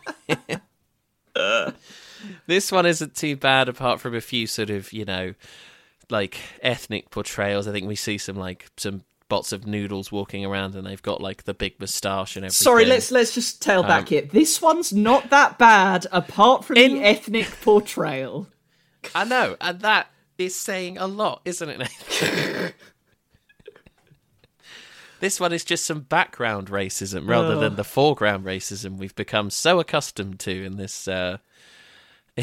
do. 1.36 1.72
this 2.46 2.70
one 2.72 2.86
isn't 2.86 3.14
too 3.14 3.36
bad, 3.36 3.68
apart 3.68 4.00
from 4.00 4.14
a 4.14 4.20
few 4.20 4.46
sort 4.46 4.70
of, 4.70 4.92
you 4.92 5.04
know, 5.04 5.34
like 6.10 6.38
ethnic 6.62 7.10
portrayals. 7.10 7.68
I 7.68 7.72
think 7.72 7.86
we 7.86 7.96
see 7.96 8.18
some 8.18 8.36
like 8.36 8.66
some 8.76 9.02
bots 9.28 9.52
of 9.52 9.66
noodles 9.66 10.10
walking 10.10 10.44
around, 10.44 10.74
and 10.74 10.86
they've 10.86 11.02
got 11.02 11.20
like 11.20 11.44
the 11.44 11.52
big 11.54 11.78
moustache 11.78 12.34
and 12.36 12.44
everything. 12.46 12.64
sorry, 12.64 12.84
let's 12.86 13.10
let's 13.10 13.34
just 13.34 13.60
tail 13.60 13.82
back 13.82 14.02
Um, 14.02 14.06
here. 14.06 14.22
This 14.22 14.62
one's 14.62 14.92
not 14.92 15.28
that 15.30 15.58
bad, 15.58 16.06
apart 16.12 16.64
from 16.64 16.76
the 16.76 17.02
ethnic 17.02 17.46
portrayal. 17.60 18.48
I 19.14 19.24
know, 19.24 19.56
and 19.60 19.80
that 19.80 20.08
is 20.38 20.54
saying 20.54 20.96
a 20.98 21.06
lot, 21.06 21.40
isn't 21.44 21.68
it, 21.68 22.74
this 25.20 25.40
one 25.40 25.52
is 25.52 25.64
just 25.64 25.84
some 25.84 26.00
background 26.00 26.68
racism 26.68 27.28
rather 27.28 27.54
Oh. 27.54 27.60
than 27.60 27.76
the 27.76 27.84
foreground 27.84 28.44
racism 28.44 28.96
we've 28.98 29.14
become 29.16 29.50
so 29.50 29.80
accustomed 29.80 30.38
to 30.40 30.64
in 30.64 30.76
this 30.76 31.08
uh, 31.08 31.38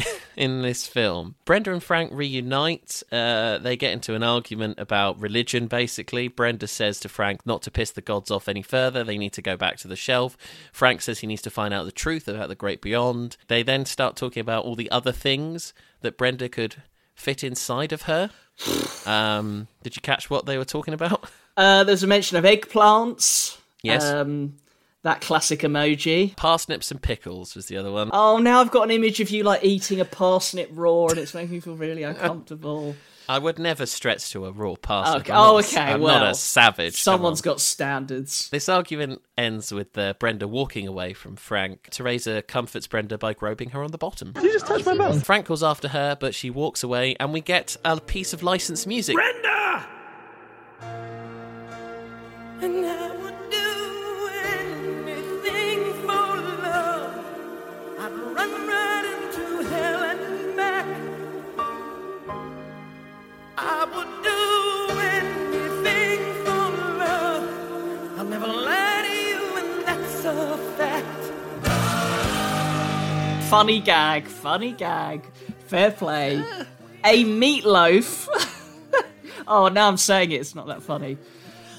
in 0.36 0.62
this 0.62 0.86
film. 0.86 1.34
Brenda 1.44 1.72
and 1.72 1.82
Frank 1.82 2.10
reunite. 2.12 3.02
Uh, 3.10 3.58
they 3.58 3.76
get 3.76 3.92
into 3.92 4.14
an 4.14 4.22
argument 4.22 4.78
about 4.78 5.20
religion, 5.20 5.66
basically. 5.66 6.28
Brenda 6.28 6.66
says 6.66 7.00
to 7.00 7.08
Frank 7.08 7.46
not 7.46 7.62
to 7.62 7.70
piss 7.70 7.90
the 7.90 8.00
gods 8.00 8.30
off 8.30 8.48
any 8.48 8.62
further. 8.62 9.04
They 9.04 9.18
need 9.18 9.32
to 9.34 9.42
go 9.42 9.56
back 9.56 9.76
to 9.78 9.88
the 9.88 9.96
shelf. 9.96 10.36
Frank 10.72 11.02
says 11.02 11.20
he 11.20 11.26
needs 11.26 11.42
to 11.42 11.50
find 11.50 11.72
out 11.72 11.84
the 11.84 11.92
truth 11.92 12.28
about 12.28 12.48
the 12.48 12.54
great 12.54 12.80
beyond. 12.80 13.36
They 13.48 13.62
then 13.62 13.84
start 13.84 14.16
talking 14.16 14.40
about 14.40 14.64
all 14.64 14.76
the 14.76 14.90
other 14.90 15.12
things 15.12 15.72
that 16.00 16.18
Brenda 16.18 16.48
could 16.48 16.82
fit 17.14 17.42
inside 17.42 17.92
of 17.92 18.02
her. 18.02 18.30
Um, 19.06 19.68
did 19.84 19.94
you 19.94 20.02
catch 20.02 20.30
what 20.30 20.46
they 20.46 20.58
were 20.58 20.64
talking 20.64 20.92
about? 20.92 21.30
Uh, 21.56 21.84
there's 21.84 22.02
a 22.02 22.08
mention 22.08 22.36
of 22.36 22.44
eggplants. 22.44 23.56
Yes. 23.82 24.04
Um, 24.04 24.56
that 25.06 25.20
classic 25.20 25.60
emoji. 25.60 26.36
Parsnips 26.36 26.90
and 26.90 27.00
pickles 27.00 27.54
was 27.54 27.66
the 27.66 27.76
other 27.76 27.90
one. 27.92 28.10
Oh, 28.12 28.38
now 28.38 28.60
I've 28.60 28.70
got 28.70 28.82
an 28.82 28.90
image 28.90 29.20
of 29.20 29.30
you 29.30 29.42
like 29.44 29.64
eating 29.64 30.00
a 30.00 30.04
parsnip 30.04 30.68
raw, 30.72 31.06
and 31.06 31.18
it's 31.18 31.32
making 31.32 31.52
me 31.52 31.60
feel 31.60 31.76
really 31.76 32.02
uncomfortable. 32.02 32.94
I 33.28 33.40
would 33.40 33.58
never 33.58 33.86
stretch 33.86 34.30
to 34.30 34.46
a 34.46 34.52
raw 34.52 34.74
parsnip. 34.76 35.22
Okay. 35.22 35.32
Not 35.32 35.48
Oh, 35.50 35.56
a- 35.56 35.58
okay. 35.60 35.80
I'm 35.80 36.00
well, 36.00 36.20
not 36.20 36.30
a 36.30 36.34
savage. 36.36 37.02
Someone's 37.02 37.40
got 37.40 37.60
standards. 37.60 38.48
This 38.50 38.68
argument 38.68 39.20
ends 39.36 39.72
with 39.72 39.96
uh, 39.98 40.14
Brenda 40.20 40.46
walking 40.46 40.86
away 40.86 41.12
from 41.12 41.34
Frank. 41.34 41.88
Teresa 41.90 42.40
comforts 42.42 42.86
Brenda 42.86 43.18
by 43.18 43.32
groping 43.34 43.70
her 43.70 43.82
on 43.82 43.90
the 43.90 43.98
bottom. 43.98 44.32
You 44.40 44.52
just 44.52 44.66
touched 44.66 44.86
my 44.86 44.96
bum. 44.96 45.20
Frank 45.20 45.46
calls 45.46 45.64
after 45.64 45.88
her, 45.88 46.16
but 46.20 46.36
she 46.36 46.50
walks 46.50 46.84
away, 46.84 47.16
and 47.18 47.32
we 47.32 47.40
get 47.40 47.76
a 47.84 48.00
piece 48.00 48.32
of 48.32 48.44
licensed 48.44 48.86
music. 48.86 49.16
Brenda! 49.16 49.86
Funny 73.46 73.80
gag, 73.80 74.26
funny 74.26 74.72
gag. 74.72 75.24
Fair 75.66 75.92
play. 75.92 76.42
A 77.04 77.24
meatloaf. 77.24 78.28
oh, 79.46 79.68
now 79.68 79.88
I'm 79.88 79.96
saying 79.96 80.32
it, 80.32 80.40
it's 80.40 80.54
not 80.54 80.66
that 80.66 80.82
funny. 80.82 81.16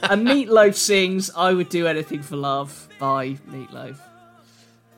A 0.03 0.15
meatloaf 0.15 0.75
sings 0.75 1.29
"I 1.35 1.53
Would 1.53 1.69
Do 1.69 1.87
Anything 1.87 2.21
for 2.21 2.37
Love" 2.37 2.87
by 2.99 3.31
Meatloaf. 3.49 3.97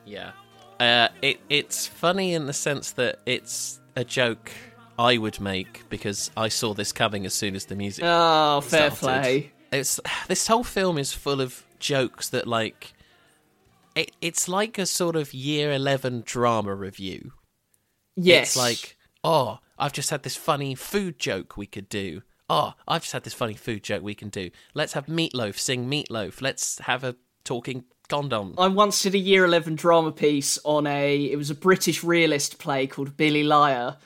Yeah. 0.04 0.32
Uh, 0.78 1.08
it 1.22 1.40
it's 1.48 1.86
funny 1.86 2.34
in 2.34 2.46
the 2.46 2.52
sense 2.52 2.92
that 2.92 3.18
it's 3.26 3.80
a 3.96 4.04
joke 4.04 4.52
I 4.98 5.18
would 5.18 5.40
make 5.40 5.88
because 5.88 6.30
I 6.36 6.48
saw 6.48 6.72
this 6.74 6.92
coming 6.92 7.26
as 7.26 7.34
soon 7.34 7.56
as 7.56 7.66
the 7.66 7.74
music. 7.74 8.04
Oh, 8.06 8.60
fair 8.60 8.90
started. 8.90 9.22
play. 9.22 9.52
It's 9.72 9.98
this 10.28 10.46
whole 10.46 10.64
film 10.64 10.98
is 10.98 11.12
full 11.12 11.40
of 11.40 11.64
jokes 11.80 12.28
that 12.28 12.46
like 12.46 12.92
it, 14.00 14.12
it's 14.20 14.48
like 14.48 14.78
a 14.78 14.86
sort 14.86 15.16
of 15.16 15.34
year 15.34 15.72
11 15.72 16.22
drama 16.24 16.74
review. 16.74 17.32
Yes. 18.16 18.48
It's 18.48 18.56
like, 18.56 18.96
"Oh, 19.22 19.58
I've 19.78 19.92
just 19.92 20.10
had 20.10 20.22
this 20.22 20.36
funny 20.36 20.74
food 20.74 21.18
joke 21.18 21.56
we 21.56 21.66
could 21.66 21.88
do. 21.88 22.22
Oh, 22.48 22.74
I've 22.88 23.02
just 23.02 23.12
had 23.12 23.24
this 23.24 23.34
funny 23.34 23.54
food 23.54 23.84
joke 23.84 24.02
we 24.02 24.14
can 24.14 24.28
do. 24.28 24.50
Let's 24.74 24.94
have 24.94 25.06
Meatloaf 25.06 25.58
sing 25.58 25.88
Meatloaf. 25.88 26.40
Let's 26.40 26.78
have 26.80 27.04
a 27.04 27.16
talking 27.44 27.84
condom." 28.08 28.54
I 28.58 28.68
once 28.68 29.02
did 29.02 29.14
a 29.14 29.18
year 29.18 29.44
11 29.44 29.76
drama 29.76 30.12
piece 30.12 30.58
on 30.64 30.86
a 30.86 31.24
it 31.24 31.36
was 31.36 31.50
a 31.50 31.54
British 31.54 32.02
realist 32.02 32.58
play 32.58 32.86
called 32.86 33.16
Billy 33.16 33.42
Liar 33.42 33.96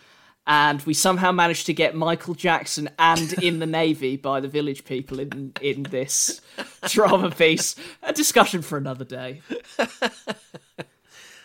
and 0.46 0.82
we 0.82 0.94
somehow 0.94 1.32
managed 1.32 1.66
to 1.66 1.72
get 1.72 1.94
Michael 1.94 2.34
Jackson 2.34 2.90
and 2.98 3.32
in 3.42 3.58
the 3.58 3.66
navy 3.66 4.16
by 4.16 4.40
the 4.40 4.48
village 4.48 4.84
people 4.84 5.20
in 5.20 5.52
in 5.60 5.84
this 5.84 6.40
drama 6.88 7.30
piece. 7.30 7.76
A 8.02 8.12
discussion 8.12 8.62
for 8.62 8.78
another 8.78 9.04
day. 9.04 9.42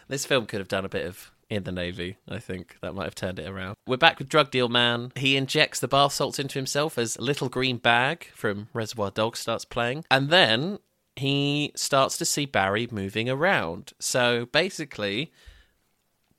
This 0.09 0.25
film 0.25 0.47
could 0.47 0.59
have 0.59 0.67
done 0.67 0.85
a 0.85 0.89
bit 0.89 1.05
of 1.05 1.31
in 1.51 1.63
the 1.63 1.71
Navy, 1.71 2.17
I 2.27 2.39
think. 2.39 2.77
That 2.81 2.93
might 2.93 3.03
have 3.03 3.15
turned 3.15 3.37
it 3.37 3.47
around. 3.47 3.75
We're 3.87 3.97
back 3.97 4.17
with 4.17 4.27
Drug 4.27 4.49
Deal 4.49 4.67
Man. 4.67 5.11
He 5.15 5.37
injects 5.37 5.79
the 5.79 5.87
bath 5.87 6.13
salts 6.13 6.39
into 6.39 6.57
himself 6.57 6.97
as 6.97 7.19
Little 7.19 7.47
Green 7.47 7.77
Bag 7.77 8.25
from 8.33 8.69
Reservoir 8.73 9.11
Dogs 9.11 9.39
starts 9.39 9.65
playing. 9.65 10.03
And 10.09 10.29
then 10.31 10.79
he 11.15 11.71
starts 11.75 12.17
to 12.17 12.25
see 12.25 12.47
Barry 12.47 12.87
moving 12.91 13.29
around. 13.29 13.93
So 13.99 14.47
basically, 14.47 15.31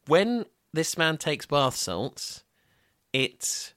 when 0.07 0.47
this 0.73 0.99
man 0.99 1.17
takes 1.17 1.47
bath 1.47 1.77
salts, 1.77 2.43
it 3.13 3.75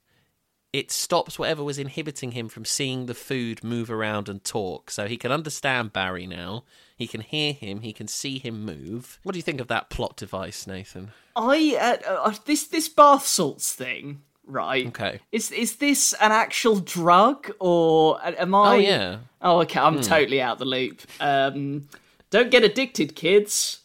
it 0.71 0.89
stops 0.91 1.37
whatever 1.37 1.63
was 1.63 1.77
inhibiting 1.77 2.31
him 2.31 2.49
from 2.49 2.65
seeing 2.65 3.05
the 3.05 3.13
food 3.13 3.63
move 3.63 3.91
around 3.91 4.27
and 4.27 4.43
talk. 4.43 4.89
So 4.89 5.07
he 5.07 5.17
can 5.17 5.31
understand 5.31 5.93
Barry 5.93 6.25
now. 6.25 6.63
He 6.97 7.05
can 7.05 7.21
hear 7.21 7.53
him. 7.53 7.81
He 7.81 7.93
can 7.93 8.07
see 8.07 8.39
him 8.39 8.65
move. 8.65 9.19
What 9.21 9.33
do 9.33 9.37
you 9.37 9.43
think 9.43 9.61
of 9.61 9.67
that 9.67 9.91
plot 9.91 10.17
device, 10.17 10.65
Nathan? 10.65 11.11
I 11.35 11.77
uh, 12.07 12.09
uh, 12.29 12.33
this 12.45 12.65
this 12.67 12.89
bath 12.89 13.25
salts 13.27 13.71
thing, 13.73 14.21
right? 14.47 14.87
Okay. 14.87 15.19
Is 15.31 15.51
is 15.51 15.75
this 15.75 16.13
an 16.13 16.31
actual 16.31 16.79
drug 16.79 17.51
or 17.59 18.19
am 18.23 18.55
I? 18.55 18.75
Oh, 18.75 18.77
yeah. 18.79 19.17
Oh, 19.43 19.61
okay. 19.61 19.79
I'm 19.79 19.95
Hmm. 19.97 20.01
totally 20.01 20.41
out 20.41 20.57
the 20.57 20.65
loop. 20.65 21.01
Um, 21.19 21.87
don't 22.31 22.49
get 22.49 22.63
addicted, 22.63 23.15
kids. 23.15 23.81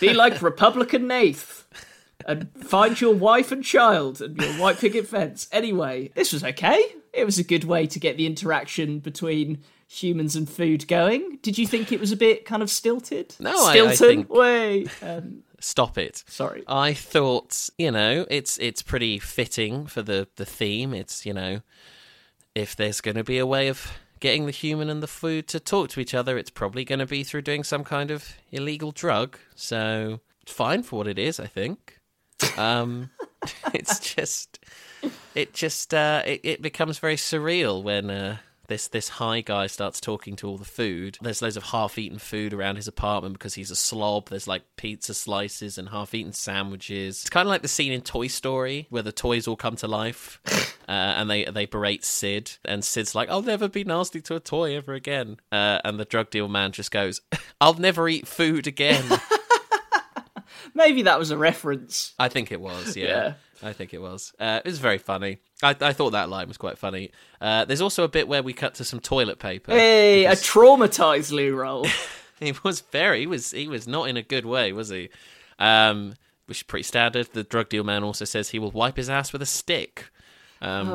Be 0.00 0.12
like 0.12 0.42
Republican 0.42 1.06
Nath. 1.06 1.55
And 2.28 2.50
find 2.64 3.00
your 3.00 3.14
wife 3.14 3.52
and 3.52 3.62
child 3.62 4.20
and 4.20 4.36
your 4.36 4.52
white 4.54 4.78
picket 4.78 5.06
fence. 5.06 5.48
Anyway, 5.52 6.10
this 6.16 6.32
was 6.32 6.42
okay. 6.42 6.84
It 7.12 7.24
was 7.24 7.38
a 7.38 7.44
good 7.44 7.64
way 7.64 7.86
to 7.86 8.00
get 8.00 8.16
the 8.16 8.26
interaction 8.26 8.98
between 8.98 9.62
humans 9.88 10.34
and 10.34 10.48
food 10.50 10.88
going. 10.88 11.38
Did 11.42 11.56
you 11.56 11.66
think 11.68 11.92
it 11.92 12.00
was 12.00 12.10
a 12.10 12.16
bit 12.16 12.44
kind 12.44 12.62
of 12.64 12.70
stilted? 12.70 13.36
No, 13.38 13.52
I- 13.66 13.86
I 13.90 13.94
think- 13.96 14.28
Way. 14.28 14.86
Um, 15.00 15.44
Stop 15.60 15.96
it. 15.96 16.22
Sorry. 16.26 16.64
I 16.68 16.92
thought, 16.92 17.70
you 17.78 17.90
know, 17.90 18.26
it's 18.28 18.58
it's 18.58 18.82
pretty 18.82 19.18
fitting 19.18 19.86
for 19.86 20.02
the 20.02 20.28
the 20.36 20.44
theme. 20.44 20.92
It's, 20.92 21.24
you 21.24 21.32
know, 21.32 21.60
if 22.54 22.76
there's 22.76 23.00
going 23.00 23.16
to 23.16 23.24
be 23.24 23.38
a 23.38 23.46
way 23.46 23.68
of 23.68 23.92
getting 24.20 24.46
the 24.46 24.52
human 24.52 24.90
and 24.90 25.02
the 25.02 25.06
food 25.06 25.46
to 25.48 25.60
talk 25.60 25.88
to 25.90 26.00
each 26.00 26.12
other, 26.14 26.36
it's 26.36 26.50
probably 26.50 26.84
going 26.84 26.98
to 26.98 27.06
be 27.06 27.22
through 27.24 27.42
doing 27.42 27.62
some 27.64 27.84
kind 27.84 28.10
of 28.10 28.34
illegal 28.52 28.92
drug. 28.92 29.38
So, 29.54 30.20
it's 30.42 30.52
fine 30.52 30.82
for 30.82 30.96
what 30.96 31.06
it 31.08 31.18
is, 31.18 31.38
I 31.40 31.46
think. 31.46 31.95
Um 32.56 33.10
it's 33.74 33.98
just 34.14 34.58
it 35.34 35.54
just 35.54 35.94
uh 35.94 36.22
it, 36.24 36.40
it 36.42 36.62
becomes 36.62 36.98
very 36.98 37.16
surreal 37.16 37.82
when 37.82 38.10
uh 38.10 38.36
this 38.68 38.88
this 38.88 39.08
high 39.08 39.40
guy 39.40 39.66
starts 39.66 40.00
talking 40.00 40.36
to 40.36 40.48
all 40.48 40.58
the 40.58 40.64
food. 40.64 41.18
There's 41.20 41.42
loads 41.42 41.56
of 41.56 41.64
half-eaten 41.64 42.18
food 42.18 42.52
around 42.52 42.76
his 42.76 42.88
apartment 42.88 43.34
because 43.34 43.54
he's 43.54 43.70
a 43.70 43.76
slob. 43.76 44.28
There's 44.28 44.48
like 44.48 44.62
pizza 44.76 45.14
slices 45.14 45.78
and 45.78 45.88
half-eaten 45.88 46.32
sandwiches. 46.32 47.20
It's 47.20 47.30
kind 47.30 47.46
of 47.46 47.50
like 47.50 47.62
the 47.62 47.68
scene 47.68 47.92
in 47.92 48.02
Toy 48.02 48.26
Story 48.26 48.86
where 48.90 49.02
the 49.02 49.12
toys 49.12 49.46
all 49.46 49.56
come 49.56 49.76
to 49.76 49.88
life, 49.88 50.40
uh, 50.88 50.90
and 50.90 51.30
they 51.30 51.44
they 51.44 51.66
berate 51.66 52.04
Sid, 52.04 52.52
and 52.64 52.84
Sid's 52.84 53.14
like, 53.14 53.28
"I'll 53.30 53.42
never 53.42 53.68
be 53.68 53.84
nasty 53.84 54.20
to 54.22 54.36
a 54.36 54.40
toy 54.40 54.76
ever 54.76 54.94
again," 54.94 55.38
uh, 55.52 55.80
and 55.84 55.98
the 55.98 56.04
drug 56.04 56.30
deal 56.30 56.48
man 56.48 56.72
just 56.72 56.90
goes, 56.90 57.20
"I'll 57.60 57.74
never 57.74 58.08
eat 58.08 58.26
food 58.26 58.66
again." 58.66 59.04
Maybe 60.76 61.02
that 61.02 61.18
was 61.18 61.30
a 61.30 61.38
reference. 61.38 62.12
I 62.18 62.28
think 62.28 62.52
it 62.52 62.60
was, 62.60 62.96
yeah. 62.96 63.06
Yeah. 63.06 63.34
I 63.62 63.72
think 63.72 63.94
it 63.94 64.02
was. 64.02 64.34
Uh, 64.38 64.60
it 64.62 64.68
was 64.68 64.78
very 64.78 64.98
funny. 64.98 65.38
I, 65.62 65.74
I 65.80 65.94
thought 65.94 66.10
that 66.10 66.28
line 66.28 66.48
was 66.48 66.58
quite 66.58 66.76
funny. 66.76 67.10
Uh, 67.40 67.64
there's 67.64 67.80
also 67.80 68.04
a 68.04 68.08
bit 68.08 68.28
where 68.28 68.42
we 68.42 68.52
cut 68.52 68.74
to 68.74 68.84
some 68.84 69.00
toilet 69.00 69.38
paper. 69.38 69.72
Hey, 69.72 70.26
a 70.26 70.32
traumatized 70.32 71.32
loo 71.32 71.56
roll. 71.56 71.86
he 72.40 72.52
was 72.62 72.82
very. 72.82 73.20
He 73.20 73.26
was. 73.26 73.52
He 73.52 73.68
was 73.68 73.88
not 73.88 74.10
in 74.10 74.18
a 74.18 74.22
good 74.22 74.44
way, 74.44 74.72
was 74.74 74.90
he? 74.90 75.08
Um, 75.58 76.14
which 76.44 76.58
is 76.58 76.62
pretty 76.62 76.82
standard. 76.82 77.30
The 77.32 77.42
drug 77.42 77.70
deal 77.70 77.82
man 77.82 78.04
also 78.04 78.26
says 78.26 78.50
he 78.50 78.58
will 78.58 78.70
wipe 78.70 78.98
his 78.98 79.08
ass 79.08 79.32
with 79.32 79.40
a 79.40 79.46
stick. 79.46 80.10
Um, 80.62 80.88
Are 80.88 80.94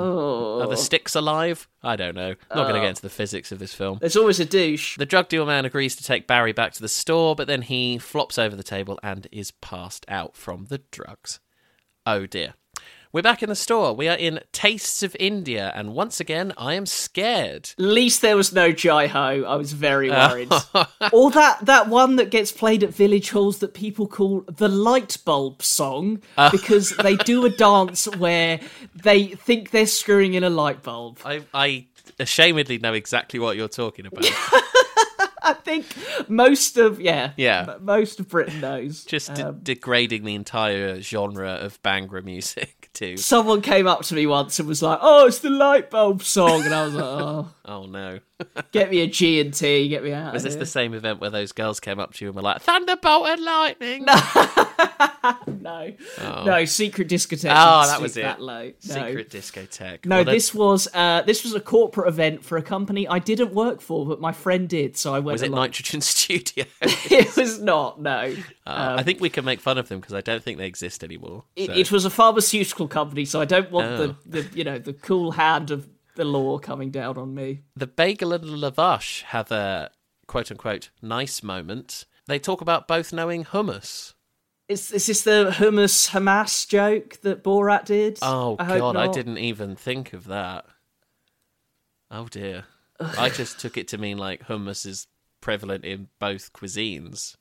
Oh. 0.63 0.67
the 0.69 0.75
sticks 0.77 1.13
alive? 1.15 1.67
I 1.83 1.95
don't 1.95 2.15
know. 2.15 2.29
I'm 2.49 2.57
not 2.57 2.63
going 2.63 2.73
to 2.73 2.79
Oh. 2.79 2.83
get 2.83 2.89
into 2.89 3.01
the 3.03 3.09
physics 3.09 3.51
of 3.51 3.59
this 3.59 3.73
film. 3.73 3.99
There's 4.01 4.15
always 4.17 4.39
a 4.39 4.45
douche. 4.45 4.97
The 4.97 5.05
drug 5.05 5.29
deal 5.29 5.45
man 5.45 5.65
agrees 5.65 5.95
to 5.97 6.03
take 6.03 6.25
Barry 6.27 6.51
back 6.51 6.73
to 6.73 6.81
the 6.81 6.89
store, 6.89 7.35
but 7.35 7.47
then 7.47 7.61
he 7.61 7.97
flops 7.99 8.37
over 8.39 8.55
the 8.55 8.63
table 8.63 8.99
and 9.03 9.27
is 9.31 9.51
passed 9.51 10.05
out 10.07 10.35
from 10.35 10.65
the 10.65 10.79
drugs. 10.91 11.39
Oh 12.05 12.25
dear. 12.25 12.55
We're 13.13 13.21
back 13.21 13.43
in 13.43 13.49
the 13.49 13.55
store. 13.55 13.93
We 13.93 14.07
are 14.07 14.15
in 14.15 14.39
Tastes 14.53 15.03
of 15.03 15.17
India, 15.19 15.73
and 15.75 15.93
once 15.93 16.21
again, 16.21 16.53
I 16.57 16.75
am 16.75 16.85
scared. 16.85 17.69
At 17.77 17.83
least 17.83 18.21
there 18.21 18.37
was 18.37 18.53
no 18.53 18.71
Jai 18.71 19.07
Ho. 19.07 19.43
I 19.45 19.55
was 19.57 19.73
very 19.73 20.09
Oh. 20.09 20.29
worried. 20.29 20.53
or 21.11 21.29
that 21.31 21.65
that 21.65 21.89
one 21.89 22.15
that 22.15 22.29
gets 22.31 22.53
played 22.53 22.83
at 22.83 22.91
village 22.93 23.31
halls 23.31 23.57
that 23.59 23.73
people 23.73 24.07
call 24.07 24.45
the 24.47 24.69
light 24.69 25.17
bulb 25.25 25.61
song 25.61 26.21
Uh. 26.37 26.51
because 26.51 26.91
they 27.03 27.17
do 27.17 27.43
a 27.45 27.49
dance 27.49 28.05
where 28.15 28.61
they 28.95 29.25
think 29.27 29.71
they're 29.71 29.87
screwing 29.87 30.33
in 30.35 30.45
a 30.45 30.49
light 30.49 30.81
bulb. 30.81 31.19
I, 31.25 31.41
I 31.53 31.87
ashamedly 32.17 32.81
know 32.81 32.93
exactly 32.93 33.41
what 33.41 33.57
you're 33.57 33.67
talking 33.67 34.05
about. 34.05 34.23
I 35.43 35.53
think 35.53 35.85
most 36.29 36.77
of 36.77 37.01
yeah 37.01 37.31
Yeah. 37.35 37.75
most 37.81 38.21
of 38.21 38.29
Britain 38.29 38.61
knows. 38.61 39.03
Just 39.03 39.33
de- 39.33 39.49
Um, 39.49 39.59
degrading 39.63 40.23
the 40.23 40.35
entire 40.35 41.01
genre 41.01 41.49
of 41.55 41.81
Bhangra 41.83 42.23
music 42.23 42.80
to. 43.01 43.17
Someone 43.17 43.61
came 43.61 43.87
up 43.87 44.03
to 44.03 44.15
me 44.15 44.25
once 44.25 44.59
and 44.59 44.67
was 44.67 44.81
like, 44.81 44.99
"Oh, 45.01 45.27
it's 45.27 45.39
the 45.39 45.49
light 45.49 45.89
bulb 45.89 46.23
song," 46.23 46.63
and 46.63 46.73
I 46.73 46.85
was 46.85 46.93
like, 46.93 47.03
"Oh, 47.03 47.49
Oh 47.73 47.85
no. 47.85 48.19
get 48.71 48.89
me 48.91 48.99
a 49.01 49.07
G 49.07 49.39
and 49.39 49.53
T, 49.53 49.87
get 49.87 50.03
me 50.03 50.11
out." 50.11 50.33
Was 50.33 50.43
this 50.43 50.53
here. 50.55 50.59
the 50.59 50.65
same 50.65 50.93
event 50.93 51.21
where 51.21 51.29
those 51.29 51.51
girls 51.51 51.79
came 51.79 51.99
up 51.99 52.13
to 52.15 52.25
you 52.25 52.29
and 52.29 52.35
were 52.35 52.41
like, 52.41 52.61
Thunderbolt 52.61 53.27
and 53.29 53.43
Lightning? 53.43 54.05
no, 54.05 55.91
Oh. 56.19 56.43
no 56.45 56.65
secret 56.65 57.07
discotheque. 57.07 57.51
Oh, 57.55 57.87
that 57.87 58.01
was 58.01 58.17
it. 58.17 58.23
That 58.23 58.41
low. 58.41 58.65
No. 58.65 58.73
Secret 58.79 59.29
discotheque. 59.29 60.05
No, 60.05 60.17
Well, 60.17 60.25
this 60.25 60.53
was 60.53 60.87
uh, 60.93 61.21
this 61.23 61.43
was 61.43 61.53
a 61.53 61.59
corporate 61.59 62.07
event 62.07 62.43
for 62.43 62.57
a 62.57 62.61
company 62.63 63.07
I 63.07 63.19
didn't 63.19 63.53
work 63.53 63.81
for, 63.81 64.05
but 64.05 64.19
my 64.19 64.31
friend 64.31 64.67
did, 64.67 64.97
so 64.97 65.13
I 65.13 65.19
went. 65.19 65.33
Was 65.35 65.41
it 65.43 65.49
along. 65.51 65.61
Nitrogen 65.65 66.01
Studio? 66.11 66.65
it 66.81 67.35
was 67.37 67.59
not. 67.59 68.01
No, 68.01 68.33
Uh, 68.65 68.69
Um, 68.69 68.99
I 68.99 69.03
think 69.03 69.21
we 69.21 69.29
can 69.29 69.45
make 69.45 69.59
fun 69.59 69.77
of 69.77 69.87
them 69.89 69.99
because 69.99 70.13
I 70.13 70.21
don't 70.21 70.43
think 70.43 70.57
they 70.57 70.67
exist 70.67 71.03
anymore. 71.03 71.45
it, 71.55 71.67
so- 71.67 71.73
it 71.73 71.91
was 71.91 72.05
a 72.05 72.09
pharmaceutical 72.09 72.87
company, 72.87 73.25
so 73.25 73.39
I 73.39 73.45
don't 73.45 73.71
want 73.71 73.87
Oh. 73.87 74.15
the, 74.25 74.41
the 74.41 74.57
you 74.57 74.63
know 74.63 74.77
the 74.79 74.93
cool 74.93 75.31
hand 75.31 75.71
of 75.71 75.87
the 76.15 76.25
law 76.25 76.57
coming 76.59 76.91
down 76.91 77.17
on 77.17 77.33
me. 77.33 77.63
The 77.75 77.87
Bagel 77.87 78.33
and 78.33 78.43
the 78.43 78.71
Lavash 78.71 79.23
have 79.23 79.51
a 79.51 79.91
quote 80.27 80.51
unquote 80.51 80.89
nice 81.01 81.43
moment. 81.43 82.05
They 82.27 82.39
talk 82.39 82.61
about 82.61 82.87
both 82.87 83.11
knowing 83.11 83.45
hummus. 83.45 84.13
Is, 84.67 84.91
is 84.91 85.07
this 85.07 85.23
the 85.23 85.53
hummus 85.57 86.11
Hamas 86.11 86.67
joke 86.67 87.19
that 87.21 87.43
Borat 87.43 87.85
did? 87.85 88.19
Oh 88.21 88.55
I 88.57 88.77
god, 88.77 88.95
I 88.95 89.07
didn't 89.11 89.39
even 89.39 89.75
think 89.75 90.13
of 90.13 90.25
that. 90.25 90.65
Oh 92.09 92.27
dear. 92.27 92.65
I 93.17 93.29
just 93.29 93.59
took 93.59 93.77
it 93.77 93.87
to 93.89 93.97
mean 93.97 94.17
like 94.17 94.47
hummus 94.47 94.85
is 94.85 95.07
prevalent 95.41 95.83
in 95.83 96.07
both 96.19 96.53
cuisines. 96.53 97.35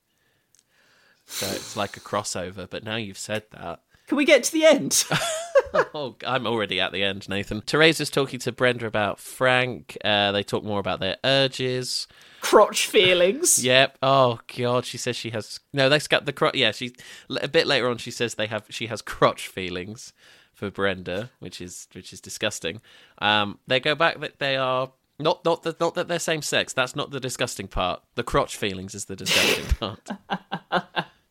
So 1.26 1.46
it's 1.46 1.76
like 1.76 1.96
a 1.96 2.00
crossover, 2.00 2.68
but 2.68 2.82
now 2.82 2.96
you've 2.96 3.18
said 3.18 3.44
that. 3.52 3.82
Can 4.08 4.16
we 4.16 4.24
get 4.24 4.42
to 4.44 4.52
the 4.52 4.64
end? 4.64 5.04
oh, 5.94 6.16
I'm 6.26 6.46
already 6.46 6.80
at 6.80 6.92
the 6.92 7.02
end, 7.02 7.28
Nathan. 7.28 7.62
Teresa's 7.62 8.10
talking 8.10 8.40
to 8.40 8.52
Brenda 8.52 8.86
about 8.86 9.18
Frank. 9.18 9.96
Uh, 10.04 10.32
they 10.32 10.42
talk 10.42 10.64
more 10.64 10.80
about 10.80 11.00
their 11.00 11.16
urges. 11.24 12.06
Crotch 12.40 12.86
feelings. 12.86 13.62
Yep. 13.62 13.98
Oh 14.02 14.40
God, 14.56 14.84
she 14.86 14.98
says 14.98 15.16
she 15.16 15.30
has 15.30 15.60
no. 15.72 15.88
They 15.88 15.98
got 15.98 16.24
the 16.24 16.32
crotch. 16.32 16.54
Yeah, 16.54 16.72
she 16.72 16.94
a 17.40 17.48
bit 17.48 17.66
later 17.66 17.88
on. 17.88 17.98
She 17.98 18.10
says 18.10 18.34
they 18.34 18.46
have. 18.46 18.64
She 18.70 18.86
has 18.86 19.02
crotch 19.02 19.48
feelings 19.48 20.12
for 20.54 20.70
Brenda, 20.70 21.30
which 21.38 21.60
is 21.60 21.88
which 21.92 22.12
is 22.12 22.20
disgusting. 22.20 22.80
Um, 23.18 23.58
they 23.66 23.78
go 23.78 23.94
back 23.94 24.20
that 24.20 24.38
they 24.38 24.56
are 24.56 24.90
not 25.18 25.44
not 25.44 25.62
that 25.64 25.80
not 25.80 25.94
that 25.94 26.08
they're 26.08 26.18
same 26.18 26.42
sex. 26.42 26.72
That's 26.72 26.96
not 26.96 27.10
the 27.10 27.20
disgusting 27.20 27.68
part. 27.68 28.02
The 28.14 28.22
crotch 28.22 28.56
feelings 28.56 28.94
is 28.94 29.04
the 29.04 29.16
disgusting 29.16 29.66
part. 29.80 30.08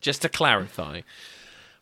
Just 0.00 0.22
to 0.22 0.28
clarify. 0.28 1.00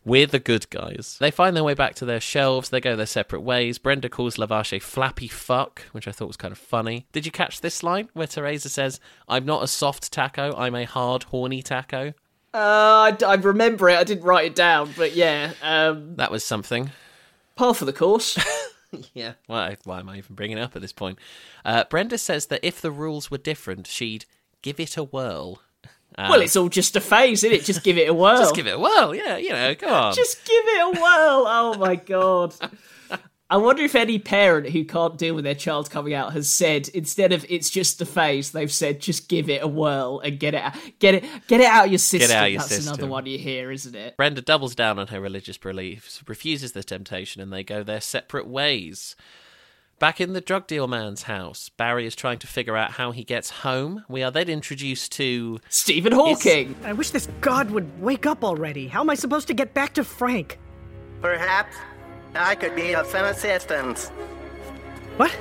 We're 0.05 0.25
the 0.27 0.39
good 0.39 0.69
guys. 0.69 1.17
They 1.19 1.29
find 1.29 1.55
their 1.55 1.63
way 1.63 1.73
back 1.73 1.93
to 1.95 2.05
their 2.05 2.21
shelves. 2.21 2.69
They 2.69 2.79
go 2.79 2.95
their 2.95 3.05
separate 3.05 3.41
ways. 3.41 3.77
Brenda 3.77 4.09
calls 4.09 4.37
Lavash 4.37 4.71
a 4.75 4.79
flappy 4.79 5.27
fuck, 5.27 5.81
which 5.91 6.07
I 6.07 6.11
thought 6.11 6.27
was 6.29 6.37
kind 6.37 6.51
of 6.51 6.57
funny. 6.57 7.05
Did 7.11 7.25
you 7.25 7.31
catch 7.31 7.61
this 7.61 7.83
line 7.83 8.09
where 8.13 8.25
Teresa 8.27 8.69
says, 8.69 8.99
I'm 9.27 9.45
not 9.45 9.63
a 9.63 9.67
soft 9.67 10.11
taco, 10.11 10.55
I'm 10.55 10.73
a 10.75 10.85
hard, 10.85 11.23
horny 11.23 11.61
taco? 11.61 12.13
Uh, 12.53 13.11
I, 13.11 13.17
I 13.27 13.35
remember 13.35 13.89
it. 13.89 13.97
I 13.99 14.03
didn't 14.03 14.23
write 14.23 14.45
it 14.47 14.55
down, 14.55 14.91
but 14.97 15.15
yeah. 15.15 15.51
Um, 15.61 16.15
That 16.15 16.31
was 16.31 16.43
something. 16.43 16.91
par 17.55 17.73
for 17.73 17.85
the 17.85 17.93
course. 17.93 18.37
Yeah. 19.13 19.33
Why, 19.45 19.77
why 19.83 19.99
am 19.99 20.09
I 20.09 20.17
even 20.17 20.33
bringing 20.35 20.57
it 20.57 20.61
up 20.61 20.75
at 20.75 20.81
this 20.81 20.93
point? 20.93 21.19
Uh, 21.63 21.83
Brenda 21.91 22.17
says 22.17 22.47
that 22.47 22.61
if 22.63 22.81
the 22.81 22.89
rules 22.89 23.29
were 23.29 23.37
different, 23.37 23.85
she'd 23.85 24.25
give 24.63 24.79
it 24.79 24.97
a 24.97 25.03
whirl. 25.03 25.61
Um, 26.17 26.29
well, 26.29 26.41
it's 26.41 26.55
all 26.55 26.69
just 26.69 26.95
a 26.95 27.01
phase, 27.01 27.43
isn't 27.43 27.57
it? 27.57 27.65
Just 27.65 27.83
give 27.83 27.97
it 27.97 28.09
a 28.09 28.13
whirl. 28.13 28.37
Just 28.37 28.55
give 28.55 28.67
it 28.67 28.75
a 28.75 28.79
whirl, 28.79 29.15
yeah, 29.15 29.37
you 29.37 29.49
know, 29.49 29.73
come 29.75 29.91
on. 29.91 30.13
Just 30.13 30.43
give 30.45 30.65
it 30.65 30.81
a 30.81 31.01
whirl. 31.01 31.45
Oh 31.47 31.75
my 31.79 31.95
god. 31.95 32.55
I 33.51 33.57
wonder 33.57 33.81
if 33.81 33.95
any 33.95 34.19
parent 34.19 34.69
who 34.69 34.85
can't 34.85 35.17
deal 35.17 35.33
with 35.33 35.43
their 35.43 35.55
child 35.55 35.89
coming 35.89 36.13
out 36.13 36.33
has 36.33 36.47
said 36.47 36.87
instead 36.89 37.33
of 37.33 37.43
it's 37.49 37.71
just 37.71 37.99
a 37.99 38.05
phase, 38.05 38.51
they've 38.51 38.71
said 38.71 38.99
just 38.99 39.27
give 39.27 39.49
it 39.49 39.63
a 39.63 39.67
whirl 39.67 40.19
and 40.19 40.39
get 40.39 40.53
it 40.53 40.61
out, 40.61 40.75
get 40.99 41.15
it 41.15 41.25
get 41.47 41.59
it 41.59 41.65
out 41.65 41.85
of 41.85 41.91
your 41.91 41.97
system. 41.97 42.37
out 42.37 42.45
of 42.45 42.51
your 42.51 42.61
That's 42.61 42.85
another 42.85 43.07
one 43.07 43.25
you 43.25 43.39
hear, 43.39 43.71
isn't 43.71 43.95
it? 43.95 44.15
Brenda 44.17 44.43
doubles 44.43 44.75
down 44.75 44.99
on 44.99 45.07
her 45.07 45.19
religious 45.19 45.57
beliefs, 45.57 46.21
refuses 46.27 46.73
the 46.73 46.83
temptation, 46.83 47.41
and 47.41 47.51
they 47.51 47.63
go 47.63 47.81
their 47.81 48.01
separate 48.01 48.45
ways. 48.45 49.15
Back 49.99 50.21
in 50.21 50.31
the 50.31 50.39
drug 50.39 50.65
deal 50.65 50.87
man's 50.87 51.23
house, 51.23 51.67
Barry 51.75 52.05
is 52.05 52.15
trying 52.15 52.39
to 52.39 52.47
figure 52.47 52.77
out 52.77 52.91
how 52.91 53.11
he 53.11 53.25
gets 53.25 53.49
home. 53.49 54.05
We 54.07 54.23
are 54.23 54.31
then 54.31 54.47
introduced 54.47 55.11
to 55.13 55.59
Stephen 55.67 56.13
Hawking. 56.13 56.73
I 56.85 56.93
wish 56.93 57.09
this 57.09 57.27
god 57.41 57.69
would 57.71 58.01
wake 58.01 58.25
up 58.25 58.41
already. 58.41 58.87
How 58.87 59.01
am 59.01 59.09
I 59.09 59.15
supposed 59.15 59.47
to 59.47 59.53
get 59.53 59.73
back 59.73 59.93
to 59.95 60.05
Frank? 60.05 60.57
Perhaps 61.21 61.75
I 62.33 62.55
could 62.55 62.77
be 62.77 62.95
of 62.95 63.07
some 63.07 63.25
assistance. 63.25 64.07
What? 65.17 65.31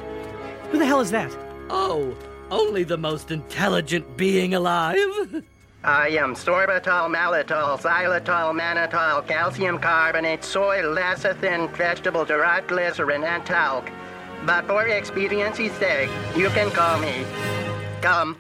Who 0.73 0.81
the 0.81 0.87
hell 0.87 0.99
is 0.99 1.13
that? 1.13 1.33
Oh, 1.71 2.13
only 2.51 2.83
the 2.83 2.99
most 2.99 3.31
intelligent 3.31 4.17
being 4.17 4.55
alive. 4.55 5.45
I 5.85 6.09
am 6.09 6.35
sorbitol, 6.35 7.15
maltitol, 7.15 7.79
xylitol, 7.79 8.61
mannitol, 8.61 9.25
calcium 9.29 9.79
carbonate, 9.79 10.43
soy 10.43 10.83
lecithin, 10.83 11.71
vegetable 11.77 12.25
derived 12.25 12.67
glycerin, 12.67 13.23
and 13.23 13.47
talc. 13.47 13.89
But 14.47 14.67
for 14.67 14.87
expediency's 14.89 15.73
sake, 15.75 16.11
you 16.37 16.49
can 16.51 16.71
call 16.71 16.99
me. 17.01 17.25
Come. 18.01 18.37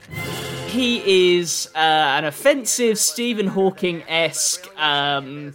He 0.69 1.37
is 1.39 1.69
uh, 1.75 1.79
an 1.79 2.25
offensive 2.25 2.99
Stephen 2.99 3.47
Hawking 3.47 4.03
esque. 4.09 4.67
Um, 4.79 5.55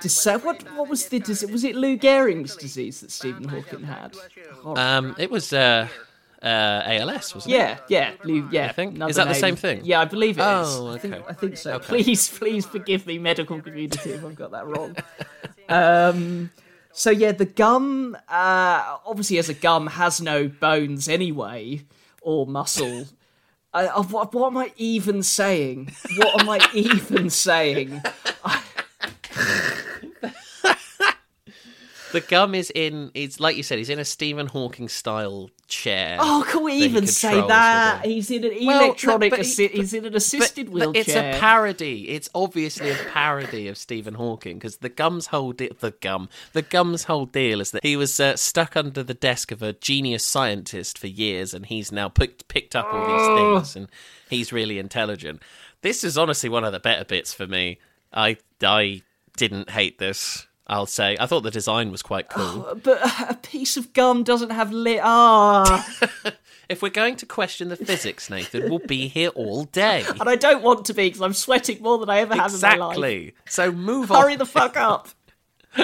dis- 0.00 0.24
what 0.26 0.62
what 0.76 0.88
was 0.88 1.06
the 1.08 1.20
dis- 1.20 1.44
was 1.46 1.64
it 1.64 1.74
Lou 1.76 1.96
Gehrig's 1.96 2.56
disease 2.56 3.00
that 3.00 3.10
Stephen 3.10 3.44
Hawking 3.48 3.84
had? 3.84 4.16
um, 4.64 5.14
it 5.18 5.30
was 5.30 5.52
uh, 5.52 5.88
uh, 6.42 6.46
ALS, 6.84 7.34
wasn't 7.34 7.54
Yeah, 7.54 7.72
it? 7.74 7.80
yeah, 7.88 8.10
Lou, 8.24 8.48
yeah. 8.50 8.66
I 8.66 8.72
think 8.72 9.00
is 9.08 9.16
that 9.16 9.28
the 9.28 9.34
same 9.34 9.56
thing? 9.56 9.80
Yeah, 9.84 10.00
I 10.00 10.04
believe 10.04 10.38
it 10.38 10.42
is. 10.42 10.46
Oh, 10.76 10.88
I 10.92 10.98
think 10.98 11.14
okay. 11.14 11.24
I 11.28 11.32
think 11.32 11.56
so. 11.56 11.74
Okay. 11.74 11.86
Please, 11.86 12.28
please 12.28 12.66
forgive 12.66 13.06
me, 13.06 13.18
medical 13.18 13.60
community, 13.60 14.10
if 14.10 14.24
I've 14.24 14.34
got 14.34 14.50
that 14.50 14.66
wrong. 14.66 14.96
um, 15.68 16.50
so 16.92 17.10
yeah, 17.10 17.32
the 17.32 17.44
gum, 17.44 18.16
uh, 18.28 18.98
obviously, 19.06 19.38
as 19.38 19.48
a 19.48 19.54
gum, 19.54 19.86
has 19.88 20.20
no 20.20 20.48
bones 20.48 21.08
anyway 21.08 21.82
or 22.20 22.46
muscle. 22.46 23.06
I, 23.74 23.86
I, 23.86 24.00
what, 24.00 24.34
what 24.34 24.48
am 24.48 24.58
I 24.58 24.72
even 24.76 25.22
saying? 25.22 25.92
What 26.16 26.42
am 26.42 26.48
I 26.50 26.60
even 26.74 27.30
saying? 27.30 28.02
The 32.12 32.20
gum 32.20 32.54
is 32.54 32.70
in. 32.74 33.10
It's 33.14 33.40
like 33.40 33.56
you 33.56 33.62
said. 33.62 33.78
He's 33.78 33.88
in 33.88 33.98
a 33.98 34.04
Stephen 34.04 34.46
Hawking 34.46 34.88
style 34.88 35.48
chair. 35.72 36.18
Oh, 36.20 36.44
can 36.48 36.62
we 36.62 36.74
even 36.74 37.06
say 37.06 37.34
that? 37.34 38.04
He's 38.04 38.30
in 38.30 38.44
an 38.44 38.52
Well, 38.66 38.78
no, 38.80 38.84
electronic. 38.86 39.34
he- 39.36 39.68
he's 39.68 39.94
in 39.94 40.04
an 40.04 40.14
assisted 40.14 40.66
but 40.66 40.72
wheelchair. 40.74 41.00
It's 41.00 41.14
a 41.16 41.40
parody. 41.40 42.08
It's 42.10 42.28
obviously 42.34 42.90
a 42.90 42.94
parody 43.12 43.68
of 43.68 43.78
Stephen 43.78 44.14
Hawking 44.14 44.58
because 44.58 44.76
the 44.78 44.88
gum's 44.88 45.28
whole 45.28 45.52
de- 45.52 45.70
the 45.80 45.92
gum 46.00 46.28
the 46.52 46.62
gum's 46.62 47.04
whole 47.04 47.26
deal 47.26 47.60
is 47.60 47.70
that 47.72 47.82
he 47.82 47.96
was 47.96 48.20
uh, 48.20 48.36
stuck 48.36 48.76
under 48.76 49.02
the 49.02 49.14
desk 49.14 49.50
of 49.50 49.62
a 49.62 49.72
genius 49.72 50.24
scientist 50.26 50.98
for 50.98 51.06
years, 51.06 51.54
and 51.54 51.66
he's 51.66 51.90
now 51.90 52.08
picked 52.08 52.48
picked 52.48 52.76
up 52.76 52.86
all 52.92 53.00
these 53.06 53.26
Oh. 53.28 53.54
things, 53.56 53.76
and 53.76 53.88
he's 54.28 54.52
really 54.52 54.78
intelligent. 54.78 55.42
This 55.80 56.04
is 56.04 56.16
honestly 56.18 56.48
one 56.48 56.64
of 56.64 56.72
the 56.72 56.80
better 56.80 57.04
bits 57.04 57.32
for 57.34 57.46
me. 57.46 57.78
I 58.12 58.36
I 58.62 59.02
didn't 59.36 59.70
hate 59.70 59.98
this. 59.98 60.46
I'll 60.72 60.86
say 60.86 61.18
I 61.20 61.26
thought 61.26 61.42
the 61.42 61.50
design 61.50 61.90
was 61.90 62.00
quite 62.00 62.30
cool. 62.30 62.78
but 62.82 62.98
a 63.28 63.34
piece 63.34 63.76
of 63.76 63.92
gum 63.92 64.24
doesn't 64.24 64.48
have 64.50 64.72
lit. 64.72 65.00
Ah. 65.02 65.86
if 66.70 66.80
we're 66.80 66.88
going 66.88 67.16
to 67.16 67.26
question 67.26 67.68
the 67.68 67.76
physics, 67.76 68.30
Nathan, 68.30 68.70
we'll 68.70 68.78
be 68.78 69.06
here 69.08 69.28
all 69.30 69.64
day. 69.64 70.02
and 70.08 70.30
I 70.30 70.36
don't 70.36 70.62
want 70.62 70.86
to 70.86 70.94
be 70.94 71.08
because 71.08 71.20
I'm 71.20 71.34
sweating 71.34 71.82
more 71.82 71.98
than 71.98 72.08
I 72.08 72.20
ever 72.20 72.34
have 72.34 72.54
in 72.54 72.60
my 72.60 72.74
life. 72.76 72.96
Exactly. 72.96 73.34
So 73.46 73.70
move 73.70 74.10
on. 74.10 74.22
Hurry 74.22 74.36
the 74.36 74.46
fuck 74.46 74.78
up. 74.78 75.08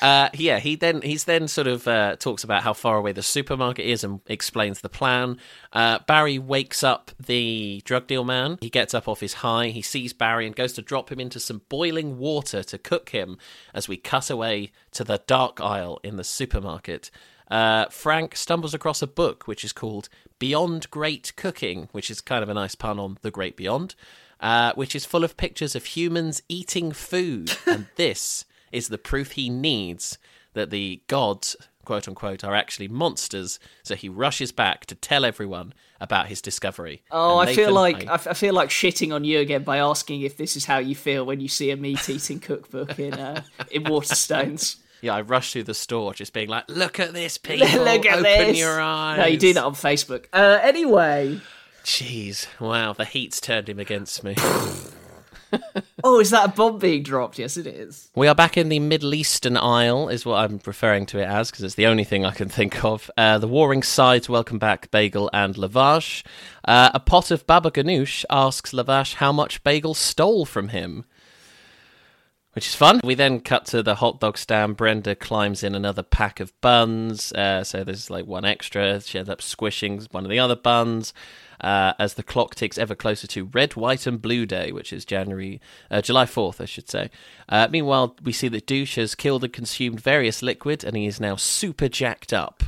Uh, 0.00 0.28
yeah, 0.34 0.58
he 0.58 0.76
then 0.76 1.02
he's 1.02 1.24
then 1.24 1.48
sort 1.48 1.66
of 1.66 1.86
uh, 1.86 2.16
talks 2.16 2.44
about 2.44 2.62
how 2.62 2.72
far 2.72 2.96
away 2.96 3.12
the 3.12 3.22
supermarket 3.22 3.86
is 3.86 4.04
and 4.04 4.20
explains 4.26 4.80
the 4.80 4.88
plan. 4.88 5.38
Uh, 5.72 5.98
Barry 6.06 6.38
wakes 6.38 6.82
up 6.82 7.10
the 7.18 7.82
drug 7.84 8.06
deal 8.06 8.24
man. 8.24 8.58
He 8.60 8.70
gets 8.70 8.94
up 8.94 9.08
off 9.08 9.20
his 9.20 9.34
high. 9.34 9.68
He 9.68 9.82
sees 9.82 10.12
Barry 10.12 10.46
and 10.46 10.56
goes 10.56 10.72
to 10.74 10.82
drop 10.82 11.10
him 11.10 11.20
into 11.20 11.40
some 11.40 11.62
boiling 11.68 12.18
water 12.18 12.62
to 12.62 12.78
cook 12.78 13.10
him. 13.10 13.38
As 13.72 13.88
we 13.88 13.96
cut 13.96 14.30
away 14.30 14.72
to 14.92 15.04
the 15.04 15.22
dark 15.26 15.60
aisle 15.60 16.00
in 16.02 16.16
the 16.16 16.24
supermarket, 16.24 17.10
uh, 17.50 17.86
Frank 17.86 18.36
stumbles 18.36 18.74
across 18.74 19.02
a 19.02 19.06
book 19.06 19.46
which 19.46 19.64
is 19.64 19.72
called 19.72 20.08
Beyond 20.38 20.90
Great 20.90 21.32
Cooking, 21.36 21.88
which 21.92 22.10
is 22.10 22.20
kind 22.20 22.42
of 22.42 22.48
a 22.48 22.54
nice 22.54 22.74
pun 22.74 22.98
on 22.98 23.18
the 23.22 23.30
Great 23.30 23.56
Beyond, 23.56 23.94
uh, 24.40 24.72
which 24.74 24.94
is 24.94 25.04
full 25.04 25.24
of 25.24 25.36
pictures 25.36 25.74
of 25.74 25.84
humans 25.84 26.42
eating 26.48 26.92
food, 26.92 27.56
and 27.66 27.86
this 27.96 28.44
is 28.74 28.88
the 28.88 28.98
proof 28.98 29.32
he 29.32 29.48
needs 29.48 30.18
that 30.54 30.70
the 30.70 31.02
gods, 31.08 31.56
quote 31.84 32.06
unquote, 32.08 32.44
are 32.44 32.54
actually 32.54 32.88
monsters. 32.88 33.58
So 33.82 33.94
he 33.94 34.08
rushes 34.08 34.52
back 34.52 34.86
to 34.86 34.94
tell 34.94 35.24
everyone 35.24 35.74
about 36.00 36.26
his 36.26 36.42
discovery. 36.42 37.02
Oh, 37.10 37.38
I 37.38 37.54
feel 37.54 37.72
like 37.72 38.06
I- 38.06 38.14
I, 38.14 38.34
feel 38.34 38.52
like 38.54 38.68
shitting 38.68 39.14
on 39.14 39.24
you 39.24 39.38
again 39.40 39.62
by 39.62 39.78
asking 39.78 40.20
if 40.22 40.36
this 40.36 40.56
is 40.56 40.64
how 40.66 40.78
you 40.78 40.94
feel 40.94 41.24
when 41.24 41.40
you 41.40 41.48
see 41.48 41.70
a 41.70 41.76
meat 41.76 42.08
eating 42.08 42.40
cookbook 42.40 42.98
in 42.98 43.14
uh, 43.14 43.42
in 43.70 43.84
Waterstones. 43.84 44.76
yeah, 45.00 45.14
I 45.14 45.22
rush 45.22 45.52
through 45.52 45.64
the 45.64 45.74
store, 45.74 46.12
just 46.14 46.32
being 46.32 46.48
like, 46.48 46.64
"Look 46.68 47.00
at 47.00 47.12
this, 47.14 47.38
people! 47.48 47.66
Look 47.66 48.06
at 48.06 48.18
Open 48.18 48.22
this. 48.22 48.58
your 48.58 48.80
eyes!" 48.80 49.18
No, 49.18 49.26
you 49.26 49.38
do 49.38 49.54
that 49.54 49.64
on 49.64 49.74
Facebook. 49.74 50.26
Uh, 50.32 50.58
anyway, 50.62 51.40
Jeez, 51.84 52.46
wow, 52.60 52.92
the 52.92 53.04
heat's 53.04 53.40
turned 53.40 53.68
him 53.68 53.78
against 53.78 54.22
me. 54.24 54.36
oh, 56.04 56.20
is 56.20 56.30
that 56.30 56.44
a 56.44 56.52
bomb 56.52 56.78
being 56.78 57.02
dropped? 57.02 57.38
Yes, 57.38 57.56
it 57.56 57.66
is. 57.66 58.10
We 58.14 58.28
are 58.28 58.34
back 58.34 58.56
in 58.56 58.68
the 58.68 58.78
Middle 58.78 59.14
Eastern 59.14 59.56
Isle, 59.56 60.08
is 60.08 60.24
what 60.24 60.36
I'm 60.36 60.60
referring 60.64 61.06
to 61.06 61.18
it 61.18 61.26
as, 61.26 61.50
because 61.50 61.64
it's 61.64 61.74
the 61.74 61.86
only 61.86 62.04
thing 62.04 62.24
I 62.24 62.32
can 62.32 62.48
think 62.50 62.84
of. 62.84 63.10
Uh, 63.16 63.38
the 63.38 63.48
warring 63.48 63.82
sides 63.82 64.28
welcome 64.28 64.58
back 64.58 64.90
Bagel 64.90 65.30
and 65.32 65.54
Lavash. 65.54 66.24
Uh, 66.64 66.90
a 66.94 67.00
pot 67.00 67.30
of 67.30 67.46
Baba 67.46 67.70
Ganoush 67.70 68.24
asks 68.30 68.72
Lavash 68.72 69.14
how 69.14 69.32
much 69.32 69.62
Bagel 69.64 69.94
stole 69.94 70.44
from 70.44 70.68
him. 70.68 71.04
Which 72.54 72.68
is 72.68 72.74
fun. 72.76 73.00
We 73.02 73.16
then 73.16 73.40
cut 73.40 73.66
to 73.66 73.82
the 73.82 73.96
hot 73.96 74.20
dog 74.20 74.38
stand. 74.38 74.76
Brenda 74.76 75.16
climbs 75.16 75.64
in 75.64 75.74
another 75.74 76.04
pack 76.04 76.38
of 76.38 76.58
buns. 76.60 77.32
Uh, 77.32 77.64
so 77.64 77.82
there's 77.82 78.10
like 78.10 78.26
one 78.26 78.44
extra. 78.44 79.00
She 79.00 79.18
ends 79.18 79.28
up 79.28 79.42
squishing 79.42 80.06
one 80.12 80.24
of 80.24 80.30
the 80.30 80.38
other 80.38 80.54
buns. 80.54 81.12
Uh, 81.60 81.94
as 81.98 82.14
the 82.14 82.22
clock 82.22 82.54
ticks 82.54 82.78
ever 82.78 82.94
closer 82.94 83.26
to 83.26 83.46
Red, 83.46 83.74
White, 83.74 84.06
and 84.06 84.20
Blue 84.20 84.44
Day, 84.44 84.70
which 84.70 84.92
is 84.92 85.04
January, 85.04 85.60
uh, 85.90 86.02
July 86.02 86.26
4th, 86.26 86.60
I 86.60 86.64
should 86.64 86.90
say. 86.90 87.10
Uh, 87.48 87.68
meanwhile, 87.70 88.16
we 88.22 88.32
see 88.32 88.48
that 88.48 88.66
Douche 88.66 88.96
has 88.96 89.14
killed 89.14 89.44
and 89.44 89.52
consumed 89.52 90.00
various 90.00 90.42
liquid, 90.42 90.84
and 90.84 90.96
he 90.96 91.06
is 91.06 91.20
now 91.20 91.36
super 91.36 91.88
jacked 91.88 92.32
up. 92.32 92.62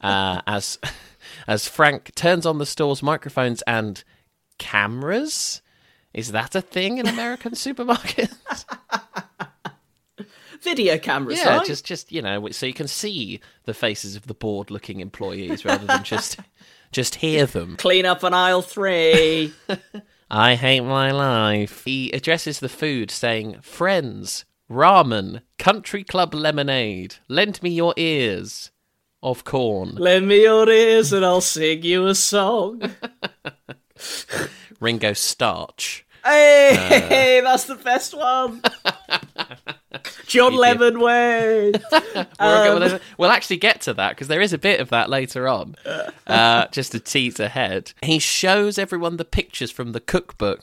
Uh, 0.00 0.42
as 0.46 0.78
as 1.46 1.68
Frank 1.68 2.14
turns 2.14 2.44
on 2.44 2.58
the 2.58 2.66
store's 2.66 3.02
microphones 3.02 3.62
and 3.62 4.02
cameras. 4.58 5.62
Is 6.14 6.32
that 6.32 6.54
a 6.54 6.60
thing 6.60 6.98
in 6.98 7.06
American 7.08 7.52
supermarkets? 7.54 8.64
Video 10.60 10.96
cameras, 10.98 11.38
yeah, 11.38 11.56
right? 11.56 11.66
just 11.66 11.84
just 11.84 12.12
you 12.12 12.22
know, 12.22 12.48
so 12.50 12.66
you 12.66 12.74
can 12.74 12.86
see 12.86 13.40
the 13.64 13.74
faces 13.74 14.14
of 14.14 14.28
the 14.28 14.34
bored-looking 14.34 15.00
employees 15.00 15.64
rather 15.64 15.86
than 15.86 16.04
just 16.04 16.38
just 16.92 17.16
hear 17.16 17.46
them. 17.46 17.76
Clean 17.76 18.06
up 18.06 18.22
on 18.22 18.32
aisle 18.32 18.62
three. 18.62 19.52
I 20.30 20.54
hate 20.54 20.80
my 20.80 21.10
life. 21.10 21.84
He 21.84 22.10
addresses 22.12 22.60
the 22.60 22.68
food 22.68 23.10
saying, 23.10 23.60
Friends, 23.60 24.44
ramen, 24.70 25.42
country 25.58 26.04
club 26.04 26.32
lemonade, 26.32 27.16
lend 27.28 27.62
me 27.62 27.70
your 27.70 27.92
ears 27.96 28.70
of 29.22 29.44
corn. 29.44 29.96
Lend 29.96 30.28
me 30.28 30.42
your 30.42 30.68
ears 30.70 31.12
and 31.12 31.24
I'll 31.24 31.40
sing 31.40 31.82
you 31.82 32.06
a 32.06 32.14
song. 32.14 32.82
Ringo 34.82 35.12
Starch. 35.12 36.04
Hey, 36.24 37.40
that's 37.42 37.64
the 37.64 37.74
best 37.76 38.14
one. 38.14 38.62
John 40.26 40.54
Lemon 40.54 41.00
way. 41.00 41.72
Um, 42.38 42.98
we'll 43.18 43.30
actually 43.30 43.56
get 43.58 43.82
to 43.82 43.94
that 43.94 44.10
because 44.10 44.28
there 44.28 44.40
is 44.40 44.52
a 44.52 44.58
bit 44.58 44.80
of 44.80 44.90
that 44.90 45.08
later 45.08 45.48
on. 45.48 45.76
Uh, 46.26 46.66
just 46.68 46.92
to 46.92 47.00
tease 47.00 47.38
ahead. 47.38 47.92
He 48.00 48.18
shows 48.18 48.78
everyone 48.78 49.18
the 49.18 49.24
pictures 49.24 49.70
from 49.70 49.92
the 49.92 50.00
cookbook 50.00 50.62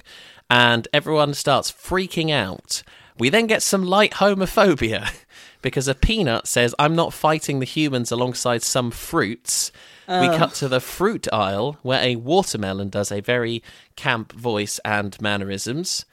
and 0.49 0.87
everyone 0.91 1.35
starts 1.35 1.71
freaking 1.71 2.31
out. 2.31 2.81
We 3.19 3.29
then 3.29 3.45
get 3.45 3.61
some 3.61 3.83
light 3.83 4.13
homophobia 4.13 5.11
because 5.61 5.87
a 5.87 5.95
peanut 5.95 6.47
says, 6.47 6.73
I'm 6.79 6.95
not 6.95 7.13
fighting 7.13 7.59
the 7.59 7.65
humans 7.65 8.11
alongside 8.11 8.63
some 8.63 8.91
fruits. 8.91 9.71
we 10.07 10.27
Oh. 10.27 10.37
cut 10.37 10.53
to 10.55 10.67
the 10.67 10.79
fruit 10.79 11.27
aisle 11.31 11.77
where 11.81 12.01
a 12.01 12.15
watermelon 12.15 12.89
does 12.89 13.11
a 13.11 13.19
very 13.21 13.61
camp 13.95 14.31
voice 14.33 14.79
and 14.85 15.19
mannerisms. 15.21 16.05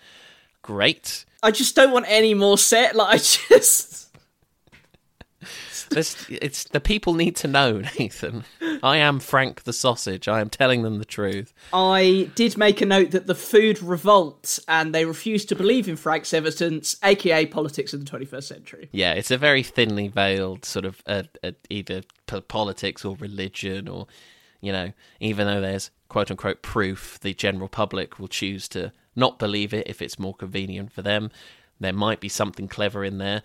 Great. 0.63 1.25
I 1.43 1.51
just 1.51 1.77
don't 1.77 1.93
want 1.93 2.07
any 2.09 2.35
more 2.35 2.59
set. 2.59 2.95
Like 2.97 3.15
I 3.15 3.17
just. 3.19 4.06
This, 5.91 6.27
it's 6.29 6.65
the 6.65 6.81
people 6.81 7.15
need 7.15 7.37
to 7.37 7.49
know, 7.49 7.83
Nathan. 7.99 8.45
I 8.83 8.99
am 8.99 9.21
Frank 9.21 9.63
the 9.63 9.73
sausage. 9.73 10.29
I 10.29 10.41
am 10.41 10.51
telling 10.51 10.83
them 10.83 10.99
the 10.99 11.05
truth. 11.05 11.53
I 11.73 12.31
did 12.35 12.57
make 12.57 12.81
a 12.81 12.87
note 12.87 13.13
that 13.13 13.27
the 13.27 13.35
food 13.35 13.83
revolt 13.83 14.59
and 14.69 14.95
they 14.95 15.05
refuse 15.05 15.45
to 15.47 15.57
believe 15.57 15.89
in 15.89 15.97
Frank's 15.97 16.35
evidence, 16.35 16.97
aka 17.03 17.47
politics 17.47 17.95
of 17.95 18.05
the 18.05 18.11
21st 18.11 18.45
century. 18.45 18.89
Yeah, 18.93 19.13
it's 19.13 19.31
a 19.31 19.39
very 19.39 19.63
thinly 19.63 20.09
veiled 20.09 20.65
sort 20.65 20.85
of 20.85 21.03
uh, 21.07 21.25
uh, 21.43 21.53
either 21.71 22.03
p- 22.27 22.41
politics 22.43 23.05
or 23.05 23.17
religion, 23.17 23.89
or 23.89 24.07
you 24.61 24.73
know, 24.73 24.93
even 25.21 25.47
though 25.47 25.61
there's 25.61 25.91
quote 26.09 26.31
unquote 26.31 26.63
proof, 26.63 27.19
the 27.21 27.35
general 27.35 27.69
public 27.69 28.19
will 28.19 28.29
choose 28.29 28.69
to 28.69 28.93
not 29.15 29.39
believe 29.39 29.73
it 29.73 29.87
if 29.89 30.03
it's 30.03 30.19
more 30.19 30.35
convenient 30.35 30.93
for 30.93 31.03
them. 31.03 31.31
There 31.79 31.93
might 31.93 32.21
be 32.21 32.29
something 32.29 32.69
clever 32.69 33.05
in 33.05 33.19
there. 33.19 33.43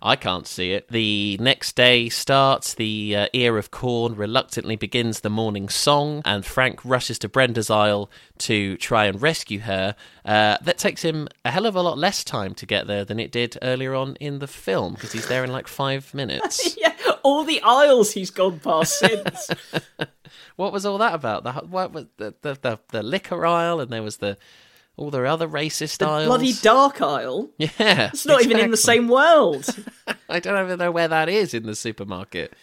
I 0.00 0.16
can't 0.16 0.46
see 0.46 0.72
it. 0.72 0.88
The 0.88 1.38
next 1.40 1.76
day 1.76 2.08
starts. 2.08 2.74
The 2.74 3.16
uh, 3.16 3.26
ear 3.32 3.58
of 3.58 3.70
corn 3.70 4.14
reluctantly 4.14 4.76
begins 4.76 5.20
the 5.20 5.30
morning 5.30 5.68
song, 5.68 6.22
and 6.24 6.44
Frank 6.44 6.84
rushes 6.84 7.18
to 7.20 7.28
Brenda's 7.28 7.70
aisle 7.70 8.10
to 8.38 8.76
try 8.78 9.06
and 9.06 9.20
rescue 9.20 9.60
her. 9.60 9.94
Uh, 10.24 10.56
that 10.62 10.78
takes 10.78 11.02
him 11.02 11.28
a 11.44 11.50
hell 11.50 11.66
of 11.66 11.76
a 11.76 11.82
lot 11.82 11.98
less 11.98 12.24
time 12.24 12.54
to 12.54 12.66
get 12.66 12.86
there 12.86 13.04
than 13.04 13.20
it 13.20 13.32
did 13.32 13.58
earlier 13.62 13.94
on 13.94 14.16
in 14.16 14.38
the 14.38 14.46
film 14.46 14.94
because 14.94 15.12
he's 15.12 15.28
there 15.28 15.44
in 15.44 15.52
like 15.52 15.68
five 15.68 16.12
minutes. 16.14 16.76
yeah, 16.80 16.94
all 17.22 17.44
the 17.44 17.60
aisles 17.62 18.12
he's 18.12 18.30
gone 18.30 18.60
past 18.60 18.98
since. 18.98 19.50
what 20.56 20.72
was 20.72 20.86
all 20.86 20.98
that 20.98 21.14
about? 21.14 21.44
The 21.44 21.52
what 21.52 21.92
was 21.92 22.06
the 22.16 22.34
the, 22.42 22.58
the, 22.60 22.78
the 22.90 23.02
liquor 23.02 23.44
aisle, 23.46 23.80
and 23.80 23.90
there 23.90 24.02
was 24.02 24.18
the 24.18 24.36
all 24.96 25.10
the 25.10 25.24
other 25.24 25.48
racist 25.48 25.98
the 25.98 26.06
aisles. 26.06 26.26
bloody 26.26 26.52
dark 26.54 27.00
aisle. 27.00 27.50
yeah, 27.58 28.08
It's 28.08 28.26
not 28.26 28.42
even 28.42 28.58
in 28.58 28.70
the 28.70 28.76
same 28.76 29.08
world. 29.08 29.66
I 30.28 30.40
don't 30.40 30.64
even 30.64 30.78
know 30.78 30.90
where 30.90 31.08
that 31.08 31.28
is 31.28 31.54
in 31.54 31.64
the 31.64 31.74
supermarket. 31.74 32.54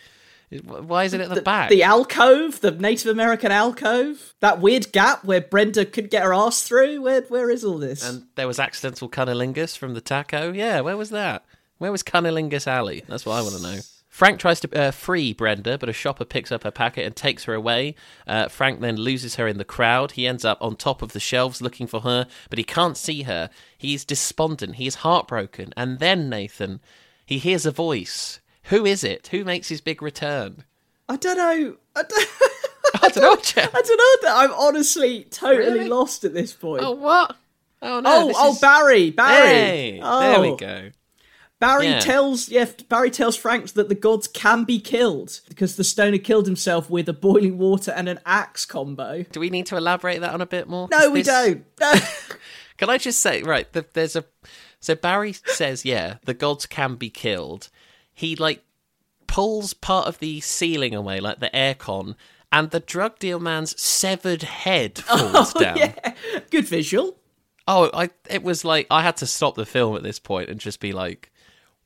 Why 0.64 1.04
is 1.04 1.14
it 1.14 1.22
at 1.22 1.30
the, 1.30 1.44
back? 1.44 1.70
The 1.70 1.84
alcove, 1.84 2.62
the 2.62 2.72
Native 2.72 3.12
American 3.12 3.52
alcove, 3.52 4.34
that 4.40 4.60
weird 4.60 4.92
gap 4.92 5.24
where 5.24 5.42
Brenda 5.42 5.86
could 5.86 6.10
get 6.10 6.24
her 6.24 6.34
ass 6.34 6.64
through. 6.64 7.04
Where 7.04 7.22
where 7.22 7.52
is 7.52 7.64
all 7.64 7.78
this? 7.78 8.04
And 8.04 8.26
there 8.34 8.48
was 8.48 8.60
accidental 8.60 9.10
cunnilingus 9.10 9.78
from 9.78 9.94
the 9.94 10.02
taco. 10.02 10.52
Yeah, 10.52 10.82
where 10.82 10.98
was 10.98 11.12
that? 11.12 11.46
Where 11.78 11.92
was 11.92 12.04
Cunnilingus 12.04 12.68
Alley? 12.68 13.04
That's 13.08 13.26
what 13.26 13.36
I 13.36 13.42
want 13.42 13.56
to 13.56 13.62
know. 13.62 13.80
Frank 14.20 14.38
tries 14.38 14.60
to 14.60 14.78
uh, 14.78 14.92
free 14.92 15.32
Brenda, 15.32 15.78
but 15.78 15.88
a 15.88 15.94
shopper 15.94 16.26
picks 16.26 16.52
up 16.52 16.66
her 16.66 16.72
packet 16.72 17.06
and 17.06 17.16
takes 17.16 17.46
her 17.46 17.54
away. 17.54 17.96
Uh, 18.28 18.50
Frank 18.50 18.82
then 18.82 18.98
loses 18.98 19.36
her 19.36 19.48
in 19.48 19.58
the 19.58 19.64
crowd. 19.64 20.12
He 20.12 20.28
ends 20.28 20.44
up 20.44 20.58
on 20.60 20.76
top 20.76 21.02
of 21.02 21.14
the 21.14 21.22
shelves 21.22 21.62
looking 21.62 21.88
for 21.88 22.02
her, 22.02 22.28
but 22.50 22.58
he 22.60 22.66
can't 22.66 22.98
see 22.98 23.22
her. 23.22 23.50
He's 23.78 24.04
despondent. 24.04 24.76
He 24.76 24.88
is 24.88 24.96
heartbroken. 24.96 25.72
And 25.78 26.00
then, 26.00 26.28
Nathan, 26.30 26.82
he 27.26 27.38
hears 27.38 27.66
a 27.66 27.72
voice. 27.72 28.42
Who 28.64 28.86
is 28.86 29.06
it? 29.06 29.28
Who 29.28 29.46
makes 29.46 29.70
his 29.70 29.80
big 29.80 30.02
return? 30.02 30.66
I 31.08 31.16
don't 31.16 31.38
know. 31.38 31.78
I 31.96 32.04
don't, 32.04 32.30
I 33.02 33.08
don't 33.08 33.24
know, 33.24 33.36
Jeff. 33.38 33.74
I 33.74 33.82
don't 33.82 34.24
know. 34.24 34.36
I'm 34.36 34.52
honestly 34.52 35.28
totally 35.32 35.78
Really? 35.78 35.88
lost 35.88 36.26
at 36.26 36.34
this 36.34 36.52
point. 36.52 36.84
Oh, 36.84 36.92
what? 36.92 37.38
Oh, 37.82 38.02
no. 38.02 38.10
oh, 38.10 38.34
oh, 38.36 38.52
is- 38.52 38.60
Barry, 38.60 39.12
Barry. 39.12 39.48
Hey, 39.48 40.00
oh. 40.04 40.20
there 40.20 40.42
we 40.42 40.58
go. 40.58 40.90
Barry 41.60 41.88
Yeah. 41.88 42.00
tells 42.00 42.48
yeah, 42.50 42.66
Barry 42.88 43.12
tells 43.12 43.36
Frank 43.36 43.72
that 43.74 43.90
the 43.90 43.96
gods 43.96 44.28
can 44.28 44.64
be 44.64 44.80
killed 44.80 45.42
because 45.50 45.76
the 45.76 45.84
stoner 45.84 46.18
killed 46.18 46.46
himself 46.46 46.90
with 46.90 47.10
a 47.10 47.14
boiling 47.14 47.58
water 47.58 47.92
and 47.92 48.08
an 48.08 48.20
axe 48.26 48.66
combo. 48.66 49.24
Do 49.32 49.40
we 49.42 49.50
need 49.50 49.66
to 49.68 49.76
elaborate 49.78 50.22
that 50.22 50.34
on 50.34 50.40
a 50.42 50.46
bit 50.46 50.68
more? 50.70 50.88
No, 50.90 51.10
we 51.12 51.22
this- 51.22 51.28
don't. 51.28 51.66
No. 51.82 51.94
Can 52.78 52.90
I 52.90 52.98
just 52.98 53.20
say, 53.20 53.44
right? 53.44 53.72
The, 53.74 53.86
there's 53.92 54.16
a. 54.16 54.24
So 54.80 54.96
Barry 54.96 55.34
says, 55.34 55.84
yeah, 55.84 56.16
the 56.24 56.34
gods 56.34 56.66
can 56.66 56.96
be 56.96 57.10
killed. 57.10 57.68
He 58.14 58.38
like 58.38 58.64
pulls 59.28 59.74
part 59.74 60.08
of 60.08 60.20
the 60.20 60.40
ceiling 60.40 60.96
away, 60.96 61.20
like 61.20 61.40
the 61.40 61.50
aircon, 61.54 62.16
and 62.54 62.72
the 62.72 62.80
drug 62.80 63.20
deal 63.20 63.40
man's 63.40 63.80
severed 63.82 64.44
head 64.44 64.98
falls 65.00 65.54
Oh, 65.56 65.60
down. 65.60 65.78
yeah. 65.78 66.14
Good 66.52 66.70
visual. 66.70 67.18
Oh, 67.68 67.90
I 67.94 68.12
it 68.30 68.44
was 68.44 68.64
like 68.64 68.88
I 68.90 69.02
had 69.04 69.18
to 69.18 69.26
stop 69.28 69.56
the 69.56 69.66
film 69.66 69.98
at 69.98 70.04
this 70.04 70.18
point 70.20 70.50
and 70.50 70.58
just 70.60 70.80
be 70.80 70.94
like, 70.94 71.32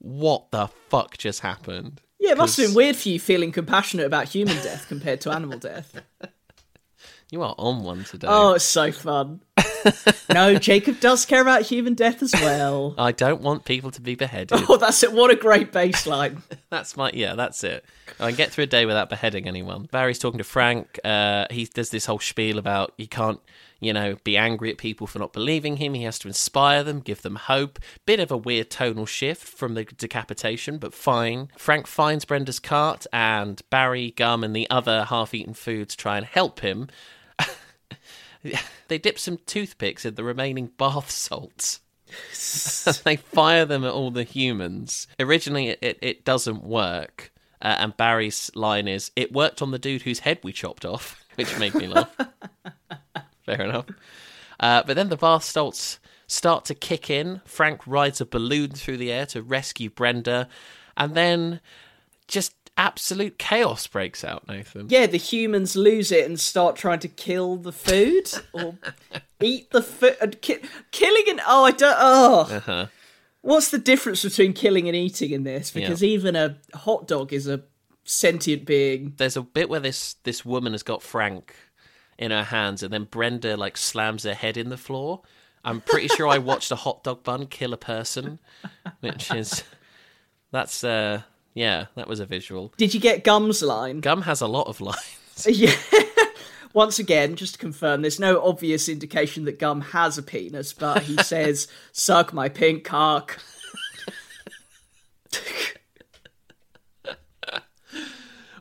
what 0.04 0.52
the 0.52 0.68
fuck 0.90 1.18
just 1.18 1.40
happened? 1.40 2.02
Yeah, 2.20 2.34
it 2.34 2.38
must 2.38 2.58
have 2.58 2.68
been 2.68 2.76
weird 2.76 2.96
for 2.96 3.10
you 3.10 3.20
feeling 3.20 3.52
compassionate 3.52 4.06
about 4.06 4.30
human 4.30 4.56
death 4.58 4.88
compared 4.88 5.22
to 5.22 5.32
animal 5.32 5.58
death. 5.58 6.02
You 7.34 7.42
are 7.42 7.56
on 7.58 7.82
one 7.82 8.04
today. 8.04 8.28
Oh, 8.30 8.54
it's 8.54 8.64
so 8.64 8.92
fun. 8.92 9.42
no, 10.32 10.54
Jacob 10.60 11.00
does 11.00 11.26
care 11.26 11.42
about 11.42 11.64
human 11.64 11.96
death 11.96 12.22
as 12.22 12.32
well. 12.32 12.94
I 12.96 13.12
don't 13.12 13.42
want 13.42 13.66
people 13.66 13.90
to 13.90 14.02
be 14.02 14.14
beheaded. 14.14 14.52
Oh, 14.70 14.78
that's 14.78 15.02
it. 15.02 15.12
What 15.12 15.32
a 15.32 15.36
great 15.36 15.72
baseline. 15.72 16.44
That's 16.70 16.96
my 16.96 17.10
yeah. 17.12 17.34
That's 17.34 17.64
it. 17.64 17.86
I 18.20 18.30
can 18.30 18.38
get 18.38 18.52
through 18.52 18.66
a 18.66 18.68
day 18.68 18.86
without 18.86 19.10
beheading 19.10 19.48
anyone. 19.48 19.90
Barry's 19.92 20.20
talking 20.20 20.38
to 20.38 20.44
Frank. 20.44 21.00
Uh, 21.04 21.48
he 21.50 21.66
does 21.66 21.90
this 21.90 22.06
whole 22.06 22.20
spiel 22.20 22.60
about 22.60 22.94
he 22.98 23.08
can't, 23.08 23.40
you 23.84 23.94
know, 23.94 24.18
be 24.24 24.38
angry 24.38 24.72
at 24.72 24.78
people 24.78 25.08
for 25.08 25.20
not 25.20 25.34
believing 25.34 25.78
him. 25.78 25.94
He 25.94 26.04
has 26.04 26.20
to 26.20 26.28
inspire 26.28 26.84
them, 26.84 27.00
give 27.00 27.22
them 27.22 27.36
hope. 27.36 27.80
Bit 28.06 28.20
of 28.20 28.32
a 28.32 28.38
weird 28.38 28.70
tonal 28.70 29.06
shift 29.06 29.48
from 29.48 29.74
the 29.74 29.86
decapitation, 29.86 30.78
but 30.78 30.94
fine. 30.94 31.50
Frank 31.58 31.88
finds 31.88 32.26
Brenda's 32.26 32.60
cart, 32.60 33.06
and 33.12 33.62
Barry, 33.70 34.12
Gum, 34.12 34.44
and 34.44 34.56
the 34.56 34.70
other 34.70 35.06
half-eaten 35.06 35.54
foods 35.54 35.96
try 35.96 36.18
and 36.18 36.26
help 36.26 36.62
him. 36.62 36.88
they 38.88 38.98
dip 38.98 39.20
some 39.20 39.38
toothpicks 39.46 40.06
in 40.06 40.16
the 40.16 40.24
remaining 40.24 40.68
bath 40.78 41.10
salts. 41.10 41.80
they 43.04 43.16
fire 43.16 43.66
them 43.66 43.84
at 43.84 43.92
all 43.92 44.12
the 44.12 44.24
humans. 44.24 45.08
Originally, 45.20 45.70
it, 45.70 45.80
it, 45.82 46.00
it 46.02 46.26
doesn't 46.26 46.64
work. 46.64 47.32
Uh, 47.62 47.78
and 47.80 47.98
Barry's 47.98 48.52
line 48.56 48.88
is, 48.88 49.12
It 49.16 49.32
worked 49.32 49.62
on 49.62 49.72
the 49.72 49.80
dude 49.80 50.02
whose 50.02 50.20
head 50.20 50.40
we 50.44 50.52
chopped 50.52 50.86
off, 50.86 51.24
which 51.36 51.58
made 51.58 51.74
me 51.74 51.88
laugh. 51.88 52.16
Fair 53.46 53.62
enough. 53.62 53.86
Uh, 54.60 54.84
but 54.86 54.96
then 54.96 55.10
the 55.10 55.18
bath 55.18 55.44
salts 55.44 56.00
start 56.28 56.66
to 56.66 56.76
kick 56.76 57.10
in. 57.10 57.42
Frank 57.46 57.86
rides 57.86 58.22
a 58.22 58.26
balloon 58.26 58.72
through 58.72 58.98
the 58.98 59.12
air 59.12 59.26
to 59.28 59.42
rescue 59.42 59.90
Brenda. 59.90 60.48
And 60.96 61.16
then 61.16 61.60
just 62.28 62.56
absolute 62.78 63.38
chaos 63.38 63.86
breaks 63.88 64.24
out, 64.24 64.48
Nathan. 64.48 64.88
Yeah, 64.90 65.06
the 65.08 65.18
humans 65.18 65.76
lose 65.76 66.12
it 66.12 66.26
and 66.26 66.40
start 66.40 66.76
trying 66.76 67.00
to 67.00 67.08
kill 67.08 67.58
the 67.58 67.72
food 67.72 68.32
or 68.54 68.76
eat 69.42 69.72
the 69.72 69.82
food. 69.82 70.16
And 70.22 70.42
ki- 70.42 70.62
killing 70.92 71.24
and 71.30 71.42
oh, 71.46 71.66
I 71.66 71.72
don't. 71.72 71.96
Oh, 71.98 72.40
Uh-huh. 72.52 72.86
what's 73.42 73.70
the 73.70 73.78
difference 73.78 74.24
between 74.24 74.54
killing 74.54 74.88
and 74.88 74.96
eating 74.96 75.32
in 75.32 75.44
this? 75.44 75.76
Yeah. 75.76 75.82
Because 75.88 76.04
even 76.04 76.36
a 76.36 76.58
hot 76.74 77.08
dog 77.08 77.34
is 77.34 77.48
a 77.48 77.62
sentient 78.06 78.66
being. 78.66 79.14
there's 79.18 79.38
a 79.38 79.42
bit 79.42 79.70
where 79.70 79.80
this 79.80 80.16
this 80.24 80.44
woman 80.44 80.74
has 80.74 80.84
got 80.84 81.02
Frank 81.02 81.56
in 82.18 82.32
her 82.32 82.44
hands, 82.44 82.84
and 82.84 82.94
then 82.94 83.06
Brenda 83.06 83.58
like 83.58 83.78
slams 83.78 84.24
her 84.24 84.34
head 84.34 84.58
in 84.58 84.70
the 84.70 84.78
floor. 84.78 85.22
I'm 85.66 85.82
pretty 85.82 86.10
sure 86.10 86.28
I 86.28 86.40
watched 86.40 86.72
a 86.72 86.76
hot 86.76 87.04
dog 87.04 87.24
bun 87.24 87.48
kill 87.48 87.74
a 87.74 87.78
person, 87.78 88.40
which 89.00 89.32
is 89.32 89.64
that's 90.52 90.84
uh 90.84 91.22
yeah, 91.54 91.86
that 91.96 92.08
was 92.08 92.20
a 92.20 92.26
visual. 92.26 92.74
Did 92.78 92.94
you 92.94 93.00
get 93.00 93.24
Gum's 93.24 93.62
line? 93.62 94.00
Gum 94.00 94.24
has 94.24 94.42
a 94.42 94.48
lot 94.48 94.68
of 94.68 94.82
lines. 94.82 94.98
Yeah. 95.48 95.74
Once 96.74 97.00
again, 97.00 97.36
just 97.36 97.54
to 97.54 97.60
confirm, 97.60 98.02
there's 98.02 98.20
no 98.20 98.40
obvious 98.44 98.88
indication 98.88 99.46
that 99.46 99.58
Gum 99.58 99.82
has 99.82 100.18
a 100.18 100.24
penis, 100.24 100.74
but 100.74 101.02
he 101.04 101.18
says, 101.24 101.68
"Suck 101.92 102.34
my 102.34 102.50
pink 102.50 102.84
cock." 102.84 103.40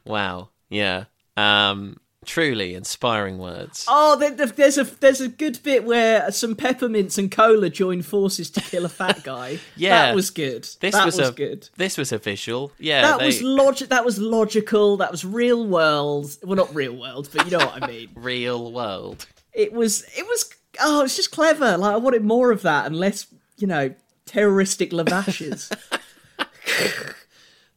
wow. 0.05 0.49
Yeah. 0.69 1.05
Um 1.37 1.99
truly 2.25 2.75
inspiring 2.75 3.39
words. 3.39 3.85
Oh, 3.89 4.17
there- 4.17 4.31
there- 4.31 4.47
there's 4.47 4.79
a 4.79 4.85
there's 4.85 5.21
a 5.21 5.29
good 5.29 5.61
bit 5.63 5.85
where 5.85 6.31
some 6.31 6.55
peppermints 6.55 7.19
and 7.19 7.31
cola 7.31 7.69
join 7.71 8.03
forces 8.03 8.51
to 8.51 8.61
kill 8.61 8.85
a 8.85 8.89
fat 8.89 9.23
guy. 9.25 9.59
Yeah. 9.77 10.07
that 10.07 10.15
was 10.15 10.31
good. 10.31 10.63
This 10.81 10.95
that 10.95 11.05
was, 11.07 11.19
was, 11.19 11.29
a 11.29 11.33
good. 11.33 11.69
This 11.77 11.99
was 11.99 12.13
a 12.13 12.19
visual. 12.19 12.73
Yeah. 12.79 13.03
that 13.03 13.19
they- 13.21 13.27
was 13.27 13.43
logic. 13.43 13.89
That 13.91 14.05
was 14.05 14.19
logical. 14.19 14.97
That 14.99 15.11
was 15.11 15.25
real 15.25 15.67
world. 15.67 16.37
Well, 16.43 16.57
not 16.57 16.75
real 16.75 16.95
world, 16.97 17.29
but 17.35 17.45
you 17.45 17.51
know 17.59 17.65
what 17.67 17.83
I 17.83 17.87
mean. 17.87 18.11
real 18.15 18.73
world. 18.73 19.27
It 19.53 19.73
was. 19.73 20.05
It 20.17 20.27
was. 20.27 20.49
Oh, 20.81 21.05
it's 21.05 21.17
just 21.17 21.33
clever. 21.33 21.77
Like 21.77 21.95
I 21.95 21.99
wanted 21.99 22.25
more 22.25 22.51
of 22.51 22.63
that 22.63 22.87
and 22.87 22.97
less, 22.97 23.27
you 23.59 23.67
know, 23.67 23.95
terroristic 24.27 24.93
lavashes. 24.93 25.71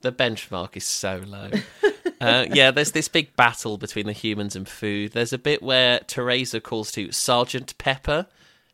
The 0.02 0.12
benchmark 0.12 0.78
is 0.78 0.84
so 0.84 1.24
low. 1.26 1.50
Uh, 2.26 2.46
yeah, 2.52 2.72
there's 2.72 2.92
this 2.92 3.08
big 3.08 3.36
battle 3.36 3.78
between 3.78 4.06
the 4.06 4.14
humans 4.14 4.56
and 4.56 4.68
food. 4.68 5.12
There's 5.14 5.34
a 5.34 5.38
bit 5.38 5.62
where 5.64 6.00
Teresa 6.00 6.60
calls 6.62 6.92
to 6.94 7.12
Sergeant 7.12 7.78
Pepper, 7.78 8.28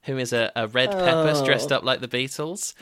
who 0.03 0.17
is 0.17 0.33
a, 0.33 0.51
a 0.55 0.67
red 0.67 0.91
pepper 0.91 1.33
Oh. 1.35 1.45
dressed 1.45 1.71
up 1.71 1.83
like 1.83 1.99
the 2.01 2.07
Beatles. 2.07 2.73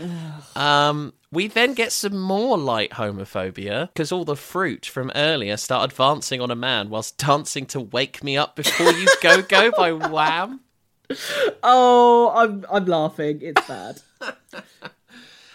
Um, 0.57 1.13
we 1.31 1.47
then 1.47 1.73
get 1.73 1.91
some 1.91 2.17
more 2.17 2.57
light 2.57 2.91
homophobia 2.91 3.87
because 3.93 4.11
all 4.11 4.25
the 4.25 4.35
fruit 4.37 4.85
from 4.85 5.11
earlier 5.15 5.57
start 5.57 5.91
advancing 5.91 6.39
on 6.41 6.49
a 6.49 6.55
man 6.55 6.89
whilst 6.89 7.17
dancing 7.17 7.65
to 7.67 7.79
"Wake 7.81 8.23
Me 8.23 8.37
Up 8.37 8.55
Before 8.55 8.91
You 8.91 9.07
Go 9.21 9.41
Go" 9.41 9.69
by 9.71 9.91
Wham. 9.91 10.61
oh, 11.63 12.31
I'm 12.35 12.65
I'm 12.71 12.85
laughing. 12.85 13.39
It's 13.41 13.67
bad. 13.67 14.01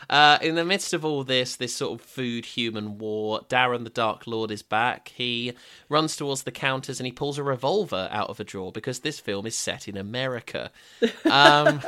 Uh, 0.09 0.39
in 0.43 0.55
the 0.55 0.65
midst 0.65 0.93
of 0.93 1.05
all 1.05 1.25
this, 1.25 1.57
this 1.57 1.75
sort 1.75 2.01
of 2.01 2.07
food 2.07 2.45
human 2.45 2.99
war, 2.99 3.41
Darren 3.49 3.85
the 3.85 3.91
Dark 3.91 4.27
Lord 4.27 4.51
is 4.51 4.63
back. 4.63 5.13
He 5.15 5.53
runs 5.89 6.17
towards 6.17 6.43
the 6.43 6.53
counters 6.53 7.01
and 7.01 7.07
he 7.07 7.13
pulls 7.13 7.39
a 7.39 7.43
revolver 7.43 8.09
out 8.11 8.31
of 8.31 8.41
a 8.41 8.45
drawer 8.45 8.73
because 8.73 9.01
this 9.01 9.21
film 9.21 9.47
is 9.47 9.57
set 9.57 9.89
in 9.89 9.97
America. 9.97 10.71
Um, 11.25 11.81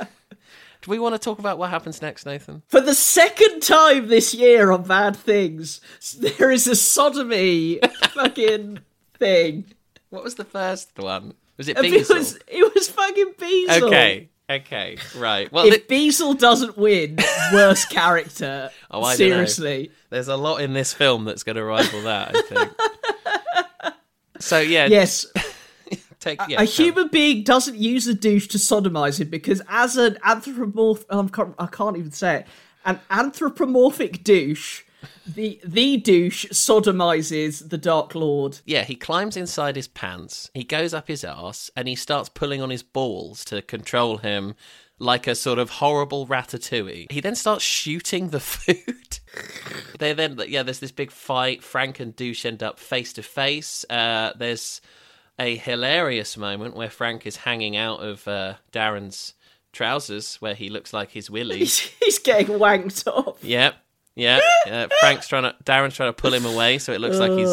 do 0.82 0.90
we 0.90 0.98
want 0.98 1.14
to 1.14 1.18
talk 1.18 1.38
about 1.38 1.58
what 1.58 1.70
happens 1.70 2.00
next, 2.00 2.26
Nathan? 2.26 2.62
For 2.68 2.80
the 2.80 2.94
second 2.94 3.60
time 3.60 4.08
this 4.08 4.34
year 4.34 4.70
on 4.70 4.84
Bad 4.84 5.16
Things, 5.16 5.80
there 6.18 6.50
is 6.50 6.66
a 6.66 6.76
sodomy 6.76 7.80
fucking 8.14 8.80
thing. 9.18 9.64
What 10.10 10.22
was 10.22 10.36
the 10.36 10.44
first 10.44 10.96
one? 10.98 11.34
Was 11.56 11.68
it 11.68 11.78
It 11.78 12.08
was, 12.08 12.38
it 12.46 12.74
was 12.74 12.88
fucking 12.88 13.32
Beazle. 13.38 13.82
Okay, 13.82 14.28
okay, 14.50 14.96
right. 15.16 15.50
Well, 15.52 15.66
if 15.66 15.88
Beazle 15.88 16.38
doesn't 16.38 16.76
win, 16.76 17.18
worst 17.52 17.90
character. 17.90 18.70
oh, 18.90 19.02
I 19.02 19.16
don't 19.16 19.30
know. 19.30 19.34
Seriously. 19.34 19.90
There's 20.10 20.28
a 20.28 20.36
lot 20.36 20.60
in 20.60 20.72
this 20.72 20.92
film 20.92 21.24
that's 21.24 21.42
going 21.42 21.56
to 21.56 21.64
rival 21.64 22.02
that, 22.02 22.36
I 22.36 22.42
think. 22.42 23.94
so, 24.38 24.58
yeah. 24.60 24.86
Yes. 24.86 25.26
Take, 26.20 26.40
A- 26.42 26.46
yeah, 26.48 26.60
a 26.62 26.64
human 26.64 27.08
being 27.08 27.44
doesn't 27.44 27.76
use 27.76 28.08
a 28.08 28.14
douche 28.14 28.48
to 28.48 28.58
sodomize 28.58 29.20
him 29.20 29.28
because 29.28 29.62
as 29.68 29.96
an 29.96 30.18
anthropomorphic, 30.24 31.06
oh, 31.10 31.24
I 31.24 31.28
can't, 31.28 31.54
I 31.58 31.66
can't 31.66 31.96
even 31.96 32.10
say 32.10 32.36
it, 32.40 32.46
an 32.84 32.98
anthropomorphic 33.10 34.24
douche, 34.24 34.82
the 35.26 35.60
the 35.64 35.96
douche 35.96 36.46
sodomizes 36.46 37.68
the 37.68 37.78
Dark 37.78 38.14
Lord. 38.14 38.60
Yeah, 38.64 38.84
he 38.84 38.94
climbs 38.94 39.36
inside 39.36 39.76
his 39.76 39.88
pants, 39.88 40.50
he 40.54 40.64
goes 40.64 40.94
up 40.94 41.08
his 41.08 41.24
arse, 41.24 41.70
and 41.76 41.88
he 41.88 41.94
starts 41.94 42.28
pulling 42.28 42.62
on 42.62 42.70
his 42.70 42.82
balls 42.82 43.44
to 43.46 43.62
control 43.62 44.18
him 44.18 44.54
like 44.98 45.26
a 45.26 45.34
sort 45.34 45.58
of 45.58 45.70
horrible 45.70 46.26
ratatouille. 46.26 47.10
He 47.10 47.20
then 47.20 47.34
starts 47.34 47.64
shooting 47.64 48.30
the 48.30 48.40
food. 48.40 49.18
they 49.98 50.12
then, 50.12 50.40
yeah, 50.48 50.62
there's 50.62 50.80
this 50.80 50.92
big 50.92 51.10
fight. 51.10 51.62
Frank 51.62 52.00
and 52.00 52.16
Douche 52.16 52.46
end 52.46 52.62
up 52.62 52.78
face 52.78 53.12
to 53.14 53.22
face. 53.22 53.84
Uh, 53.90 54.32
There's 54.38 54.80
a 55.38 55.56
hilarious 55.56 56.36
moment 56.36 56.74
where 56.74 56.88
Frank 56.88 57.26
is 57.26 57.36
hanging 57.36 57.76
out 57.76 58.00
of 58.02 58.26
uh, 58.26 58.54
Darren's 58.72 59.34
trousers, 59.72 60.36
where 60.36 60.54
he 60.54 60.70
looks 60.70 60.94
like 60.94 61.10
his 61.10 61.30
willy. 61.30 61.58
He's, 61.58 61.78
he's 62.00 62.18
getting 62.18 62.58
wanked 62.58 63.06
off. 63.06 63.44
Yep. 63.44 63.74
Yeah. 64.16 64.40
Uh, 64.66 64.88
Frank's 64.98 65.28
trying 65.28 65.44
to 65.44 65.54
Darren's 65.62 65.94
trying 65.94 66.08
to 66.08 66.12
pull 66.12 66.34
him 66.34 66.44
away 66.44 66.78
so 66.78 66.92
it 66.92 67.00
looks 67.00 67.18
like 67.18 67.30
he's 67.30 67.48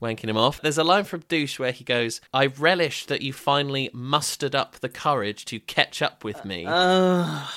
wanking 0.00 0.30
him 0.30 0.36
off. 0.38 0.62
There's 0.62 0.78
a 0.78 0.84
line 0.84 1.04
from 1.04 1.20
Douche 1.28 1.58
where 1.58 1.72
he 1.72 1.84
goes, 1.84 2.22
I 2.32 2.46
relish 2.46 3.04
that 3.06 3.20
you 3.20 3.34
finally 3.34 3.90
mustered 3.92 4.54
up 4.54 4.76
the 4.80 4.88
courage 4.88 5.44
to 5.46 5.60
catch 5.60 6.00
up 6.00 6.24
with 6.24 6.42
me. 6.44 6.64
Ugh. 6.66 7.48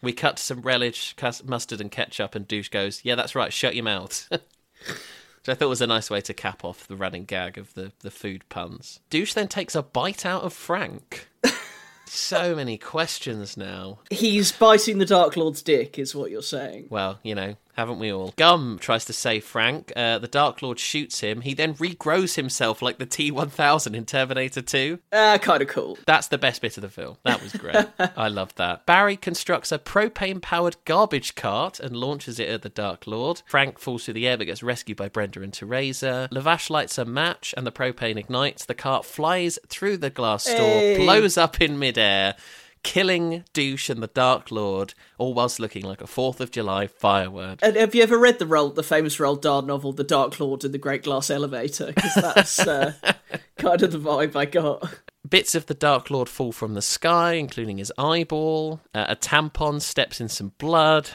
we 0.00 0.12
cut 0.12 0.36
to 0.36 0.42
some 0.44 0.60
relish, 0.60 1.16
mustard, 1.44 1.80
and 1.80 1.90
ketchup, 1.90 2.36
and 2.36 2.46
Douche 2.46 2.68
goes, 2.68 3.00
Yeah, 3.04 3.16
that's 3.16 3.34
right, 3.34 3.52
shut 3.52 3.74
your 3.74 3.84
mouth. 3.84 4.28
Which 4.30 5.48
I 5.48 5.54
thought 5.54 5.68
was 5.68 5.80
a 5.82 5.86
nice 5.88 6.08
way 6.08 6.20
to 6.20 6.34
cap 6.34 6.64
off 6.64 6.86
the 6.86 6.96
running 6.96 7.24
gag 7.24 7.58
of 7.58 7.74
the, 7.74 7.90
the 8.00 8.12
food 8.12 8.48
puns. 8.48 9.00
Douche 9.10 9.34
then 9.34 9.48
takes 9.48 9.74
a 9.74 9.82
bite 9.82 10.24
out 10.24 10.42
of 10.44 10.52
Frank. 10.52 11.28
so 12.10 12.54
many 12.54 12.78
questions 12.78 13.56
now. 13.56 13.98
He's 14.10 14.52
biting 14.52 14.98
the 14.98 15.06
Dark 15.06 15.36
Lord's 15.36 15.62
dick, 15.62 15.98
is 15.98 16.14
what 16.14 16.30
you're 16.30 16.42
saying. 16.42 16.86
Well, 16.90 17.18
you 17.22 17.34
know, 17.34 17.56
haven't 17.78 17.98
we 18.00 18.12
all? 18.12 18.34
Gum 18.36 18.76
tries 18.80 19.04
to 19.06 19.12
save 19.12 19.44
Frank. 19.44 19.92
Uh, 19.96 20.18
the 20.18 20.28
Dark 20.28 20.60
Lord 20.62 20.78
shoots 20.78 21.20
him. 21.20 21.40
He 21.42 21.54
then 21.54 21.74
regrows 21.74 22.34
himself 22.34 22.82
like 22.82 22.98
the 22.98 23.06
T 23.06 23.30
1000 23.30 23.94
in 23.94 24.04
Terminator 24.04 24.60
2. 24.60 24.98
Uh, 25.12 25.38
kind 25.38 25.62
of 25.62 25.68
cool. 25.68 25.96
That's 26.04 26.26
the 26.28 26.38
best 26.38 26.60
bit 26.60 26.76
of 26.76 26.82
the 26.82 26.88
film. 26.88 27.16
That 27.24 27.40
was 27.42 27.52
great. 27.52 27.86
I 28.16 28.28
love 28.28 28.54
that. 28.56 28.84
Barry 28.84 29.16
constructs 29.16 29.70
a 29.72 29.78
propane 29.78 30.42
powered 30.42 30.76
garbage 30.84 31.34
cart 31.36 31.78
and 31.80 31.96
launches 31.96 32.38
it 32.38 32.48
at 32.48 32.62
the 32.62 32.68
Dark 32.68 33.06
Lord. 33.06 33.42
Frank 33.46 33.78
falls 33.78 34.04
through 34.04 34.14
the 34.14 34.26
air 34.26 34.36
but 34.36 34.46
gets 34.48 34.62
rescued 34.62 34.98
by 34.98 35.08
Brenda 35.08 35.40
and 35.42 35.52
Teresa. 35.52 36.28
Lavash 36.32 36.68
lights 36.70 36.98
a 36.98 37.04
match 37.04 37.54
and 37.56 37.66
the 37.66 37.72
propane 37.72 38.16
ignites. 38.18 38.64
The 38.64 38.74
cart 38.74 39.04
flies 39.04 39.58
through 39.68 39.98
the 39.98 40.10
glass 40.10 40.44
door, 40.46 40.56
Hey. 40.56 40.96
blows 40.96 41.38
up 41.38 41.60
in 41.60 41.78
midair. 41.78 42.34
Killing 42.82 43.44
Douche 43.52 43.88
and 43.90 44.02
the 44.02 44.06
Dark 44.08 44.50
Lord, 44.50 44.94
all 45.18 45.34
whilst 45.34 45.60
looking 45.60 45.84
like 45.84 46.00
a 46.00 46.04
4th 46.06 46.40
of 46.40 46.50
July 46.50 46.86
firework. 46.86 47.58
And 47.62 47.76
have 47.76 47.94
you 47.94 48.02
ever 48.02 48.18
read 48.18 48.38
the 48.38 48.44
Roald, 48.46 48.74
the 48.74 48.82
famous 48.82 49.16
Roald 49.18 49.40
Dahl 49.42 49.62
novel, 49.62 49.92
The 49.92 50.04
Dark 50.04 50.38
Lord 50.40 50.64
and 50.64 50.72
the 50.74 50.78
Great 50.78 51.02
Glass 51.04 51.30
Elevator? 51.30 51.86
Because 51.86 52.14
that's 52.14 52.58
uh, 52.60 52.92
kind 53.58 53.82
of 53.82 53.92
the 53.92 53.98
vibe 53.98 54.34
I 54.36 54.44
got. 54.46 54.98
Bits 55.28 55.54
of 55.54 55.66
the 55.66 55.74
Dark 55.74 56.10
Lord 56.10 56.28
fall 56.28 56.52
from 56.52 56.74
the 56.74 56.82
sky, 56.82 57.32
including 57.34 57.78
his 57.78 57.92
eyeball. 57.98 58.80
Uh, 58.94 59.06
a 59.08 59.16
tampon 59.16 59.80
steps 59.82 60.20
in 60.20 60.28
some 60.28 60.52
blood. 60.58 61.10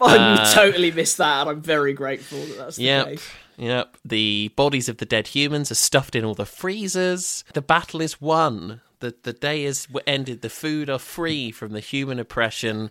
I 0.00 0.16
Uh, 0.16 0.52
totally 0.54 0.90
missed 0.90 1.18
that, 1.18 1.42
and 1.42 1.50
I'm 1.50 1.62
very 1.62 1.92
grateful 1.92 2.38
that 2.44 2.58
that's 2.58 2.76
the 2.76 2.82
Yep. 2.84 3.06
case. 3.06 3.28
Yep. 3.56 3.96
The 4.04 4.48
bodies 4.56 4.88
of 4.88 4.96
the 4.96 5.04
dead 5.04 5.28
humans 5.28 5.70
are 5.70 5.74
stuffed 5.76 6.16
in 6.16 6.24
all 6.24 6.34
the 6.34 6.46
freezers. 6.46 7.44
The 7.54 7.62
battle 7.62 8.00
is 8.00 8.20
won. 8.20 8.80
The 9.02 9.14
the 9.24 9.32
day 9.32 9.64
is 9.64 9.88
ended. 10.06 10.42
The 10.42 10.48
food 10.48 10.88
are 10.88 10.98
free 11.00 11.50
from 11.50 11.72
the 11.72 11.80
human 11.80 12.20
oppression. 12.20 12.88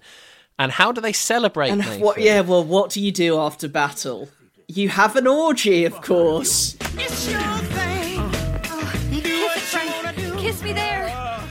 And 0.60 0.74
how 0.74 0.92
do 0.92 1.00
they 1.00 1.14
celebrate? 1.14 1.70
And 1.70 1.84
what? 2.02 2.20
Yeah, 2.20 2.42
well, 2.42 2.66
what 2.66 2.92
do 2.92 3.00
you 3.00 3.14
do 3.14 3.40
after 3.40 3.70
battle? 3.70 4.28
You 4.68 4.90
have 4.90 5.16
an 5.16 5.26
orgy, 5.26 5.86
of 5.86 6.02
course. 6.02 6.76
it's 6.96 7.32
your 7.32 7.40
thing 7.40 8.30
Kiss 9.22 9.56
it, 9.56 9.62
Frank. 9.62 10.38
Kiss 10.38 10.62
me 10.62 10.74
there. 10.74 11.08
Oh. 11.14 11.48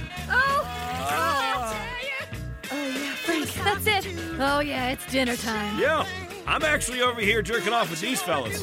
Oh, 2.71 2.87
yeah, 2.87 3.15
Frank. 3.15 3.53
That's 3.65 3.87
it. 3.87 4.15
Oh, 4.39 4.61
yeah, 4.61 4.91
it's 4.91 5.07
dinner 5.11 5.37
time. 5.37 5.79
Yeah, 5.79 6.05
I'm 6.47 6.65
actually 6.65 7.01
over 7.01 7.23
here 7.23 7.41
jerking 7.41 7.73
off 7.73 7.89
with 7.91 8.03
these 8.03 8.21
fellas. 8.21 8.63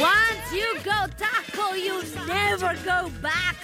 Once 0.00 0.52
you 0.52 0.78
go 0.82 1.06
taco, 1.18 1.74
you 1.74 2.02
never 2.26 2.74
go 2.84 3.10
back. 3.20 3.56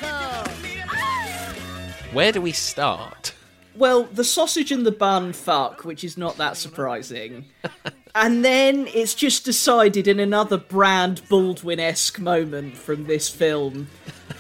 Where 2.13 2.31
do 2.31 2.43
we 2.43 2.53
start? 2.53 3.35
Well, 3.75 4.05
the 4.05 4.25
sausage 4.25 4.71
and 4.71 4.85
the 4.85 4.93
bun 4.93 5.33
fuck, 5.33 5.85
which 5.85 6.05
is 6.05 6.17
not 6.17 6.37
that 6.37 6.57
surprising. 6.57 7.47
and 8.15 8.45
then 8.45 8.87
it's 8.89 9.15
just 9.15 9.45
decided 9.45 10.07
in 10.07 10.21
another 10.21 10.59
Brand 10.59 11.23
Baldwin 11.29 11.81
esque 11.81 12.19
moment 12.19 12.77
from 12.77 13.07
this 13.07 13.29
film 13.29 13.89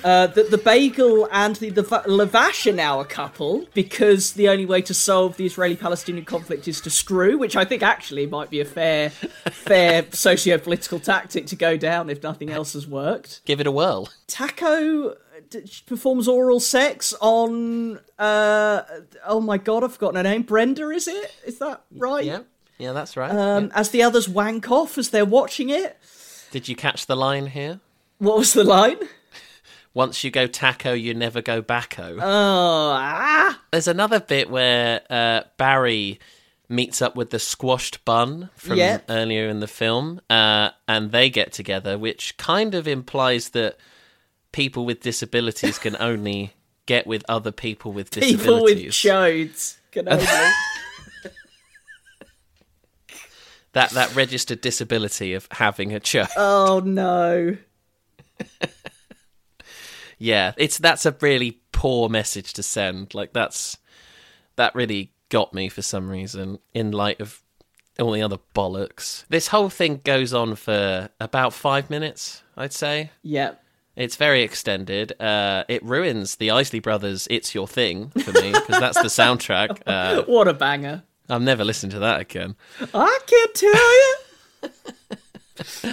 uh, 0.06 0.26
that 0.28 0.50
the 0.52 0.58
bagel 0.58 1.28
and 1.32 1.56
the, 1.56 1.68
the 1.70 1.82
lavash 1.82 2.70
are 2.70 2.74
now 2.74 3.00
a 3.00 3.04
couple 3.04 3.66
because 3.74 4.34
the 4.34 4.48
only 4.48 4.64
way 4.64 4.80
to 4.82 4.94
solve 4.94 5.36
the 5.36 5.44
Israeli 5.46 5.76
Palestinian 5.76 6.24
conflict 6.24 6.68
is 6.68 6.80
to 6.82 6.90
screw, 6.90 7.36
which 7.36 7.56
I 7.56 7.64
think 7.64 7.82
actually 7.82 8.26
might 8.26 8.48
be 8.48 8.60
a 8.60 8.64
fair, 8.64 9.10
fair 9.10 10.06
socio 10.12 10.58
political 10.58 11.00
tactic 11.00 11.46
to 11.46 11.56
go 11.56 11.76
down 11.76 12.08
if 12.08 12.22
nothing 12.22 12.50
else 12.50 12.74
has 12.74 12.86
worked. 12.86 13.40
Give 13.44 13.60
it 13.60 13.66
a 13.66 13.72
whirl. 13.72 14.08
Taco 14.28 15.16
d- 15.50 15.62
performs 15.86 16.28
oral 16.28 16.60
sex 16.60 17.12
on 17.20 17.98
uh 18.18 18.82
oh 19.26 19.40
my 19.40 19.58
god 19.58 19.84
i've 19.84 19.92
forgotten 19.92 20.16
her 20.16 20.22
name 20.22 20.42
brenda 20.42 20.88
is 20.90 21.06
it 21.08 21.34
is 21.46 21.58
that 21.58 21.82
right 21.96 22.24
Yeah. 22.24 22.40
Yeah, 22.78 22.92
that's 22.92 23.16
right. 23.16 23.30
um 23.30 23.70
as 23.74 23.90
the 23.90 24.02
others 24.02 24.28
wank 24.28 24.70
off 24.70 24.96
as 24.98 25.10
they're 25.10 25.24
watching 25.40 25.68
it 25.70 25.98
Did 26.50 26.68
you 26.68 26.76
catch 26.76 27.06
the 27.06 27.16
line 27.16 27.46
here? 27.48 27.80
what 28.18 28.38
was 28.38 28.52
the 28.54 28.64
line 28.64 28.98
Once 29.96 30.22
you 30.22 30.30
go 30.30 30.46
taco, 30.46 30.92
you 30.92 31.14
never 31.14 31.40
go 31.40 31.62
backo. 31.62 32.18
oh 32.20 32.94
ah 33.00 33.58
There's 33.72 33.88
another 33.88 34.20
bit 34.20 34.50
where 34.50 35.00
uh, 35.08 35.44
Barry 35.56 36.20
meets 36.68 37.00
up 37.00 37.16
with 37.16 37.30
the 37.30 37.38
squashed 37.38 38.04
bun 38.04 38.50
from 38.56 38.76
Yep. 38.76 39.06
earlier 39.08 39.48
in 39.48 39.60
the 39.60 39.66
film, 39.66 40.20
uh, 40.28 40.68
and 40.86 41.12
they 41.12 41.30
get 41.30 41.50
together, 41.50 41.96
which 41.96 42.36
kind 42.36 42.74
of 42.74 42.86
implies 42.86 43.48
that 43.50 43.78
people 44.52 44.84
with 44.84 45.00
disabilities 45.00 45.78
can 45.78 45.96
only 46.00 46.52
get 46.84 47.06
with 47.06 47.24
other 47.26 47.50
people 47.50 47.90
with 47.90 48.10
disabilities. 48.10 48.44
People 48.44 48.62
with 48.64 48.78
chodes 48.92 49.78
can 49.92 50.10
only. 50.10 50.26
that 53.72 53.90
that 53.92 54.14
registered 54.14 54.60
disability 54.60 55.32
of 55.32 55.48
having 55.52 55.94
a 55.94 56.00
chode. 56.00 56.28
oh 56.36 56.82
no. 56.84 57.56
Yeah, 60.18 60.52
it's 60.56 60.78
that's 60.78 61.06
a 61.06 61.14
really 61.20 61.60
poor 61.72 62.08
message 62.08 62.52
to 62.54 62.62
send. 62.62 63.14
Like 63.14 63.32
that's 63.32 63.76
that 64.56 64.74
really 64.74 65.12
got 65.28 65.52
me 65.52 65.68
for 65.68 65.82
some 65.82 66.08
reason 66.08 66.58
in 66.72 66.90
light 66.92 67.20
of 67.20 67.42
all 68.00 68.12
the 68.12 68.22
other 68.22 68.38
bollocks. 68.54 69.24
This 69.28 69.48
whole 69.48 69.68
thing 69.70 70.00
goes 70.04 70.32
on 70.34 70.54
for 70.54 71.08
about 71.20 71.52
5 71.54 71.88
minutes, 71.90 72.42
I'd 72.56 72.72
say. 72.72 73.10
Yep. 73.22 73.62
It's 73.96 74.16
very 74.16 74.42
extended. 74.42 75.18
Uh, 75.20 75.64
it 75.68 75.82
ruins 75.82 76.36
the 76.36 76.50
Isley 76.50 76.80
Brothers 76.80 77.26
"It's 77.30 77.54
Your 77.54 77.66
Thing" 77.66 78.10
for 78.10 78.32
me 78.32 78.52
because 78.52 78.78
that's 78.80 78.98
the 79.00 79.08
soundtrack. 79.08 79.80
Uh, 79.86 80.22
What 80.24 80.48
a 80.48 80.52
banger. 80.54 81.02
I'm 81.30 81.44
never 81.44 81.64
listening 81.64 81.92
to 81.92 81.98
that 82.00 82.20
again. 82.20 82.54
I 82.94 83.18
can't 83.26 83.54
tell 83.54 83.94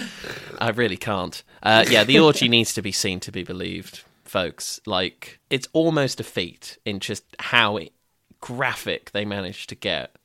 I 0.60 0.70
really 0.70 0.96
can't. 0.98 1.42
Uh, 1.62 1.84
yeah, 1.88 2.04
the 2.04 2.18
orgy 2.20 2.48
needs 2.56 2.74
to 2.74 2.82
be 2.82 2.92
seen 2.92 3.20
to 3.20 3.32
be 3.32 3.42
believed, 3.42 4.04
folks. 4.34 4.80
Like, 4.84 5.38
it's 5.48 5.68
almost 5.72 6.18
a 6.18 6.24
feat 6.24 6.76
in 6.84 6.98
just 6.98 7.24
how 7.38 7.76
it, 7.76 7.92
graphic 8.40 9.12
they 9.12 9.24
managed 9.24 9.68
to 9.68 9.76
get 9.76 10.16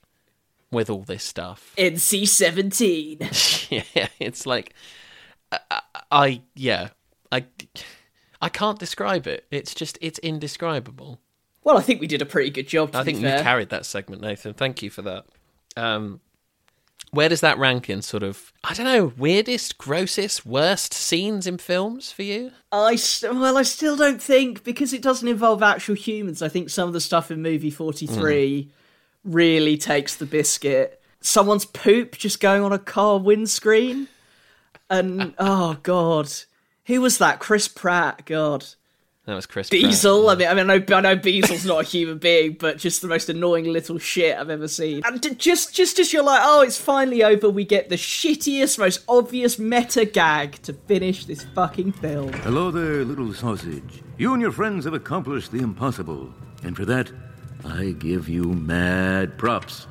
with 0.71 0.89
all 0.89 1.03
this 1.03 1.23
stuff. 1.23 1.75
NC 1.77 2.27
17. 2.27 3.19
yeah, 3.69 4.07
it's 4.19 4.47
like, 4.47 4.73
I, 5.51 5.81
I, 6.11 6.41
yeah, 6.55 6.89
I, 7.31 7.45
I 8.41 8.49
can't 8.49 8.79
describe 8.79 9.27
it. 9.27 9.45
It's 9.51 9.75
just, 9.75 9.99
it's 10.01 10.17
indescribable. 10.19 11.19
Well, 11.63 11.77
I 11.77 11.81
think 11.81 12.01
we 12.01 12.07
did 12.07 12.23
a 12.23 12.25
pretty 12.25 12.49
good 12.49 12.67
job. 12.67 12.93
To 12.93 12.97
I 12.97 13.03
think 13.03 13.19
you 13.19 13.27
carried 13.27 13.69
that 13.69 13.85
segment, 13.85 14.23
Nathan. 14.23 14.55
Thank 14.55 14.81
you 14.81 14.89
for 14.89 15.03
that. 15.03 15.25
Um, 15.77 16.19
where 17.11 17.29
does 17.29 17.41
that 17.41 17.57
rank 17.57 17.89
in 17.89 18.01
sort 18.01 18.23
of, 18.23 18.51
I 18.63 18.73
don't 18.73 18.85
know, 18.85 19.13
weirdest, 19.17 19.77
grossest, 19.77 20.45
worst 20.45 20.93
scenes 20.93 21.47
in 21.47 21.57
films 21.57 22.11
for 22.11 22.23
you? 22.23 22.51
I 22.71 22.95
st- 22.95 23.33
well, 23.35 23.57
I 23.57 23.63
still 23.63 23.95
don't 23.95 24.21
think 24.21 24.63
because 24.63 24.93
it 24.93 25.01
doesn't 25.01 25.27
involve 25.27 25.63
actual 25.63 25.95
humans. 25.95 26.41
I 26.41 26.49
think 26.49 26.69
some 26.69 26.87
of 26.87 26.93
the 26.93 27.01
stuff 27.01 27.31
in 27.31 27.41
movie 27.41 27.71
forty 27.71 28.05
three 28.07 28.69
Mm. 29.25 29.33
really 29.33 29.77
takes 29.77 30.15
the 30.15 30.25
biscuit. 30.25 31.01
Someone's 31.21 31.65
poop 31.65 32.17
just 32.17 32.39
going 32.39 32.61
on 32.63 32.71
a 32.71 32.79
car 32.79 33.19
windscreen, 33.19 34.07
and 34.89 35.33
oh 35.37 35.77
god, 35.83 36.31
who 36.85 37.01
was 37.01 37.17
that? 37.17 37.39
Chris 37.39 37.67
Pratt. 37.67 38.25
God, 38.25 38.65
That 39.29 39.35
was 39.35 39.45
Chris. 39.45 39.69
Pratt. 39.69 39.79
Beazle. 39.79 40.31
I 40.31 40.35
mean, 40.35 40.47
I 40.47 40.53
mean, 40.55 40.71
I 40.71 40.77
know, 40.79 40.95
I 40.97 41.01
know 41.01 41.15
Beazle's 41.15 41.63
not 41.63 41.81
a 41.81 41.83
human 41.83 42.17
being, 42.17 42.53
but 42.53 42.79
just 42.79 43.03
the 43.03 43.07
most 43.07 43.29
annoying 43.29 43.65
little 43.65 43.99
shit 43.99 44.35
I've 44.35 44.49
ever 44.49 44.67
seen. 44.67 45.03
And 45.05 45.39
just, 45.39 45.71
just 45.71 45.99
as 45.99 46.11
you're 46.11 46.23
like, 46.23 46.41
oh, 46.43 46.63
it's 46.63 46.79
finally 46.79 47.23
over, 47.23 47.47
we 47.47 47.63
get 47.63 47.89
the 47.89 47.95
shittiest, 47.95 48.79
most 48.79 49.03
obvious 49.07 49.59
meta 49.59 50.05
gag 50.05 50.53
to 50.63 50.73
finish 50.73 51.25
this 51.25 51.43
fucking 51.53 51.91
film. 51.91 52.33
Hello 52.33 52.71
there, 52.71 53.05
little 53.05 53.31
sausage. 53.31 54.01
You 54.17 54.33
and 54.33 54.41
your 54.41 54.51
friends 54.51 54.85
have 54.85 54.95
accomplished 54.95 55.51
the 55.51 55.59
impossible, 55.59 56.33
and 56.63 56.75
for 56.75 56.85
that, 56.85 57.11
I 57.63 57.91
give 57.99 58.27
you 58.27 58.45
mad 58.45 59.37
props. 59.37 59.85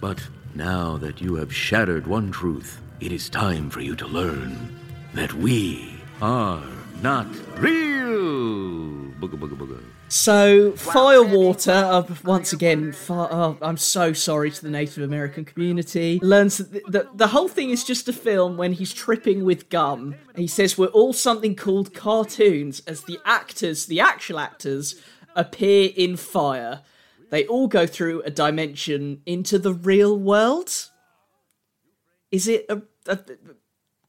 But 0.00 0.20
now 0.56 0.96
that 0.96 1.20
you 1.20 1.36
have 1.36 1.54
shattered 1.54 2.08
one 2.08 2.32
truth, 2.32 2.82
it 2.98 3.12
is 3.12 3.30
time 3.30 3.70
for 3.70 3.80
you 3.80 3.94
to 3.94 4.08
learn 4.08 4.76
that 5.14 5.32
we 5.34 5.94
are 6.20 6.64
not 7.02 7.26
real. 7.58 9.10
Booga 9.18 9.36
booga 9.36 9.56
booga. 9.56 9.82
So, 10.08 10.72
Firewater, 10.72 12.04
once 12.22 12.52
again, 12.52 12.94
oh, 13.08 13.56
I'm 13.62 13.78
so 13.78 14.12
sorry 14.12 14.50
to 14.50 14.62
the 14.62 14.70
Native 14.70 15.02
American 15.02 15.44
community, 15.46 16.20
learns 16.22 16.58
that 16.58 16.70
the, 16.70 16.82
the, 16.86 17.08
the 17.14 17.26
whole 17.28 17.48
thing 17.48 17.70
is 17.70 17.82
just 17.82 18.08
a 18.08 18.12
film 18.12 18.58
when 18.58 18.74
he's 18.74 18.92
tripping 18.92 19.44
with 19.44 19.70
gum. 19.70 20.14
He 20.36 20.46
says 20.46 20.76
we're 20.76 20.88
all 20.88 21.14
something 21.14 21.56
called 21.56 21.94
cartoons 21.94 22.82
as 22.86 23.04
the 23.04 23.18
actors, 23.24 23.86
the 23.86 24.00
actual 24.00 24.38
actors, 24.38 24.96
appear 25.34 25.90
in 25.96 26.16
fire. 26.18 26.82
They 27.30 27.46
all 27.46 27.66
go 27.66 27.86
through 27.86 28.20
a 28.22 28.30
dimension 28.30 29.22
into 29.24 29.58
the 29.58 29.72
real 29.72 30.16
world. 30.18 30.90
Is 32.30 32.46
it 32.46 32.66
a. 32.68 32.82
a 33.06 33.18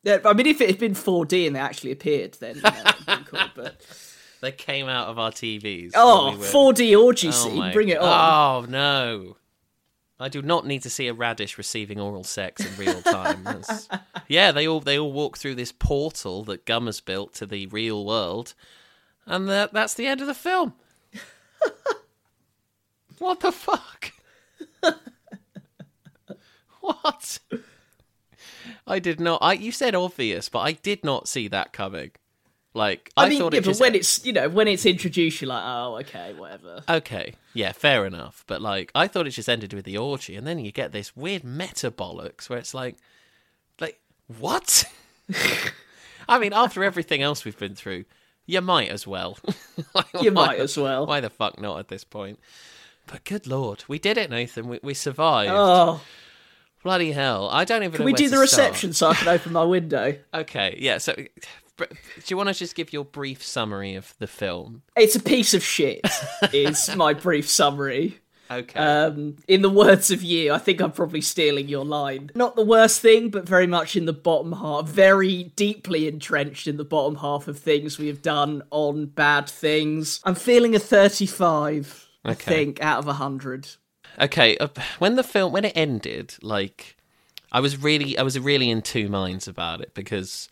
yeah, 0.03 0.19
I 0.25 0.33
mean, 0.33 0.47
if 0.47 0.61
it 0.61 0.69
had 0.69 0.79
been 0.79 0.93
4D 0.93 1.47
and 1.47 1.55
they 1.55 1.59
actually 1.59 1.91
appeared, 1.91 2.33
then 2.35 2.55
you 2.57 2.61
know, 2.61 2.69
that'd 2.69 3.05
been 3.05 3.23
cool. 3.25 3.39
But 3.55 3.81
They 4.41 4.51
came 4.51 4.89
out 4.89 5.07
of 5.07 5.17
our 5.17 5.31
TVs. 5.31 5.91
Oh, 5.95 6.31
we 6.31 6.37
were- 6.39 6.45
4D 6.45 7.01
orgy 7.01 7.29
Oh 7.29 7.31
scene, 7.31 7.57
my 7.57 7.71
bring 7.71 7.87
it 7.89 7.97
on. 7.99 8.65
Oh 8.65 8.69
no. 8.69 9.37
I 10.19 10.27
do 10.29 10.41
not 10.41 10.65
need 10.67 10.83
to 10.83 10.89
see 10.89 11.07
a 11.07 11.13
radish 11.13 11.57
receiving 11.57 11.99
oral 11.99 12.23
sex 12.25 12.63
in 12.65 12.75
real 12.77 13.01
time. 13.01 13.47
Yeah, 14.27 14.51
they 14.51 14.67
all 14.67 14.79
they 14.79 14.97
all 14.97 15.11
walk 15.11 15.37
through 15.37 15.55
this 15.55 15.71
portal 15.73 16.43
that 16.45 16.65
Gum 16.65 16.85
has 16.85 17.01
built 17.01 17.33
to 17.35 17.45
the 17.45 17.65
real 17.67 18.05
world, 18.05 18.53
and 19.25 19.49
that 19.49 19.73
that's 19.73 19.93
the 19.95 20.07
end 20.07 20.21
of 20.21 20.27
the 20.27 20.33
film. 20.33 20.73
what 23.19 23.41
the 23.41 23.51
fuck? 23.51 24.13
what? 26.81 27.39
I 28.85 28.99
did 28.99 29.19
not. 29.19 29.39
I 29.41 29.53
you 29.53 29.71
said 29.71 29.95
obvious, 29.95 30.49
but 30.49 30.59
I 30.59 30.73
did 30.73 31.03
not 31.03 31.27
see 31.27 31.47
that 31.47 31.73
coming. 31.73 32.11
Like 32.75 33.11
I, 33.15 33.25
I, 33.25 33.29
mean, 33.29 33.39
thought 33.39 33.53
yeah, 33.53 33.59
it 33.59 33.61
but 33.61 33.69
just 33.69 33.81
when 33.81 33.93
it's 33.95 34.25
you 34.25 34.33
know 34.33 34.49
when 34.49 34.67
it's 34.67 34.85
introduced, 34.85 35.41
you're 35.41 35.49
like, 35.49 35.63
oh, 35.63 35.97
okay, 36.01 36.33
whatever. 36.33 36.83
Okay, 36.89 37.35
yeah, 37.53 37.71
fair 37.71 38.05
enough. 38.05 38.43
But 38.47 38.61
like, 38.61 38.91
I 38.95 39.07
thought 39.07 39.27
it 39.27 39.31
just 39.31 39.47
ended 39.47 39.73
with 39.73 39.85
the 39.85 39.97
orgy, 39.97 40.35
and 40.35 40.47
then 40.47 40.57
you 40.59 40.71
get 40.71 40.91
this 40.91 41.15
weird 41.15 41.43
meta 41.43 41.91
bollocks 41.91 42.49
where 42.49 42.57
it's 42.57 42.73
like, 42.73 42.97
like 43.79 43.99
what? 44.39 44.85
I 46.27 46.39
mean, 46.39 46.53
after 46.53 46.83
everything 46.83 47.21
else 47.21 47.45
we've 47.45 47.57
been 47.57 47.75
through, 47.75 48.05
you 48.45 48.61
might 48.61 48.89
as 48.89 49.05
well. 49.07 49.37
Like, 49.95 50.05
You 50.21 50.31
might 50.31 50.57
the- 50.57 50.63
as 50.63 50.77
well. 50.77 51.05
Why 51.07 51.19
the 51.19 51.29
fuck 51.31 51.59
not 51.59 51.79
at 51.79 51.87
this 51.87 52.03
point? 52.03 52.39
But 53.07 53.23
good 53.23 53.47
lord, 53.47 53.83
we 53.87 53.99
did 53.99 54.17
it, 54.17 54.29
Nathan. 54.29 54.67
We, 54.67 54.79
we 54.81 54.93
survived. 54.93 55.51
Oh, 55.51 56.01
Bloody 56.83 57.11
hell! 57.13 57.49
I 57.51 57.63
don't 57.65 57.83
even. 57.83 57.93
can 57.93 58.01
know 58.01 58.05
we 58.05 58.13
do 58.13 58.25
the 58.29 58.45
start. 58.47 58.69
reception 58.71 58.93
so 58.93 59.09
I 59.09 59.13
can 59.15 59.27
open 59.29 59.53
my 59.53 59.63
window? 59.63 60.15
Okay, 60.33 60.75
yeah. 60.79 60.97
So, 60.97 61.13
do 61.15 61.87
you 62.27 62.37
want 62.37 62.49
to 62.49 62.53
just 62.55 62.75
give 62.75 62.91
your 62.93 63.05
brief 63.05 63.43
summary 63.43 63.95
of 63.95 64.13
the 64.19 64.27
film? 64.27 64.81
It's 64.97 65.15
a 65.15 65.19
piece 65.21 65.53
of 65.53 65.63
shit. 65.63 66.01
is 66.51 66.93
my 66.95 67.13
brief 67.13 67.49
summary. 67.49 68.19
Okay. 68.51 68.77
Um, 68.77 69.37
in 69.47 69.61
the 69.61 69.69
words 69.69 70.11
of 70.11 70.21
you, 70.21 70.53
I 70.53 70.57
think 70.59 70.81
I'm 70.81 70.91
probably 70.91 71.21
stealing 71.21 71.69
your 71.69 71.85
line. 71.85 72.29
Not 72.35 72.55
the 72.55 72.65
worst 72.65 72.99
thing, 73.01 73.29
but 73.29 73.47
very 73.47 73.65
much 73.65 73.95
in 73.95 74.05
the 74.05 74.13
bottom 74.13 74.51
half, 74.51 74.85
very 74.87 75.45
deeply 75.55 76.07
entrenched 76.07 76.67
in 76.67 76.77
the 76.77 76.83
bottom 76.83 77.15
half 77.15 77.47
of 77.47 77.57
things 77.57 77.97
we 77.97 78.07
have 78.07 78.21
done 78.21 78.61
on 78.69 79.05
bad 79.07 79.49
things. 79.49 80.19
I'm 80.25 80.35
feeling 80.35 80.75
a 80.75 80.79
35, 80.79 82.09
I 82.25 82.31
Okay. 82.31 82.43
think, 82.43 82.81
out 82.81 82.99
of 82.99 83.05
100. 83.07 83.69
Okay 84.19 84.57
uh, 84.57 84.67
when 84.99 85.15
the 85.15 85.23
film 85.23 85.51
when 85.53 85.65
it 85.65 85.73
ended 85.75 86.35
like 86.41 86.95
i 87.51 87.59
was 87.59 87.81
really 87.81 88.17
i 88.17 88.21
was 88.23 88.37
really 88.39 88.69
in 88.69 88.81
two 88.81 89.09
minds 89.09 89.47
about 89.47 89.81
it 89.81 89.93
because 89.93 90.49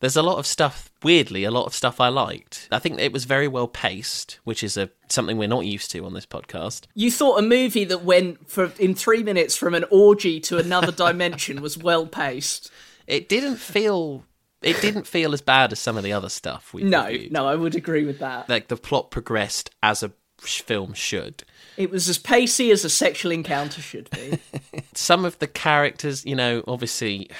there's 0.00 0.16
a 0.16 0.22
lot 0.22 0.38
of 0.38 0.46
stuff 0.46 0.90
weirdly 1.02 1.44
a 1.44 1.50
lot 1.50 1.66
of 1.66 1.74
stuff 1.74 2.00
i 2.00 2.08
liked 2.08 2.68
i 2.72 2.78
think 2.78 2.98
it 2.98 3.12
was 3.12 3.24
very 3.24 3.48
well 3.48 3.68
paced 3.68 4.38
which 4.44 4.62
is 4.62 4.76
a 4.76 4.88
something 5.08 5.36
we're 5.36 5.48
not 5.48 5.66
used 5.66 5.90
to 5.90 6.04
on 6.04 6.14
this 6.14 6.26
podcast 6.26 6.84
You 6.94 7.10
thought 7.10 7.38
a 7.38 7.42
movie 7.42 7.84
that 7.84 8.04
went 8.04 8.48
for 8.48 8.72
in 8.78 8.94
three 8.94 9.22
minutes 9.22 9.56
from 9.56 9.74
an 9.74 9.84
orgy 9.90 10.40
to 10.40 10.58
another 10.58 10.92
dimension 10.92 11.60
was 11.60 11.76
well 11.76 12.06
paced. 12.06 12.70
it 13.06 13.28
didn't 13.28 13.56
feel 13.56 14.24
it 14.62 14.80
didn't 14.82 15.06
feel 15.06 15.32
as 15.32 15.40
bad 15.40 15.72
as 15.72 15.80
some 15.80 15.96
of 15.96 16.04
the 16.04 16.12
other 16.12 16.28
stuff 16.28 16.72
we 16.74 16.82
No, 16.82 17.10
no, 17.30 17.46
I 17.46 17.54
would 17.56 17.74
agree 17.74 18.04
with 18.04 18.18
that. 18.18 18.48
like 18.48 18.68
the 18.68 18.76
plot 18.76 19.10
progressed 19.10 19.70
as 19.82 20.02
a 20.02 20.12
film 20.40 20.94
should 20.94 21.44
It 21.76 21.90
was 21.90 22.08
as 22.08 22.18
pacey 22.18 22.70
as 22.70 22.84
a 22.84 22.90
sexual 22.90 23.32
encounter 23.32 23.80
should 23.80 24.08
be. 24.10 24.38
some 24.94 25.24
of 25.24 25.38
the 25.38 25.46
characters, 25.46 26.24
you 26.26 26.34
know, 26.36 26.62
obviously 26.66 27.30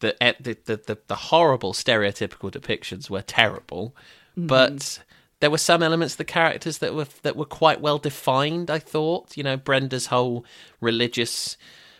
the 0.00 0.14
the 0.40 0.56
the, 0.64 0.98
the, 1.08 1.14
horrible 1.14 1.72
stereotypical 1.72 2.50
depictions 2.52 3.10
were 3.10 3.22
terrible, 3.22 3.94
Mhm. 4.38 4.46
but 4.46 5.00
there 5.40 5.50
were 5.50 5.58
some 5.58 5.82
elements 5.82 6.14
of 6.14 6.18
the 6.18 6.24
characters 6.24 6.78
that 6.78 6.94
were 6.94 7.06
that 7.22 7.36
were 7.36 7.44
quite 7.44 7.80
well 7.80 7.98
defined. 7.98 8.70
I 8.70 8.78
thought, 8.78 9.36
you 9.36 9.42
know, 9.42 9.56
Brenda's 9.56 10.06
whole 10.06 10.44
religious 10.80 11.56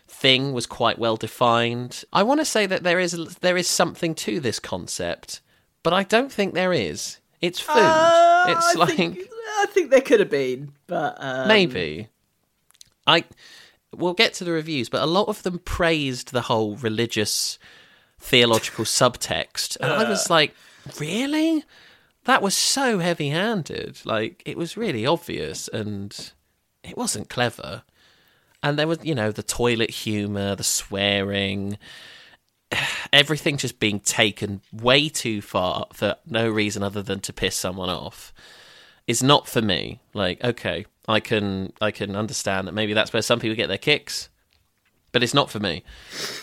thing 0.07 0.53
was 0.53 0.67
quite 0.67 0.99
well 0.99 1.17
defined. 1.17 2.05
I 2.13 2.23
want 2.23 2.41
to 2.41 2.45
say 2.45 2.67
that 2.67 2.83
there 2.85 3.01
is 3.01 3.13
there 3.41 3.57
is 3.57 3.67
something 3.69 4.15
to 4.17 4.41
this 4.41 4.59
concept, 4.61 5.41
but 5.83 5.93
I 5.93 6.05
don't 6.05 6.33
think 6.33 6.55
there 6.55 6.73
is. 6.73 7.19
It's 7.41 7.61
food. 7.61 7.77
Uh, 7.77 8.47
it's 8.49 8.77
I 8.77 8.79
like 8.79 8.97
think, 8.97 9.19
I 9.49 9.67
think 9.71 9.91
there 9.91 10.01
could 10.01 10.21
have 10.21 10.31
been, 10.31 10.73
but 10.87 11.17
um, 11.19 11.49
Maybe. 11.49 12.09
I 13.07 13.25
we'll 13.95 14.15
get 14.15 14.35
to 14.35 14.45
the 14.45 14.53
reviews, 14.53 14.89
but 14.89 15.03
a 15.03 15.07
lot 15.07 15.29
of 15.29 15.43
them 15.43 15.59
praised 15.61 16.33
the 16.33 16.43
whole 16.43 16.77
religious 16.77 17.59
theological 18.19 18.85
subtext. 18.85 19.77
And 19.81 19.93
I 19.93 20.09
was 20.09 20.31
like, 20.31 20.55
really? 21.01 21.65
That 22.25 22.43
was 22.43 22.55
so 22.55 22.99
heavy 22.99 23.31
handed. 23.31 24.05
Like, 24.05 24.43
it 24.45 24.57
was 24.57 24.77
really 24.77 25.07
obvious 25.07 25.69
and 25.69 26.33
it 26.83 26.97
wasn't 26.97 27.31
clever. 27.31 27.83
And 28.63 28.79
there 28.79 28.89
was, 28.89 28.99
you 29.03 29.15
know, 29.15 29.33
the 29.33 29.43
toilet 29.43 29.91
humour, 29.91 30.55
the 30.55 30.65
swearing, 30.65 31.79
everything 33.13 33.57
just 33.57 33.79
being 33.81 34.01
taken 34.01 34.61
way 34.73 35.09
too 35.09 35.41
far 35.41 35.87
for 35.93 36.17
no 36.27 36.49
reason 36.49 36.83
other 36.83 37.03
than 37.03 37.21
to 37.21 37.33
piss 37.33 37.57
someone 37.57 37.89
off 37.89 38.33
is 39.09 39.23
not 39.23 39.49
for 39.49 39.61
me. 39.61 40.01
Like, 40.15 40.45
okay, 40.45 40.87
I 41.09 41.19
can 41.19 41.73
I 41.81 41.91
can 41.91 42.15
understand 42.15 42.69
that 42.69 42.73
maybe 42.73 42.93
that's 42.95 43.13
where 43.13 43.23
some 43.23 43.41
people 43.41 43.57
get 43.57 43.67
their 43.67 43.79
kicks, 43.79 44.29
but 45.11 45.25
it's 45.25 45.35
not 45.35 45.51
for 45.51 45.59
me. 45.59 45.83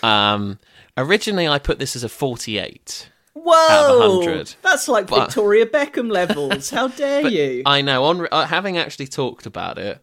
Um, 0.03 0.59
originally, 0.97 1.47
I 1.47 1.59
put 1.59 1.79
this 1.79 1.95
as 1.95 2.03
a 2.03 2.09
forty-eight. 2.09 3.09
Whoa! 3.33 3.51
Out 3.53 3.91
of 3.91 4.17
100. 4.25 4.55
That's 4.61 4.87
like 4.87 5.07
But- 5.07 5.25
Victoria 5.25 5.65
Beckham 5.65 6.09
levels. 6.11 6.69
How 6.69 6.87
dare 7.03 7.27
you? 7.27 7.63
I 7.65 7.81
know. 7.81 8.03
On 8.05 8.27
uh, 8.31 8.45
having 8.47 8.77
actually 8.77 9.07
talked 9.07 9.45
about 9.45 9.77
it, 9.77 9.99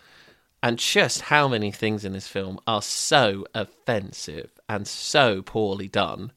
and 0.62 0.78
just 0.78 1.22
how 1.22 1.48
many 1.48 1.72
things 1.72 2.04
in 2.04 2.12
this 2.12 2.28
film 2.28 2.60
are 2.66 2.82
so 2.82 3.46
offensive 3.54 4.50
and 4.68 4.86
so 4.86 5.40
poorly 5.42 5.88
done, 5.88 6.30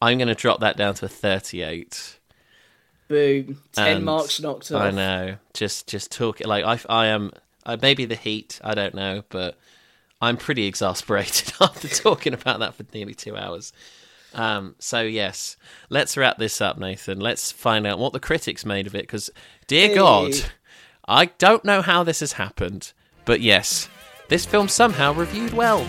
I'm 0.00 0.16
going 0.16 0.28
to 0.28 0.34
drop 0.34 0.60
that 0.60 0.76
down 0.76 0.94
to 0.94 1.04
a 1.06 1.08
38. 1.08 2.17
Boom. 3.08 3.60
Ten 3.72 3.96
And 3.96 4.04
marks 4.04 4.40
knocked 4.40 4.70
off. 4.70 4.82
I 4.82 4.90
know. 4.90 5.36
Just 5.54 5.88
just 5.88 6.12
talk 6.12 6.40
like 6.44 6.64
I 6.64 6.78
I 6.88 7.06
am 7.06 7.32
uh, 7.64 7.76
maybe 7.80 8.04
the 8.04 8.14
heat. 8.14 8.60
I 8.62 8.74
don't 8.74 8.94
know, 8.94 9.22
but 9.30 9.58
I'm 10.20 10.36
pretty 10.36 10.66
exasperated 10.66 11.54
after 11.60 11.88
talking 11.88 12.34
about 12.34 12.60
that 12.60 12.74
for 12.74 12.84
nearly 12.92 13.14
two 13.14 13.36
hours. 13.36 13.72
Um, 14.34 14.74
so 14.78 15.00
yes, 15.00 15.56
let's 15.88 16.16
wrap 16.16 16.38
this 16.38 16.60
up, 16.60 16.78
Nathan. 16.78 17.18
Let's 17.18 17.50
find 17.50 17.86
out 17.86 17.98
what 17.98 18.12
the 18.12 18.20
critics 18.20 18.66
made 18.66 18.86
of 18.86 18.94
it. 18.94 19.02
Because, 19.02 19.30
dear 19.66 19.88
Hey. 19.88 19.94
God, 19.94 20.32
I 21.06 21.26
don't 21.26 21.64
know 21.64 21.80
how 21.80 22.04
this 22.04 22.20
has 22.20 22.32
happened, 22.32 22.92
but 23.24 23.40
yes, 23.40 23.88
this 24.28 24.44
film 24.44 24.68
somehow 24.68 25.14
reviewed 25.14 25.54
well. 25.54 25.88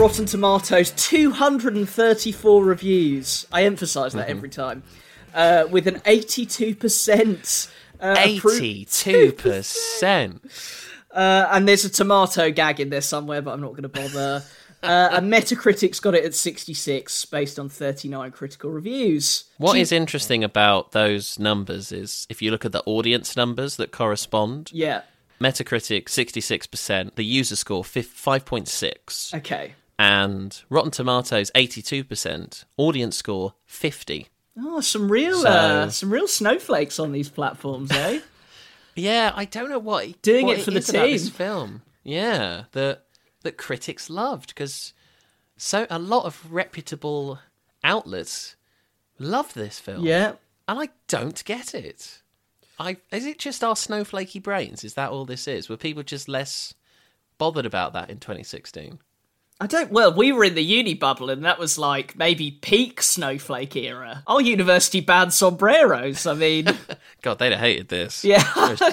Rotten 0.00 0.24
Tomatoes, 0.24 0.92
234 0.92 2.64
reviews. 2.64 3.46
I 3.52 3.64
emphasise 3.64 4.14
that 4.14 4.28
Mhm. 4.28 4.30
every 4.30 4.48
time. 4.48 4.82
Uh, 5.34 5.64
with 5.70 5.86
an 5.86 6.00
82%. 6.06 7.68
Uh, 8.00 8.14
Eighty-two 8.18 9.32
percent. 9.32 10.42
Uh, 11.12 11.48
and 11.50 11.66
there's 11.68 11.84
a 11.84 11.90
tomato 11.90 12.52
gag 12.52 12.78
in 12.78 12.88
there 12.88 13.00
somewhere, 13.00 13.42
but 13.42 13.50
I'm 13.50 13.60
not 13.60 13.70
going 13.72 13.82
to 13.82 13.88
bother. 13.88 14.44
Uh, 14.80 15.08
and 15.10 15.28
Metacritic's 15.30 15.98
got 15.98 16.14
it 16.14 16.24
at 16.24 16.36
66, 16.36 17.24
based 17.24 17.58
on 17.58 17.68
39 17.68 18.30
critical 18.30 18.70
reviews. 18.70 19.42
What 19.58 19.74
Gee- 19.74 19.80
is 19.80 19.90
interesting 19.90 20.44
about 20.44 20.92
those 20.92 21.36
numbers 21.36 21.90
is 21.90 22.28
if 22.30 22.40
you 22.40 22.52
look 22.52 22.64
at 22.64 22.70
the 22.70 22.82
audience 22.86 23.36
numbers 23.36 23.74
that 23.74 23.90
correspond. 23.90 24.70
Yeah. 24.72 25.02
Metacritic 25.40 26.08
66%, 26.08 27.16
the 27.16 27.24
user 27.24 27.56
score 27.56 27.84
fif- 27.84 28.14
5.6. 28.16 29.34
Okay. 29.34 29.74
And 30.00 30.62
Rotten 30.70 30.90
Tomatoes 30.90 31.50
82%, 31.54 32.64
audience 32.78 33.16
score 33.18 33.52
50. 33.66 34.28
Oh, 34.58 34.80
some 34.80 35.12
real, 35.12 35.42
So- 35.42 35.48
uh, 35.48 35.90
some 35.90 36.10
real 36.10 36.26
snowflakes 36.26 36.98
on 36.98 37.12
these 37.12 37.28
platforms, 37.28 37.90
eh? 37.92 38.20
Yeah, 38.96 39.32
I 39.34 39.44
don't 39.44 39.68
know 39.70 39.78
what 39.78 40.20
Doing 40.22 40.46
what 40.46 40.58
it 40.58 40.64
for 40.64 40.72
the 40.72 40.78
is 40.78 40.88
about 40.90 41.06
This 41.06 41.22
team. 41.24 41.32
film, 41.32 41.82
yeah, 42.02 42.64
that 42.72 43.04
that 43.42 43.56
critics 43.56 44.10
loved 44.10 44.48
because 44.48 44.92
so 45.56 45.86
a 45.88 45.98
lot 45.98 46.24
of 46.24 46.50
reputable 46.52 47.38
outlets 47.84 48.56
love 49.18 49.54
this 49.54 49.78
film. 49.78 50.04
Yeah. 50.04 50.32
and 50.66 50.80
I 50.80 50.88
don't 51.08 51.42
get 51.44 51.72
it. 51.74 52.20
I 52.78 52.96
is 53.12 53.24
it 53.26 53.38
just 53.38 53.62
our 53.62 53.74
snowflakey 53.76 54.42
brains? 54.42 54.82
Is 54.82 54.94
that 54.94 55.10
all 55.10 55.24
this 55.24 55.46
is? 55.46 55.68
Were 55.68 55.76
people 55.78 56.02
just 56.02 56.28
less 56.28 56.74
bothered 57.38 57.66
about 57.66 57.92
that 57.92 58.10
in 58.10 58.18
2016? 58.18 58.98
I 59.62 59.66
don't. 59.66 59.90
Well, 59.92 60.14
we 60.14 60.32
were 60.32 60.44
in 60.44 60.54
the 60.54 60.62
uni 60.64 60.94
bubble, 60.94 61.28
and 61.28 61.44
that 61.44 61.58
was 61.58 61.76
like 61.78 62.16
maybe 62.16 62.50
peak 62.50 63.02
snowflake 63.02 63.76
era. 63.76 64.22
Our 64.26 64.40
university 64.40 65.00
banned 65.00 65.34
sombreros. 65.34 66.26
I 66.26 66.32
mean, 66.34 66.66
God, 67.22 67.38
they'd 67.38 67.52
have 67.52 67.60
hated 67.60 67.88
this. 67.88 68.24
Yeah. 68.24 68.42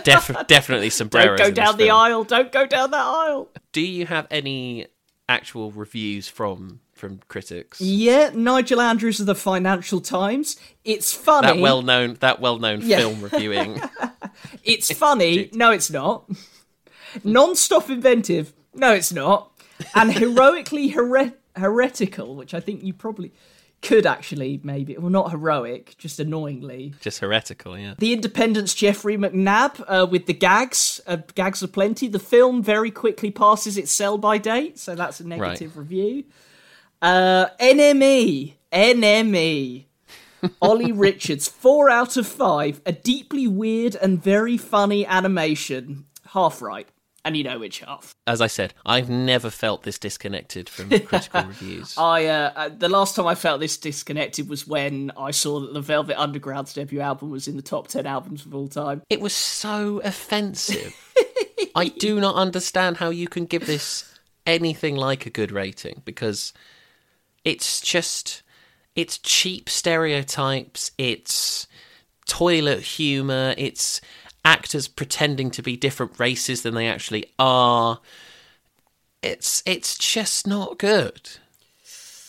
Def- 0.03 0.47
definitely 0.47 0.89
some 0.89 1.07
don't 1.09 1.37
go 1.37 1.51
down 1.51 1.77
the 1.77 1.91
aisle. 1.91 2.25
Don't 2.25 2.51
go 2.51 2.65
down 2.65 2.91
that 2.91 3.05
aisle. 3.05 3.49
Do 3.71 3.79
you 3.81 4.05
have 4.07 4.27
any 4.29 4.87
actual 5.29 5.71
reviews 5.71 6.27
from 6.27 6.81
from 6.93 7.21
critics? 7.29 7.79
Yeah, 7.79 8.31
Nigel 8.33 8.81
Andrews 8.81 9.21
of 9.21 9.25
the 9.25 9.35
Financial 9.35 10.01
Times. 10.01 10.57
It's 10.83 11.13
funny. 11.13 11.47
That 11.47 11.59
well 11.59 11.81
known 11.81 12.15
that 12.19 12.41
well 12.41 12.59
known 12.59 12.81
Yeah. 12.83 12.97
film 12.97 13.21
reviewing. 13.21 13.81
It's 14.63 14.91
funny. 14.93 15.49
no, 15.53 15.71
it's 15.71 15.89
not. 15.89 16.29
Non-stop 17.23 17.89
inventive. 17.89 18.53
No, 18.73 18.93
it's 18.93 19.11
not. 19.11 19.51
And 19.95 20.11
heroically 20.11 20.87
here- 20.89 21.33
heretical, 21.55 22.35
which 22.35 22.53
I 22.53 22.59
think 22.59 22.83
you 22.83 22.93
probably 22.93 23.31
could 23.81 24.05
actually 24.05 24.59
maybe. 24.63 24.97
Well, 24.97 25.09
not 25.09 25.31
heroic, 25.31 25.95
just 25.97 26.19
annoyingly. 26.19 26.93
Just 26.99 27.19
heretical, 27.19 27.77
yeah. 27.77 27.93
The 27.97 28.13
independence 28.13 28.73
Geoffrey 28.73 29.17
Macnab 29.17 29.83
uh, 29.87 30.07
with 30.09 30.25
the 30.25 30.33
gags. 30.33 30.99
Uh, 31.05 31.17
gags 31.35 31.61
are 31.61 31.67
plenty. 31.67 32.07
The 32.07 32.19
film 32.19 32.63
very 32.63 32.91
quickly 32.91 33.31
passes 33.31 33.77
its 33.77 33.91
sell 33.91 34.17
by 34.17 34.37
date, 34.39 34.79
so 34.79 34.95
that's 34.95 35.19
a 35.19 35.27
negative 35.27 35.77
review. 35.77 36.23
Uh, 37.01 37.47
NME. 37.59 38.55
NME. 38.71 39.85
Ollie 40.61 40.91
Richards, 40.91 41.47
four 41.47 41.89
out 41.89 42.17
of 42.17 42.27
five. 42.27 42.81
A 42.85 42.91
deeply 42.91 43.47
weird 43.47 43.95
and 43.95 44.21
very 44.21 44.57
funny 44.57 45.05
animation. 45.05 46.05
Half 46.33 46.61
right. 46.61 46.87
And 47.27 47.35
you 47.35 47.43
know 47.43 47.59
which 47.59 47.81
half. 47.81 48.15
As 48.25 48.39
I 48.39 48.47
said, 48.47 48.73
I've 48.85 49.09
never 49.09 49.49
felt 49.49 49.83
this 49.83 49.99
disconnected 49.99 50.69
from 50.69 50.87
critical 51.05 51.43
reviews. 51.43 51.93
I 51.97 52.27
uh, 52.27 52.53
uh, 52.55 52.69
the 52.69 52.87
last 52.87 53.17
time 53.17 53.27
I 53.27 53.35
felt 53.35 53.59
this 53.59 53.75
disconnected 53.75 54.47
was 54.47 54.65
when 54.65 55.11
I 55.17 55.31
saw 55.31 55.59
that 55.59 55.73
the 55.73 55.81
Velvet 55.81 56.17
Underground's 56.17 56.73
debut 56.73 57.01
album 57.01 57.29
was 57.29 57.49
in 57.49 57.57
the 57.57 57.61
top 57.61 57.89
ten 57.89 58.05
albums 58.05 58.45
of 58.45 58.55
all 58.55 58.69
time. 58.69 59.01
It 59.09 59.19
was 59.19 59.33
so 59.33 59.99
offensive. 60.05 60.95
I 61.75 61.89
do 61.89 62.21
not 62.21 62.35
understand 62.35 62.95
how 62.95 63.09
you 63.09 63.27
can 63.27 63.45
give 63.45 63.67
this 63.67 64.09
anything 64.45 64.95
like 64.95 65.25
a 65.25 65.29
good 65.29 65.51
rating 65.51 66.03
because 66.05 66.53
it's 67.43 67.81
just 67.81 68.41
it's 68.95 69.17
cheap 69.17 69.67
stereotypes, 69.67 70.91
it's 70.97 71.67
toilet 72.25 72.83
humor, 72.83 73.53
it's 73.57 73.99
actors 74.47 74.87
pretending 74.87 75.51
to 75.51 75.61
be 75.61 75.75
different 75.75 76.17
races 76.19 76.61
than 76.61 76.73
they 76.73 76.87
actually 76.87 77.25
are. 77.37 77.99
It's 79.21 79.61
it's 79.65 79.97
just 79.97 80.47
not 80.47 80.79
good. 80.79 81.29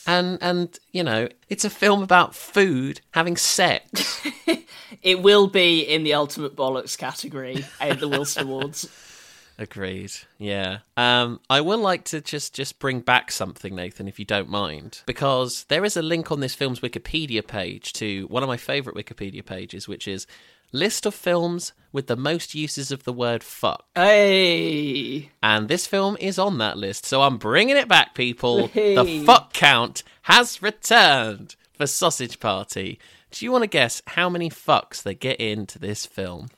And 0.05 0.39
and 0.41 0.79
you 0.91 1.05
know, 1.05 1.29
it's 1.49 1.65
a 1.65 1.71
film 1.71 2.03
about 2.03 2.35
food, 2.35 3.01
having 3.13 3.37
sex. 3.37 4.27
It 5.03 5.23
will 5.23 5.47
be 5.49 5.81
in 5.81 6.03
the 6.03 6.15
ultimate 6.15 6.57
bollocks 6.57 6.97
category 6.97 7.65
at 7.81 8.01
the 8.01 8.09
Wilson 8.09 8.45
Awards. 8.45 8.89
Agreed. 9.59 10.13
Yeah. 10.39 10.79
Um, 10.97 11.41
I 11.51 11.61
would 11.61 11.81
like 11.81 12.05
to 12.05 12.21
just 12.21 12.55
just 12.55 12.79
bring 12.79 13.01
back 13.01 13.33
something, 13.33 13.75
Nathan, 13.75 14.07
if 14.09 14.19
you 14.19 14.25
don't 14.25 14.49
mind, 14.49 15.03
because 15.05 15.65
there 15.65 15.85
is 15.85 15.97
a 15.97 16.03
link 16.03 16.31
on 16.31 16.41
this 16.41 16.55
film's 16.55 16.81
Wikipedia 16.81 17.47
page 17.47 17.93
to 17.95 18.27
one 18.29 18.43
of 18.43 18.49
my 18.49 18.57
favourite 18.57 18.97
Wikipedia 18.97 19.45
pages, 19.45 19.89
which 19.89 20.07
is 20.07 20.27
list 20.73 21.07
of 21.07 21.15
films 21.15 21.73
with 21.93 22.07
the 22.07 22.17
most 22.17 22.55
uses 22.55 22.91
of 22.93 23.05
the 23.05 23.13
word 23.13 23.43
fuck. 23.43 23.87
Hey. 23.95 25.31
And 25.43 25.69
this 25.69 25.87
film 25.87 26.17
is 26.21 26.39
on 26.39 26.59
that 26.59 26.77
list, 26.77 27.07
so 27.07 27.23
I'm 27.23 27.39
bringing 27.39 27.77
it 27.77 27.89
back, 27.89 28.15
people. 28.15 28.69
Hey. 28.69 28.95
The 28.95 29.25
fuck 29.25 29.53
count 29.53 30.03
has 30.23 30.63
returned 30.63 31.57
for 31.73 31.87
Sausage 31.87 32.39
Party. 32.41 32.99
Do 33.31 33.45
you 33.45 33.53
want 33.53 33.63
to 33.63 33.69
guess 33.69 34.03
how 34.09 34.29
many 34.29 34.51
fucks 34.51 35.03
they 35.03 35.15
get 35.15 35.41
into 35.41 35.79
this 35.79 36.05
film? 36.07 36.49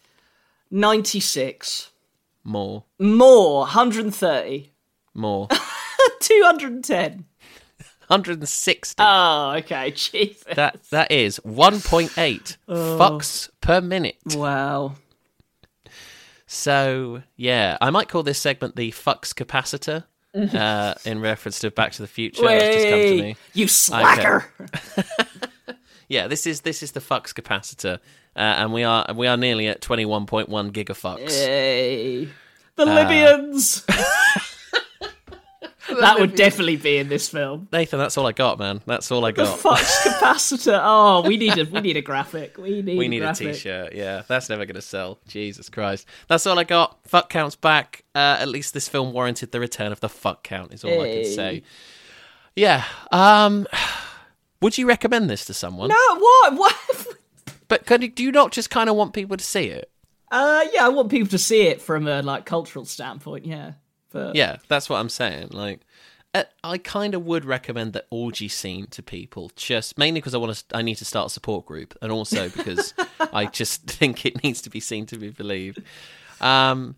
96. 0.70 1.90
More, 2.44 2.84
More. 2.98 3.60
130. 3.60 4.72
more, 5.14 5.48
210. 6.20 7.24
160. 8.10 8.96
Oh, 8.98 9.52
okay. 9.58 9.90
Jesus. 9.94 10.42
That 10.54 10.82
that 10.90 11.12
is 11.12 11.38
1.8 11.46 12.56
Oh. 12.68 12.98
fucks 12.98 13.48
per 13.60 13.80
minute. 13.80 14.16
Wow. 14.34 14.96
So 16.46 17.22
yeah, 17.36 17.78
I 17.80 17.90
might 17.90 18.08
call 18.08 18.22
this 18.24 18.38
segment 18.38 18.74
the 18.74 18.90
fucks 18.90 19.32
capacitor, 19.32 20.04
uh, 20.54 20.94
in 21.04 21.20
reference 21.20 21.60
to 21.60 21.70
Back 21.70 21.92
to 21.92 22.02
the 22.02 22.08
Future. 22.08 22.42
That's 22.42 22.74
just 22.74 22.88
come 22.88 23.00
to 23.00 23.22
me. 23.22 23.36
you 23.54 23.68
slacker. 23.68 24.46
yeah, 26.08 26.26
this 26.26 26.46
is 26.46 26.62
this 26.62 26.82
is 26.82 26.90
the 26.92 27.00
fucks 27.00 27.32
capacitor, 27.32 27.98
uh, 28.34 28.38
and 28.40 28.72
we 28.72 28.82
are 28.82 29.06
we 29.14 29.28
are 29.28 29.36
nearly 29.36 29.68
at 29.68 29.80
twenty 29.80 30.04
one 30.04 30.26
point 30.26 30.48
one 30.48 30.72
gigafucks. 30.72 31.30
Yay. 31.30 32.24
The 32.76 32.82
Uh, 32.82 32.94
Libyans! 32.94 33.84
That 36.00 36.20
would 36.20 36.34
definitely 36.34 36.76
be 36.76 36.98
in 36.98 37.08
this 37.08 37.28
film. 37.28 37.68
Nathan, 37.72 37.98
that's 37.98 38.16
all 38.18 38.26
I 38.26 38.32
got, 38.32 38.58
man. 38.58 38.80
That's 38.86 39.10
all 39.10 39.24
I 39.24 39.32
The 39.32 39.44
got. 39.44 39.58
Fox 39.58 40.06
capacitor. 40.06 40.80
Oh, 40.82 41.22
we 41.26 41.36
need 41.36 41.58
a 41.58 41.64
we 41.64 41.80
need 41.80 41.96
a 41.96 42.02
graphic. 42.02 42.56
We 42.58 42.82
need 42.82 42.98
we 42.98 43.06
a 43.06 43.08
need 43.08 43.18
a 43.18 43.26
graphic. 43.26 43.54
t-shirt. 43.54 43.94
Yeah, 43.94 44.22
that's 44.28 44.48
never 44.48 44.64
going 44.66 44.76
to 44.76 44.82
sell. 44.82 45.18
Jesus 45.26 45.68
Christ. 45.68 46.06
That's 46.28 46.46
all 46.46 46.58
I 46.58 46.64
got. 46.64 46.98
Fuck 47.06 47.30
counts 47.30 47.56
back. 47.56 48.04
Uh, 48.14 48.36
at 48.38 48.48
least 48.48 48.74
this 48.74 48.88
film 48.88 49.12
warranted 49.12 49.52
the 49.52 49.60
return 49.60 49.92
of 49.92 50.00
the 50.00 50.08
fuck 50.08 50.42
count. 50.42 50.72
Is 50.72 50.84
all 50.84 51.00
I 51.02 51.08
can 51.12 51.24
say. 51.24 51.62
Yeah. 52.54 52.84
Um. 53.10 53.66
Would 54.62 54.76
you 54.76 54.86
recommend 54.86 55.30
this 55.30 55.46
to 55.46 55.54
someone? 55.54 55.88
No, 55.88 56.16
what? 56.18 56.54
What? 56.58 57.06
But 57.68 57.86
could, 57.86 58.14
do 58.14 58.22
you 58.22 58.32
not 58.32 58.52
just 58.52 58.68
kind 58.68 58.90
of 58.90 58.96
want 58.96 59.14
people 59.14 59.36
to 59.36 59.44
see 59.44 59.66
it? 59.68 59.90
Uh, 60.30 60.64
yeah, 60.72 60.84
I 60.84 60.88
want 60.88 61.08
people 61.08 61.28
to 61.28 61.38
see 61.38 61.62
it 61.62 61.80
from 61.80 62.06
a 62.08 62.20
like 62.20 62.44
cultural 62.44 62.84
standpoint. 62.84 63.46
Yeah, 63.46 63.72
but 64.12 64.34
Yeah, 64.34 64.56
that's 64.68 64.88
what 64.88 64.98
I'm 64.98 65.08
saying. 65.08 65.48
Like, 65.50 65.80
uh, 66.34 66.44
I 66.62 66.78
kind 66.78 67.14
of 67.14 67.24
would 67.26 67.44
recommend 67.44 67.92
the 67.92 68.04
orgy 68.10 68.48
scene 68.48 68.86
to 68.88 69.02
people, 69.02 69.50
just 69.56 69.98
mainly 69.98 70.20
because 70.20 70.34
I 70.34 70.38
want 70.38 70.54
to. 70.56 70.76
I 70.76 70.82
need 70.82 70.96
to 70.96 71.04
start 71.04 71.26
a 71.26 71.30
support 71.30 71.66
group, 71.66 71.96
and 72.00 72.12
also 72.12 72.48
because 72.48 72.94
I 73.32 73.46
just 73.46 73.82
think 73.86 74.24
it 74.24 74.42
needs 74.44 74.62
to 74.62 74.70
be 74.70 74.80
seen 74.80 75.06
to 75.06 75.18
be 75.18 75.30
believed. 75.30 75.82
Um, 76.40 76.96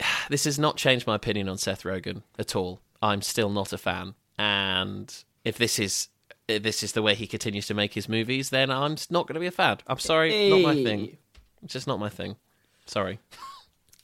this 0.28 0.44
has 0.44 0.58
not 0.58 0.76
changed 0.76 1.06
my 1.06 1.14
opinion 1.14 1.48
on 1.48 1.58
Seth 1.58 1.84
Rogen 1.84 2.22
at 2.38 2.56
all. 2.56 2.80
I'm 3.00 3.22
still 3.22 3.50
not 3.50 3.72
a 3.72 3.78
fan, 3.78 4.14
and 4.38 5.14
if 5.44 5.56
this 5.56 5.78
is 5.78 6.08
if 6.48 6.62
this 6.62 6.82
is 6.82 6.92
the 6.92 7.02
way 7.02 7.14
he 7.14 7.26
continues 7.26 7.66
to 7.66 7.74
make 7.74 7.94
his 7.94 8.08
movies, 8.08 8.50
then 8.50 8.70
I'm 8.70 8.96
not 9.10 9.26
going 9.26 9.34
to 9.34 9.40
be 9.40 9.46
a 9.46 9.52
fan. 9.52 9.78
I'm 9.86 9.98
sorry, 9.98 10.48
not 10.50 10.62
my 10.62 10.82
thing. 10.82 11.16
It's 11.62 11.74
just 11.74 11.86
not 11.86 12.00
my 12.00 12.08
thing. 12.08 12.36
Sorry. 12.86 13.20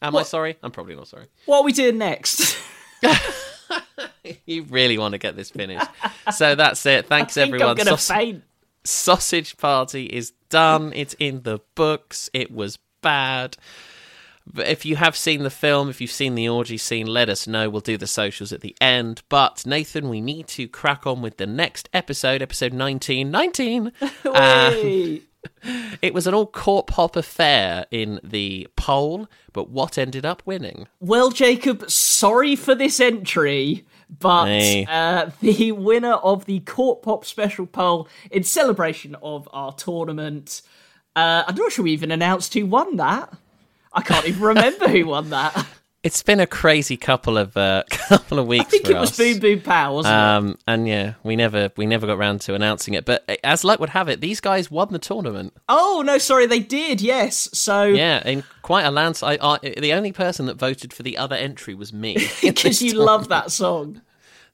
Am 0.09 0.17
I 0.17 0.23
sorry? 0.23 0.57
I'm 0.63 0.71
probably 0.71 0.95
not 0.95 1.09
sorry. 1.09 1.27
what 1.47 1.59
are 1.59 1.65
we 1.65 1.73
doing 1.73 1.99
next? 1.99 2.59
you 4.47 4.65
really 4.65 4.99
want 4.99 5.13
to 5.13 5.19
get 5.19 5.37
this 5.37 5.51
finished. 5.51 5.87
So 6.33 6.55
that's 6.55 6.85
it. 6.87 7.07
Thanks 7.07 7.37
everyone. 7.37 7.71
I'm 7.71 7.77
gonna 7.77 7.97
faint. 7.97 8.45
Sausage 8.85 9.57
Party 9.57 10.07
is 10.07 10.33
done. 10.51 10.93
It's 10.95 11.15
in 11.19 11.43
the 11.43 11.61
books. 11.75 12.29
It 12.33 12.51
was 12.51 12.79
bad. 13.01 13.57
But 14.47 14.69
if 14.69 14.85
you 14.85 14.97
have 14.97 15.17
seen 15.17 15.43
the 15.43 15.51
film, 15.51 15.89
if 15.89 16.01
you've 16.01 16.11
seen 16.11 16.35
the 16.35 16.49
orgy 16.49 16.77
scene, 16.77 17.07
let 17.07 17.31
us 17.31 17.47
know. 17.47 17.71
We'll 17.71 17.81
do 17.81 17.97
the 17.97 18.07
socials 18.07 18.53
at 18.53 18.61
the 18.61 18.77
end. 18.81 19.23
But 19.31 19.65
Nathan, 19.65 20.11
we 20.11 20.21
need 20.21 20.49
to 20.49 20.69
crack 20.69 21.07
on 21.07 21.23
with 21.23 21.39
the 21.39 21.47
next 21.47 21.89
episode, 21.95 22.43
episode 22.43 22.75
19. 22.75 23.31
19! 23.31 23.93
Way. 24.25 25.23
It 26.03 26.13
was 26.15 26.27
an 26.27 26.35
all 26.35 26.47
corp 26.47 26.91
hop 26.91 27.17
affair 27.17 27.87
in 27.91 28.21
the 28.23 28.69
poll, 28.77 29.29
but 29.53 29.71
what 29.71 29.99
ended 29.99 30.25
up 30.27 30.43
winning? 30.45 30.87
Well, 31.01 31.31
Jacob, 31.31 31.91
sorry 31.91 32.57
for 32.57 32.75
this 32.75 33.01
entry, 33.01 33.87
but 34.21 34.47
Hey. 34.47 34.87
uh, 34.89 35.31
the 35.41 35.73
winner 35.73 36.15
of 36.15 36.45
the 36.45 36.61
Court 36.61 37.03
Pop 37.03 37.25
Special 37.25 37.67
Poll 37.67 38.09
in 38.31 38.43
celebration 38.43 39.17
of 39.23 39.49
our 39.53 39.73
tournament, 39.73 40.63
uh, 41.17 41.45
I'm 41.47 41.55
not 41.55 41.73
sure 41.73 41.85
we 41.85 41.93
even 41.93 42.11
announced 42.11 42.55
who 42.55 42.67
won 42.67 42.97
that. 42.97 43.33
I 43.93 44.03
can't 44.03 44.27
even 44.27 44.43
remember 44.43 44.89
who 44.89 45.07
won 45.07 45.31
that. 45.31 45.67
It's 46.05 46.23
been 46.23 46.39
a 46.39 46.47
crazy 46.47 46.97
couple 46.99 47.39
of 47.39 47.57
uh, 47.57 47.83
couple 47.91 48.39
of 48.39 48.47
weeks. 48.47 48.67
I 48.67 48.69
think 48.69 48.91
it 48.91 48.95
was 48.97 49.11
us. 49.11 49.17
Boom 49.17 49.39
Boom 49.41 49.61
Pow, 49.63 49.95
wasn't 49.95 50.13
it? 50.15 50.19
Um, 50.19 50.59
and 50.67 50.87
yeah, 50.87 51.15
we 51.23 51.35
never 51.35 51.71
we 51.79 51.87
never 51.87 52.07
got 52.07 52.19
round 52.19 52.43
to 52.43 52.55
announcing 52.55 52.93
it. 52.93 53.07
But 53.07 53.25
as 53.43 53.65
luck 53.65 53.81
would 53.81 53.89
have 53.89 54.09
it, 54.11 54.21
these 54.21 54.39
guys 54.41 54.71
won 54.71 54.89
the 54.93 54.99
tournament. 54.99 55.55
Oh 55.69 56.03
no, 56.05 56.19
sorry, 56.19 56.45
they 56.47 56.61
did. 56.61 57.01
Yes, 57.01 57.49
so 57.55 57.85
Yeah, 57.85 58.23
in 58.29 58.45
quite 58.61 58.83
a 58.85 58.91
landslide. 58.91 59.39
I, 59.43 59.59
the 59.59 59.95
only 59.95 60.13
person 60.13 60.45
that 60.47 60.59
voted 60.59 60.93
for 60.93 61.03
the 61.03 61.17
other 61.17 61.37
entry 61.37 61.75
was 61.75 61.93
me. 61.93 62.17
because 62.43 62.83
you 62.83 62.93
love 62.93 63.29
that 63.29 63.51
song. 63.51 64.03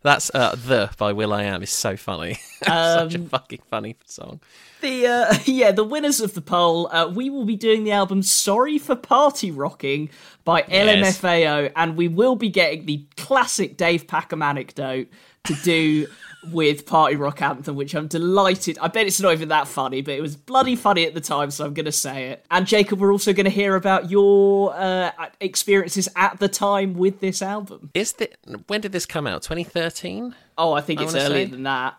That's 0.02 0.30
uh, 0.32 0.54
the 0.54 0.90
by 0.96 1.12
Will 1.12 1.32
I 1.32 1.42
Am 1.42 1.62
is 1.62 1.70
so 1.70 1.96
funny. 1.96 2.34
Such 2.64 3.14
a 3.14 3.18
Um, 3.18 3.26
fucking 3.26 3.60
funny 3.68 3.96
song. 4.06 4.40
The 4.80 5.06
uh, 5.06 5.34
yeah, 5.44 5.72
the 5.72 5.84
winners 5.84 6.20
of 6.20 6.34
the 6.34 6.40
poll. 6.40 6.88
Uh, 6.92 7.08
we 7.08 7.30
will 7.30 7.44
be 7.44 7.56
doing 7.56 7.84
the 7.84 7.92
album 7.92 8.22
"Sorry 8.22 8.78
for 8.78 8.94
Party 8.96 9.50
Rocking" 9.50 10.10
by 10.44 10.64
Yes. 10.68 11.18
LMFAO, 11.18 11.72
and 11.76 11.96
we 11.96 12.08
will 12.08 12.36
be 12.36 12.48
getting 12.48 12.86
the 12.86 13.04
classic 13.16 13.76
Dave 13.76 14.06
Packham 14.06 14.42
anecdote 14.42 15.08
to 15.44 15.54
do 15.62 16.06
with 16.50 16.86
Party 16.86 17.16
Rock 17.16 17.42
Anthem, 17.42 17.76
which 17.76 17.94
I'm 17.94 18.06
delighted. 18.06 18.78
I 18.80 18.88
bet 18.88 19.06
it's 19.06 19.20
not 19.20 19.32
even 19.34 19.48
that 19.50 19.68
funny, 19.68 20.00
but 20.00 20.14
it 20.14 20.22
was 20.22 20.36
bloody 20.36 20.74
funny 20.76 21.04
at 21.04 21.12
the 21.12 21.20
time, 21.20 21.50
so 21.50 21.66
I'm 21.66 21.74
going 21.74 21.84
to 21.84 21.92
say 21.92 22.28
it. 22.28 22.46
And 22.50 22.66
Jacob, 22.66 22.98
we're 22.98 23.12
also 23.12 23.34
going 23.34 23.44
to 23.44 23.50
hear 23.50 23.76
about 23.76 24.10
your 24.10 24.74
uh, 24.74 25.10
experiences 25.40 26.08
at 26.16 26.38
the 26.40 26.48
time 26.48 26.94
with 26.94 27.20
this 27.20 27.42
album. 27.42 27.90
Is 27.92 28.12
the 28.12 28.30
when 28.68 28.80
did 28.80 28.92
this 28.92 29.04
come 29.06 29.26
out? 29.26 29.42
2013? 29.42 30.34
Oh, 30.56 30.72
I 30.72 30.80
think 30.80 31.00
I 31.00 31.04
it's 31.04 31.14
earlier 31.14 31.44
say. 31.46 31.50
than 31.50 31.64
that. 31.64 31.96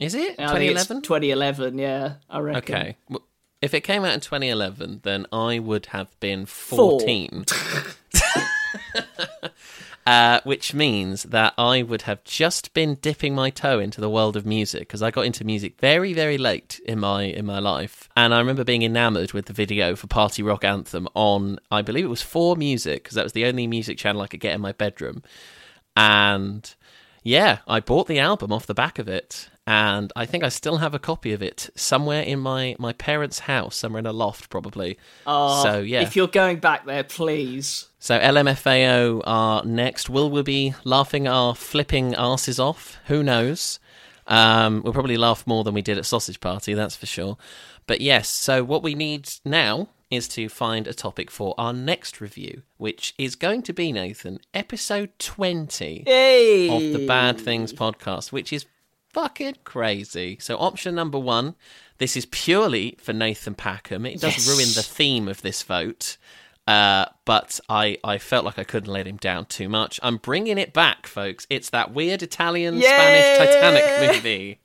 Is 0.00 0.14
it 0.14 0.40
I 0.40 0.58
think 0.58 0.72
it's 0.72 0.86
2011? 0.86 1.02
2011, 1.02 1.78
yeah, 1.78 2.14
I 2.30 2.38
reckon. 2.40 2.74
Okay. 2.74 2.96
Well, 3.08 3.22
if 3.60 3.74
it 3.74 3.82
came 3.82 4.04
out 4.04 4.14
in 4.14 4.20
2011, 4.20 5.00
then 5.02 5.26
I 5.30 5.58
would 5.58 5.86
have 5.86 6.18
been 6.20 6.46
Four. 6.46 7.00
14. 7.00 7.44
uh, 10.06 10.40
which 10.44 10.72
means 10.72 11.24
that 11.24 11.52
I 11.58 11.82
would 11.82 12.02
have 12.02 12.24
just 12.24 12.72
been 12.72 12.94
dipping 12.94 13.34
my 13.34 13.50
toe 13.50 13.78
into 13.78 14.00
the 14.00 14.08
world 14.08 14.36
of 14.36 14.46
music 14.46 14.80
because 14.80 15.02
I 15.02 15.10
got 15.10 15.26
into 15.26 15.44
music 15.44 15.78
very, 15.78 16.14
very 16.14 16.38
late 16.38 16.80
in 16.86 16.98
my 16.98 17.24
in 17.24 17.44
my 17.44 17.58
life, 17.58 18.08
and 18.16 18.32
I 18.32 18.38
remember 18.38 18.64
being 18.64 18.82
enamored 18.82 19.34
with 19.34 19.44
the 19.46 19.52
video 19.52 19.94
for 19.96 20.06
Party 20.06 20.42
Rock 20.42 20.64
Anthem 20.64 21.06
on, 21.12 21.58
I 21.70 21.82
believe 21.82 22.06
it 22.06 22.08
was 22.08 22.22
Four 22.22 22.56
Music 22.56 23.02
because 23.02 23.16
that 23.16 23.24
was 23.24 23.34
the 23.34 23.44
only 23.44 23.66
music 23.66 23.98
channel 23.98 24.22
I 24.22 24.28
could 24.28 24.40
get 24.40 24.54
in 24.54 24.62
my 24.62 24.72
bedroom, 24.72 25.22
and 25.94 26.74
yeah, 27.22 27.58
I 27.68 27.80
bought 27.80 28.06
the 28.06 28.18
album 28.18 28.50
off 28.50 28.66
the 28.66 28.72
back 28.72 28.98
of 28.98 29.06
it, 29.06 29.49
and 29.66 30.12
I 30.16 30.26
think 30.26 30.42
I 30.42 30.48
still 30.48 30.78
have 30.78 30.94
a 30.94 30.98
copy 30.98 31.32
of 31.32 31.42
it 31.42 31.70
somewhere 31.74 32.22
in 32.22 32.40
my 32.40 32.76
my 32.78 32.92
parents' 32.92 33.40
house, 33.40 33.76
somewhere 33.76 34.00
in 34.00 34.06
a 34.06 34.12
loft, 34.12 34.50
probably. 34.50 34.98
Oh, 35.26 35.62
so 35.62 35.80
yeah. 35.80 36.02
If 36.02 36.16
you're 36.16 36.26
going 36.28 36.58
back 36.58 36.86
there, 36.86 37.04
please. 37.04 37.88
So 37.98 38.18
LMFAO 38.18 39.22
are 39.24 39.64
next. 39.64 40.08
Will 40.08 40.30
we 40.30 40.42
be 40.42 40.74
laughing 40.84 41.28
our 41.28 41.54
flipping 41.54 42.14
asses 42.14 42.58
off? 42.58 42.98
Who 43.06 43.22
knows? 43.22 43.78
Um, 44.26 44.82
we'll 44.82 44.92
probably 44.92 45.16
laugh 45.16 45.46
more 45.46 45.64
than 45.64 45.74
we 45.74 45.82
did 45.82 45.98
at 45.98 46.06
Sausage 46.06 46.40
Party, 46.40 46.72
that's 46.72 46.96
for 46.96 47.06
sure. 47.06 47.36
But 47.86 48.00
yes, 48.00 48.28
so 48.28 48.62
what 48.62 48.82
we 48.82 48.94
need 48.94 49.28
now 49.44 49.88
is 50.10 50.28
to 50.28 50.48
find 50.48 50.86
a 50.86 50.94
topic 50.94 51.30
for 51.30 51.54
our 51.58 51.72
next 51.72 52.20
review, 52.20 52.62
which 52.78 53.14
is 53.18 53.34
going 53.34 53.62
to 53.62 53.72
be, 53.72 53.92
Nathan, 53.92 54.38
episode 54.54 55.10
20 55.18 56.04
Hey! 56.06 56.68
of 56.68 56.98
the 56.98 57.06
Bad 57.06 57.40
Things 57.40 57.72
podcast, 57.72 58.30
which 58.32 58.52
is 58.52 58.66
fucking 59.12 59.56
crazy. 59.64 60.38
So, 60.40 60.56
option 60.56 60.94
number 60.94 61.18
one 61.18 61.54
this 61.98 62.16
is 62.16 62.24
purely 62.26 62.96
for 62.98 63.12
Nathan 63.12 63.54
Packham. 63.54 64.06
It 64.06 64.20
does 64.22 64.38
Yes. 64.38 64.48
ruin 64.48 64.68
the 64.74 64.82
theme 64.82 65.28
of 65.28 65.42
this 65.42 65.62
vote. 65.62 66.16
Uh, 66.66 67.04
but 67.26 67.60
I, 67.68 67.98
I 68.02 68.16
felt 68.16 68.44
like 68.46 68.58
I 68.58 68.64
couldn't 68.64 68.90
let 68.92 69.06
him 69.06 69.18
down 69.18 69.44
too 69.46 69.68
much. 69.68 70.00
I'm 70.02 70.16
bringing 70.16 70.56
it 70.56 70.72
back, 70.72 71.06
folks. 71.06 71.46
It's 71.50 71.70
that 71.70 71.92
weird 71.92 72.22
Italian 72.22 72.80
Spanish 72.80 73.38
Titanic 73.38 74.14
movie, 74.14 74.60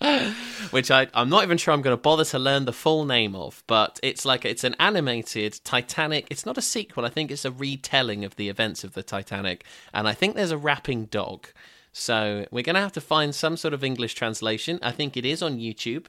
which 0.70 0.90
I, 0.90 1.08
I'm 1.14 1.28
not 1.28 1.42
even 1.42 1.58
sure 1.58 1.74
I'm 1.74 1.82
going 1.82 1.96
to 1.96 2.00
bother 2.00 2.24
to 2.26 2.38
learn 2.38 2.64
the 2.64 2.72
full 2.72 3.04
name 3.04 3.34
of. 3.34 3.62
But 3.66 4.00
it's 4.02 4.24
like 4.24 4.44
it's 4.44 4.64
an 4.64 4.76
animated 4.78 5.60
Titanic. 5.64 6.26
It's 6.30 6.46
not 6.46 6.56
a 6.58 6.62
sequel. 6.62 7.04
I 7.04 7.08
think 7.10 7.30
it's 7.30 7.44
a 7.44 7.50
retelling 7.50 8.24
of 8.24 8.36
the 8.36 8.48
events 8.48 8.82
of 8.84 8.94
the 8.94 9.02
Titanic. 9.02 9.64
And 9.92 10.08
I 10.08 10.14
think 10.14 10.34
there's 10.36 10.50
a 10.52 10.58
rapping 10.58 11.06
dog. 11.06 11.48
So 11.92 12.46
we're 12.50 12.62
going 12.62 12.74
to 12.74 12.80
have 12.80 12.92
to 12.92 13.00
find 13.00 13.34
some 13.34 13.56
sort 13.56 13.74
of 13.74 13.84
English 13.84 14.14
translation. 14.14 14.78
I 14.82 14.92
think 14.92 15.16
it 15.16 15.26
is 15.26 15.42
on 15.42 15.58
YouTube 15.58 16.06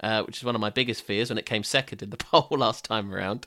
uh, 0.00 0.22
which 0.24 0.38
is 0.38 0.44
one 0.44 0.54
of 0.54 0.60
my 0.60 0.70
biggest 0.70 1.02
fears 1.02 1.30
when 1.30 1.38
it 1.38 1.46
came 1.46 1.62
second 1.62 2.02
in 2.02 2.10
the 2.10 2.16
poll 2.16 2.48
last 2.50 2.84
time 2.84 3.12
around, 3.12 3.46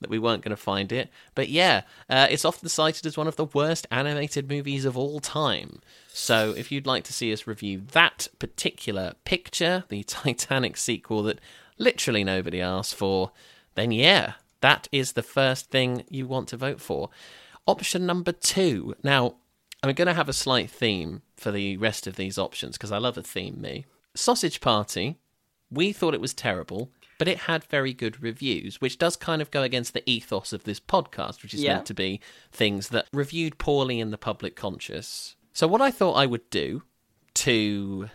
that 0.00 0.10
we 0.10 0.18
weren't 0.18 0.42
going 0.42 0.50
to 0.50 0.56
find 0.56 0.92
it. 0.92 1.10
But 1.34 1.48
yeah, 1.48 1.82
uh, 2.08 2.26
it's 2.30 2.44
often 2.44 2.68
cited 2.68 3.06
as 3.06 3.16
one 3.16 3.26
of 3.26 3.36
the 3.36 3.44
worst 3.44 3.86
animated 3.90 4.48
movies 4.48 4.84
of 4.84 4.96
all 4.96 5.20
time. 5.20 5.80
So 6.08 6.54
if 6.56 6.72
you'd 6.72 6.86
like 6.86 7.04
to 7.04 7.12
see 7.12 7.32
us 7.32 7.46
review 7.46 7.82
that 7.92 8.28
particular 8.38 9.14
picture, 9.24 9.84
the 9.88 10.02
Titanic 10.04 10.76
sequel 10.76 11.22
that 11.24 11.40
literally 11.78 12.24
nobody 12.24 12.60
asked 12.60 12.94
for, 12.94 13.32
then 13.74 13.92
yeah, 13.92 14.34
that 14.60 14.88
is 14.90 15.12
the 15.12 15.22
first 15.22 15.70
thing 15.70 16.04
you 16.08 16.26
want 16.26 16.48
to 16.48 16.56
vote 16.56 16.80
for. 16.80 17.10
Option 17.66 18.06
number 18.06 18.32
two. 18.32 18.94
Now, 19.02 19.36
I'm 19.82 19.94
going 19.94 20.08
to 20.08 20.14
have 20.14 20.28
a 20.28 20.34
slight 20.34 20.70
theme 20.70 21.22
for 21.40 21.50
the 21.50 21.76
rest 21.78 22.06
of 22.06 22.16
these 22.16 22.38
options 22.38 22.76
because 22.76 22.92
I 22.92 22.98
love 22.98 23.16
a 23.18 23.22
theme, 23.22 23.60
me. 23.60 23.86
Sausage 24.14 24.60
Party 24.60 25.16
we 25.72 25.92
thought 25.92 26.14
it 26.14 26.20
was 26.20 26.34
terrible, 26.34 26.90
but 27.16 27.28
it 27.28 27.38
had 27.42 27.62
very 27.62 27.92
good 27.94 28.20
reviews, 28.20 28.80
which 28.80 28.98
does 28.98 29.14
kind 29.14 29.40
of 29.40 29.52
go 29.52 29.62
against 29.62 29.94
the 29.94 30.02
ethos 30.10 30.52
of 30.52 30.64
this 30.64 30.80
podcast, 30.80 31.42
which 31.44 31.54
is 31.54 31.62
Yeah. 31.62 31.74
meant 31.74 31.86
to 31.86 31.94
be 31.94 32.20
things 32.50 32.88
that 32.88 33.06
reviewed 33.12 33.56
poorly 33.56 34.00
in 34.00 34.10
the 34.10 34.18
public 34.18 34.56
conscious. 34.56 35.36
So, 35.52 35.68
what 35.68 35.80
I 35.80 35.92
thought 35.92 36.14
I 36.14 36.26
would 36.26 36.50
do 36.50 36.82
to 37.34 38.10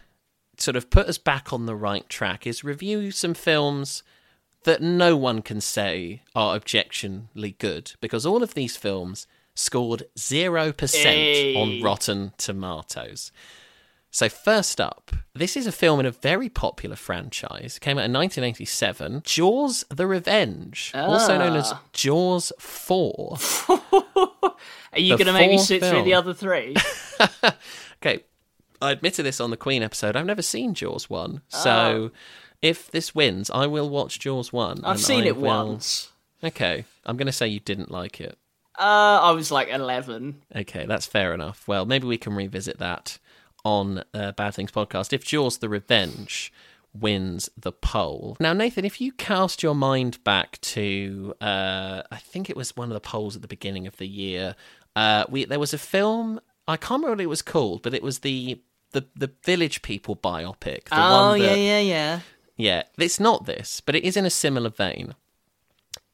sort 0.58 0.76
of 0.76 0.90
put 0.90 1.08
us 1.08 1.18
back 1.18 1.54
on 1.54 1.66
the 1.66 1.76
right 1.78 2.08
track 2.10 2.46
is 2.46 2.64
review 2.66 3.10
some 3.12 3.34
films 3.34 4.04
that 4.64 4.82
no 4.82 5.16
one 5.16 5.42
can 5.42 5.62
say 5.62 6.22
are 6.36 6.56
objectionably 6.58 7.52
good 7.58 7.94
because 8.02 8.26
all 8.26 8.44
of 8.44 8.54
these 8.54 8.76
films 8.76 9.28
scored 9.56 10.04
0% 10.18 10.94
Hey. 11.02 11.56
on 11.56 11.82
Rotten 11.82 12.34
Tomatoes. 12.38 13.32
So, 14.12 14.30
first 14.30 14.80
up, 14.80 15.12
this 15.34 15.58
is 15.58 15.68
a 15.68 15.74
film 15.74 16.00
in 16.00 16.06
a 16.06 16.12
very 16.12 16.48
popular 16.48 16.96
franchise. 16.96 17.76
It 17.76 17.82
came 17.82 17.98
out 17.98 18.06
in 18.06 18.14
1987 18.14 19.24
Jaws 19.26 19.84
the 19.90 20.08
Revenge, 20.08 20.92
also 20.94 21.38
known 21.38 21.58
as 21.58 21.72
Ah. 21.74 21.82
Jaws 21.92 22.54
4. 22.58 23.38
Are 24.94 25.00
you 25.00 25.18
going 25.18 25.26
to 25.28 25.34
make 25.34 25.50
me 25.52 25.58
sit 25.58 25.84
through 25.84 26.04
the 26.04 26.14
other 26.14 26.34
three? 26.34 26.76
Okay, 28.02 28.24
I 28.82 28.92
admitted 28.92 29.24
this 29.24 29.40
on 29.42 29.50
the 29.50 29.58
Queen 29.58 29.82
episode. 29.82 30.16
I've 30.16 30.26
never 30.26 30.42
seen 30.44 30.74
Jaws 30.76 31.10
1. 31.10 31.42
So, 31.48 32.12
if 32.62 32.92
this 32.92 33.16
wins, 33.16 33.50
I 33.50 33.66
will 33.68 33.90
watch 33.90 34.20
Jaws 34.20 34.54
1. 34.54 34.82
I've 34.84 35.00
seen 35.00 35.24
I 35.24 35.28
it 35.28 35.38
will- 35.38 35.44
once. 35.44 36.12
Okay, 36.44 36.86
I'm 37.06 37.18
going 37.18 37.26
to 37.26 37.32
say 37.32 37.48
you 37.48 37.60
didn't 37.60 37.90
like 37.90 38.22
it. 38.22 38.38
Uh, 38.78 39.20
I 39.22 39.32
was 39.32 39.52
like 39.52 39.70
11. 39.70 40.42
Okay, 40.56 40.86
that's 40.86 41.06
fair 41.06 41.34
enough. 41.34 41.68
Well, 41.68 41.86
maybe 41.86 42.08
we 42.08 42.18
can 42.18 42.34
revisit 42.34 42.80
that 42.80 43.20
on 43.64 44.04
uh, 44.14 44.32
Bad 44.34 44.54
Things 44.54 44.72
podcast 44.72 45.14
if 45.14 45.26
Jaws 45.26 45.58
the 45.58 45.70
Revenge 45.70 46.52
wins 46.94 47.50
the 47.58 47.72
poll. 47.72 48.38
Now, 48.40 48.54
Nathan, 48.54 48.86
if 48.86 49.02
you 49.02 49.12
cast 49.12 49.64
your 49.64 49.76
mind 49.76 50.24
back 50.24 50.60
to, 50.62 51.34
uh, 51.42 52.04
I 52.12 52.18
think 52.18 52.50
it 52.50 52.56
was 52.56 52.76
one 52.76 52.90
of 52.90 52.94
the 52.94 53.00
polls 53.00 53.36
at 53.36 53.42
the 53.42 53.48
beginning 53.48 53.88
of 53.88 53.98
the 53.98 54.08
year, 54.08 54.56
uh, 54.96 55.26
we 55.30 55.46
there 55.46 55.60
was 55.60 55.74
a 55.74 55.78
film. 55.78 56.40
I 56.68 56.78
can't 56.78 57.02
remember 57.02 57.12
what 57.18 57.22
it 57.22 57.30
was 57.30 57.42
called, 57.42 57.82
but 57.82 57.94
it 57.94 58.04
was 58.04 58.20
the 58.20 58.62
the 58.92 59.06
the 59.16 59.32
Village 59.44 59.82
People 59.82 60.16
biopic. 60.16 60.86
The 60.86 60.96
oh, 60.96 61.30
one 61.30 61.42
yeah, 61.42 61.48
that, 61.48 61.60
yeah, 61.60 61.80
yeah. 61.80 62.20
yeah, 62.56 62.84
it's 62.98 63.20
not 63.20 63.46
this, 63.46 63.82
but 63.82 63.96
it 63.96 64.04
is 64.04 64.16
in 64.16 64.26
a 64.26 64.30
similar 64.30 64.70
vein. 64.70 65.16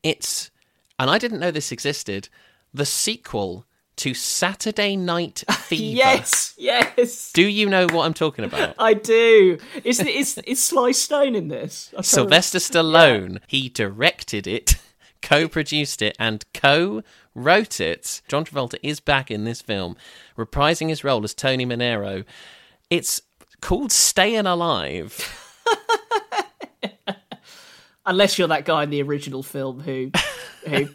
It's, 0.03 0.49
and 0.97 1.11
I 1.11 1.19
didn't 1.19 1.39
know 1.39 1.51
this 1.51 1.71
existed, 1.71 2.27
the 2.73 2.85
sequel 2.85 3.65
to 3.97 4.13
Saturday 4.13 4.95
Night 4.95 5.43
Fever. 5.51 5.97
Yes, 5.97 6.53
yes. 6.57 7.31
Do 7.33 7.43
you 7.47 7.69
know 7.69 7.85
what 7.87 8.05
I'm 8.05 8.13
talking 8.13 8.45
about? 8.45 8.75
I 8.79 8.93
do. 8.93 9.57
Is 9.83 9.99
is 9.99 10.37
is 10.39 10.63
Sly 10.63 10.91
Stone 10.91 11.35
in 11.35 11.49
this? 11.49 11.87
I'm 11.89 11.95
trying 11.97 12.03
to- 12.03 12.09
Sylvester 12.09 12.57
Stallone, 12.59 13.39
he 13.47 13.69
directed 13.69 14.47
it, 14.47 14.75
co-produced 15.21 16.01
it, 16.01 16.15
and 16.19 16.45
co-wrote 16.53 17.79
it. 17.79 18.21
John 18.27 18.45
Travolta 18.45 18.77
is 18.81 18.99
back 18.99 19.29
in 19.29 19.43
this 19.43 19.61
film, 19.61 19.95
reprising 20.37 20.89
his 20.89 21.03
role 21.03 21.23
as 21.23 21.33
Tony 21.33 21.65
Manero. 21.65 22.25
It's 22.89 23.21
called 23.61 23.91
Staying 23.91 24.47
Alive. 24.47 25.37
Unless 28.03 28.39
you're 28.39 28.47
that 28.47 28.65
guy 28.65 28.81
in 28.83 28.89
the 28.89 29.01
original 29.03 29.43
film 29.43 29.79
who, 29.81 30.09
who, 30.67 30.89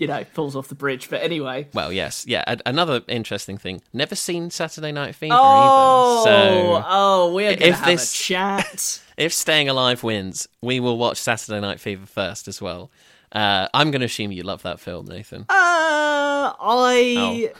you 0.00 0.06
know, 0.08 0.24
falls 0.24 0.56
off 0.56 0.66
the 0.68 0.74
bridge. 0.74 1.08
But 1.08 1.22
anyway. 1.22 1.68
Well, 1.74 1.92
yes, 1.92 2.24
yeah. 2.26 2.42
a- 2.46 2.58
another 2.66 3.02
interesting 3.06 3.58
thing: 3.58 3.82
never 3.92 4.14
seen 4.16 4.50
Saturday 4.50 4.90
Night 4.92 5.14
Fever 5.14 5.34
Oh, 5.38 6.22
either. 6.22 6.30
So 6.30 6.84
oh, 6.88 7.32
we're 7.32 7.54
gonna 7.54 7.66
if 7.66 7.76
have 7.76 7.86
this- 7.86 8.12
a 8.12 8.16
chat. 8.24 9.02
if 9.16 9.32
Staying 9.32 9.68
Alive 9.68 10.02
wins, 10.02 10.48
we 10.62 10.80
will 10.80 10.98
watch 10.98 11.18
Saturday 11.18 11.60
Night 11.60 11.78
Fever 11.78 12.06
first 12.06 12.48
as 12.48 12.60
well. 12.60 12.90
Uh, 13.32 13.68
I'm 13.72 13.92
going 13.92 14.00
to 14.00 14.06
assume 14.06 14.32
you 14.32 14.42
love 14.42 14.62
that 14.64 14.80
film, 14.80 15.06
Nathan. 15.06 15.42
Uh, 15.42 16.52
I 16.60 17.52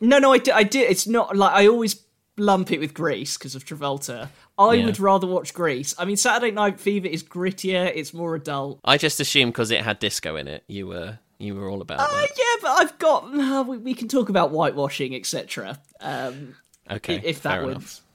no, 0.00 0.18
no, 0.18 0.32
I 0.32 0.38
do. 0.38 0.50
I 0.52 0.64
do. 0.64 0.80
It's 0.80 1.06
not 1.06 1.36
like 1.36 1.52
I 1.54 1.68
always 1.68 2.02
lump 2.36 2.72
it 2.72 2.80
with 2.80 2.92
Grease 2.94 3.36
because 3.38 3.54
of 3.54 3.64
Travolta. 3.64 4.28
I 4.58 4.74
Yeah. 4.74 4.86
would 4.86 4.98
rather 4.98 5.26
watch 5.26 5.54
Grease. 5.54 5.94
I 5.98 6.04
mean, 6.06 6.16
Saturday 6.16 6.50
Night 6.50 6.80
Fever 6.80 7.06
is 7.06 7.22
grittier. 7.22 7.92
It's 7.94 8.12
more 8.12 8.34
adult. 8.34 8.80
I 8.84 8.96
just 8.98 9.20
assumed 9.20 9.52
because 9.52 9.70
it 9.70 9.82
had 9.82 9.98
disco 9.98 10.34
in 10.36 10.48
it, 10.48 10.64
you 10.66 10.88
were 10.88 11.18
you 11.38 11.54
were 11.54 11.68
all 11.68 11.80
about 11.82 12.00
Uh, 12.00 12.06
that. 12.08 12.28
yeah, 12.36 12.54
but 12.62 12.70
I've 12.80 12.98
got. 12.98 13.24
Uh, 13.38 13.64
we, 13.66 13.78
we 13.78 13.94
can 13.94 14.08
talk 14.08 14.28
about 14.28 14.50
whitewashing, 14.50 15.14
etc. 15.14 15.78
Um, 16.00 16.56
Okay, 16.90 17.20
if 17.24 17.42
that 17.42 17.64
wins. 17.64 18.02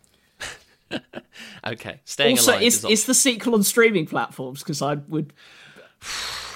Okay, 1.66 2.00
Staying 2.06 2.38
also, 2.38 2.52
Alive 2.54 2.64
is 2.64 2.78
is, 2.86 2.86
is 2.86 3.06
the 3.06 3.14
sequel 3.14 3.54
on 3.56 3.64
streaming 3.64 4.06
platforms? 4.06 4.60
Because 4.60 4.82
I 4.82 4.96
would. 4.96 5.34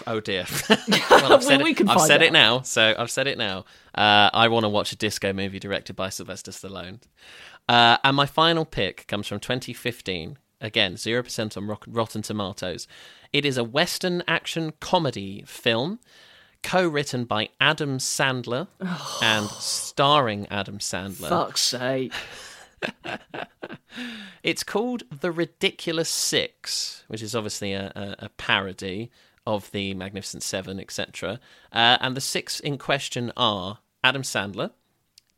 Oh 0.08 0.20
dear. 0.20 0.46
well, 1.12 1.34
I've 1.34 1.44
said, 1.44 1.62
We- 1.62 1.72
it, 1.74 1.88
I've 1.88 2.02
said 2.02 2.24
it 2.24 2.34
now, 2.34 2.62
so 2.62 2.96
I've 2.98 3.12
said 3.12 3.28
it 3.28 3.38
now. 3.38 3.66
Uh, 3.94 4.32
I 4.34 4.48
want 4.48 4.64
to 4.64 4.70
watch 4.70 4.92
a 4.92 4.96
disco 4.96 5.32
movie 5.32 5.60
directed 5.60 5.96
by 5.96 6.10
Sylvester 6.10 6.50
Stallone. 6.50 7.02
Uh, 7.70 7.98
and 8.04 8.16
my 8.16 8.26
final 8.26 8.66
pick 8.66 9.06
comes 9.08 9.28
from 9.28 9.40
2015. 9.40 10.40
Again, 10.60 10.96
0% 10.96 11.56
on 11.56 11.78
Rotten 11.88 12.22
Tomatoes. 12.24 12.88
It 13.32 13.46
is 13.46 13.58
a 13.60 13.64
Western 13.64 14.24
action 14.28 14.74
comedy 14.80 15.44
film 15.46 16.00
co 16.64 16.88
written 16.88 17.26
by 17.26 17.50
Adam 17.60 17.98
Sandler 17.98 18.68
and 19.22 19.48
starring 19.50 20.48
Adam 20.50 20.80
Sandler. 20.80 21.30
Fuck's 21.30 21.62
sake. 21.62 22.14
It's 24.44 24.64
called 24.64 25.04
The 25.12 25.32
Ridiculous 25.32 26.10
Six, 26.10 27.04
which 27.08 27.22
is 27.22 27.36
obviously 27.36 27.74
a, 27.74 27.92
a, 27.96 28.26
a 28.26 28.30
parody 28.30 29.12
of 29.46 29.70
the 29.72 29.94
Magnificent 29.94 30.44
Seven, 30.44 30.80
etc. 30.80 31.40
Uh, 31.72 31.98
and 32.02 32.16
the 32.18 32.22
six 32.22 32.60
in 32.60 32.78
question 32.78 33.32
are 33.38 33.80
Adam 34.04 34.22
Sandler, 34.24 34.72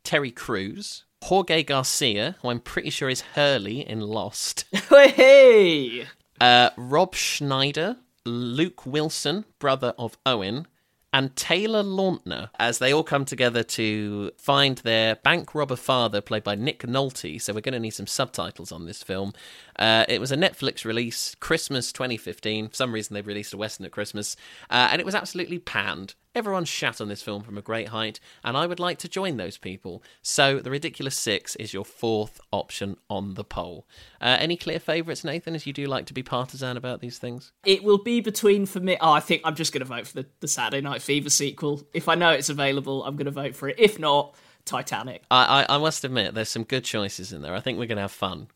Terry 0.04 0.30
Crews, 0.30 1.04
Jorge 1.22 1.62
Garcia, 1.64 2.36
who 2.40 2.48
I'm 2.48 2.60
pretty 2.60 2.90
sure 2.90 3.08
is 3.10 3.22
Hurley 3.34 3.86
in 3.86 4.00
Lost, 4.00 4.64
Hey! 4.88 6.06
uh, 6.40 6.70
Rob 6.76 7.14
Schneider, 7.14 7.96
Luke 8.24 8.86
Wilson, 8.86 9.44
brother 9.58 9.94
of 9.98 10.16
Owen, 10.24 10.66
and 11.14 11.36
Taylor 11.36 11.84
Lautner, 11.84 12.50
as 12.58 12.80
they 12.80 12.92
all 12.92 13.04
come 13.04 13.24
together 13.24 13.62
to 13.62 14.32
find 14.36 14.78
their 14.78 15.14
bank 15.14 15.54
robber 15.54 15.76
father, 15.76 16.20
played 16.20 16.42
by 16.42 16.56
Nick 16.56 16.80
Nolte. 16.80 17.40
So 17.40 17.52
we're 17.52 17.60
going 17.60 17.74
to 17.74 17.78
need 17.78 17.90
some 17.90 18.08
subtitles 18.08 18.72
on 18.72 18.86
this 18.86 19.00
film. 19.00 19.32
Uh, 19.78 20.04
it 20.08 20.20
was 20.20 20.32
a 20.32 20.36
Netflix 20.36 20.84
release, 20.84 21.34
Christmas 21.36 21.92
2015. 21.92 22.68
For 22.68 22.74
some 22.74 22.92
reason, 22.92 23.14
they 23.14 23.22
released 23.22 23.52
a 23.52 23.56
Western 23.56 23.86
at 23.86 23.92
Christmas, 23.92 24.36
uh, 24.70 24.88
and 24.90 25.00
it 25.00 25.04
was 25.04 25.14
absolutely 25.14 25.58
panned. 25.58 26.14
Everyone 26.34 26.64
shat 26.64 27.00
on 27.00 27.08
this 27.08 27.22
film 27.22 27.42
from 27.44 27.56
a 27.56 27.62
great 27.62 27.88
height, 27.88 28.18
and 28.42 28.56
I 28.56 28.66
would 28.66 28.80
like 28.80 28.98
to 28.98 29.08
join 29.08 29.36
those 29.36 29.56
people. 29.56 30.02
So, 30.20 30.58
The 30.58 30.70
Ridiculous 30.70 31.16
Six 31.16 31.54
is 31.56 31.72
your 31.72 31.84
fourth 31.84 32.40
option 32.50 32.96
on 33.08 33.34
the 33.34 33.44
poll. 33.44 33.86
Uh, 34.20 34.36
any 34.40 34.56
clear 34.56 34.80
favourites, 34.80 35.22
Nathan, 35.22 35.54
as 35.54 35.66
you 35.66 35.72
do 35.72 35.86
like 35.86 36.06
to 36.06 36.14
be 36.14 36.24
partisan 36.24 36.76
about 36.76 37.00
these 37.00 37.18
things? 37.18 37.52
It 37.64 37.84
will 37.84 38.02
be 38.02 38.20
between 38.20 38.66
for 38.66 38.80
me. 38.80 38.96
Oh, 39.00 39.12
I 39.12 39.20
think 39.20 39.42
I'm 39.44 39.54
just 39.54 39.72
going 39.72 39.80
to 39.80 39.86
vote 39.86 40.08
for 40.08 40.22
the, 40.22 40.26
the 40.40 40.48
Saturday 40.48 40.80
Night 40.80 41.02
Fever 41.02 41.30
sequel. 41.30 41.82
If 41.92 42.08
I 42.08 42.16
know 42.16 42.30
it's 42.30 42.48
available, 42.48 43.04
I'm 43.04 43.14
going 43.16 43.26
to 43.26 43.30
vote 43.30 43.54
for 43.54 43.68
it. 43.68 43.76
If 43.78 44.00
not, 44.00 44.34
Titanic. 44.64 45.22
I, 45.30 45.64
I, 45.68 45.76
I 45.76 45.78
must 45.78 46.04
admit, 46.04 46.34
there's 46.34 46.48
some 46.48 46.64
good 46.64 46.84
choices 46.84 47.32
in 47.32 47.42
there. 47.42 47.54
I 47.54 47.60
think 47.60 47.78
we're 47.78 47.86
going 47.86 47.96
to 47.96 48.02
have 48.02 48.12
fun 48.12 48.48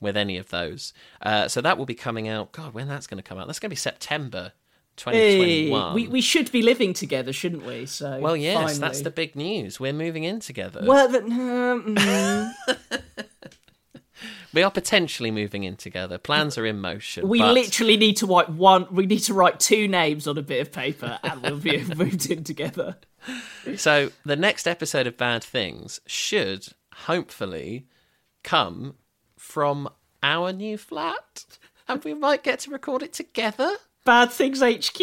with 0.00 0.16
any 0.16 0.36
of 0.36 0.50
those. 0.50 0.92
Uh, 1.22 1.48
so 1.48 1.60
that 1.60 1.78
will 1.78 1.86
be 1.86 1.94
coming 1.94 2.28
out. 2.28 2.52
God, 2.52 2.74
when 2.74 2.88
that's 2.88 3.06
going 3.06 3.18
to 3.18 3.22
come 3.28 3.38
out? 3.38 3.46
That's 3.46 3.58
going 3.58 3.68
to 3.70 3.74
be 3.74 3.76
September 3.76 4.52
Hey, 4.96 5.66
2021. 5.66 5.94
we 5.94 6.06
we 6.06 6.20
should 6.20 6.52
be 6.52 6.62
living 6.62 6.92
together, 6.92 7.32
shouldn't 7.32 7.66
we? 7.66 7.84
So 7.84 8.20
well, 8.20 8.36
yes, 8.36 8.54
finally. 8.56 8.78
that's 8.78 9.00
the 9.00 9.10
big 9.10 9.34
news. 9.34 9.80
We're 9.80 9.92
moving 9.92 10.22
in 10.22 10.38
together. 10.38 10.82
Well, 10.84 11.10
but, 11.10 11.24
um, 11.24 12.54
We 14.54 14.62
are 14.62 14.70
potentially 14.70 15.32
moving 15.32 15.64
in 15.64 15.74
together. 15.74 16.16
Plans 16.16 16.56
are 16.56 16.64
in 16.64 16.80
motion. 16.80 17.28
we 17.28 17.40
but- 17.40 17.54
literally 17.54 17.96
need 17.96 18.16
to 18.18 18.26
write 18.26 18.48
one. 18.50 18.86
We 18.92 19.04
need 19.06 19.18
to 19.24 19.34
write 19.34 19.58
two 19.58 19.88
names 19.88 20.28
on 20.28 20.38
a 20.38 20.42
bit 20.42 20.60
of 20.60 20.70
paper, 20.72 21.18
and 21.24 21.42
we'll 21.42 21.58
be 21.58 21.82
moved 21.96 22.30
in 22.30 22.44
together. 22.44 22.96
So 23.76 24.12
the 24.24 24.36
next 24.36 24.68
episode 24.68 25.08
of 25.08 25.16
Bad 25.16 25.42
Things 25.42 26.00
should 26.06 26.68
hopefully 27.06 27.88
come 28.44 28.94
from 29.54 29.88
our 30.20 30.52
new 30.52 30.76
flat, 30.76 31.44
and 31.86 32.02
we 32.02 32.12
might 32.12 32.42
get 32.42 32.58
to 32.58 32.70
record 32.72 33.04
it 33.04 33.12
together. 33.12 33.76
Bad 34.04 34.32
Things 34.32 34.60
HQ. 34.60 34.98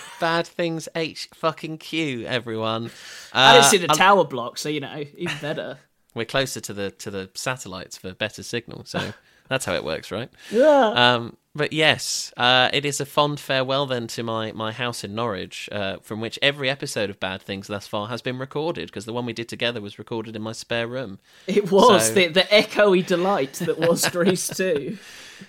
Bad 0.20 0.46
Things 0.46 0.88
H 0.94 1.28
fucking 1.34 1.78
Q, 1.78 2.24
everyone. 2.24 2.92
Uh, 3.32 3.60
it's 3.60 3.72
in 3.72 3.82
a 3.82 3.88
I'm- 3.88 3.96
tower 3.98 4.24
block, 4.24 4.58
so 4.58 4.68
you 4.68 4.78
know 4.78 5.02
even 5.16 5.36
better. 5.40 5.78
We're 6.14 6.24
closer 6.24 6.60
to 6.60 6.72
the 6.72 6.92
to 6.92 7.10
the 7.10 7.30
satellites 7.34 7.98
for 7.98 8.14
better 8.14 8.44
signal, 8.44 8.84
so 8.84 9.12
that's 9.48 9.64
how 9.64 9.74
it 9.74 9.82
works, 9.84 10.12
right? 10.12 10.30
Yeah. 10.52 10.92
Um, 10.94 11.36
but 11.56 11.72
yes, 11.72 12.32
uh, 12.36 12.68
it 12.72 12.84
is 12.84 13.00
a 13.00 13.06
fond 13.06 13.40
farewell 13.40 13.86
then 13.86 14.06
to 14.08 14.22
my, 14.22 14.52
my 14.52 14.72
house 14.72 15.02
in 15.02 15.14
Norwich, 15.14 15.68
uh, 15.72 15.96
from 16.02 16.20
which 16.20 16.38
every 16.42 16.68
episode 16.70 17.10
of 17.10 17.18
Bad 17.18 17.42
Things 17.42 17.66
thus 17.66 17.86
far 17.86 18.08
has 18.08 18.22
been 18.22 18.38
recorded, 18.38 18.86
because 18.88 19.04
the 19.06 19.12
one 19.12 19.26
we 19.26 19.32
did 19.32 19.48
together 19.48 19.80
was 19.80 19.98
recorded 19.98 20.36
in 20.36 20.42
my 20.42 20.52
spare 20.52 20.86
room. 20.86 21.18
It 21.46 21.70
was 21.72 22.08
So- 22.08 22.14
the 22.14 22.28
the 22.28 22.42
echoey 22.42 23.04
delight 23.04 23.54
that 23.54 23.78
was 23.78 24.08
Grease 24.10 24.48
2. 24.48 24.98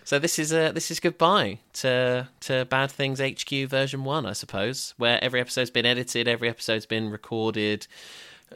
So 0.03 0.19
this 0.19 0.37
is 0.39 0.51
uh, 0.51 0.71
this 0.73 0.89
is 0.91 0.99
goodbye 0.99 1.59
to 1.73 2.27
to 2.41 2.65
Bad 2.65 2.91
Things 2.91 3.19
HQ 3.21 3.69
version 3.69 4.03
one, 4.03 4.25
I 4.25 4.33
suppose, 4.33 4.93
where 4.97 5.23
every 5.23 5.39
episode's 5.39 5.69
been 5.69 5.85
edited, 5.85 6.27
every 6.27 6.49
episode's 6.49 6.85
been 6.85 7.09
recorded, 7.09 7.87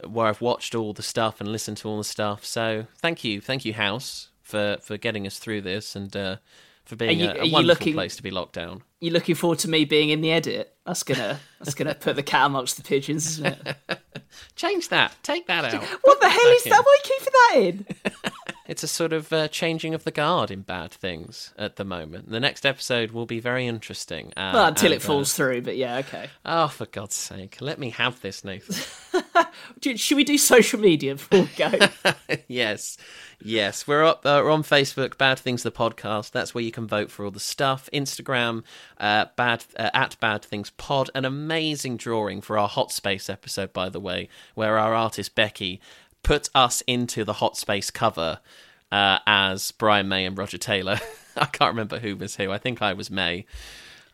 where 0.06 0.26
I've 0.26 0.40
watched 0.42 0.74
all 0.74 0.92
the 0.92 1.02
stuff 1.02 1.40
and 1.40 1.48
listened 1.50 1.78
to 1.78 1.88
all 1.88 1.98
the 1.98 2.04
stuff. 2.04 2.44
So 2.44 2.86
thank 2.98 3.24
you, 3.24 3.40
thank 3.40 3.64
you, 3.64 3.72
House, 3.74 4.28
for 4.42 4.76
for 4.82 4.98
getting 4.98 5.26
us 5.26 5.38
through 5.38 5.62
this 5.62 5.96
and 5.96 6.14
uh, 6.14 6.36
for 6.98 7.04
Are 7.04 7.08
being 7.08 7.20
you- 7.20 7.28
a, 7.28 7.34
a 7.34 7.50
wonderful 7.50 7.62
looking- 7.62 7.94
place 7.94 8.16
to 8.16 8.22
be 8.22 8.30
locked 8.30 8.54
down. 8.54 8.82
You 9.00 9.10
looking 9.10 9.34
forward 9.34 9.58
to 9.60 9.68
me 9.70 9.84
being 9.84 10.10
in 10.10 10.20
the 10.20 10.30
edit? 10.30 10.74
That's 10.86 11.02
gonna 11.02 11.40
that's 11.58 11.74
gonna 11.74 11.94
put 11.94 12.14
the 12.14 12.22
cat 12.22 12.46
amongst 12.46 12.76
the 12.76 12.82
pigeons, 12.84 13.26
isn't 13.40 13.46
it? 13.46 13.76
Change 14.56 14.88
that. 14.90 15.12
Take 15.24 15.46
that 15.48 15.64
out. 15.74 15.82
What 16.02 16.20
the 16.20 16.28
hell 16.28 16.50
is 16.52 16.62
Back 16.62 16.72
that? 16.72 16.78
in. 16.78 16.84
Why 16.84 16.92
are 16.92 16.96
you 16.96 17.02
keeping 17.02 17.86
that 18.04 18.14
in? 18.14 18.32
It's 18.64 18.84
a 18.84 18.88
sort 18.88 19.12
of 19.12 19.30
uh, 19.32 19.48
changing 19.48 19.92
of 19.92 20.04
the 20.04 20.12
guard 20.12 20.50
in 20.50 20.62
bad 20.62 20.92
things 20.92 21.52
at 21.58 21.76
the 21.76 21.84
moment. 21.84 22.30
The 22.30 22.40
next 22.40 22.64
episode 22.64 23.10
will 23.10 23.26
be 23.26 23.38
very 23.40 23.66
interesting. 23.66 24.32
Uh, 24.36 24.52
well, 24.54 24.66
until 24.68 24.92
and, 24.92 24.94
it 24.94 25.02
falls 25.02 25.34
through, 25.34 25.62
but 25.62 25.76
yeah, 25.76 25.98
okay. 25.98 26.30
Uh, 26.44 26.64
oh, 26.64 26.68
for 26.68 26.86
God's 26.86 27.16
sake, 27.16 27.58
let 27.60 27.78
me 27.78 27.90
have 27.90 28.22
this, 28.22 28.44
Nathan. 28.44 28.76
Should 29.96 30.16
we 30.16 30.24
do 30.24 30.38
social 30.38 30.78
media 30.80 31.16
before 31.16 31.40
we 31.40 31.48
go? 31.56 31.72
yes, 32.48 32.96
yes. 33.44 33.86
We're 33.86 34.04
up. 34.04 34.24
Uh, 34.24 34.40
we're 34.42 34.50
on 34.50 34.62
Facebook. 34.62 35.18
Bad 35.18 35.38
Things 35.38 35.62
the 35.62 35.70
podcast. 35.70 36.30
That's 36.30 36.54
where 36.54 36.64
you 36.64 36.72
can 36.72 36.86
vote 36.86 37.10
for 37.10 37.24
all 37.24 37.30
the 37.30 37.40
stuff. 37.40 37.88
Instagram. 37.92 38.64
Uh, 38.98 39.26
bad 39.36 39.64
uh, 39.78 39.90
at 39.94 40.18
Bad 40.20 40.44
Things 40.44 40.70
Pod. 40.70 41.10
An 41.14 41.24
amazing 41.24 41.96
drawing 41.96 42.40
for 42.40 42.58
our 42.58 42.68
Hot 42.68 42.92
Space 42.92 43.28
episode, 43.28 43.72
by 43.72 43.88
the 43.88 44.00
way, 44.00 44.28
where 44.54 44.78
our 44.78 44.94
artist 44.94 45.34
Becky 45.34 45.80
put 46.22 46.48
us 46.54 46.82
into 46.86 47.24
the 47.24 47.34
Hot 47.34 47.56
Space 47.56 47.90
cover 47.90 48.40
uh, 48.90 49.18
as 49.26 49.72
Brian 49.72 50.08
May 50.08 50.24
and 50.24 50.36
Roger 50.36 50.58
Taylor. 50.58 50.98
I 51.36 51.46
can't 51.46 51.72
remember 51.72 51.98
who 51.98 52.16
was 52.16 52.36
who. 52.36 52.50
I 52.50 52.58
think 52.58 52.82
I 52.82 52.92
was 52.92 53.10
May. 53.10 53.46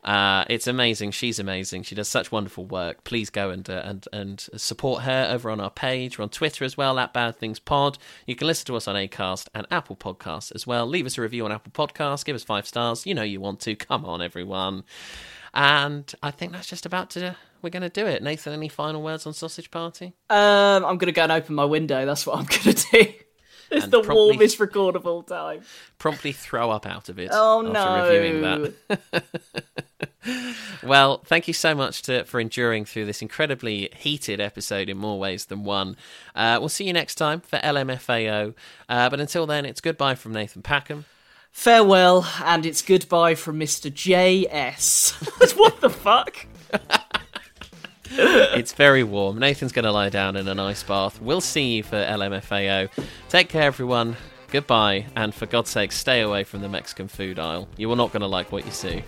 Uh, 0.09 0.43
it's 0.49 0.67
amazing. 0.67 1.11
She's 1.11 1.39
amazing. 1.39 1.83
She 1.83 1.95
does 1.95 2.09
such 2.09 2.33
wonderful 2.33 2.65
work. 2.65 3.05
Please 3.05 3.29
go 3.29 3.51
and 3.51 3.69
uh, 3.69 3.83
and 3.85 4.09
and 4.11 4.41
support 4.57 5.03
her 5.03 5.29
over 5.31 5.51
on 5.51 5.61
our 5.61 5.71
page. 5.71 6.19
We're 6.19 6.23
on 6.23 6.31
Twitter 6.31 6.65
as 6.65 6.79
well 6.79 6.99
at 6.99 7.13
Bad 7.13 7.37
Things 7.37 7.59
Pod. 7.59 7.99
You 8.27 8.35
can 8.35 8.47
listen 8.47 8.65
to 8.69 8.77
us 8.77 8.89
on 8.89 8.97
Acast 8.97 9.49
and 9.55 9.67
Apple 9.71 9.97
Podcasts 9.97 10.51
as 10.55 10.67
well. 10.67 10.87
Leave 10.87 11.05
us 11.05 11.19
a 11.19 11.21
review 11.21 11.45
on 11.45 11.53
Apple 11.53 11.73
Podcasts. 11.73 12.25
Give 12.25 12.35
us 12.35 12.43
five 12.43 12.67
stars. 12.67 13.05
You 13.05 13.15
know 13.15 13.23
you 13.23 13.39
want 13.39 13.61
to. 13.61 13.77
Come 13.77 14.07
on, 14.07 14.23
everyone. 14.23 14.85
And 15.53 16.11
I 16.23 16.31
think 16.31 16.53
that's 16.53 16.69
just 16.69 16.87
about 16.87 17.11
to. 17.11 17.37
We're 17.61 17.71
going 17.71 17.83
to 17.83 17.89
do 17.91 18.07
it. 18.07 18.23
Nathan, 18.23 18.53
any 18.55 18.69
final 18.69 19.03
words 19.03 19.27
on 19.27 19.35
Sausage 19.35 19.71
Party? 19.71 20.15
um, 20.31 20.85
I'm 20.87 20.97
gonna 20.97 21.13
go 21.13 21.25
and 21.25 21.33
open 21.33 21.55
my 21.55 21.65
window. 21.67 22.07
That's 22.07 22.25
what 22.27 22.39
I'm 22.39 22.47
gonna 22.47 22.77
do. 22.93 23.13
It's 23.71 23.87
the 23.87 24.01
promptly- 24.01 24.15
warmest 24.15 24.59
record 24.61 24.97
of 24.97 25.07
all 25.07 25.23
time. 25.23 25.61
Promptly 25.99 26.33
throw 26.33 26.71
up 26.71 26.87
out 26.87 27.09
of 27.09 27.19
it. 27.19 27.29
Oh, 27.33 27.67
after 27.67 28.15
reviewing 28.15 28.41
no. 28.41 28.73
that. 28.89 29.25
well, 30.83 31.19
thank 31.27 31.49
you 31.49 31.55
so 31.55 31.75
much 31.75 32.03
to, 32.03 32.25
for 32.25 32.41
enduring 32.41 32.85
through 32.85 33.05
this 33.05 33.21
incredibly 33.21 33.91
heated 33.97 34.41
episode 34.41 34.89
in 34.89 34.97
more 34.97 35.19
ways 35.19 35.47
than 35.47 35.65
one. 35.65 35.97
Uh, 36.35 36.57
we'll 36.61 36.69
see 36.69 36.85
you 36.85 36.93
next 36.93 37.17
time 37.17 37.41
for 37.41 37.59
LMFAO. 37.59 38.55
Uh, 38.89 39.11
but 39.11 39.21
until 39.21 39.47
then, 39.47 39.65
it's 39.65 39.81
goodbye 39.81 40.15
from 40.15 40.33
Nathan 40.33 40.63
Packham. 40.63 41.05
Farewell, 41.51 42.27
and 42.45 42.65
it's 42.65 42.83
goodbye 42.83 43.35
from 43.35 43.59
Mr. 43.59 43.93
J.S. 43.93 45.11
what 45.57 45.81
the 45.81 45.91
fuck? 45.91 46.47
It's 48.11 48.73
very 48.73 49.03
warm. 49.03 49.39
Nathan's 49.39 49.73
going 49.73 49.85
to 49.85 49.93
lie 49.93 50.09
down 50.09 50.37
in 50.37 50.49
an 50.49 50.59
ice 50.59 50.83
bath. 50.83 51.21
We'll 51.21 51.41
see 51.41 51.77
you 51.77 51.83
for 51.83 51.97
LMFAO. 51.97 52.91
Take 53.29 53.49
care, 53.49 53.63
everyone. 53.63 54.17
Goodbye, 54.51 55.07
and 55.15 55.35
for 55.35 55.47
God's 55.47 55.71
sake, 55.71 55.93
stay 55.93 56.21
away 56.23 56.45
from 56.45 56.63
the 56.63 56.69
Mexican 56.69 57.09
food 57.09 57.39
aisle. 57.39 57.69
You 57.77 57.93
are 57.93 57.97
not 57.97 58.13
going 58.13 58.23
to 58.23 58.27
like 58.27 58.51
what 58.51 58.65
you 58.65 58.73
see. 58.73 59.05